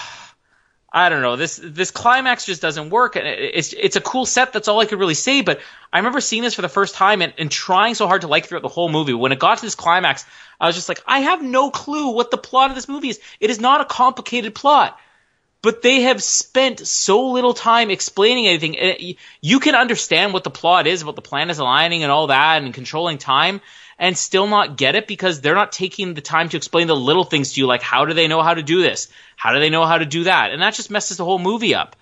I 0.93 1.09
don't 1.09 1.23
know. 1.23 1.37
This 1.37 1.61
this 1.63 1.91
climax 1.91 2.47
just 2.47 2.63
doesn't 2.63 2.91
work. 2.91 3.17
It's 3.17 3.73
it's 3.73 3.97
a 3.97 4.01
cool 4.01 4.27
set. 4.27 4.53
That's 4.53 4.69
all 4.69 4.81
I 4.81 4.87
could 4.87 5.01
really 5.01 5.15
say. 5.15 5.43
But 5.43 5.61
I 5.93 5.99
remember 5.99 6.21
seeing 6.21 6.43
this 6.43 6.55
for 6.55 6.63
the 6.63 6.69
first 6.69 6.95
time 6.95 7.21
and, 7.21 7.33
and 7.37 7.51
trying 7.51 7.95
so 7.95 8.07
hard 8.07 8.21
to 8.21 8.29
like 8.29 8.47
throughout 8.47 8.63
the 8.63 8.69
whole 8.69 8.89
movie. 8.89 9.13
When 9.13 9.33
it 9.33 9.41
got 9.41 9.59
to 9.59 9.65
this 9.65 9.75
climax, 9.75 10.25
I 10.61 10.67
was 10.67 10.77
just 10.77 10.89
like, 10.89 11.03
I 11.07 11.21
have 11.21 11.43
no 11.43 11.71
clue 11.71 12.11
what 12.11 12.31
the 12.31 12.39
plot 12.39 12.71
of 12.71 12.77
this 12.77 12.89
movie 12.89 13.09
is. 13.09 13.21
It 13.41 13.51
is 13.51 13.59
not 13.59 13.81
a 13.81 13.85
complicated 13.85 14.55
plot 14.55 14.99
but 15.65 15.81
they 15.81 16.03
have 16.03 16.23
spent 16.23 16.87
so 16.87 17.31
little 17.31 17.55
time 17.55 17.91
explaining 17.91 18.47
anything. 18.47 19.17
You 19.41 19.61
can 19.61 19.75
understand 19.75 20.35
what 20.35 20.45
the 20.45 20.51
plot 20.51 20.87
is 20.87 21.01
about 21.01 21.17
the 21.17 21.23
planets 21.23 21.59
aligning 21.59 22.03
and 22.03 22.13
all 22.13 22.27
that 22.27 22.63
and 22.63 22.75
controlling 22.75 23.17
time 23.17 23.63
and 23.99 24.17
still 24.17 24.47
not 24.47 24.77
get 24.77 24.95
it 24.95 25.07
because 25.07 25.41
they're 25.41 25.55
not 25.55 25.73
taking 25.73 26.15
the 26.15 26.21
time 26.21 26.49
to 26.49 26.57
explain 26.57 26.87
the 26.87 26.97
little 26.97 27.25
things 27.25 27.53
to 27.53 27.61
you, 27.61 27.67
like 27.67 27.83
how 27.83 28.05
do 28.05 28.15
they 28.15 28.29
know 28.29 28.43
how 28.43 28.55
to 28.55 28.63
do 28.63 28.83
this? 28.83 29.09
How 29.37 29.53
do 29.53 29.61
they 29.61 29.71
know 29.71 29.85
how 29.85 29.99
to 29.99 30.07
do 30.07 30.25
that? 30.25 30.53
And 30.53 30.63
that 30.63 30.75
just 30.75 30.91
messes 30.91 31.17
the 31.17 31.25
whole 31.25 31.39
movie 31.39 31.75
up. 31.75 31.97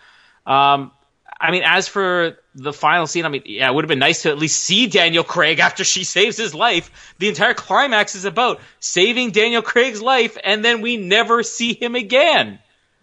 Um, 0.46 0.92
I 1.42 1.50
mean, 1.50 1.62
as 1.64 1.88
for 1.88 2.38
the 2.54 2.72
final 2.72 3.06
scene, 3.08 3.24
I 3.24 3.28
mean, 3.28 3.42
yeah, 3.46 3.68
it 3.68 3.74
would 3.74 3.84
have 3.84 3.88
been 3.88 3.98
nice 3.98 4.22
to 4.22 4.30
at 4.30 4.38
least 4.38 4.62
see 4.62 4.86
Daniel 4.86 5.24
Craig 5.24 5.58
after 5.58 5.82
she 5.82 6.04
saves 6.16 6.36
his 6.36 6.54
life. 6.54 7.14
The 7.18 7.28
entire 7.28 7.54
climax 7.54 8.14
is 8.14 8.24
about 8.24 8.60
saving 8.78 9.32
Daniel 9.32 9.62
Craig's 9.62 10.00
life, 10.00 10.38
and 10.42 10.64
then 10.64 10.80
we 10.82 10.96
never 10.96 11.42
see 11.42 11.74
him 11.74 11.96
again. 11.96 12.60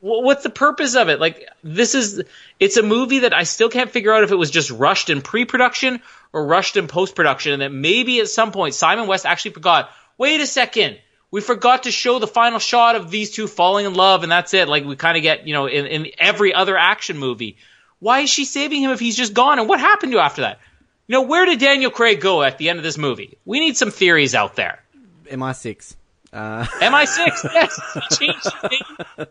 Wh- 0.00 0.22
what's 0.22 0.44
the 0.44 0.50
purpose 0.50 0.94
of 0.94 1.08
it? 1.08 1.18
Like 1.18 1.48
this 1.64 1.96
is 1.96 2.22
it's 2.60 2.76
a 2.76 2.82
movie 2.82 3.20
that 3.20 3.34
I 3.34 3.42
still 3.42 3.68
can't 3.68 3.90
figure 3.90 4.12
out 4.12 4.22
if 4.22 4.30
it 4.30 4.36
was 4.36 4.52
just 4.52 4.70
rushed 4.70 5.10
in 5.10 5.22
pre-production 5.22 6.00
or 6.32 6.46
rushed 6.46 6.76
in 6.76 6.86
post-production 6.88 7.52
and 7.52 7.62
that 7.62 7.72
maybe 7.72 8.20
at 8.20 8.28
some 8.28 8.52
point 8.52 8.74
Simon 8.74 9.06
West 9.06 9.26
actually 9.26 9.52
forgot, 9.52 9.90
wait 10.16 10.40
a 10.40 10.46
second, 10.46 10.98
we 11.30 11.40
forgot 11.40 11.84
to 11.84 11.90
show 11.90 12.18
the 12.18 12.26
final 12.26 12.58
shot 12.58 12.96
of 12.96 13.10
these 13.10 13.30
two 13.30 13.46
falling 13.46 13.86
in 13.86 13.94
love 13.94 14.22
and 14.22 14.32
that's 14.32 14.54
it. 14.54 14.68
Like 14.68 14.84
we 14.84 14.96
kind 14.96 15.16
of 15.16 15.22
get, 15.22 15.46
you 15.46 15.54
know, 15.54 15.66
in, 15.66 15.86
in 15.86 16.06
every 16.18 16.54
other 16.54 16.76
action 16.76 17.18
movie. 17.18 17.56
Why 17.98 18.20
is 18.20 18.30
she 18.30 18.44
saving 18.44 18.82
him 18.82 18.90
if 18.90 19.00
he's 19.00 19.16
just 19.16 19.34
gone 19.34 19.58
and 19.58 19.68
what 19.68 19.80
happened 19.80 20.12
to 20.12 20.18
after 20.18 20.42
that? 20.42 20.60
You 21.06 21.14
know, 21.14 21.22
where 21.22 21.46
did 21.46 21.58
Daniel 21.58 21.90
Craig 21.90 22.20
go 22.20 22.42
at 22.42 22.58
the 22.58 22.68
end 22.68 22.78
of 22.78 22.82
this 22.82 22.98
movie? 22.98 23.38
We 23.44 23.60
need 23.60 23.76
some 23.76 23.90
theories 23.90 24.34
out 24.34 24.56
there. 24.56 24.82
MI6. 25.30 25.96
Uh, 26.32 26.64
MI6, 26.64 27.44
yes, 27.54 27.80
he 27.94 28.26
changed 28.26 28.44
his 28.44 28.70
name. 28.70 29.26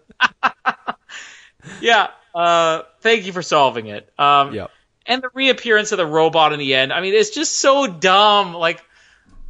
yeah, 1.82 2.08
uh, 2.34 2.82
thank 3.02 3.26
you 3.26 3.34
for 3.34 3.44
solving 3.44 3.88
it. 3.88 4.12
Um, 4.18 4.54
Yep. 4.54 4.72
And 5.08 5.24
the 5.24 5.30
reappearance 5.34 5.92
of 5.94 5.98
the 5.98 6.06
robot 6.06 6.54
in 6.54 6.60
the 6.60 6.76
end, 6.76 6.92
I 6.92 7.02
mean, 7.02 7.14
it's 7.14 7.30
just 7.30 7.60
so 7.60 7.88
dumb. 7.88 8.54
Like, 8.54 8.84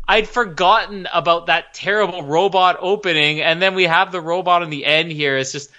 I'd 0.08 0.28
forgotten 0.28 1.08
about 1.12 1.48
that 1.48 1.74
terrible 1.74 2.24
robot 2.24 2.78
opening, 2.80 3.42
and 3.42 3.62
then 3.62 3.76
we 3.76 3.86
have 3.86 4.12
the 4.12 4.22
robot 4.22 4.64
in 4.64 4.70
the 4.70 4.86
end 4.86 5.12
here. 5.12 5.38
It's 5.38 5.52
just 5.52 5.72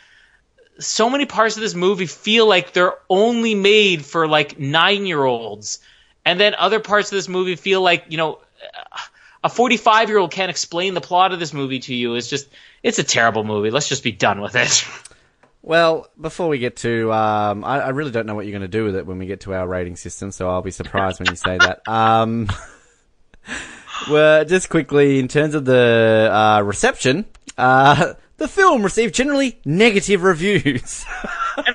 so 0.79 1.09
many 1.09 1.27
parts 1.27 1.57
of 1.57 1.63
this 1.63 1.75
movie 1.75 2.07
feel 2.07 2.47
like 2.47 2.73
they're 2.73 2.95
only 3.09 3.55
made 3.55 4.05
for 4.05 4.29
like 4.29 4.59
nine 4.59 5.07
year 5.07 5.25
olds, 5.25 5.79
and 6.25 6.39
then 6.39 6.55
other 6.55 6.81
parts 6.81 7.11
of 7.11 7.17
this 7.17 7.29
movie 7.29 7.57
feel 7.57 7.81
like 7.81 8.05
you 8.09 8.17
know 8.17 8.41
a 9.43 9.49
45 9.49 10.09
year 10.09 10.19
old 10.19 10.31
can't 10.31 10.51
explain 10.51 10.95
the 10.95 11.01
plot 11.01 11.33
of 11.33 11.39
this 11.39 11.53
movie 11.53 11.81
to 11.81 11.95
you. 11.95 12.15
It's 12.15 12.29
just 12.29 12.49
it's 12.83 12.99
a 12.99 13.05
terrible 13.05 13.45
movie. 13.45 13.71
Let's 13.71 13.89
just 13.89 14.03
be 14.03 14.13
done 14.13 14.41
with 14.41 14.57
it. 14.57 14.85
well, 15.69 16.09
before 16.19 16.49
we 16.49 16.59
get 16.59 16.77
to, 16.77 17.13
um, 17.13 17.63
I, 17.63 17.81
I 17.81 17.89
really 17.91 18.11
don't 18.11 18.25
know 18.25 18.35
what 18.35 18.47
you're 18.47 18.59
going 18.59 18.63
to 18.63 18.69
do 18.69 18.85
with 18.85 18.97
it 18.97 19.05
when 19.05 19.19
we 19.19 19.27
get 19.27 19.41
to 19.41 19.53
our 19.53 19.69
rating 19.69 19.97
system, 19.97 20.31
so 20.31 20.49
I'll 20.49 20.63
be 20.63 20.71
surprised 20.71 21.21
when 21.21 21.29
you 21.29 21.37
say 21.37 21.59
that. 21.59 21.83
Um, 21.89 22.49
well, 24.11 24.47
just 24.47 24.71
quickly, 24.71 25.19
in 25.19 25.29
terms 25.29 25.55
of 25.55 25.67
the 25.67 26.31
uh, 26.33 26.63
reception, 26.63 27.27
uh, 27.59 28.15
the 28.39 28.49
film 28.49 28.83
received 28.83 29.15
generally 29.15 29.61
negative 29.67 30.23
reviews. 30.23 31.05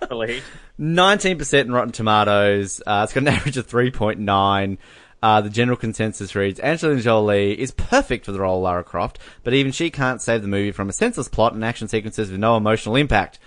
Really. 0.09 0.41
19% 0.79 1.53
in 1.61 1.71
Rotten 1.71 1.91
Tomatoes. 1.91 2.81
Uh, 2.87 3.01
it's 3.03 3.13
got 3.13 3.21
an 3.21 3.27
average 3.27 3.57
of 3.57 3.67
3.9. 3.67 4.77
Uh, 5.21 5.41
the 5.41 5.51
general 5.51 5.77
consensus 5.77 6.33
reads 6.33 6.59
Angelina 6.59 6.99
Jolie 6.99 7.59
is 7.59 7.69
perfect 7.69 8.25
for 8.25 8.31
the 8.31 8.39
role 8.39 8.57
of 8.57 8.63
Lara 8.63 8.83
Croft, 8.83 9.19
but 9.43 9.53
even 9.53 9.71
she 9.71 9.91
can't 9.91 10.19
save 10.19 10.41
the 10.41 10.47
movie 10.47 10.71
from 10.71 10.89
a 10.89 10.93
senseless 10.93 11.27
plot 11.27 11.53
and 11.53 11.63
action 11.63 11.87
sequences 11.87 12.31
with 12.31 12.39
no 12.39 12.57
emotional 12.57 12.95
impact. 12.95 13.37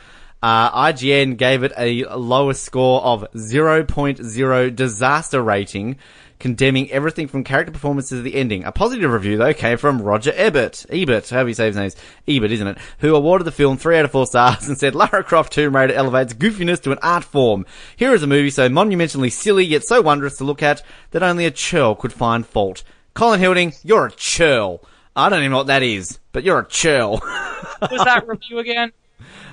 Uh, 0.43 0.71
IGN 0.93 1.37
gave 1.37 1.63
it 1.63 1.73
a 1.77 2.05
lowest 2.15 2.63
score 2.63 3.03
of 3.03 3.27
0.0 3.35 4.77
disaster 4.77 5.43
rating, 5.43 5.97
condemning 6.39 6.91
everything 6.91 7.27
from 7.27 7.43
character 7.43 7.73
performances 7.73 8.19
to 8.19 8.23
the 8.23 8.35
ending. 8.35 8.63
A 8.65 8.71
positive 8.71 9.11
review, 9.11 9.39
though, 9.39 9.55
came 9.55 9.79
from 9.79 10.03
Roger 10.03 10.33
Ebert. 10.35 10.85
Ebert, 10.91 11.31
however 11.31 11.49
you 11.49 11.55
say 11.55 11.67
his 11.67 11.77
name. 11.77 11.91
Ebert, 12.29 12.51
isn't 12.51 12.67
it? 12.67 12.79
Who 12.99 13.15
awarded 13.15 13.47
the 13.47 13.53
film 13.53 13.79
3 13.79 13.99
out 13.99 14.05
of 14.05 14.13
4 14.13 14.27
stars 14.27 14.69
and 14.69 14.79
said 14.79 14.95
Lara 14.95 15.25
Croft 15.25 15.53
Tomb 15.53 15.75
Raider 15.75 15.95
elevates 15.95 16.35
goofiness 16.35 16.83
to 16.83 16.93
an 16.93 16.99
art 17.03 17.25
form. 17.25 17.65
Here 17.97 18.13
is 18.13 18.23
a 18.23 18.27
movie 18.27 18.51
so 18.51 18.69
monumentally 18.69 19.31
silly 19.31 19.65
yet 19.65 19.85
so 19.85 20.03
wondrous 20.03 20.37
to 20.39 20.45
look 20.45 20.63
at 20.63 20.83
that 21.13 21.23
only 21.23 21.47
a 21.47 21.51
churl 21.51 21.95
could 21.95 22.13
find 22.13 22.47
fault. 22.47 22.85
Colin 23.15 23.41
Hilding, 23.41 23.73
you're 23.83 24.07
a 24.07 24.13
churl. 24.13 24.83
I 25.17 25.31
don't 25.31 25.39
even 25.39 25.53
know 25.53 25.57
what 25.57 25.69
that 25.69 25.83
is, 25.83 26.19
but 26.33 26.45
you're 26.45 26.59
a 26.59 26.69
churl. 26.69 27.13
Was 27.81 28.05
that 28.05 28.29
review 28.29 28.59
again? 28.59 28.93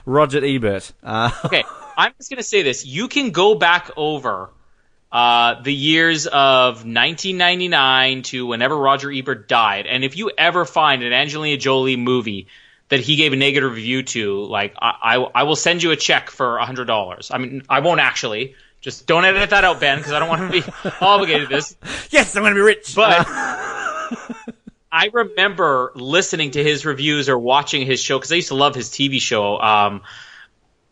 Roger 0.06 0.44
Ebert. 0.44 0.92
Uh, 1.04 1.32
Okay, 1.46 1.64
I'm 1.98 2.14
just 2.18 2.30
gonna 2.30 2.44
say 2.44 2.62
this. 2.62 2.86
You 2.86 3.08
can 3.08 3.32
go 3.32 3.56
back 3.56 3.92
over 3.98 4.50
uh, 5.12 5.62
the 5.62 5.74
years 5.74 6.26
of 6.28 6.86
1999 6.86 8.24
to 8.24 8.46
whenever 8.46 8.76
Roger 8.78 9.12
Ebert 9.12 9.48
died, 9.48 9.86
and 9.88 10.04
if 10.04 10.18
you 10.18 10.32
ever 10.38 10.66
find 10.66 11.04
an 11.04 11.14
Angelina 11.14 11.58
Jolie 11.58 11.96
movie 11.98 12.48
that 12.90 13.00
he 13.00 13.16
gave 13.16 13.34
a 13.34 13.36
negative 13.36 13.72
review 13.74 14.04
to, 14.04 14.44
like 14.44 14.76
I, 14.80 15.16
I, 15.16 15.16
I 15.36 15.44
will 15.44 15.56
send 15.56 15.82
you 15.84 15.92
a 15.92 15.96
check 15.96 16.30
for 16.30 16.58
a 16.58 16.66
hundred 16.66 16.86
dollars. 16.86 17.32
I 17.32 17.38
mean, 17.38 17.64
I 17.70 17.80
won't 17.80 18.00
actually. 18.00 18.56
Just 18.82 19.08
don't 19.08 19.24
edit 19.24 19.52
that 19.52 19.64
out, 19.64 19.80
Ben, 19.80 19.98
because 19.98 20.12
I 20.12 20.20
don't 20.20 20.28
want 20.28 20.52
to 20.52 20.62
be 20.62 20.90
obligated 21.02 21.48
to 21.48 21.56
this. 21.56 21.78
yes, 22.10 22.36
I'm 22.36 22.44
gonna 22.44 22.54
be 22.56 22.60
rich. 22.62 22.94
But 22.94 23.26
I 24.94 25.10
remember 25.12 25.92
listening 25.96 26.52
to 26.52 26.64
his 26.64 26.86
reviews 26.86 27.28
or 27.28 27.40
watching 27.40 27.84
his 27.84 28.00
show 28.00 28.20
because 28.20 28.32
I 28.32 28.36
used 28.36 28.50
to 28.50 28.56
love 28.56 28.76
his 28.76 28.90
TV 28.90 29.20
show. 29.20 29.60
Um, 29.60 30.04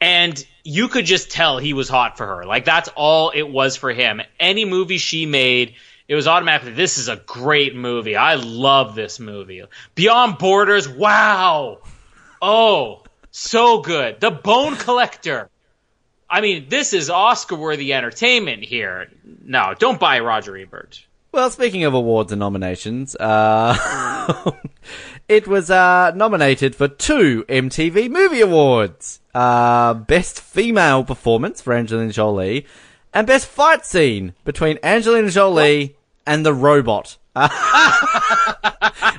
and 0.01 0.43
you 0.63 0.87
could 0.87 1.05
just 1.05 1.29
tell 1.29 1.59
he 1.59 1.73
was 1.73 1.87
hot 1.87 2.17
for 2.17 2.25
her. 2.25 2.45
Like 2.45 2.65
that's 2.65 2.89
all 2.95 3.29
it 3.29 3.43
was 3.43 3.75
for 3.75 3.93
him. 3.93 4.19
Any 4.39 4.65
movie 4.65 4.97
she 4.97 5.27
made, 5.27 5.75
it 6.07 6.15
was 6.15 6.27
automatically 6.27 6.73
this 6.73 6.97
is 6.97 7.09
a 7.09 7.15
great 7.15 7.75
movie. 7.75 8.15
I 8.15 8.35
love 8.35 8.95
this 8.95 9.19
movie. 9.19 9.63
Beyond 9.93 10.39
Borders, 10.39 10.89
wow. 10.89 11.77
Oh, 12.41 13.03
so 13.29 13.81
good. 13.81 14.19
The 14.19 14.31
Bone 14.31 14.77
Collector. 14.77 15.47
I 16.27 16.41
mean, 16.41 16.69
this 16.69 16.93
is 16.93 17.11
Oscar-worthy 17.11 17.93
entertainment 17.93 18.63
here. 18.63 19.11
No, 19.43 19.75
don't 19.77 19.99
buy 19.99 20.21
Roger 20.21 20.57
Ebert. 20.57 21.05
Well, 21.33 21.49
speaking 21.49 21.85
of 21.85 21.93
awards 21.93 22.33
and 22.33 22.39
nominations, 22.39 23.15
uh, 23.15 24.51
it 25.29 25.47
was 25.47 25.71
uh, 25.71 26.11
nominated 26.13 26.75
for 26.75 26.89
two 26.89 27.45
MTV 27.47 28.09
Movie 28.09 28.41
Awards: 28.41 29.21
uh, 29.33 29.93
Best 29.93 30.41
Female 30.41 31.05
Performance 31.05 31.61
for 31.61 31.71
Angelina 31.71 32.11
Jolie, 32.11 32.65
and 33.13 33.25
Best 33.25 33.45
Fight 33.45 33.85
Scene 33.85 34.33
between 34.43 34.77
Angelina 34.83 35.29
Jolie 35.31 35.95
and 36.27 36.45
the 36.45 36.53
robot. 36.53 37.17
now, 37.35 37.47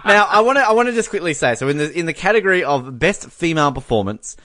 I 0.04 0.42
want 0.44 0.58
to 0.58 0.68
I 0.68 0.72
want 0.72 0.88
to 0.90 0.94
just 0.94 1.08
quickly 1.08 1.32
say 1.32 1.54
so 1.54 1.66
in 1.68 1.78
the 1.78 1.98
in 1.98 2.04
the 2.04 2.12
category 2.12 2.62
of 2.62 2.98
Best 2.98 3.30
Female 3.30 3.72
Performance. 3.72 4.36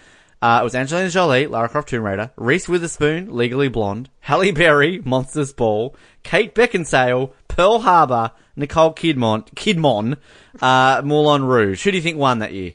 Uh, 0.42 0.60
it 0.62 0.64
was 0.64 0.76
Angelina 0.76 1.10
Jolie, 1.10 1.48
Lara 1.48 1.68
Croft 1.68 1.90
Tomb 1.90 2.04
Raider, 2.04 2.32
Reese 2.36 2.70
Witherspoon, 2.70 3.36
Legally 3.36 3.70
Blonde, 3.70 4.10
Halle 4.20 4.52
Berry, 4.52 5.02
Monsters 5.04 5.52
Ball, 5.52 5.96
Kate 6.24 6.54
Beckinsale, 6.54 7.32
Pearl 7.48 7.80
Harbor, 7.80 8.32
Nicole 8.56 8.94
Kidman, 8.94 9.48
Kidman, 9.56 10.18
uh, 10.62 11.02
Moulin 11.04 11.44
Rouge. 11.44 11.84
Who 11.84 11.92
do 11.92 11.98
you 11.98 12.04
think 12.04 12.18
won 12.18 12.40
that 12.40 12.54
year? 12.54 12.74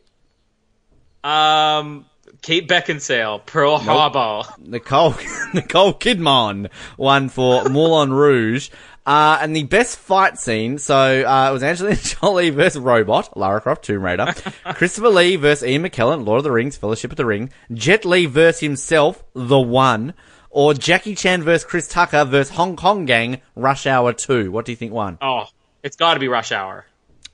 Um, 1.22 2.06
Kate 2.42 2.66
Beckinsale, 2.68 3.46
Pearl 3.46 3.78
Harbor. 3.78 4.48
Nicole, 4.58 5.14
Nicole 5.54 5.94
Kidman 5.94 6.68
won 6.96 7.28
for 7.28 7.68
Moulin 7.68 8.12
Rouge. 8.12 8.70
Uh, 9.04 9.38
and 9.40 9.54
the 9.54 9.64
best 9.64 9.98
fight 9.98 10.38
scene, 10.38 10.78
so, 10.78 10.94
uh, 10.94 11.48
it 11.50 11.52
was 11.52 11.62
Angelina 11.62 11.96
Jolie 12.02 12.50
versus 12.50 12.80
Robot, 12.80 13.36
Lara 13.36 13.60
Croft, 13.60 13.84
Tomb 13.84 14.02
Raider, 14.02 14.32
Christopher 14.74 15.08
Lee 15.08 15.34
versus 15.34 15.68
Ian 15.68 15.82
McKellen, 15.82 16.24
Lord 16.24 16.38
of 16.38 16.44
the 16.44 16.52
Rings, 16.52 16.76
Fellowship 16.76 17.10
of 17.10 17.16
the 17.16 17.26
Ring, 17.26 17.50
Jet 17.72 18.04
Li 18.04 18.26
versus 18.26 18.60
himself, 18.60 19.24
The 19.34 19.58
One, 19.58 20.14
or 20.50 20.74
Jackie 20.74 21.16
Chan 21.16 21.42
versus 21.42 21.64
Chris 21.64 21.88
Tucker 21.88 22.24
versus 22.24 22.54
Hong 22.54 22.76
Kong 22.76 23.04
Gang, 23.04 23.40
Rush 23.56 23.86
Hour 23.86 24.12
2. 24.12 24.52
What 24.52 24.66
do 24.66 24.72
you 24.72 24.76
think 24.76 24.92
won? 24.92 25.18
Oh, 25.20 25.46
it's 25.82 25.96
got 25.96 26.14
to 26.14 26.20
be 26.20 26.28
Rush 26.28 26.52
Hour. 26.52 26.86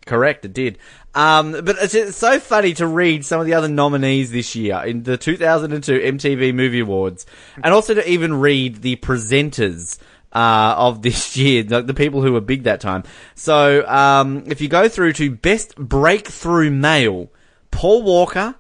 Correct, 0.07 0.47
it 0.47 0.55
did. 0.55 0.79
Um, 1.15 1.53
but 1.53 1.77
it's, 1.81 1.95
it's 1.95 2.17
so 2.17 2.41
funny 2.41 2.73
to 2.75 2.87
read 2.87 3.27
some 3.27 3.41
of 3.41 3.47
the 3.47 3.53
other 3.53 3.69
nominees 3.69 4.31
this 4.31 4.57
year 4.57 4.83
in 4.87 5.03
the 5.03 5.19
2002 5.19 5.99
MTV 5.99 6.55
Movie 6.55 6.81
Awards, 6.81 7.27
and 7.63 7.75
also 7.75 7.93
to 7.93 8.09
even 8.09 8.41
read 8.41 8.77
the 8.77 8.97
presenters 8.97 9.99
uh, 10.33 10.75
of 10.77 11.03
this 11.03 11.37
year, 11.37 11.63
the, 11.63 11.83
the 11.83 11.95
people 11.95 12.23
who 12.23 12.33
were 12.33 12.41
big 12.41 12.65
that 12.65 12.81
time. 12.81 13.05
So, 13.35 13.87
um, 13.89 14.45
if 14.47 14.61
you 14.61 14.69
go 14.69 14.89
through 14.89 15.15
to 15.15 15.31
Best 15.31 15.77
Breakthrough 15.77 16.71
Male, 16.71 17.31
Paul 17.71 18.03
Walker, 18.03 18.55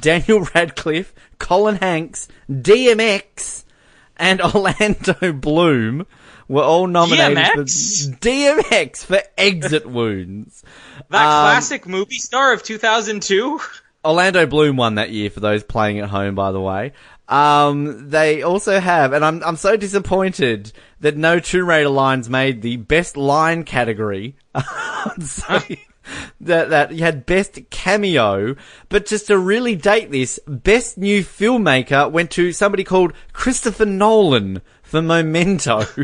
Daniel 0.00 0.46
Radcliffe, 0.54 1.14
Colin 1.38 1.76
Hanks, 1.76 2.28
DMX, 2.50 3.64
and 4.16 4.40
Orlando 4.54 5.32
Bloom 5.32 6.06
were 6.48 6.62
all 6.62 6.86
nominated 6.86 7.66
DMX? 7.66 8.10
for 8.10 8.18
DMX 8.18 9.04
for 9.04 9.20
Exit 9.38 9.86
Wounds. 9.86 10.62
That 11.08 11.24
Um, 11.24 11.44
classic 11.52 11.86
movie 11.88 12.18
star 12.18 12.52
of 12.52 12.62
2002. 12.62 13.58
Orlando 14.04 14.46
Bloom 14.46 14.76
won 14.76 14.96
that 14.96 15.10
year 15.10 15.30
for 15.30 15.40
those 15.40 15.62
playing 15.62 16.00
at 16.00 16.08
home, 16.10 16.34
by 16.34 16.50
the 16.52 16.60
way. 16.60 16.92
Um, 17.32 18.10
they 18.10 18.42
also 18.42 18.78
have, 18.78 19.14
and 19.14 19.24
I'm, 19.24 19.42
I'm 19.42 19.56
so 19.56 19.74
disappointed 19.74 20.70
that 21.00 21.16
no 21.16 21.38
Tomb 21.38 21.66
Raider 21.66 21.88
lines 21.88 22.28
made 22.28 22.60
the 22.60 22.76
best 22.76 23.16
line 23.16 23.64
category. 23.64 24.36
so, 25.18 25.58
that, 26.42 26.68
that 26.68 26.92
you 26.92 27.04
had 27.04 27.24
best 27.24 27.58
cameo, 27.70 28.54
but 28.90 29.06
just 29.06 29.28
to 29.28 29.38
really 29.38 29.74
date 29.74 30.10
this, 30.10 30.38
best 30.46 30.98
new 30.98 31.24
filmmaker 31.24 32.10
went 32.10 32.30
to 32.32 32.52
somebody 32.52 32.84
called 32.84 33.14
Christopher 33.32 33.86
Nolan 33.86 34.60
for 34.82 35.00
Memento. 35.00 35.86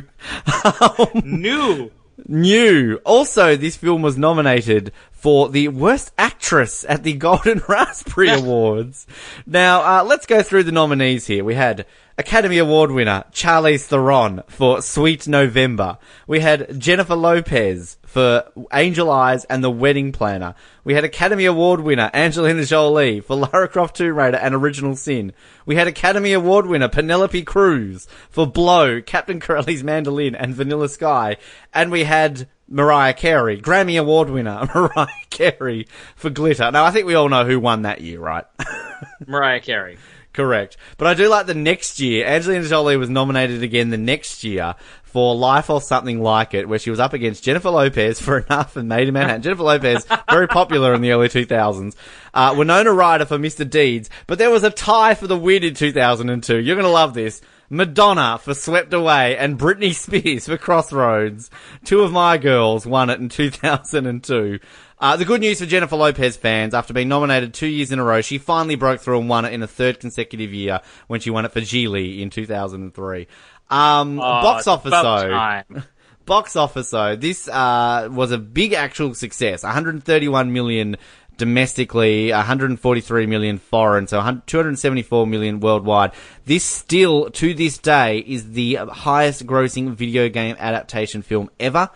Um, 0.65 1.23
New. 1.25 1.91
New. 2.27 3.01
Also, 3.05 3.55
this 3.55 3.77
film 3.77 4.01
was 4.01 4.17
nominated 4.17 4.93
for 5.19 5.49
the 5.49 5.67
worst 5.67 6.13
actress 6.17 6.85
at 6.89 7.03
the 7.03 7.13
Golden 7.13 7.61
Raspberry 7.69 8.29
Awards. 8.29 9.05
Now, 9.47 9.81
uh, 9.83 10.05
let's 10.05 10.27
go 10.27 10.43
through 10.43 10.63
the 10.63 10.73
nominees 10.73 11.27
here. 11.27 11.43
We 11.43 11.57
had 11.57 11.87
Academy 12.17 12.59
Award 12.59 12.93
winner 12.93 13.25
Charlize 13.33 13.87
Theron 13.87 14.45
for 14.47 14.81
Sweet 14.81 15.27
November. 15.27 15.99
We 16.29 16.39
had 16.39 16.81
Jennifer 16.81 17.17
Lopez 17.17 17.99
for 18.07 18.45
Angel 18.73 19.11
Eyes 19.11 19.45
and 19.47 19.63
The 19.63 19.71
Wedding 19.71 20.13
Planner. 20.13 20.55
We 20.85 20.95
had 20.95 21.03
Academy 21.03 21.47
Award 21.47 21.81
winner 21.81 22.11
Angelina 22.15 22.65
Jolie 22.65 23.19
for 23.21 23.37
Lara 23.37 23.69
Croft 23.69 23.97
Tomb 23.97 24.17
Raider 24.17 24.39
and 24.39 24.55
Original 24.55 24.95
Sin. 24.95 25.33
We 25.67 25.75
had 25.75 25.89
Academy 25.89 26.33
Award 26.33 26.67
winner 26.67 26.89
Penelope 26.89 27.43
Cruz 27.43 28.07
for 28.31 28.47
Blow, 28.47 29.03
Captain 29.03 29.41
Corelli's 29.41 29.83
Mandolin 29.83 30.37
and 30.37 30.55
Vanilla 30.55 30.89
Sky. 30.89 31.39
And 31.75 31.91
we 31.91 32.05
had 32.05 32.49
Mariah 32.69 33.15
Carey, 33.15 33.61
Grammy 33.61 33.99
Award 33.99 34.31
winner 34.31 34.69
Mariah 34.75 35.09
Carey 35.31 35.87
for 36.17 36.31
Glitter. 36.31 36.71
Now 36.71 36.85
I 36.85 36.91
think 36.91 37.07
we 37.07 37.15
all 37.15 37.29
know 37.29 37.45
who 37.45 37.59
won 37.59 37.83
that 37.83 38.01
year, 38.01 38.21
right? 38.21 38.45
Mariah 39.27 39.61
Carey. 39.61 39.99
Correct. 40.35 40.77
But 40.99 41.09
I 41.09 41.15
do 41.15 41.29
like 41.29 41.47
the 41.47 41.55
next 41.55 41.99
year. 41.99 42.25
Angelina 42.25 42.69
Jolie 42.69 42.97
was 42.97 43.11
nominated 43.11 43.63
again 43.63 43.91
the 43.91 43.97
next 43.97 44.45
year 44.45 44.77
for 45.03 45.35
Life 45.35 45.69
or 45.71 45.81
Something 45.81 46.23
Like 46.23 46.55
It, 46.55 46.69
where 46.69 46.79
she 46.79 46.91
was 46.91 47.01
up 47.01 47.13
against 47.13 47.43
Jennifer 47.43 47.71
Lopez 47.71 48.21
for 48.21 48.39
Enough 48.47 48.77
and 48.77 48.89
Made 48.89 49.09
in 49.09 49.15
Manhattan. 49.15 49.43
Jennifer 49.43 49.65
Lopez, 49.65 50.07
very 50.31 50.47
popular 50.47 50.95
in 50.95 51.01
the 51.01 51.11
early 51.11 51.29
2000s. 51.29 51.97
Uh, 52.35 52.55
Winona 52.57 52.93
Ryder 52.93 53.25
for 53.25 53.39
Mr. 53.39 53.69
Deeds, 53.69 54.11
but 54.29 54.39
there 54.39 54.51
was 54.51 54.63
a 54.63 54.71
tie 54.71 55.15
for 55.15 55.27
the 55.27 55.37
win 55.37 55.65
in 55.65 55.75
2002. 55.75 56.59
You're 56.59 56.77
gonna 56.77 56.89
love 56.89 57.15
this. 57.15 57.41
Madonna 57.71 58.39
for 58.43 58.55
Swept 58.55 58.93
Away 58.93 59.37
and 59.37 59.59
Britney 59.59 59.95
Spears 59.95 60.47
for 60.47 60.57
Crossroads. 60.57 61.51
Two 61.85 62.01
of 62.03 62.13
my 62.13 62.39
girls 62.39 62.87
won 62.87 63.11
it 63.11 63.21
in 63.21 63.29
2002. 63.29 64.59
Uh, 65.01 65.17
the 65.17 65.25
good 65.25 65.41
news 65.41 65.61
for 65.61 65.67
Jennifer 65.67 65.95
Lopez 65.97 66.37
fans, 66.37 66.75
after 66.75 66.93
being 66.93 67.09
nominated 67.09 67.55
two 67.55 67.69
years 67.69 67.93
in 67.93 67.99
a 68.01 68.05
row, 68.05 68.21
she 68.21 68.39
finally 68.39 68.75
broke 68.75 69.01
through 69.01 69.21
and 69.21 69.29
won 69.29 69.45
it 69.45 69.53
in 69.53 69.63
a 69.63 69.67
third 69.69 70.01
consecutive 70.01 70.53
year 70.53 70.81
when 71.07 71.21
she 71.21 71.31
won 71.31 71.45
it 71.45 71.53
for 71.53 71.61
Gigli 71.61 72.21
in 72.21 72.31
2003. 72.31 73.29
Um, 73.71 74.17
box 74.17 74.67
Oh, 74.67 74.73
office 74.73 74.89
about 74.89 75.03
though. 75.23 75.29
time. 75.31 75.85
Box 76.27 76.57
office 76.57 76.91
though, 76.91 77.17
this, 77.17 77.49
uh, 77.49 78.09
was 78.13 78.33
a 78.33 78.39
big 78.39 78.75
actual 78.75 79.15
success. 79.15 79.63
131 79.63 80.53
million 80.53 80.97
domestically, 81.39 82.31
143 82.31 83.27
million 83.27 83.59
foreign, 83.59 84.07
so 84.07 84.21
274 84.47 85.27
million 85.27 85.61
worldwide. 85.61 86.13
This 86.45 86.65
still, 86.65 87.31
to 87.31 87.55
this 87.55 87.79
day, 87.79 88.19
is 88.19 88.53
the 88.53 88.75
highest 88.75 89.47
grossing 89.47 89.95
video 89.95 90.29
game 90.29 90.57
adaptation 90.59 91.23
film 91.23 91.49
ever. 91.59 91.89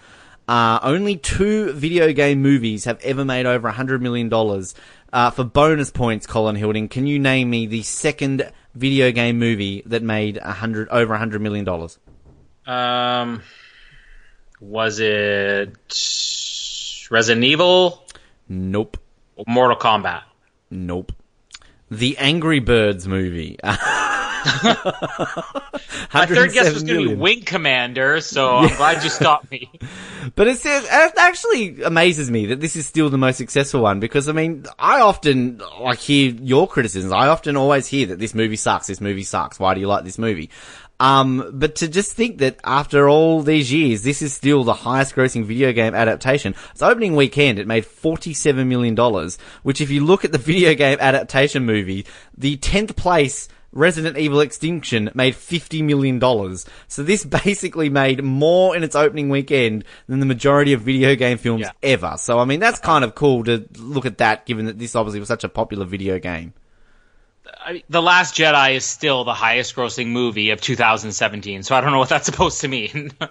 Uh, 0.48 0.78
only 0.82 1.16
two 1.16 1.73
video 1.73 2.12
game 2.12 2.40
movies 2.43 2.85
have 2.85 3.01
ever 3.02 3.24
made 3.24 3.47
over 3.47 3.70
$100 3.70 4.01
million. 4.01 4.32
Uh, 5.12 5.31
for 5.31 5.44
bonus 5.44 5.90
points, 5.90 6.27
Colin 6.27 6.56
Hilding, 6.56 6.89
can 6.89 7.06
you 7.06 7.19
name 7.19 7.51
me 7.51 7.66
the 7.66 7.82
second 7.82 8.51
video 8.74 9.12
game 9.12 9.39
movie 9.39 9.82
that 9.86 10.02
made 10.02 10.39
a 10.39 10.52
hundred 10.52 10.89
over 10.89 11.14
$100 11.14 11.40
million? 11.40 11.69
Um, 12.66 13.43
was 14.60 15.01
it 15.01 15.77
Resident 17.10 17.44
Evil? 17.44 18.06
Nope. 18.48 18.98
Or 19.36 19.44
Mortal 19.46 19.76
Kombat? 19.76 20.22
Nope. 20.70 21.12
The 21.90 22.16
Angry 22.18 22.60
Birds 22.60 23.06
movie. 23.06 23.59
My 23.62 23.76
third 26.26 26.52
guess 26.52 26.72
was 26.72 26.82
going 26.82 27.02
to 27.02 27.09
be. 27.10 27.14
Wing 27.14 27.42
Commander, 27.42 28.20
so 28.20 28.56
I'm 28.56 28.76
glad 28.76 29.04
you 29.04 29.10
stopped 29.10 29.50
me. 29.50 29.70
But 30.36 30.46
it 30.46 30.59
says, 30.59 30.84
it 30.84 31.14
actually 31.18 31.82
amazes 31.82 32.30
me 32.30 32.46
that 32.46 32.60
this 32.60 32.76
is 32.76 32.86
still 32.86 33.10
the 33.10 33.18
most 33.18 33.38
successful 33.38 33.82
one 33.82 33.98
because 33.98 34.28
I 34.28 34.32
mean, 34.32 34.66
I 34.78 35.00
often 35.00 35.60
like 35.80 35.98
hear 35.98 36.32
your 36.32 36.68
criticisms. 36.68 37.12
I 37.12 37.26
often 37.26 37.56
always 37.56 37.88
hear 37.88 38.06
that 38.06 38.20
this 38.20 38.32
movie 38.32 38.54
sucks. 38.54 38.86
This 38.86 39.00
movie 39.00 39.24
sucks. 39.24 39.59
Why 39.59 39.74
do 39.74 39.80
you 39.80 39.88
like 39.88 40.04
this 40.04 40.18
movie? 40.18 40.50
Um, 41.02 41.50
but 41.52 41.74
to 41.76 41.88
just 41.88 42.12
think 42.12 42.38
that 42.38 42.60
after 42.62 43.08
all 43.08 43.42
these 43.42 43.72
years, 43.72 44.02
this 44.04 44.22
is 44.22 44.32
still 44.32 44.62
the 44.62 44.72
highest 44.72 45.16
grossing 45.16 45.44
video 45.44 45.72
game 45.72 45.96
adaptation. 45.96 46.54
Its 46.70 46.80
opening 46.80 47.16
weekend, 47.16 47.58
it 47.58 47.66
made 47.66 47.84
$47 47.84 48.68
million, 48.68 48.96
which 49.64 49.80
if 49.80 49.90
you 49.90 50.04
look 50.04 50.24
at 50.24 50.30
the 50.30 50.38
video 50.52 50.74
game 50.74 50.98
adaptation 51.00 51.66
movie, 51.66 52.06
the 52.38 52.56
10th 52.58 52.94
place 52.94 53.48
Resident 53.72 54.16
Evil 54.16 54.38
Extinction 54.38 55.10
made 55.12 55.34
$50 55.34 55.82
million. 55.82 56.20
So 56.86 57.02
this 57.02 57.24
basically 57.44 57.88
made 57.88 58.22
more 58.22 58.76
in 58.76 58.84
its 58.84 58.94
opening 58.94 59.28
weekend 59.28 59.84
than 60.06 60.20
the 60.20 60.26
majority 60.26 60.72
of 60.72 60.82
video 60.82 61.16
game 61.16 61.36
films 61.36 61.62
Yeah. 61.62 61.72
ever. 61.82 62.14
So 62.16 62.38
I 62.38 62.44
mean, 62.44 62.60
that's 62.60 62.78
kind 62.78 63.02
of 63.02 63.16
cool 63.16 63.42
to 63.44 63.66
look 63.76 64.06
at 64.06 64.18
that 64.18 64.46
given 64.46 64.66
that 64.66 64.78
this 64.78 64.94
obviously 64.94 65.18
was 65.18 65.28
such 65.28 65.42
a 65.42 65.48
popular 65.48 65.84
video 65.84 66.20
game. 66.20 66.52
I 67.64 67.74
mean, 67.74 67.82
the 67.88 68.02
Last 68.02 68.34
Jedi 68.34 68.76
is 68.76 68.84
still 68.84 69.24
the 69.24 69.34
highest 69.34 69.76
grossing 69.76 70.08
movie 70.08 70.50
of 70.50 70.60
2017, 70.60 71.62
so 71.62 71.74
I 71.74 71.80
don't 71.80 71.92
know 71.92 71.98
what 71.98 72.08
that's 72.08 72.26
supposed 72.32 72.60
to 72.62 72.68
mean. 72.68 73.12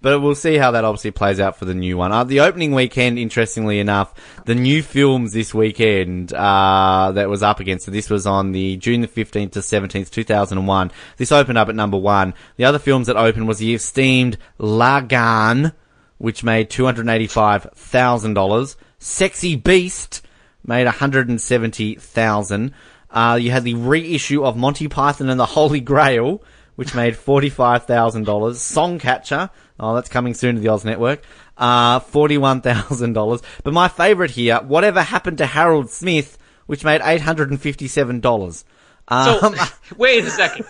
But 0.00 0.20
we'll 0.20 0.34
see 0.34 0.56
how 0.56 0.72
that 0.72 0.84
obviously 0.84 1.10
plays 1.10 1.40
out 1.40 1.56
for 1.56 1.64
the 1.64 1.74
new 1.74 1.96
one. 1.96 2.12
Uh, 2.12 2.24
the 2.24 2.40
opening 2.40 2.72
weekend, 2.72 3.18
interestingly 3.18 3.78
enough, 3.78 4.14
the 4.44 4.54
new 4.54 4.82
films 4.82 5.32
this 5.32 5.54
weekend 5.54 6.32
uh, 6.32 7.12
that 7.14 7.28
was 7.28 7.42
up 7.42 7.60
against. 7.60 7.86
So 7.86 7.90
this 7.90 8.10
was 8.10 8.26
on 8.26 8.52
the 8.52 8.76
June 8.76 9.00
the 9.00 9.06
fifteenth 9.08 9.52
to 9.52 9.62
seventeenth, 9.62 10.10
two 10.10 10.24
thousand 10.24 10.58
and 10.58 10.66
one. 10.68 10.90
This 11.16 11.32
opened 11.32 11.58
up 11.58 11.68
at 11.68 11.74
number 11.74 11.96
one. 11.96 12.34
The 12.56 12.64
other 12.66 12.78
films 12.78 13.06
that 13.06 13.16
opened 13.16 13.48
was 13.48 13.58
the 13.58 13.74
esteemed 13.74 14.36
Lagaan, 14.58 15.72
which 16.18 16.44
made 16.44 16.68
two 16.68 16.84
hundred 16.84 17.08
eighty-five 17.08 17.70
thousand 17.74 18.34
dollars. 18.34 18.76
Sexy 18.98 19.56
Beast 19.56 20.20
made 20.64 20.84
one 20.84 20.94
hundred 20.94 21.28
and 21.28 21.40
seventy 21.40 21.94
thousand. 21.96 22.72
Uh, 23.10 23.38
you 23.40 23.50
had 23.50 23.64
the 23.64 23.74
reissue 23.74 24.44
of 24.44 24.56
Monty 24.56 24.88
Python 24.88 25.28
and 25.28 25.38
the 25.38 25.46
Holy 25.46 25.80
Grail, 25.80 26.42
which 26.76 26.94
made 26.94 27.16
forty-five 27.16 27.86
thousand 27.86 28.24
dollars. 28.24 28.58
Songcatcher, 28.58 29.50
oh, 29.78 29.94
that's 29.94 30.08
coming 30.08 30.34
soon 30.34 30.56
to 30.56 30.60
the 30.60 30.68
Oz 30.68 30.84
Network. 30.84 31.22
Uh, 31.56 32.00
forty-one 32.00 32.60
thousand 32.60 33.12
dollars. 33.12 33.40
But 33.62 33.72
my 33.74 33.88
favourite 33.88 34.32
here, 34.32 34.56
whatever 34.58 35.02
happened 35.02 35.38
to 35.38 35.46
Harold 35.46 35.90
Smith, 35.90 36.38
which 36.66 36.84
made 36.84 37.00
eight 37.04 37.20
hundred 37.20 37.50
and 37.50 37.60
fifty-seven 37.60 38.20
dollars. 38.20 38.64
so, 39.08 39.38
Um, 39.42 39.54
wait 39.96 40.24
a 40.24 40.30
second. 40.30 40.66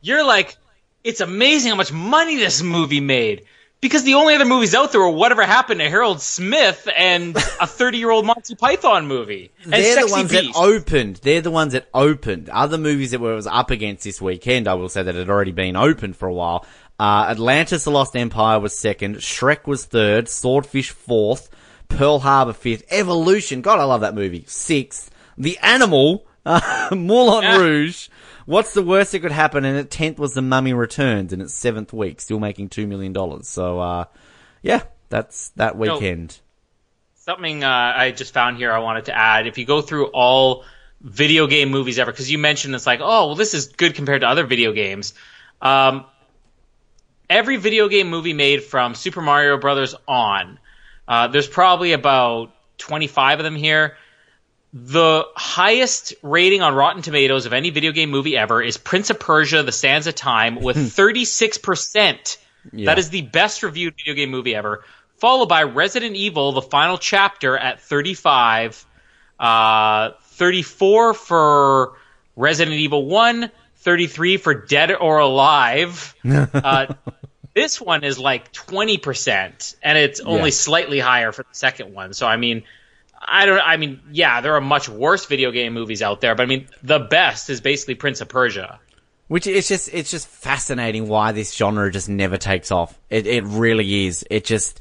You're 0.00 0.24
like, 0.24 0.56
it's 1.04 1.20
amazing 1.20 1.70
how 1.70 1.76
much 1.76 1.92
money 1.92 2.36
this 2.36 2.62
movie 2.62 3.00
made. 3.00 3.44
Because 3.80 4.04
the 4.04 4.14
only 4.14 4.34
other 4.34 4.46
movies 4.46 4.74
out 4.74 4.90
there 4.90 5.00
were 5.02 5.10
Whatever 5.10 5.44
Happened 5.44 5.80
to 5.80 5.88
Harold 5.90 6.20
Smith 6.20 6.88
and 6.96 7.36
a 7.60 7.66
30 7.66 7.98
year 7.98 8.10
old 8.10 8.24
Monty 8.24 8.54
Python 8.54 9.06
movie. 9.06 9.52
And 9.64 9.72
they're 9.74 9.94
Sexy 9.94 10.08
the 10.08 10.12
ones 10.16 10.30
Beast. 10.30 10.54
that 10.54 10.58
opened. 10.60 11.16
They're 11.16 11.40
the 11.42 11.50
ones 11.50 11.72
that 11.74 11.86
opened. 11.92 12.48
Other 12.48 12.78
movies 12.78 13.10
that 13.10 13.20
were 13.20 13.34
was 13.34 13.46
up 13.46 13.70
against 13.70 14.02
this 14.04 14.20
weekend, 14.20 14.66
I 14.66 14.74
will 14.74 14.88
say 14.88 15.02
that 15.02 15.14
had 15.14 15.28
already 15.28 15.52
been 15.52 15.76
opened 15.76 16.16
for 16.16 16.26
a 16.26 16.32
while. 16.32 16.64
Uh, 16.98 17.26
Atlantis: 17.28 17.84
The 17.84 17.90
Lost 17.90 18.16
Empire 18.16 18.58
was 18.58 18.76
second. 18.76 19.16
Shrek 19.16 19.66
was 19.66 19.84
third. 19.84 20.28
Swordfish 20.30 20.90
fourth. 20.90 21.50
Pearl 21.88 22.18
Harbor 22.20 22.54
fifth. 22.54 22.84
Evolution. 22.90 23.60
God, 23.60 23.78
I 23.78 23.84
love 23.84 24.00
that 24.00 24.14
movie. 24.14 24.44
Sixth. 24.48 25.10
The 25.38 25.58
Animal. 25.58 26.26
Uh, 26.48 26.90
Moulin 26.94 27.42
Yeah. 27.42 27.56
Rouge. 27.58 28.08
What's 28.46 28.74
the 28.74 28.82
worst 28.82 29.12
that 29.12 29.20
could 29.20 29.32
happen? 29.32 29.64
And 29.64 29.76
at 29.76 29.90
tenth 29.90 30.18
was 30.18 30.34
The 30.34 30.42
Mummy 30.42 30.72
Returns 30.72 31.32
in 31.32 31.40
its 31.40 31.52
seventh 31.52 31.92
week, 31.92 32.20
still 32.20 32.38
making 32.38 32.68
two 32.68 32.86
million 32.86 33.12
dollars. 33.12 33.48
So, 33.48 33.80
uh, 33.80 34.04
yeah, 34.62 34.82
that's 35.08 35.50
that 35.50 35.76
weekend. 35.76 36.38
something 37.16 37.64
uh, 37.64 37.92
I 37.96 38.12
just 38.12 38.32
found 38.32 38.56
here 38.56 38.72
I 38.72 38.78
wanted 38.78 39.06
to 39.06 39.16
add. 39.16 39.48
If 39.48 39.58
you 39.58 39.64
go 39.64 39.82
through 39.82 40.06
all 40.06 40.64
video 41.00 41.48
game 41.48 41.70
movies 41.70 41.98
ever, 41.98 42.12
because 42.12 42.30
you 42.30 42.38
mentioned 42.38 42.74
it's 42.74 42.86
like, 42.86 43.00
oh, 43.02 43.26
well, 43.26 43.34
this 43.34 43.52
is 43.52 43.66
good 43.66 43.94
compared 43.94 44.20
to 44.20 44.28
other 44.28 44.46
video 44.46 44.72
games. 44.72 45.12
Um, 45.60 46.04
every 47.28 47.56
video 47.56 47.88
game 47.88 48.08
movie 48.08 48.32
made 48.32 48.62
from 48.62 48.94
Super 48.94 49.22
Mario 49.22 49.58
Brothers 49.58 49.94
on, 50.06 50.58
uh, 51.08 51.28
there's 51.28 51.48
probably 51.48 51.92
about 51.92 52.52
25 52.78 53.40
of 53.40 53.44
them 53.44 53.56
here. 53.56 53.96
The 54.78 55.24
highest 55.34 56.12
rating 56.22 56.60
on 56.60 56.74
Rotten 56.74 57.00
Tomatoes 57.00 57.46
of 57.46 57.54
any 57.54 57.70
video 57.70 57.92
game 57.92 58.10
movie 58.10 58.36
ever 58.36 58.62
is 58.62 58.76
Prince 58.76 59.08
of 59.08 59.18
Persia: 59.18 59.62
The 59.62 59.72
Sands 59.72 60.06
of 60.06 60.14
Time 60.14 60.56
with 60.56 60.76
36%. 60.76 62.36
Yeah. 62.72 62.84
That 62.84 62.98
is 62.98 63.08
the 63.08 63.22
best 63.22 63.62
reviewed 63.62 63.94
video 63.96 64.12
game 64.12 64.30
movie 64.30 64.54
ever. 64.54 64.84
Followed 65.16 65.46
by 65.48 65.62
Resident 65.62 66.14
Evil: 66.16 66.52
The 66.52 66.60
Final 66.60 66.98
Chapter 66.98 67.56
at 67.56 67.80
35, 67.80 68.84
uh, 69.40 70.10
34 70.20 71.14
for 71.14 71.96
Resident 72.36 72.76
Evil 72.76 73.06
1, 73.06 73.50
33 73.76 74.36
for 74.36 74.52
Dead 74.52 74.92
or 74.92 75.18
Alive. 75.20 76.14
Uh, 76.26 76.94
this 77.54 77.80
one 77.80 78.04
is 78.04 78.18
like 78.18 78.52
20%, 78.52 79.76
and 79.82 79.96
it's 79.96 80.20
only 80.20 80.50
Yeah. 80.50 80.54
slightly 80.54 80.98
higher 81.00 81.32
for 81.32 81.44
the 81.44 81.54
second 81.54 81.94
one. 81.94 82.12
So, 82.12 82.26
I 82.26 82.36
mean, 82.36 82.64
I 83.20 83.46
don't, 83.46 83.60
I 83.60 83.76
mean, 83.76 84.00
yeah, 84.10 84.40
there 84.40 84.54
are 84.54 84.60
much 84.60 84.88
worse 84.88 85.26
video 85.26 85.50
game 85.50 85.72
movies 85.72 86.02
out 86.02 86.20
there, 86.20 86.34
but 86.34 86.42
I 86.42 86.46
mean, 86.46 86.68
the 86.82 86.98
best 86.98 87.50
is 87.50 87.60
basically 87.60 87.94
Prince 87.94 88.20
of 88.20 88.28
Persia. 88.28 88.78
Which 89.28 89.48
it's 89.48 89.66
just 89.66 89.92
it's 89.92 90.10
just 90.10 90.28
fascinating 90.28 91.08
why 91.08 91.32
this 91.32 91.52
genre 91.52 91.90
just 91.90 92.08
never 92.08 92.36
takes 92.36 92.70
off. 92.70 92.96
It 93.10 93.26
it 93.26 93.42
really 93.42 94.06
is. 94.06 94.24
It 94.30 94.44
just 94.44 94.78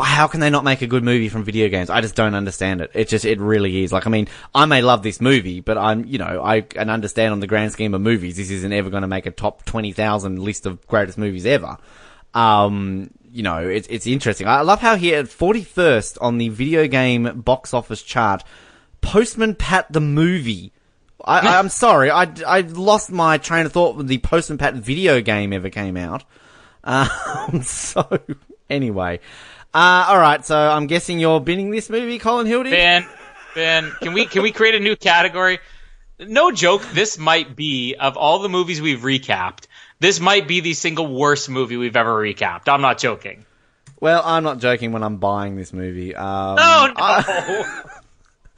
how 0.00 0.28
can 0.28 0.38
they 0.38 0.50
not 0.50 0.62
make 0.62 0.82
a 0.82 0.86
good 0.86 1.02
movie 1.02 1.28
from 1.28 1.42
video 1.42 1.68
games? 1.68 1.90
I 1.90 2.00
just 2.00 2.14
don't 2.14 2.34
understand 2.34 2.82
it. 2.82 2.92
It 2.94 3.08
just 3.08 3.24
it 3.24 3.40
really 3.40 3.82
is. 3.82 3.92
Like 3.92 4.06
I 4.06 4.10
mean, 4.10 4.28
I 4.54 4.66
may 4.66 4.80
love 4.80 5.02
this 5.02 5.20
movie, 5.20 5.60
but 5.60 5.76
I'm 5.76 6.04
you 6.04 6.18
know 6.18 6.40
I 6.44 6.60
can 6.60 6.88
understand 6.88 7.32
on 7.32 7.40
the 7.40 7.48
grand 7.48 7.72
scheme 7.72 7.94
of 7.94 8.00
movies, 8.00 8.36
this 8.36 8.50
isn't 8.50 8.72
ever 8.72 8.90
going 8.90 9.02
to 9.02 9.08
make 9.08 9.26
a 9.26 9.32
top 9.32 9.64
twenty 9.64 9.90
thousand 9.90 10.38
list 10.38 10.64
of 10.64 10.86
greatest 10.86 11.18
movies 11.18 11.44
ever. 11.44 11.78
Um, 12.34 13.10
you 13.38 13.44
know, 13.44 13.58
it's 13.58 13.86
it's 13.86 14.04
interesting. 14.04 14.48
I 14.48 14.62
love 14.62 14.80
how 14.80 14.96
here 14.96 15.20
at 15.20 15.28
forty 15.28 15.62
first 15.62 16.18
on 16.20 16.38
the 16.38 16.48
video 16.48 16.88
game 16.88 17.40
box 17.40 17.72
office 17.72 18.02
chart, 18.02 18.42
Postman 19.00 19.54
Pat 19.54 19.86
the 19.92 20.00
movie. 20.00 20.72
I, 21.24 21.56
I'm 21.58 21.68
sorry, 21.68 22.10
I, 22.10 22.26
I 22.44 22.60
lost 22.62 23.12
my 23.12 23.38
train 23.38 23.64
of 23.66 23.72
thought 23.72 23.94
when 23.94 24.06
the 24.06 24.18
Postman 24.18 24.58
Pat 24.58 24.74
video 24.74 25.20
game 25.20 25.52
ever 25.52 25.70
came 25.70 25.96
out. 25.96 26.24
Um, 26.82 27.62
so, 27.62 28.18
anyway. 28.68 29.20
Uh, 29.72 30.06
alright, 30.10 30.44
so 30.44 30.56
I'm 30.56 30.88
guessing 30.88 31.20
you're 31.20 31.38
binning 31.38 31.70
this 31.70 31.90
movie, 31.90 32.18
Colin 32.18 32.46
Hildy? 32.46 32.70
Ben, 32.70 33.06
Ben, 33.54 33.92
can 34.00 34.14
we 34.14 34.26
can 34.26 34.42
we 34.42 34.50
create 34.50 34.74
a 34.74 34.80
new 34.80 34.96
category? 34.96 35.60
No 36.18 36.50
joke, 36.50 36.82
this 36.92 37.18
might 37.18 37.54
be 37.54 37.94
of 37.94 38.16
all 38.16 38.40
the 38.40 38.48
movies 38.48 38.80
we've 38.80 39.00
recapped, 39.00 39.67
this 40.00 40.20
might 40.20 40.48
be 40.48 40.60
the 40.60 40.74
single 40.74 41.06
worst 41.06 41.48
movie 41.48 41.76
we've 41.76 41.96
ever 41.96 42.14
recapped. 42.14 42.68
I'm 42.68 42.80
not 42.80 42.98
joking. 42.98 43.44
Well, 44.00 44.22
I'm 44.24 44.44
not 44.44 44.58
joking 44.58 44.92
when 44.92 45.02
I'm 45.02 45.16
buying 45.16 45.56
this 45.56 45.72
movie. 45.72 46.14
Um, 46.14 46.56
Oh 46.58 46.86
no! 46.88 46.94
I, 46.96 47.82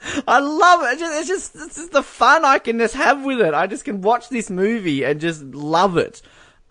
I 0.27 0.39
love 0.39 0.81
it. 0.83 0.93
It's 0.93 0.99
just, 0.99 1.19
it's 1.19 1.27
just, 1.27 1.55
it's 1.55 1.75
just 1.75 1.91
the 1.91 2.03
fun 2.03 2.45
I 2.45 2.59
can 2.59 2.77
just 2.79 2.95
have 2.95 3.23
with 3.23 3.41
it. 3.41 3.53
I 3.53 3.67
just 3.67 3.85
can 3.85 4.01
watch 4.01 4.29
this 4.29 4.49
movie 4.49 5.03
and 5.03 5.19
just 5.19 5.43
love 5.43 5.97
it. 5.97 6.21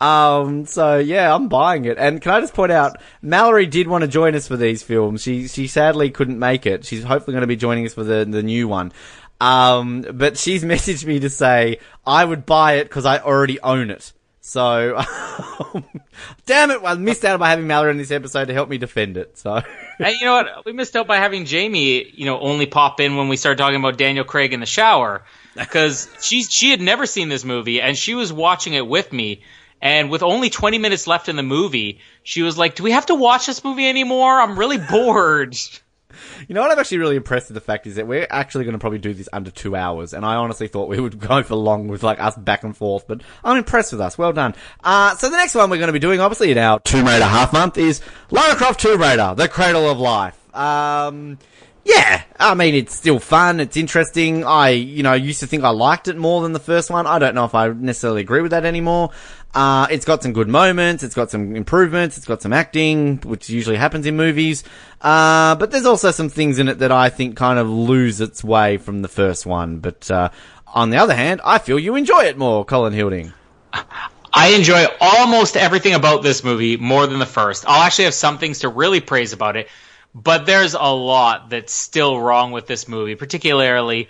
Um, 0.00 0.64
so 0.66 0.98
yeah, 0.98 1.34
I'm 1.34 1.48
buying 1.48 1.84
it. 1.84 1.98
And 1.98 2.20
can 2.22 2.32
I 2.32 2.40
just 2.40 2.54
point 2.54 2.72
out, 2.72 2.96
Mallory 3.22 3.66
did 3.66 3.86
want 3.86 4.02
to 4.02 4.08
join 4.08 4.34
us 4.34 4.48
for 4.48 4.56
these 4.56 4.82
films. 4.82 5.22
She, 5.22 5.46
she 5.46 5.66
sadly 5.66 6.10
couldn't 6.10 6.38
make 6.38 6.64
it. 6.64 6.84
She's 6.84 7.04
hopefully 7.04 7.34
going 7.34 7.42
to 7.42 7.46
be 7.46 7.56
joining 7.56 7.86
us 7.86 7.94
for 7.94 8.04
the, 8.04 8.24
the 8.24 8.42
new 8.42 8.66
one. 8.66 8.92
Um, 9.40 10.06
but 10.12 10.38
she's 10.38 10.64
messaged 10.64 11.04
me 11.04 11.20
to 11.20 11.30
say, 11.30 11.78
I 12.06 12.24
would 12.24 12.46
buy 12.46 12.74
it 12.74 12.84
because 12.84 13.04
I 13.04 13.18
already 13.18 13.60
own 13.60 13.90
it. 13.90 14.12
So, 14.40 14.96
um, 14.96 15.84
damn 16.46 16.70
it, 16.70 16.80
I 16.84 16.94
missed 16.94 17.24
out 17.24 17.38
by 17.38 17.50
having 17.50 17.66
Mallory 17.66 17.90
in 17.90 17.98
this 17.98 18.10
episode 18.10 18.46
to 18.46 18.54
help 18.54 18.68
me 18.68 18.78
defend 18.78 19.16
it. 19.16 19.36
So, 19.36 19.54
and 19.98 20.14
you 20.18 20.24
know 20.24 20.32
what? 20.32 20.64
We 20.64 20.72
missed 20.72 20.96
out 20.96 21.06
by 21.06 21.16
having 21.16 21.44
Jamie, 21.44 22.10
you 22.14 22.24
know, 22.24 22.40
only 22.40 22.66
pop 22.66 23.00
in 23.00 23.16
when 23.16 23.28
we 23.28 23.36
started 23.36 23.58
talking 23.58 23.78
about 23.78 23.98
Daniel 23.98 24.24
Craig 24.24 24.52
in 24.52 24.60
the 24.60 24.66
shower 24.66 25.22
because 25.54 26.08
she 26.22 26.42
she 26.42 26.70
had 26.70 26.80
never 26.80 27.04
seen 27.06 27.28
this 27.28 27.44
movie 27.44 27.80
and 27.80 27.96
she 27.96 28.14
was 28.14 28.32
watching 28.32 28.72
it 28.72 28.86
with 28.86 29.12
me. 29.12 29.42
And 29.82 30.10
with 30.10 30.22
only 30.22 30.50
20 30.50 30.76
minutes 30.76 31.06
left 31.06 31.30
in 31.30 31.36
the 31.36 31.42
movie, 31.42 32.00
she 32.22 32.42
was 32.42 32.58
like, 32.58 32.74
"Do 32.74 32.82
we 32.82 32.90
have 32.90 33.06
to 33.06 33.14
watch 33.14 33.46
this 33.46 33.64
movie 33.64 33.88
anymore? 33.88 34.38
I'm 34.38 34.58
really 34.58 34.76
bored." 34.76 35.56
You 36.48 36.54
know 36.54 36.62
what 36.62 36.70
I'm 36.70 36.78
actually 36.78 36.98
really 36.98 37.16
impressed 37.16 37.48
with 37.48 37.54
the 37.54 37.60
fact 37.60 37.86
is 37.86 37.96
that 37.96 38.06
we're 38.06 38.26
actually 38.30 38.64
going 38.64 38.74
to 38.74 38.78
probably 38.78 38.98
do 38.98 39.14
this 39.14 39.28
under 39.32 39.50
two 39.50 39.76
hours, 39.76 40.12
and 40.12 40.24
I 40.24 40.34
honestly 40.36 40.68
thought 40.68 40.88
we 40.88 41.00
would 41.00 41.18
go 41.28 41.42
for 41.42 41.56
long 41.56 41.88
with 41.88 42.02
like 42.02 42.20
us 42.20 42.36
back 42.36 42.64
and 42.64 42.76
forth, 42.76 43.06
but 43.06 43.22
I'm 43.44 43.56
impressed 43.56 43.92
with 43.92 44.00
us. 44.00 44.18
Well 44.18 44.32
done. 44.32 44.54
Uh, 44.82 45.16
so 45.16 45.30
the 45.30 45.36
next 45.36 45.54
one 45.54 45.70
we're 45.70 45.78
going 45.78 45.88
to 45.88 45.92
be 45.92 45.98
doing, 45.98 46.20
obviously 46.20 46.50
in 46.50 46.58
our 46.58 46.80
Tomb 46.80 47.06
Raider 47.06 47.24
half 47.24 47.52
month, 47.52 47.78
is 47.78 48.00
Lara 48.30 48.54
Croft 48.56 48.80
Tomb 48.80 49.00
Raider, 49.00 49.34
The 49.36 49.48
Cradle 49.48 49.88
of 49.88 49.98
Life. 49.98 50.36
Um, 50.54 51.38
yeah, 51.90 52.22
I 52.38 52.54
mean, 52.54 52.74
it's 52.74 52.94
still 52.94 53.18
fun, 53.18 53.60
it's 53.60 53.76
interesting. 53.76 54.44
I, 54.44 54.70
you 54.70 55.02
know, 55.02 55.12
used 55.14 55.40
to 55.40 55.46
think 55.46 55.64
I 55.64 55.70
liked 55.70 56.08
it 56.08 56.16
more 56.16 56.42
than 56.42 56.52
the 56.52 56.60
first 56.60 56.90
one. 56.90 57.06
I 57.06 57.18
don't 57.18 57.34
know 57.34 57.44
if 57.44 57.54
I 57.54 57.68
necessarily 57.68 58.20
agree 58.20 58.42
with 58.42 58.52
that 58.52 58.64
anymore. 58.64 59.10
Uh, 59.52 59.88
it's 59.90 60.04
got 60.04 60.22
some 60.22 60.32
good 60.32 60.48
moments, 60.48 61.02
it's 61.02 61.14
got 61.14 61.30
some 61.30 61.56
improvements, 61.56 62.16
it's 62.16 62.26
got 62.26 62.40
some 62.40 62.52
acting, 62.52 63.18
which 63.18 63.50
usually 63.50 63.76
happens 63.76 64.06
in 64.06 64.16
movies. 64.16 64.62
Uh, 65.00 65.56
but 65.56 65.72
there's 65.72 65.86
also 65.86 66.12
some 66.12 66.28
things 66.28 66.58
in 66.58 66.68
it 66.68 66.78
that 66.78 66.92
I 66.92 67.08
think 67.08 67.36
kind 67.36 67.58
of 67.58 67.68
lose 67.68 68.20
its 68.20 68.44
way 68.44 68.76
from 68.76 69.02
the 69.02 69.08
first 69.08 69.46
one. 69.46 69.78
But, 69.78 70.08
uh, 70.10 70.30
on 70.68 70.90
the 70.90 70.98
other 70.98 71.14
hand, 71.14 71.40
I 71.44 71.58
feel 71.58 71.80
you 71.80 71.96
enjoy 71.96 72.24
it 72.26 72.38
more, 72.38 72.64
Colin 72.64 72.92
Hilding. 72.92 73.32
I 74.32 74.50
enjoy 74.50 74.86
almost 75.00 75.56
everything 75.56 75.94
about 75.94 76.22
this 76.22 76.44
movie 76.44 76.76
more 76.76 77.08
than 77.08 77.18
the 77.18 77.26
first. 77.26 77.64
I'll 77.66 77.82
actually 77.82 78.04
have 78.04 78.14
some 78.14 78.38
things 78.38 78.60
to 78.60 78.68
really 78.68 79.00
praise 79.00 79.32
about 79.32 79.56
it, 79.56 79.68
but 80.14 80.46
there's 80.46 80.74
a 80.74 80.94
lot 80.94 81.50
that's 81.50 81.72
still 81.72 82.18
wrong 82.18 82.52
with 82.52 82.66
this 82.66 82.88
movie, 82.88 83.14
particularly 83.14 84.08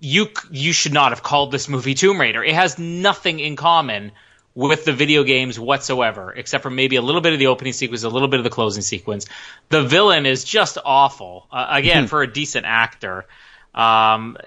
you 0.00 0.28
you 0.50 0.72
should 0.72 0.92
not 0.92 1.12
have 1.12 1.22
called 1.22 1.52
this 1.52 1.68
movie 1.68 1.94
Tomb 1.94 2.20
Raider. 2.20 2.42
It 2.42 2.54
has 2.54 2.78
nothing 2.78 3.40
in 3.40 3.56
common 3.56 4.12
with 4.54 4.86
the 4.86 4.92
video 4.92 5.22
games 5.22 5.60
whatsoever, 5.60 6.32
except 6.32 6.62
for 6.62 6.70
maybe 6.70 6.96
a 6.96 7.02
little 7.02 7.20
bit 7.20 7.34
of 7.34 7.38
the 7.38 7.48
opening 7.48 7.74
sequence, 7.74 8.02
a 8.04 8.08
little 8.08 8.28
bit 8.28 8.40
of 8.40 8.44
the 8.44 8.50
closing 8.50 8.82
sequence. 8.82 9.26
The 9.68 9.82
villain 9.82 10.24
is 10.24 10.44
just 10.44 10.78
awful. 10.82 11.46
Uh, 11.52 11.66
again, 11.70 12.06
for 12.06 12.22
a 12.22 12.32
decent 12.32 12.64
actor. 12.66 13.26
Um, 13.74 14.38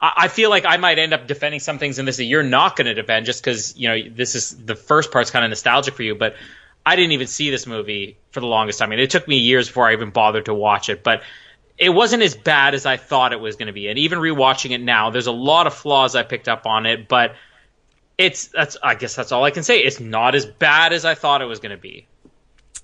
I 0.00 0.12
I 0.16 0.28
feel 0.28 0.50
like 0.50 0.66
I 0.66 0.76
might 0.76 0.98
end 0.98 1.14
up 1.14 1.26
defending 1.26 1.60
some 1.60 1.78
things 1.78 1.98
in 1.98 2.04
this 2.04 2.18
that 2.18 2.24
you're 2.24 2.42
not 2.42 2.76
going 2.76 2.86
to 2.86 2.94
defend 2.94 3.26
just 3.26 3.42
because 3.42 3.76
you 3.76 3.88
know 3.88 4.08
this 4.10 4.34
is 4.34 4.50
the 4.50 4.74
first 4.74 5.10
part's 5.10 5.30
kind 5.30 5.44
of 5.44 5.48
nostalgic 5.48 5.94
for 5.94 6.02
you. 6.02 6.14
But 6.14 6.36
I 6.86 6.94
didn't 6.94 7.12
even 7.12 7.26
see 7.26 7.50
this 7.50 7.66
movie 7.66 8.16
for 8.30 8.38
the 8.38 8.46
longest 8.46 8.78
time. 8.78 8.88
I 8.88 8.90
mean, 8.90 9.00
it 9.00 9.10
took 9.10 9.26
me 9.26 9.38
years 9.38 9.66
before 9.66 9.88
I 9.88 9.92
even 9.92 10.10
bothered 10.10 10.44
to 10.44 10.54
watch 10.54 10.88
it. 10.88 11.02
But 11.02 11.22
it 11.76 11.90
wasn't 11.90 12.22
as 12.22 12.36
bad 12.36 12.74
as 12.74 12.86
I 12.86 12.96
thought 12.96 13.32
it 13.32 13.40
was 13.40 13.56
going 13.56 13.66
to 13.66 13.72
be. 13.72 13.88
And 13.88 13.98
even 13.98 14.20
rewatching 14.20 14.70
it 14.70 14.80
now, 14.80 15.10
there's 15.10 15.26
a 15.26 15.32
lot 15.32 15.66
of 15.66 15.74
flaws 15.74 16.14
I 16.14 16.22
picked 16.22 16.48
up 16.48 16.64
on 16.64 16.86
it. 16.86 17.08
But 17.08 17.34
it's 18.16 18.46
that's 18.46 18.76
I 18.82 18.94
guess 18.94 19.16
that's 19.16 19.32
all 19.32 19.42
I 19.42 19.50
can 19.50 19.64
say. 19.64 19.80
It's 19.80 19.98
not 19.98 20.36
as 20.36 20.46
bad 20.46 20.92
as 20.92 21.04
I 21.04 21.16
thought 21.16 21.42
it 21.42 21.46
was 21.46 21.58
going 21.58 21.74
to 21.74 21.80
be. 21.80 22.06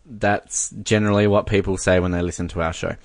That's 0.05 0.71
generally 0.83 1.29
what 1.29 1.47
people 1.47 1.77
say 1.77 2.01
when 2.01 2.11
they 2.11 2.23
listen 2.23 2.49
to 2.49 2.61
our 2.61 2.73
show. 2.73 2.97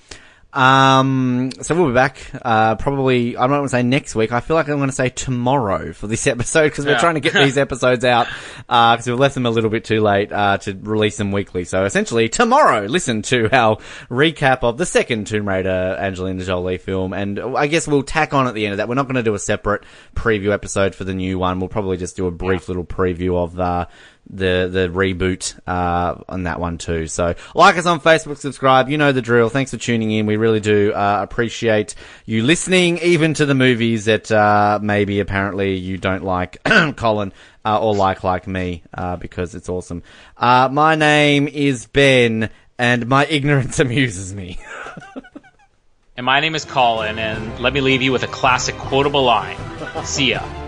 Um, 0.50 1.50
so 1.60 1.74
we'll 1.74 1.88
be 1.88 1.92
back, 1.94 2.30
uh, 2.42 2.74
probably, 2.76 3.36
I 3.36 3.42
don't 3.42 3.50
want 3.58 3.64
to 3.64 3.68
say 3.68 3.82
next 3.82 4.14
week. 4.14 4.32
I 4.32 4.40
feel 4.40 4.56
like 4.56 4.66
I'm 4.68 4.78
going 4.78 4.88
to 4.88 4.94
say 4.94 5.10
tomorrow 5.10 5.92
for 5.92 6.06
this 6.06 6.26
episode 6.26 6.64
because 6.70 6.86
we're 6.86 6.92
Yeah. 6.92 6.98
trying 6.98 7.14
to 7.14 7.20
get 7.20 7.34
these 7.34 7.58
episodes 7.58 8.02
out, 8.04 8.28
uh, 8.68 8.94
because 8.96 9.06
we've 9.08 9.18
left 9.18 9.34
them 9.34 9.44
a 9.44 9.50
little 9.50 9.68
bit 9.68 9.84
too 9.84 10.00
late, 10.00 10.32
uh, 10.32 10.56
to 10.58 10.74
release 10.82 11.18
them 11.18 11.32
weekly. 11.32 11.64
So 11.64 11.84
essentially 11.84 12.30
tomorrow, 12.30 12.86
listen 12.86 13.20
to 13.22 13.54
our 13.54 13.76
recap 14.10 14.60
of 14.62 14.78
the 14.78 14.86
second 14.86 15.26
Tomb 15.26 15.46
Raider 15.46 15.96
Angelina 16.00 16.42
Jolie 16.44 16.78
film. 16.78 17.12
And 17.12 17.38
I 17.38 17.66
guess 17.66 17.86
we'll 17.86 18.02
tack 18.02 18.32
on 18.32 18.46
at 18.48 18.54
the 18.54 18.64
end 18.64 18.72
of 18.72 18.78
that. 18.78 18.88
We're 18.88 18.94
not 18.94 19.04
going 19.06 19.16
to 19.16 19.22
do 19.22 19.34
a 19.34 19.38
separate 19.38 19.84
preview 20.16 20.52
episode 20.52 20.94
for 20.94 21.04
the 21.04 21.14
new 21.14 21.38
one. 21.38 21.60
We'll 21.60 21.68
probably 21.68 21.98
just 21.98 22.16
do 22.16 22.26
a 22.26 22.30
brief 22.30 22.68
little 22.68 22.84
preview 22.84 23.36
of, 23.36 23.60
uh, 23.60 23.86
the 24.30 24.68
the 24.70 24.88
reboot 24.88 25.58
uh, 25.66 26.22
on 26.28 26.44
that 26.44 26.60
one 26.60 26.78
too. 26.78 27.06
So 27.06 27.34
like 27.54 27.76
us 27.76 27.86
on 27.86 28.00
Facebook, 28.00 28.38
subscribe. 28.38 28.88
You 28.88 28.98
know 28.98 29.12
the 29.12 29.22
drill. 29.22 29.48
Thanks 29.48 29.70
for 29.70 29.76
tuning 29.76 30.10
in. 30.10 30.26
We 30.26 30.36
really 30.36 30.60
do 30.60 30.92
uh, 30.92 31.20
appreciate 31.22 31.94
you 32.26 32.42
listening, 32.42 32.98
even 32.98 33.34
to 33.34 33.46
the 33.46 33.54
movies 33.54 34.06
that 34.06 34.30
uh, 34.30 34.78
maybe 34.82 35.20
apparently 35.20 35.76
you 35.76 35.98
don't 35.98 36.24
like, 36.24 36.62
Colin, 36.96 37.32
uh, 37.64 37.80
or 37.80 37.94
like 37.94 38.24
like 38.24 38.46
me, 38.46 38.82
uh, 38.94 39.16
because 39.16 39.54
it's 39.54 39.68
awesome. 39.68 40.02
Uh, 40.36 40.68
my 40.70 40.94
name 40.94 41.48
is 41.48 41.86
Ben, 41.86 42.50
and 42.78 43.06
my 43.08 43.26
ignorance 43.30 43.78
amuses 43.78 44.34
me. 44.34 44.58
And 46.18 46.26
my 46.26 46.40
name 46.40 46.56
is 46.56 46.64
Colin, 46.64 47.16
and 47.20 47.60
let 47.60 47.72
me 47.72 47.80
leave 47.80 48.02
you 48.02 48.10
with 48.10 48.24
a 48.24 48.26
classic 48.26 48.74
quotable 48.74 49.22
line. 49.22 49.56
See 50.04 50.30
ya. 50.30 50.67